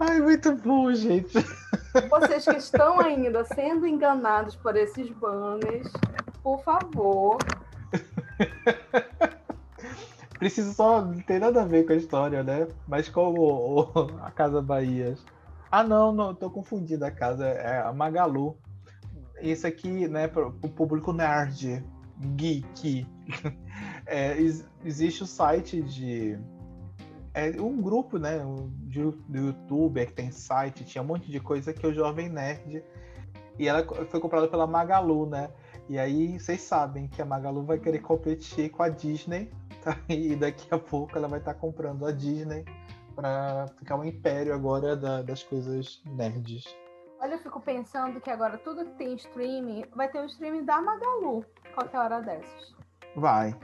Ai, 0.00 0.20
muito 0.20 0.54
bom, 0.56 0.92
gente. 0.92 1.38
Vocês 2.08 2.44
que 2.44 2.56
estão 2.56 3.00
ainda 3.00 3.44
sendo 3.44 3.86
enganados 3.86 4.56
por 4.56 4.76
esses 4.76 5.10
banners, 5.10 5.92
por 6.42 6.62
favor. 6.62 7.38
Preciso 10.38 10.72
só. 10.72 11.02
Não 11.02 11.20
tem 11.20 11.38
nada 11.38 11.62
a 11.62 11.66
ver 11.66 11.84
com 11.84 11.92
a 11.92 11.96
história, 11.96 12.42
né? 12.42 12.66
Mas 12.88 13.08
como 13.08 13.92
a 14.22 14.30
Casa 14.30 14.62
Bahia. 14.62 15.14
Ah, 15.70 15.82
não, 15.82 16.12
não, 16.12 16.34
tô 16.34 16.50
confundindo 16.50 17.04
a 17.04 17.10
casa. 17.10 17.46
É 17.46 17.82
a 17.82 17.92
Magalu. 17.92 18.56
Isso 19.40 19.66
aqui, 19.66 20.08
né, 20.08 20.28
para 20.28 20.46
o 20.46 20.52
público 20.52 21.12
nerd 21.12 21.82
geek. 22.20 23.06
É, 24.06 24.36
existe 24.84 25.22
o 25.22 25.26
site 25.26 25.80
de. 25.80 26.36
É 27.32 27.48
um 27.60 27.80
grupo, 27.80 28.18
né? 28.18 28.40
De, 28.88 29.02
do 29.02 29.38
YouTube 29.38 30.00
é 30.00 30.06
que 30.06 30.12
tem 30.12 30.32
site, 30.32 30.84
tinha 30.84 31.00
um 31.00 31.06
monte 31.06 31.30
de 31.30 31.38
coisa 31.38 31.72
que 31.72 31.86
o 31.86 31.94
Jovem 31.94 32.28
Nerd. 32.28 32.82
E 33.56 33.68
ela 33.68 33.86
foi 34.06 34.18
comprada 34.18 34.48
pela 34.48 34.66
Magalu, 34.66 35.26
né? 35.26 35.50
E 35.88 35.98
aí 35.98 36.40
vocês 36.40 36.60
sabem 36.60 37.06
que 37.06 37.22
a 37.22 37.24
Magalu 37.24 37.62
vai 37.62 37.78
querer 37.78 38.00
competir 38.00 38.70
com 38.70 38.82
a 38.82 38.88
Disney, 38.88 39.50
tá? 39.82 39.96
E 40.08 40.34
daqui 40.34 40.66
a 40.74 40.78
pouco 40.78 41.16
ela 41.16 41.28
vai 41.28 41.38
estar 41.38 41.54
tá 41.54 41.60
comprando 41.60 42.04
a 42.04 42.10
Disney 42.10 42.64
para 43.14 43.68
ficar 43.78 43.96
um 43.96 44.04
império 44.04 44.52
agora 44.52 44.96
da, 44.96 45.22
das 45.22 45.42
coisas 45.42 46.02
nerds. 46.06 46.64
Olha, 47.20 47.34
eu 47.34 47.38
fico 47.38 47.60
pensando 47.60 48.20
que 48.20 48.30
agora 48.30 48.58
tudo 48.58 48.84
que 48.84 48.92
tem 48.92 49.14
streaming 49.14 49.84
vai 49.94 50.08
ter 50.08 50.20
o 50.20 50.26
streaming 50.26 50.64
da 50.64 50.80
Magalu 50.80 51.44
qualquer 51.70 51.98
hora 51.98 52.20
dessas. 52.20 52.74
Vai. 53.16 53.54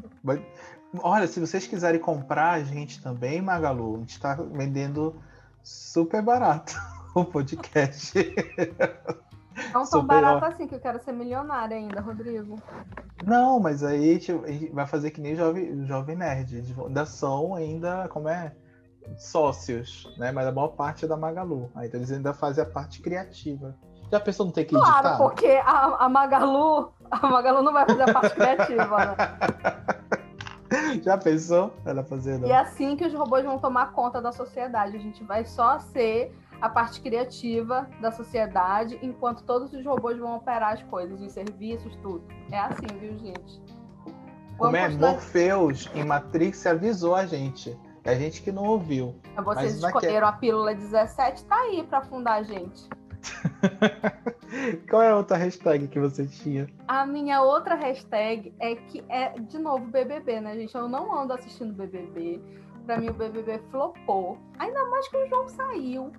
Olha, 1.00 1.26
se 1.26 1.40
vocês 1.40 1.66
quiserem 1.66 2.00
comprar 2.00 2.52
a 2.52 2.62
gente 2.62 3.02
também, 3.02 3.40
Magalu, 3.40 3.96
a 3.96 3.98
gente 4.00 4.10
está 4.10 4.34
vendendo 4.34 5.20
super 5.62 6.22
barato 6.22 6.74
o 7.14 7.24
podcast. 7.24 8.14
Não 9.72 9.72
tão 9.72 9.86
super 9.86 10.06
barato 10.06 10.44
assim, 10.44 10.66
que 10.66 10.74
eu 10.74 10.80
quero 10.80 10.98
ser 11.02 11.12
milionária 11.12 11.76
ainda, 11.76 12.00
Rodrigo. 12.00 12.60
Não, 13.24 13.58
mas 13.58 13.82
aí 13.82 14.10
a 14.10 14.12
gente 14.14 14.32
vai 14.72 14.86
fazer 14.86 15.10
que 15.10 15.20
nem 15.20 15.34
o 15.34 15.36
Jovem, 15.36 15.86
Jovem 15.86 16.16
Nerd. 16.16 16.74
Ainda 16.78 17.06
são 17.06 17.54
ainda, 17.54 18.08
como 18.08 18.28
é? 18.28 18.52
sócios, 19.18 20.12
né? 20.18 20.32
Mas 20.32 20.46
a 20.46 20.52
maior 20.52 20.68
parte 20.68 21.04
é 21.04 21.08
da 21.08 21.16
Magalu. 21.16 21.70
Aí 21.74 21.88
então 21.88 22.00
eles 22.00 22.10
ainda 22.10 22.34
fazem 22.34 22.64
a 22.64 22.66
parte 22.66 23.00
criativa. 23.00 23.74
Já 24.10 24.20
pensou 24.20 24.46
não 24.46 24.52
ter 24.52 24.64
que 24.64 24.74
editar? 24.74 25.00
Claro, 25.00 25.18
porque 25.18 25.46
a, 25.46 26.04
a 26.04 26.08
Magalu, 26.08 26.92
a 27.10 27.26
Magalu 27.26 27.62
não 27.62 27.72
vai 27.72 27.86
fazer 27.86 28.02
a 28.02 28.12
parte 28.12 28.34
criativa, 28.34 28.98
né? 29.06 29.16
Já 31.02 31.16
pensou 31.16 31.72
ela 31.84 32.02
fazendo? 32.02 32.46
E 32.46 32.50
é 32.50 32.58
assim 32.58 32.96
que 32.96 33.04
os 33.04 33.14
robôs 33.14 33.44
vão 33.44 33.58
tomar 33.58 33.92
conta 33.92 34.20
da 34.20 34.32
sociedade. 34.32 34.96
A 34.96 35.00
gente 35.00 35.22
vai 35.22 35.44
só 35.44 35.78
ser 35.78 36.34
a 36.60 36.68
parte 36.68 37.00
criativa 37.00 37.88
da 38.00 38.10
sociedade, 38.10 38.98
enquanto 39.02 39.44
todos 39.44 39.72
os 39.72 39.84
robôs 39.84 40.18
vão 40.18 40.36
operar 40.36 40.72
as 40.72 40.82
coisas, 40.84 41.20
os 41.20 41.32
serviços, 41.32 41.94
tudo. 41.96 42.24
É 42.50 42.58
assim, 42.58 42.86
viu, 42.98 43.16
gente? 43.18 43.62
Como 44.56 44.74
é? 44.74 44.88
Morpheus 44.88 45.90
em 45.94 46.04
Matrix 46.04 46.66
avisou 46.66 47.14
a 47.14 47.26
gente. 47.26 47.78
É 48.04 48.12
a 48.12 48.14
gente 48.14 48.40
que 48.42 48.52
não 48.52 48.64
ouviu. 48.64 49.16
Vocês 49.44 49.82
escolheram 49.82 50.28
a 50.28 50.32
pílula 50.32 50.74
17, 50.74 51.44
tá 51.44 51.56
aí 51.56 51.82
para 51.82 51.98
afundar 51.98 52.34
a 52.34 52.42
gente. 52.42 52.88
Qual 54.88 55.02
é 55.02 55.10
a 55.10 55.16
outra 55.16 55.36
hashtag 55.36 55.88
que 55.88 55.98
você 55.98 56.26
tinha? 56.26 56.68
A 56.88 57.04
minha 57.04 57.42
outra 57.42 57.74
hashtag 57.74 58.52
é 58.60 58.74
que 58.74 59.04
é, 59.08 59.30
de 59.38 59.58
novo, 59.58 59.86
BBB, 59.86 60.40
né, 60.40 60.54
gente? 60.54 60.74
Eu 60.74 60.88
não 60.88 61.16
ando 61.16 61.32
assistindo 61.32 61.72
BBB. 61.72 62.40
Pra 62.84 62.98
mim, 62.98 63.08
o 63.08 63.14
BBB 63.14 63.60
flopou. 63.70 64.38
Ainda 64.58 64.84
mais 64.88 65.08
que 65.08 65.16
o 65.16 65.28
João 65.28 65.48
saiu, 65.48 66.12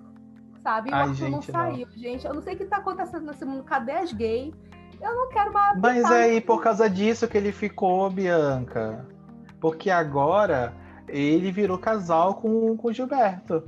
sabe? 0.62 0.90
E 0.90 0.92
o 0.92 0.96
Ai, 0.96 1.08
Arthur 1.08 1.30
não 1.30 1.42
saiu, 1.42 1.86
não. 1.86 1.96
gente. 1.96 2.26
Eu 2.26 2.34
não 2.34 2.42
sei 2.42 2.54
o 2.54 2.56
que 2.58 2.66
tá 2.66 2.76
acontecendo 2.76 3.24
nesse 3.24 3.44
mundo. 3.44 3.64
Cadê 3.64 3.92
as 3.92 4.12
gays? 4.12 4.54
Eu 5.00 5.14
não 5.14 5.28
quero 5.30 5.52
mais. 5.52 5.80
Mas 5.80 6.10
é 6.10 6.24
aí 6.24 6.40
por 6.40 6.62
causa 6.62 6.88
disso 6.90 7.26
que 7.26 7.38
ele 7.38 7.52
ficou, 7.52 8.10
Bianca. 8.10 9.06
Porque 9.60 9.90
agora 9.90 10.74
ele 11.08 11.50
virou 11.50 11.78
casal 11.78 12.34
com 12.34 12.76
o 12.80 12.92
Gilberto. 12.92 13.64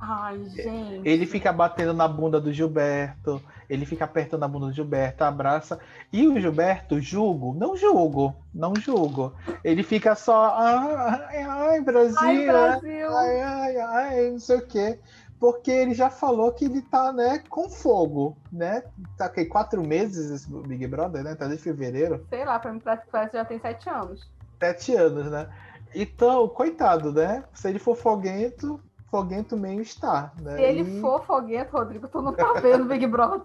Ai, 0.00 0.42
gente. 0.48 1.06
Ele 1.06 1.26
fica 1.26 1.52
batendo 1.52 1.92
na 1.92 2.08
bunda 2.08 2.40
do 2.40 2.50
Gilberto, 2.52 3.42
ele 3.68 3.84
fica 3.84 4.06
apertando 4.06 4.42
a 4.44 4.48
bunda 4.48 4.66
do 4.66 4.72
Gilberto, 4.72 5.22
abraça. 5.24 5.78
E 6.10 6.26
o 6.26 6.40
Gilberto, 6.40 6.98
julgo, 7.00 7.54
não 7.54 7.76
julgo, 7.76 8.34
não 8.54 8.74
julgo. 8.74 9.34
Ele 9.62 9.82
fica 9.82 10.14
só, 10.14 10.54
ai, 10.56 11.42
ai, 11.42 11.80
Brasil, 11.82 12.18
ai, 12.18 12.46
Brasil. 12.46 13.16
ai, 13.16 13.40
ai, 13.42 13.76
ai, 13.76 14.30
não 14.30 14.38
sei 14.38 14.56
o 14.56 14.66
quê. 14.66 14.98
porque 15.40 15.70
ele 15.70 15.94
já 15.94 16.10
falou 16.10 16.52
que 16.52 16.66
ele 16.66 16.82
tá, 16.82 17.12
né, 17.12 17.42
com 17.48 17.68
fogo, 17.70 18.36
né? 18.52 18.82
Tá 19.16 19.24
aqui 19.24 19.46
quatro 19.46 19.82
meses 19.82 20.30
esse 20.30 20.50
Big 20.66 20.86
Brother, 20.86 21.24
né? 21.24 21.34
Tá 21.34 21.46
desde 21.46 21.64
fevereiro. 21.64 22.26
Sei 22.28 22.44
lá, 22.44 22.58
pra 22.58 22.72
mim 22.72 22.78
parece 22.78 23.06
que 23.06 23.36
já 23.36 23.44
tem 23.44 23.58
sete 23.58 23.88
anos. 23.88 24.30
Sete 24.58 24.94
anos, 24.94 25.30
né? 25.30 25.48
Então, 25.94 26.46
coitado, 26.46 27.10
né? 27.12 27.42
Se 27.54 27.68
ele 27.68 27.78
for 27.78 27.96
foguento, 27.96 28.78
foguento 29.10 29.56
meio 29.56 29.80
está, 29.80 30.32
né? 30.40 30.56
Se 30.56 30.62
ele 30.62 30.98
e... 30.98 31.00
for 31.00 31.24
foguento, 31.24 31.72
Rodrigo, 31.72 32.08
tu 32.08 32.22
não 32.22 32.32
tá 32.32 32.52
vendo 32.60 32.84
Big 32.86 33.06
Brother. 33.06 33.42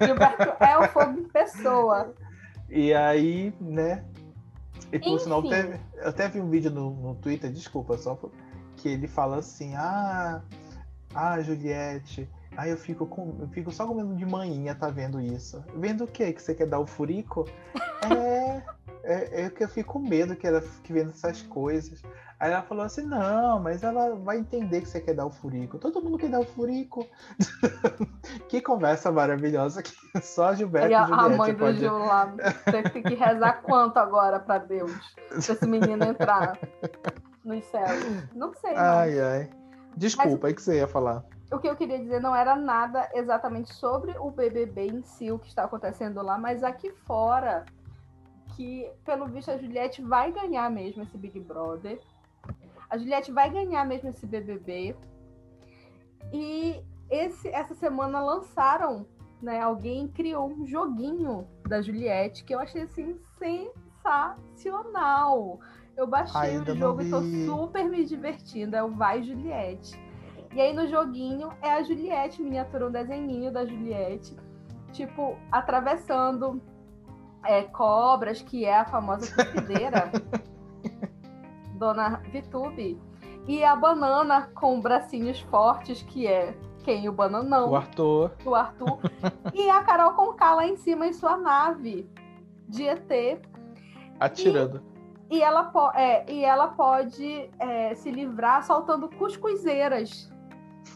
Gilberto 0.00 0.62
é 0.62 0.78
o 0.78 0.88
fogo 0.88 1.20
em 1.20 1.24
pessoa. 1.24 2.14
E 2.68 2.92
aí, 2.92 3.54
né? 3.60 4.04
E 4.92 4.98
por 4.98 5.18
sinal, 5.18 5.42
eu 5.44 6.08
até 6.08 6.28
vi 6.28 6.40
um 6.40 6.50
vídeo 6.50 6.70
no, 6.70 6.90
no 6.90 7.14
Twitter, 7.16 7.50
desculpa, 7.50 7.96
só 7.96 8.18
que 8.76 8.88
ele 8.88 9.08
fala 9.08 9.38
assim, 9.38 9.74
ah 9.74 10.42
ah, 11.14 11.40
Juliette. 11.40 12.28
Aí 12.56 12.70
eu 12.70 12.76
fico 12.76 13.06
com, 13.06 13.36
eu 13.40 13.48
fico 13.48 13.70
só 13.72 13.86
com 13.86 13.94
medo 13.94 14.14
de 14.14 14.26
manhinha 14.26 14.74
tá 14.74 14.88
vendo 14.88 15.20
isso. 15.20 15.64
Vendo 15.76 16.04
o 16.04 16.06
quê? 16.06 16.32
Que 16.32 16.42
você 16.42 16.54
quer 16.54 16.66
dar 16.66 16.80
o 16.80 16.86
furico? 16.86 17.48
É, 18.04 18.62
é, 19.02 19.40
é 19.44 19.50
que 19.50 19.64
eu 19.64 19.68
fico 19.68 19.94
com 19.94 19.98
medo 19.98 20.36
que 20.36 20.46
ela 20.46 20.60
fique 20.60 20.92
vendo 20.92 21.08
essas 21.08 21.40
coisas. 21.40 22.02
Aí 22.38 22.50
ela 22.50 22.62
falou 22.62 22.84
assim: 22.84 23.02
não, 23.02 23.60
mas 23.60 23.82
ela 23.82 24.14
vai 24.16 24.38
entender 24.38 24.80
que 24.80 24.88
você 24.88 25.00
quer 25.00 25.14
dar 25.14 25.26
o 25.26 25.30
furico. 25.30 25.78
Todo 25.78 26.02
mundo 26.02 26.18
quer 26.18 26.30
dar 26.30 26.40
o 26.40 26.44
furico. 26.44 27.06
que 28.48 28.60
conversa 28.60 29.12
maravilhosa 29.12 29.82
que 29.82 29.92
só 30.20 30.48
a 30.48 30.54
Gilberto 30.54 30.90
e 30.90 30.94
a, 30.94 31.04
a 31.04 31.28
mãe 31.28 31.54
do 31.54 31.72
Gil 31.72 31.98
lá 31.98 32.34
tem 32.64 33.02
que 33.02 33.14
rezar 33.14 33.62
quanto 33.62 33.98
agora 33.98 34.40
para 34.40 34.58
Deus? 34.58 34.92
Pra 35.28 35.38
esse 35.38 35.66
menino 35.66 36.04
entrar 36.04 36.58
nos 37.44 37.64
céus. 37.64 38.28
Não 38.34 38.52
sei. 38.54 38.74
Ai, 38.74 39.20
ai. 39.20 39.50
Desculpa, 39.96 40.48
aí 40.48 40.54
que 40.54 40.62
você 40.62 40.78
ia 40.78 40.88
falar. 40.88 41.24
O 41.52 41.58
que 41.58 41.68
eu 41.68 41.76
queria 41.76 41.98
dizer 41.98 42.20
não 42.20 42.34
era 42.34 42.56
nada 42.56 43.08
exatamente 43.14 43.72
sobre 43.72 44.12
o 44.18 44.30
BBB 44.30 44.86
em 44.88 45.02
si, 45.02 45.30
o 45.30 45.38
que 45.38 45.46
está 45.46 45.64
acontecendo 45.64 46.20
lá, 46.20 46.36
mas 46.36 46.64
aqui 46.64 46.90
fora, 47.06 47.64
que 48.56 48.90
pelo 49.04 49.26
visto 49.26 49.50
a 49.50 49.56
Juliette 49.56 50.02
vai 50.02 50.32
ganhar 50.32 50.68
mesmo 50.70 51.02
esse 51.02 51.16
Big 51.16 51.38
Brother. 51.38 52.00
A 52.94 52.96
Juliette 52.96 53.30
vai 53.32 53.50
ganhar 53.50 53.84
mesmo 53.84 54.08
esse 54.08 54.24
BBB. 54.24 54.96
E 56.32 56.80
esse, 57.10 57.48
essa 57.48 57.74
semana 57.74 58.20
lançaram, 58.20 59.04
né? 59.42 59.60
Alguém 59.60 60.06
criou 60.06 60.48
um 60.48 60.64
joguinho 60.64 61.44
da 61.68 61.82
Juliette 61.82 62.44
que 62.44 62.54
eu 62.54 62.60
achei 62.60 62.82
assim 62.82 63.18
sensacional. 63.36 65.58
Eu 65.96 66.06
baixei 66.06 66.40
Ainda 66.40 66.72
o 66.72 66.76
jogo 66.76 67.02
e 67.02 67.10
tô 67.10 67.20
super 67.20 67.90
me 67.90 68.04
divertindo. 68.04 68.76
É 68.76 68.82
o 68.84 68.92
Vai 68.92 69.24
Juliette. 69.24 70.00
E 70.54 70.60
aí 70.60 70.72
no 70.72 70.86
joguinho 70.86 71.50
é 71.62 71.72
a 71.72 71.82
Juliette, 71.82 72.40
miniatura, 72.40 72.86
um 72.86 72.92
desenhinho 72.92 73.52
da 73.52 73.66
Juliette, 73.66 74.36
tipo, 74.92 75.36
atravessando 75.50 76.62
é, 77.44 77.64
cobras, 77.64 78.40
que 78.40 78.64
é 78.64 78.78
a 78.78 78.84
famosa 78.84 79.34
cupideira, 79.44 80.12
Dona 81.74 82.20
Vitube. 82.30 83.00
E 83.46 83.62
a 83.62 83.76
banana 83.76 84.48
com 84.54 84.80
bracinhos 84.80 85.40
fortes, 85.40 86.02
que 86.02 86.26
é 86.26 86.56
quem? 86.82 87.08
O 87.08 87.12
bananão. 87.12 87.70
O 87.70 87.76
Arthur. 87.76 88.32
O 88.44 88.54
Arthur. 88.54 88.98
e 89.54 89.68
a 89.70 89.82
Carol 89.82 90.12
com 90.12 90.32
K 90.34 90.54
lá 90.54 90.66
em 90.66 90.76
cima 90.76 91.06
em 91.06 91.12
sua 91.12 91.36
nave 91.36 92.08
de 92.68 92.86
ET. 92.86 93.40
Atirando. 94.20 94.82
E 94.90 94.94
e 95.30 95.42
ela, 95.42 95.72
é, 95.94 96.30
e 96.30 96.44
ela 96.44 96.68
pode 96.68 97.50
é, 97.58 97.94
se 97.94 98.10
livrar 98.10 98.62
soltando 98.62 99.08
cuscuzeiras, 99.08 100.30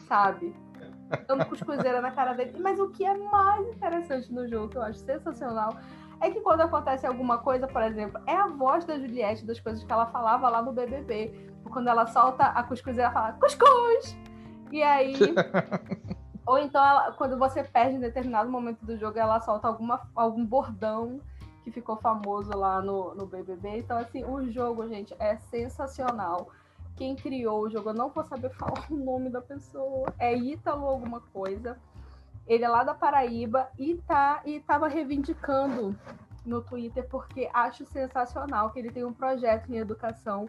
sabe? 0.06 0.54
Dando 1.26 1.46
cuscuzeira 1.46 2.00
na 2.00 2.10
cara 2.10 2.34
dele. 2.34 2.54
Mas 2.60 2.78
o 2.78 2.88
que 2.90 3.04
é 3.04 3.16
mais 3.16 3.66
interessante 3.66 4.32
no 4.32 4.46
jogo, 4.46 4.68
que 4.68 4.76
eu 4.76 4.82
acho 4.82 4.98
sensacional, 5.00 5.76
é 6.20 6.30
que 6.30 6.40
quando 6.40 6.62
acontece 6.62 7.06
alguma 7.06 7.38
coisa, 7.38 7.66
por 7.66 7.82
exemplo, 7.82 8.20
é 8.26 8.34
a 8.34 8.46
voz 8.46 8.84
da 8.84 8.98
Juliette 8.98 9.44
das 9.44 9.60
coisas 9.60 9.84
que 9.84 9.92
ela 9.92 10.06
falava 10.06 10.48
lá 10.48 10.62
no 10.62 10.72
BBB. 10.72 11.48
Quando 11.70 11.88
ela 11.88 12.06
solta 12.06 12.44
a 12.44 12.62
cuscuzeira, 12.62 13.04
ela 13.04 13.12
fala 13.12 13.32
cuscuz! 13.34 14.16
E 14.72 14.82
aí. 14.82 15.14
ou 16.46 16.58
então, 16.58 16.84
ela, 16.84 17.12
quando 17.12 17.38
você 17.38 17.62
perde 17.62 17.96
em 17.96 18.00
determinado 18.00 18.50
momento 18.50 18.84
do 18.84 18.96
jogo, 18.96 19.18
ela 19.18 19.40
solta 19.40 19.68
alguma, 19.68 20.08
algum 20.14 20.44
bordão 20.44 21.20
que 21.62 21.70
ficou 21.70 21.96
famoso 21.96 22.50
lá 22.56 22.80
no, 22.80 23.14
no 23.14 23.26
BBB. 23.26 23.78
Então, 23.78 23.98
assim, 23.98 24.24
o 24.24 24.50
jogo, 24.50 24.88
gente, 24.88 25.14
é 25.18 25.36
sensacional. 25.36 26.48
Quem 26.96 27.14
criou 27.14 27.62
o 27.62 27.70
jogo, 27.70 27.90
eu 27.90 27.94
não 27.94 28.08
vou 28.08 28.24
saber 28.24 28.50
falar 28.56 28.84
o 28.90 28.96
nome 28.96 29.30
da 29.30 29.40
pessoa, 29.40 30.12
é 30.18 30.34
Ítalo 30.34 30.86
alguma 30.86 31.20
coisa. 31.20 31.78
Ele 32.48 32.64
é 32.64 32.68
lá 32.68 32.82
da 32.82 32.94
Paraíba 32.94 33.68
e 33.78 33.96
tá 33.98 34.40
e 34.44 34.58
tava 34.60 34.88
reivindicando 34.88 35.94
no 36.44 36.62
Twitter 36.62 37.06
porque 37.08 37.48
acho 37.52 37.84
sensacional 37.86 38.70
que 38.70 38.78
ele 38.78 38.90
tem 38.90 39.04
um 39.04 39.12
projeto 39.12 39.70
em 39.70 39.76
educação 39.76 40.48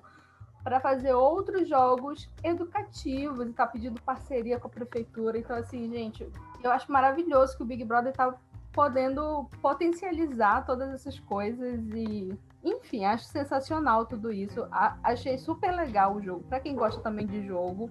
para 0.64 0.80
fazer 0.80 1.14
outros 1.14 1.68
jogos 1.68 2.30
educativos 2.44 3.48
e 3.48 3.54
tá 3.54 3.68
pedindo 3.68 4.02
parceria 4.02 4.60
com 4.60 4.68
a 4.68 4.72
prefeitura. 4.72 5.38
Então, 5.38 5.56
assim, 5.56 5.90
gente, 5.90 6.28
eu 6.64 6.72
acho 6.72 6.92
maravilhoso 6.92 7.56
que 7.58 7.64
o 7.64 7.66
Big 7.66 7.84
Brother 7.84 8.14
tá 8.14 8.34
podendo 8.72 9.50
potencializar 9.62 10.66
todas 10.66 10.90
essas 10.94 11.20
coisas 11.20 11.82
e 11.94 12.38
enfim, 12.64 13.06
acho 13.06 13.26
sensacional 13.26 14.06
tudo 14.06 14.32
isso. 14.32 14.68
A 14.72 14.98
achei 15.04 15.38
super 15.38 15.72
legal 15.72 16.16
o 16.16 16.22
jogo. 16.22 16.44
Para 16.44 16.60
quem 16.60 16.76
gosta 16.76 17.02
também 17.02 17.26
de 17.26 17.46
jogo, 17.46 17.90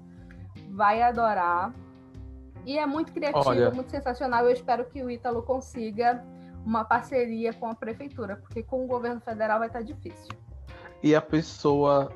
vai 0.71 1.03
adorar. 1.03 1.73
E 2.69 2.79
é 2.79 2.85
muito 2.85 3.15
criativo, 3.15 3.49
Olha... 3.49 3.71
muito 3.71 3.91
sensacional. 3.91 4.45
Eu 4.45 4.53
espero 4.53 4.85
que 4.85 5.03
o 5.03 5.11
Ítalo 5.11 5.43
consiga 5.43 6.23
uma 6.67 6.85
parceria 6.85 7.51
com 7.55 7.67
a 7.67 7.75
prefeitura, 7.75 8.37
porque 8.37 8.63
com 8.63 8.85
o 8.85 8.87
governo 8.87 9.23
federal 9.23 9.59
vai 9.59 9.69
estar 9.69 9.81
difícil. 9.81 10.29
E 11.03 11.15
a 11.15 11.23
pessoa 11.23 12.13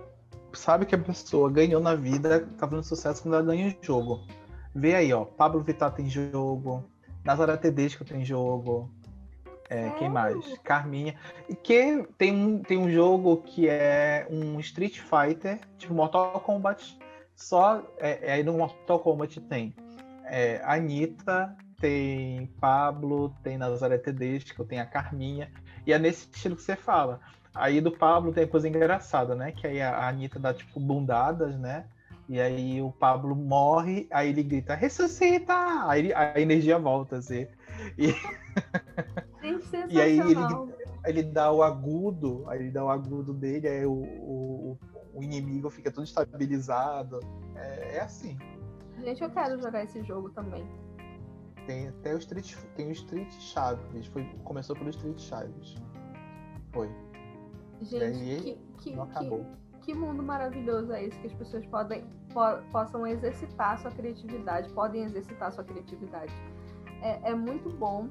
sabe 0.52 0.84
que 0.84 0.94
a 0.94 0.98
pessoa 0.98 1.50
ganhou 1.50 1.80
na 1.80 1.94
vida, 1.94 2.46
tá 2.58 2.68
fazendo 2.68 2.82
sucesso 2.82 3.22
quando 3.22 3.32
ela 3.36 3.44
ganha 3.44 3.68
o 3.68 3.84
jogo. 3.84 4.26
Vê 4.74 4.94
aí, 4.94 5.10
ó, 5.10 5.24
Pablo 5.24 5.62
Vittar 5.62 5.94
tem 5.94 6.10
jogo, 6.10 6.84
Nazaré 7.24 7.56
Tedesco 7.56 8.04
tem 8.04 8.22
jogo. 8.22 8.90
É, 9.70 9.88
quem 9.92 10.10
mais? 10.10 10.58
Carminha. 10.58 11.14
E 11.48 11.56
que 11.56 12.06
tem 12.18 12.30
um, 12.30 12.58
tem 12.58 12.76
um 12.76 12.90
jogo 12.90 13.38
que 13.38 13.70
é 13.70 14.26
um 14.30 14.60
Street 14.60 15.00
Fighter, 15.00 15.60
tipo 15.78 15.94
Mortal 15.94 16.38
Kombat. 16.40 16.98
Só 17.34 17.82
é, 17.96 18.18
é 18.28 18.32
aí 18.34 18.42
no 18.42 18.52
Mortal 18.52 18.98
Kombat 18.98 19.40
tem 19.40 19.74
é, 20.24 20.60
Anitta, 20.64 21.56
tem 21.80 22.46
Pablo, 22.60 23.34
tem 23.42 23.58
Nazaré 23.58 23.98
Tedesco, 23.98 24.64
tem 24.64 24.80
a 24.80 24.86
Carminha. 24.86 25.50
E 25.86 25.92
é 25.92 25.98
nesse 25.98 26.28
estilo 26.30 26.56
que 26.56 26.62
você 26.62 26.76
fala. 26.76 27.20
Aí 27.54 27.80
do 27.80 27.90
Pablo 27.90 28.32
tem 28.32 28.46
coisa 28.46 28.68
engraçada, 28.68 29.34
né? 29.34 29.52
Que 29.52 29.66
aí 29.66 29.82
a 29.82 30.08
Anitta 30.08 30.38
dá 30.38 30.54
tipo 30.54 30.80
bundadas, 30.80 31.58
né? 31.58 31.84
E 32.28 32.40
aí 32.40 32.80
o 32.80 32.90
Pablo 32.90 33.34
morre, 33.34 34.06
aí 34.10 34.30
ele 34.30 34.42
grita, 34.42 34.74
ressuscita! 34.74 35.54
Aí 35.86 36.12
a 36.14 36.40
energia 36.40 36.78
volta, 36.78 37.16
assim. 37.16 37.46
E, 37.98 38.14
e 39.90 40.00
aí 40.00 40.18
ele, 40.18 40.34
ele 41.04 41.22
dá 41.24 41.52
o 41.52 41.62
agudo, 41.62 42.44
aí 42.48 42.60
ele 42.60 42.70
dá 42.70 42.84
o 42.84 42.88
agudo 42.88 43.34
dele, 43.34 43.68
aí 43.68 43.84
o, 43.84 43.92
o, 43.92 44.78
o 45.12 45.22
inimigo 45.22 45.68
fica 45.68 45.90
todo 45.90 46.04
estabilizado. 46.04 47.20
É, 47.56 47.96
é, 47.96 48.00
assim. 48.00 48.38
Gente, 49.02 49.22
eu 49.22 49.30
quero 49.30 49.60
jogar 49.60 49.84
esse 49.84 50.02
jogo 50.04 50.30
também. 50.30 50.66
Tem 51.66 51.88
até 51.88 52.14
o 52.14 52.18
Street, 52.18 52.54
tem 52.76 52.88
o 52.88 52.92
Street 52.92 53.32
Chaves. 53.32 54.06
Foi, 54.06 54.24
começou 54.44 54.76
pelo 54.76 54.90
Street 54.90 55.18
Chaves. 55.18 55.76
Foi. 56.72 56.88
Gente, 57.80 58.58
que, 58.78 58.92
que, 58.92 59.00
acabou. 59.00 59.44
Que 59.44 59.62
que 59.82 59.94
mundo 59.94 60.22
maravilhoso 60.22 60.92
é 60.92 61.04
esse 61.04 61.18
que 61.18 61.26
as 61.26 61.34
pessoas 61.34 61.66
podem 61.66 62.04
po 62.32 62.62
possam 62.70 63.06
exercitar 63.06 63.78
sua 63.78 63.90
criatividade, 63.90 64.72
podem 64.72 65.02
exercitar 65.02 65.52
sua 65.52 65.64
criatividade. 65.64 66.32
É, 67.02 67.30
é, 67.30 67.34
muito 67.34 67.68
bom. 67.68 68.08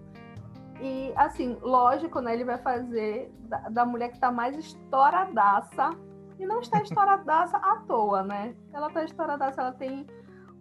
E 0.81 1.13
assim, 1.15 1.57
lógico, 1.61 2.19
né? 2.19 2.34
Ele 2.34 2.43
vai 2.43 2.57
fazer 2.57 3.31
da, 3.47 3.69
da 3.69 3.85
mulher 3.85 4.09
que 4.09 4.15
está 4.15 4.31
mais 4.31 4.57
estouradaça. 4.57 5.91
E 6.38 6.45
não 6.45 6.59
está 6.59 6.81
estouradaça 6.81 7.55
à 7.57 7.77
toa, 7.88 8.23
né? 8.23 8.55
Ela 8.73 8.88
está 8.88 9.03
estouradaça, 9.03 9.61
ela 9.61 9.73
tem 9.73 10.07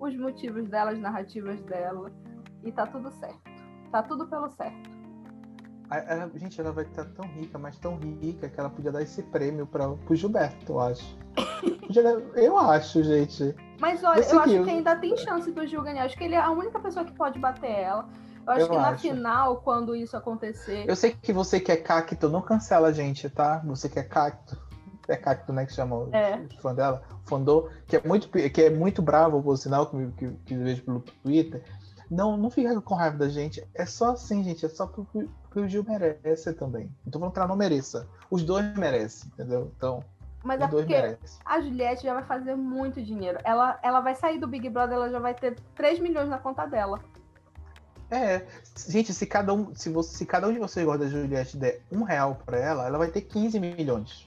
os 0.01 0.17
motivos 0.17 0.69
dela, 0.69 0.91
as 0.93 0.99
narrativas 0.99 1.61
dela. 1.63 2.11
E 2.65 2.73
tá 2.73 2.87
tudo 2.87 3.11
certo. 3.13 3.41
Tá 3.93 4.03
tudo 4.03 4.27
pelo 4.27 4.49
certo. 4.49 4.91
A, 5.91 6.29
gente, 6.37 6.61
ela 6.61 6.71
vai 6.71 6.85
estar 6.85 7.05
tão 7.05 7.27
rica, 7.27 7.59
mas 7.59 7.77
tão 7.77 7.97
rica 7.97 8.49
que 8.49 8.61
ela 8.61 8.71
podia 8.71 8.93
dar 8.93 9.03
esse 9.03 9.25
prêmio 9.25 9.67
para 9.67 9.89
o 9.91 10.15
Gilberto, 10.15 10.73
eu 10.73 10.81
acho. 10.81 11.19
eu 12.37 12.57
acho, 12.57 13.03
gente. 13.03 13.55
Mas 13.81 14.05
olha, 14.05 14.21
eu, 14.21 14.35
eu 14.35 14.41
acho 14.41 14.65
que 14.65 14.71
ainda 14.71 14.95
tem 14.95 15.17
chance 15.17 15.51
do 15.51 15.67
Gil 15.67 15.83
ganhar. 15.83 16.05
Acho 16.05 16.17
que 16.17 16.23
ele 16.23 16.37
é 16.37 16.41
a 16.41 16.51
única 16.51 16.79
pessoa 16.79 17.05
que 17.05 17.13
pode 17.13 17.41
bater 17.41 17.71
ela. 17.71 18.09
Eu 18.47 18.53
acho 18.53 18.61
eu 18.63 18.69
que 18.69 18.77
acho. 18.77 18.91
na 18.91 18.99
final, 18.99 19.57
quando 19.63 19.97
isso 19.97 20.17
acontecer. 20.17 20.85
Eu 20.89 20.95
sei 20.95 21.13
que 21.13 21.33
você 21.33 21.59
que 21.59 21.73
é 21.73 21.77
cacto, 21.77 22.29
não 22.29 22.41
cancela 22.41 22.89
a 22.89 22.93
gente, 22.93 23.29
tá? 23.29 23.61
Você 23.65 23.89
que 23.89 23.99
é 23.99 24.05
cacto. 24.05 24.57
É 25.11 25.17
Cacto, 25.17 25.53
né? 25.53 25.67
Que 25.67 25.73
chama 25.73 26.09
É. 26.13 26.37
os 26.39 26.55
fãs 26.57 26.77
dela. 26.77 27.03
Fandô, 27.25 27.69
que 27.87 27.97
é 27.97 28.03
muito, 28.05 28.29
que 28.29 28.63
é 28.63 28.71
muito 28.71 29.03
bravo, 29.03 29.43
por 29.43 29.57
sinal, 29.57 29.87
que, 29.87 30.07
que, 30.13 30.31
que 30.47 30.57
vejo 30.57 30.83
pelo 30.83 31.01
Twitter. 31.01 31.63
Não, 32.11 32.37
não 32.37 32.51
fica 32.51 32.81
com 32.81 32.95
raiva 32.95 33.17
da 33.19 33.29
gente. 33.29 33.65
É 33.75 33.87
só 33.87 34.13
assim, 34.13 34.43
gente. 34.43 34.67
É 34.67 34.69
só 34.69 34.87
porque, 34.87 35.29
porque 35.43 35.61
o 35.61 35.69
Gil 35.69 35.85
merece 35.87 36.53
também. 36.55 36.91
Então 37.07 37.21
vamos 37.21 37.33
que 37.33 37.39
ela 37.39 37.49
não 37.49 37.57
mereça. 37.57 38.09
Os 38.31 38.43
dois 38.43 38.77
merecem, 38.77 39.31
entendeu? 39.33 39.71
Então, 39.77 40.03
Mas 40.43 40.61
é 40.61 40.67
porque 40.67 40.93
merecem. 40.93 41.39
a 41.45 41.61
Juliette 41.61 42.03
já 42.03 42.15
vai 42.15 42.25
fazer 42.25 42.57
muito 42.57 43.01
dinheiro. 43.01 43.39
Ela, 43.45 43.79
ela 43.83 44.01
vai 44.01 44.17
sair 44.17 44.39
do 44.41 44.49
Big 44.49 44.69
Brother, 44.69 44.97
ela 44.97 45.09
já 45.11 45.21
vai 45.21 45.35
ter 45.35 45.57
3 45.77 46.01
milhões 46.01 46.29
na 46.29 46.39
conta 46.39 46.67
dela. 46.67 46.99
É, 48.11 48.45
gente, 48.89 49.15
se 49.15 49.25
cada 49.25 49.55
um, 49.55 49.73
se, 49.73 49.89
você, 49.89 50.17
se 50.17 50.27
cada 50.27 50.49
um 50.49 50.53
de 50.53 50.59
vocês 50.59 50.85
gosta 50.85 51.05
da 51.05 51.09
Juliette 51.11 51.57
der 51.57 51.81
um 51.93 52.03
real 52.03 52.41
pra 52.45 52.59
ela, 52.59 52.85
ela 52.87 52.99
vai 52.99 53.07
ter 53.09 53.21
15 53.21 53.61
milhões. 53.61 54.27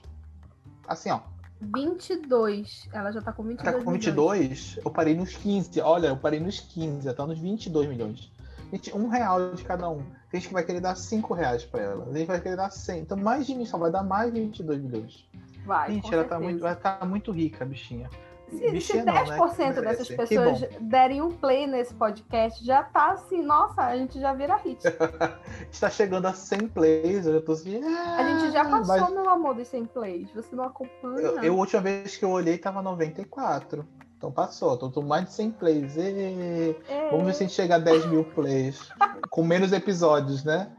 Assim, 0.93 1.11
ó. 1.11 1.19
22. 1.61 2.89
Ela 2.91 3.11
já 3.11 3.21
tá 3.21 3.31
com 3.31 3.43
22 3.43 3.63
Tá 3.65 3.71
com 3.83 3.91
milhões. 3.91 4.05
22, 4.05 4.79
eu 4.83 4.91
parei 4.91 5.15
nos 5.15 5.35
15. 5.35 5.81
Olha, 5.81 6.07
eu 6.07 6.17
parei 6.17 6.39
nos 6.39 6.59
15, 6.59 7.01
já 7.01 7.13
tá 7.13 7.25
nos 7.25 7.39
22 7.39 7.89
milhões. 7.89 8.31
Gente, 8.71 8.95
um 8.95 9.07
real 9.07 9.53
de 9.53 9.63
cada 9.63 9.89
um. 9.89 10.03
Tem 10.31 10.39
gente 10.39 10.47
que 10.47 10.53
vai 10.53 10.63
querer 10.63 10.81
dar 10.81 10.95
5 10.95 11.33
reais 11.33 11.63
pra 11.63 11.81
ela. 11.81 12.05
Tem 12.05 12.13
gente 12.13 12.21
que 12.25 12.31
vai 12.31 12.41
querer 12.41 12.55
dar 12.55 12.71
100. 12.71 13.01
Então, 13.01 13.17
mais 13.17 13.45
de 13.45 13.53
mim 13.53 13.65
só 13.65 13.77
vai 13.77 13.91
dar 13.91 14.03
mais 14.03 14.33
de 14.33 14.41
22 14.41 14.81
milhões. 14.81 15.25
Vai, 15.65 15.93
gente, 15.93 16.13
ela 16.13 16.23
tá 16.23 16.39
muito, 16.39 16.65
ela 16.65 16.75
tá 16.75 16.99
muito 17.05 17.31
rica, 17.31 17.63
bichinha. 17.63 18.09
Se, 18.49 18.57
se 18.57 18.71
Bichinha 18.71 19.05
10% 19.05 19.37
não, 19.37 19.57
né? 19.57 19.81
dessas 19.81 20.07
Que 20.07 20.15
pessoas 20.15 20.61
derem 20.79 21.21
um 21.21 21.31
play 21.31 21.65
nesse 21.65 21.93
podcast, 21.93 22.63
já 22.63 22.83
tá 22.83 23.11
assim, 23.11 23.41
nossa, 23.41 23.81
a 23.81 23.97
gente 23.97 24.19
já 24.19 24.33
vira 24.33 24.55
hit. 24.57 24.79
Está 25.71 25.89
chegando 25.89 26.27
a 26.27 26.33
100 26.33 26.67
plays, 26.67 27.25
eu 27.25 27.33
já 27.33 27.41
tô 27.41 27.53
assim. 27.53 27.83
A 27.83 28.23
gente 28.23 28.51
já 28.51 28.63
passou, 28.63 28.85
mas 28.85 29.09
meu 29.09 29.29
amor, 29.29 29.55
dos 29.55 29.67
100 29.67 29.85
plays. 29.85 30.29
Você 30.33 30.55
não 30.55 30.65
acompanha? 30.65 31.19
eu, 31.19 31.43
eu, 31.43 31.53
a 31.53 31.57
última 31.57 31.81
vez 31.81 32.15
que 32.15 32.25
eu 32.25 32.29
olhei, 32.29 32.57
tava 32.57 32.81
94. 32.81 33.87
Então 34.17 34.31
passou, 34.31 34.77
tô, 34.77 34.89
tô 34.89 35.01
mais 35.01 35.25
de 35.25 35.33
100 35.33 35.51
plays. 35.51 35.97
Ê, 35.97 36.75
É, 36.87 37.09
Vamos 37.09 37.25
ver 37.25 37.33
se 37.33 37.43
a 37.43 37.47
gente 37.47 37.55
chega 37.55 37.75
a 37.75 37.79
10 37.79 38.05
mil 38.05 38.23
plays. 38.23 38.89
com 39.29 39.43
menos 39.43 39.73
episódios, 39.73 40.43
né? 40.43 40.71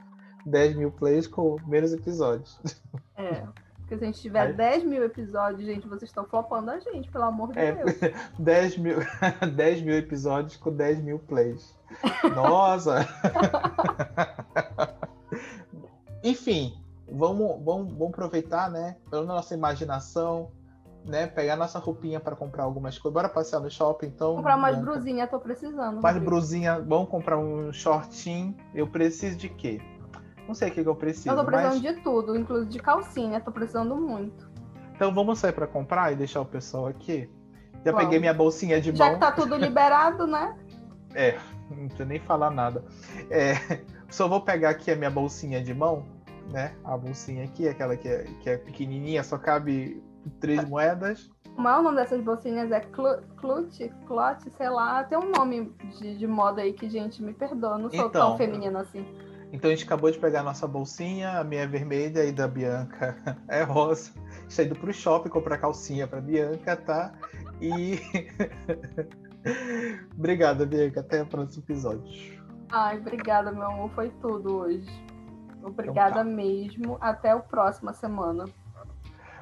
10 0.46 0.76
mil 0.76 0.90
plays 0.90 1.26
com 1.26 1.56
menos 1.66 1.92
episódios. 1.92 2.58
é. 3.16 3.42
Porque 3.94 3.98
se 3.98 4.04
a 4.04 4.06
gente 4.06 4.20
tiver 4.20 4.40
Aí- 4.40 4.52
10 4.52 4.84
mil 4.84 5.04
episódios, 5.04 5.64
gente, 5.64 5.86
vocês 5.86 6.10
estão 6.10 6.24
flopando 6.24 6.70
a 6.70 6.78
gente, 6.80 7.10
pelo 7.10 7.24
amor 7.24 7.52
de 7.52 7.58
É, 7.58 7.72
Deus. 7.72 7.92
10 8.38 8.78
mil, 8.78 8.96
10 9.54 9.82
mil 9.82 9.94
episódios 9.96 10.56
com 10.56 10.72
10 10.74 11.00
mil 11.02 11.18
plays. 11.18 11.74
Nossa! 12.34 13.06
Enfim, 16.22 16.74
vamos, 17.10 17.62
vamos, 17.64 17.92
vamos 17.92 18.08
aproveitar, 18.08 18.70
né? 18.70 18.96
Pela 19.10 19.24
nossa 19.24 19.54
imaginação, 19.54 20.50
né? 21.04 21.26
Pegar 21.26 21.56
nossa 21.56 21.78
roupinha 21.78 22.18
para 22.18 22.34
comprar 22.34 22.64
algumas 22.64 22.98
coisas. 22.98 23.12
Bora 23.14 23.28
passear 23.28 23.60
no 23.60 23.70
shopping, 23.70 24.06
então. 24.06 24.36
Comprar 24.36 24.56
umas 24.56 24.78
brusinhas, 24.78 25.28
tô 25.30 25.38
precisando. 25.38 26.00
Mais 26.00 26.16
brusinha, 26.18 26.80
vamos 26.80 27.08
comprar 27.10 27.38
um 27.38 27.70
shortinho. 27.72 28.56
Eu 28.74 28.86
preciso 28.88 29.36
de 29.36 29.48
quê? 29.50 29.80
Não 30.46 30.54
sei 30.54 30.68
o 30.68 30.72
que, 30.72 30.82
que 30.82 30.88
eu 30.88 30.94
preciso. 30.94 31.30
Eu 31.30 31.36
tô 31.36 31.44
precisando 31.44 31.82
mas... 31.82 31.94
de 31.96 32.02
tudo, 32.02 32.36
inclusive 32.36 32.70
de 32.70 32.78
calcinha, 32.78 33.40
tô 33.40 33.50
precisando 33.50 33.96
muito. 33.96 34.50
Então 34.94 35.12
vamos 35.12 35.38
sair 35.38 35.52
para 35.52 35.66
comprar 35.66 36.12
e 36.12 36.16
deixar 36.16 36.40
o 36.40 36.44
pessoal 36.44 36.86
aqui. 36.86 37.28
Já 37.84 37.92
peguei 37.92 38.18
minha 38.18 38.32
bolsinha 38.32 38.80
de 38.80 38.94
Já 38.94 39.06
mão. 39.06 39.14
que 39.14 39.20
tá 39.20 39.32
tudo 39.32 39.56
liberado, 39.56 40.26
né? 40.26 40.56
É, 41.16 41.38
não 41.70 41.86
precisa 41.86 42.04
nem 42.04 42.18
falar 42.18 42.50
nada. 42.50 42.84
É, 43.30 43.54
só 44.10 44.26
vou 44.26 44.40
pegar 44.40 44.70
aqui 44.70 44.90
a 44.90 44.96
minha 44.96 45.10
bolsinha 45.10 45.62
de 45.62 45.72
mão, 45.72 46.04
né? 46.50 46.74
A 46.82 46.96
bolsinha 46.96 47.44
aqui, 47.44 47.68
aquela 47.68 47.96
que 47.96 48.08
é, 48.08 48.24
que 48.40 48.50
é 48.50 48.56
pequenininha, 48.56 49.22
só 49.22 49.38
cabe 49.38 50.02
três 50.40 50.68
moedas. 50.68 51.30
Como 51.54 51.68
é 51.68 51.78
o 51.78 51.82
nome 51.82 51.98
dessas 51.98 52.20
bolsinhas? 52.20 52.72
É 52.72 52.80
clu- 52.80 53.22
Clute? 53.36 53.92
Clote? 54.08 54.50
Sei 54.56 54.68
lá. 54.68 55.04
Tem 55.04 55.16
um 55.16 55.30
nome 55.30 55.72
de, 56.00 56.18
de 56.18 56.26
moda 56.26 56.62
aí 56.62 56.72
que, 56.72 56.88
gente, 56.88 57.22
me 57.22 57.32
perdoa. 57.32 57.78
Não 57.78 57.88
sou 57.88 58.06
Então. 58.06 58.30
tão 58.30 58.36
feminina 58.36 58.80
assim. 58.80 59.06
Então 59.54 59.70
a 59.70 59.74
gente 59.74 59.84
acabou 59.84 60.10
de 60.10 60.18
pegar 60.18 60.40
a 60.40 60.42
nossa 60.42 60.66
bolsinha, 60.66 61.38
a 61.38 61.44
minha 61.44 61.62
é 61.62 61.66
vermelha 61.66 62.24
e 62.24 62.32
da 62.32 62.48
Bianca 62.48 63.16
é 63.46 63.62
rosa. 63.62 64.10
Está 64.48 64.64
indo 64.64 64.74
pro 64.74 64.92
shopping 64.92 65.28
comprar 65.28 65.58
calcinha 65.58 66.08
pra 66.08 66.20
Bianca, 66.20 66.76
tá? 66.76 67.14
E. 67.62 68.00
Obrigada, 70.18 70.66
Bianca. 70.66 71.00
Até 71.00 71.22
o 71.22 71.26
próximo 71.26 71.62
episódio. 71.62 72.42
Ai, 72.72 72.98
obrigada, 72.98 73.52
meu 73.52 73.62
amor. 73.62 73.90
Foi 73.90 74.10
tudo 74.20 74.56
hoje. 74.56 74.90
Obrigada 75.62 76.20
Então 76.20 76.24
tá. 76.24 76.36
mesmo. 76.36 76.98
Até 77.00 77.30
a 77.30 77.38
próxima 77.38 77.92
semana. 77.92 78.46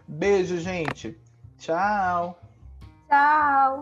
Beijo, 0.07 0.59
gente. 0.59 1.19
Tchau. 1.57 2.39
Tchau! 3.09 3.81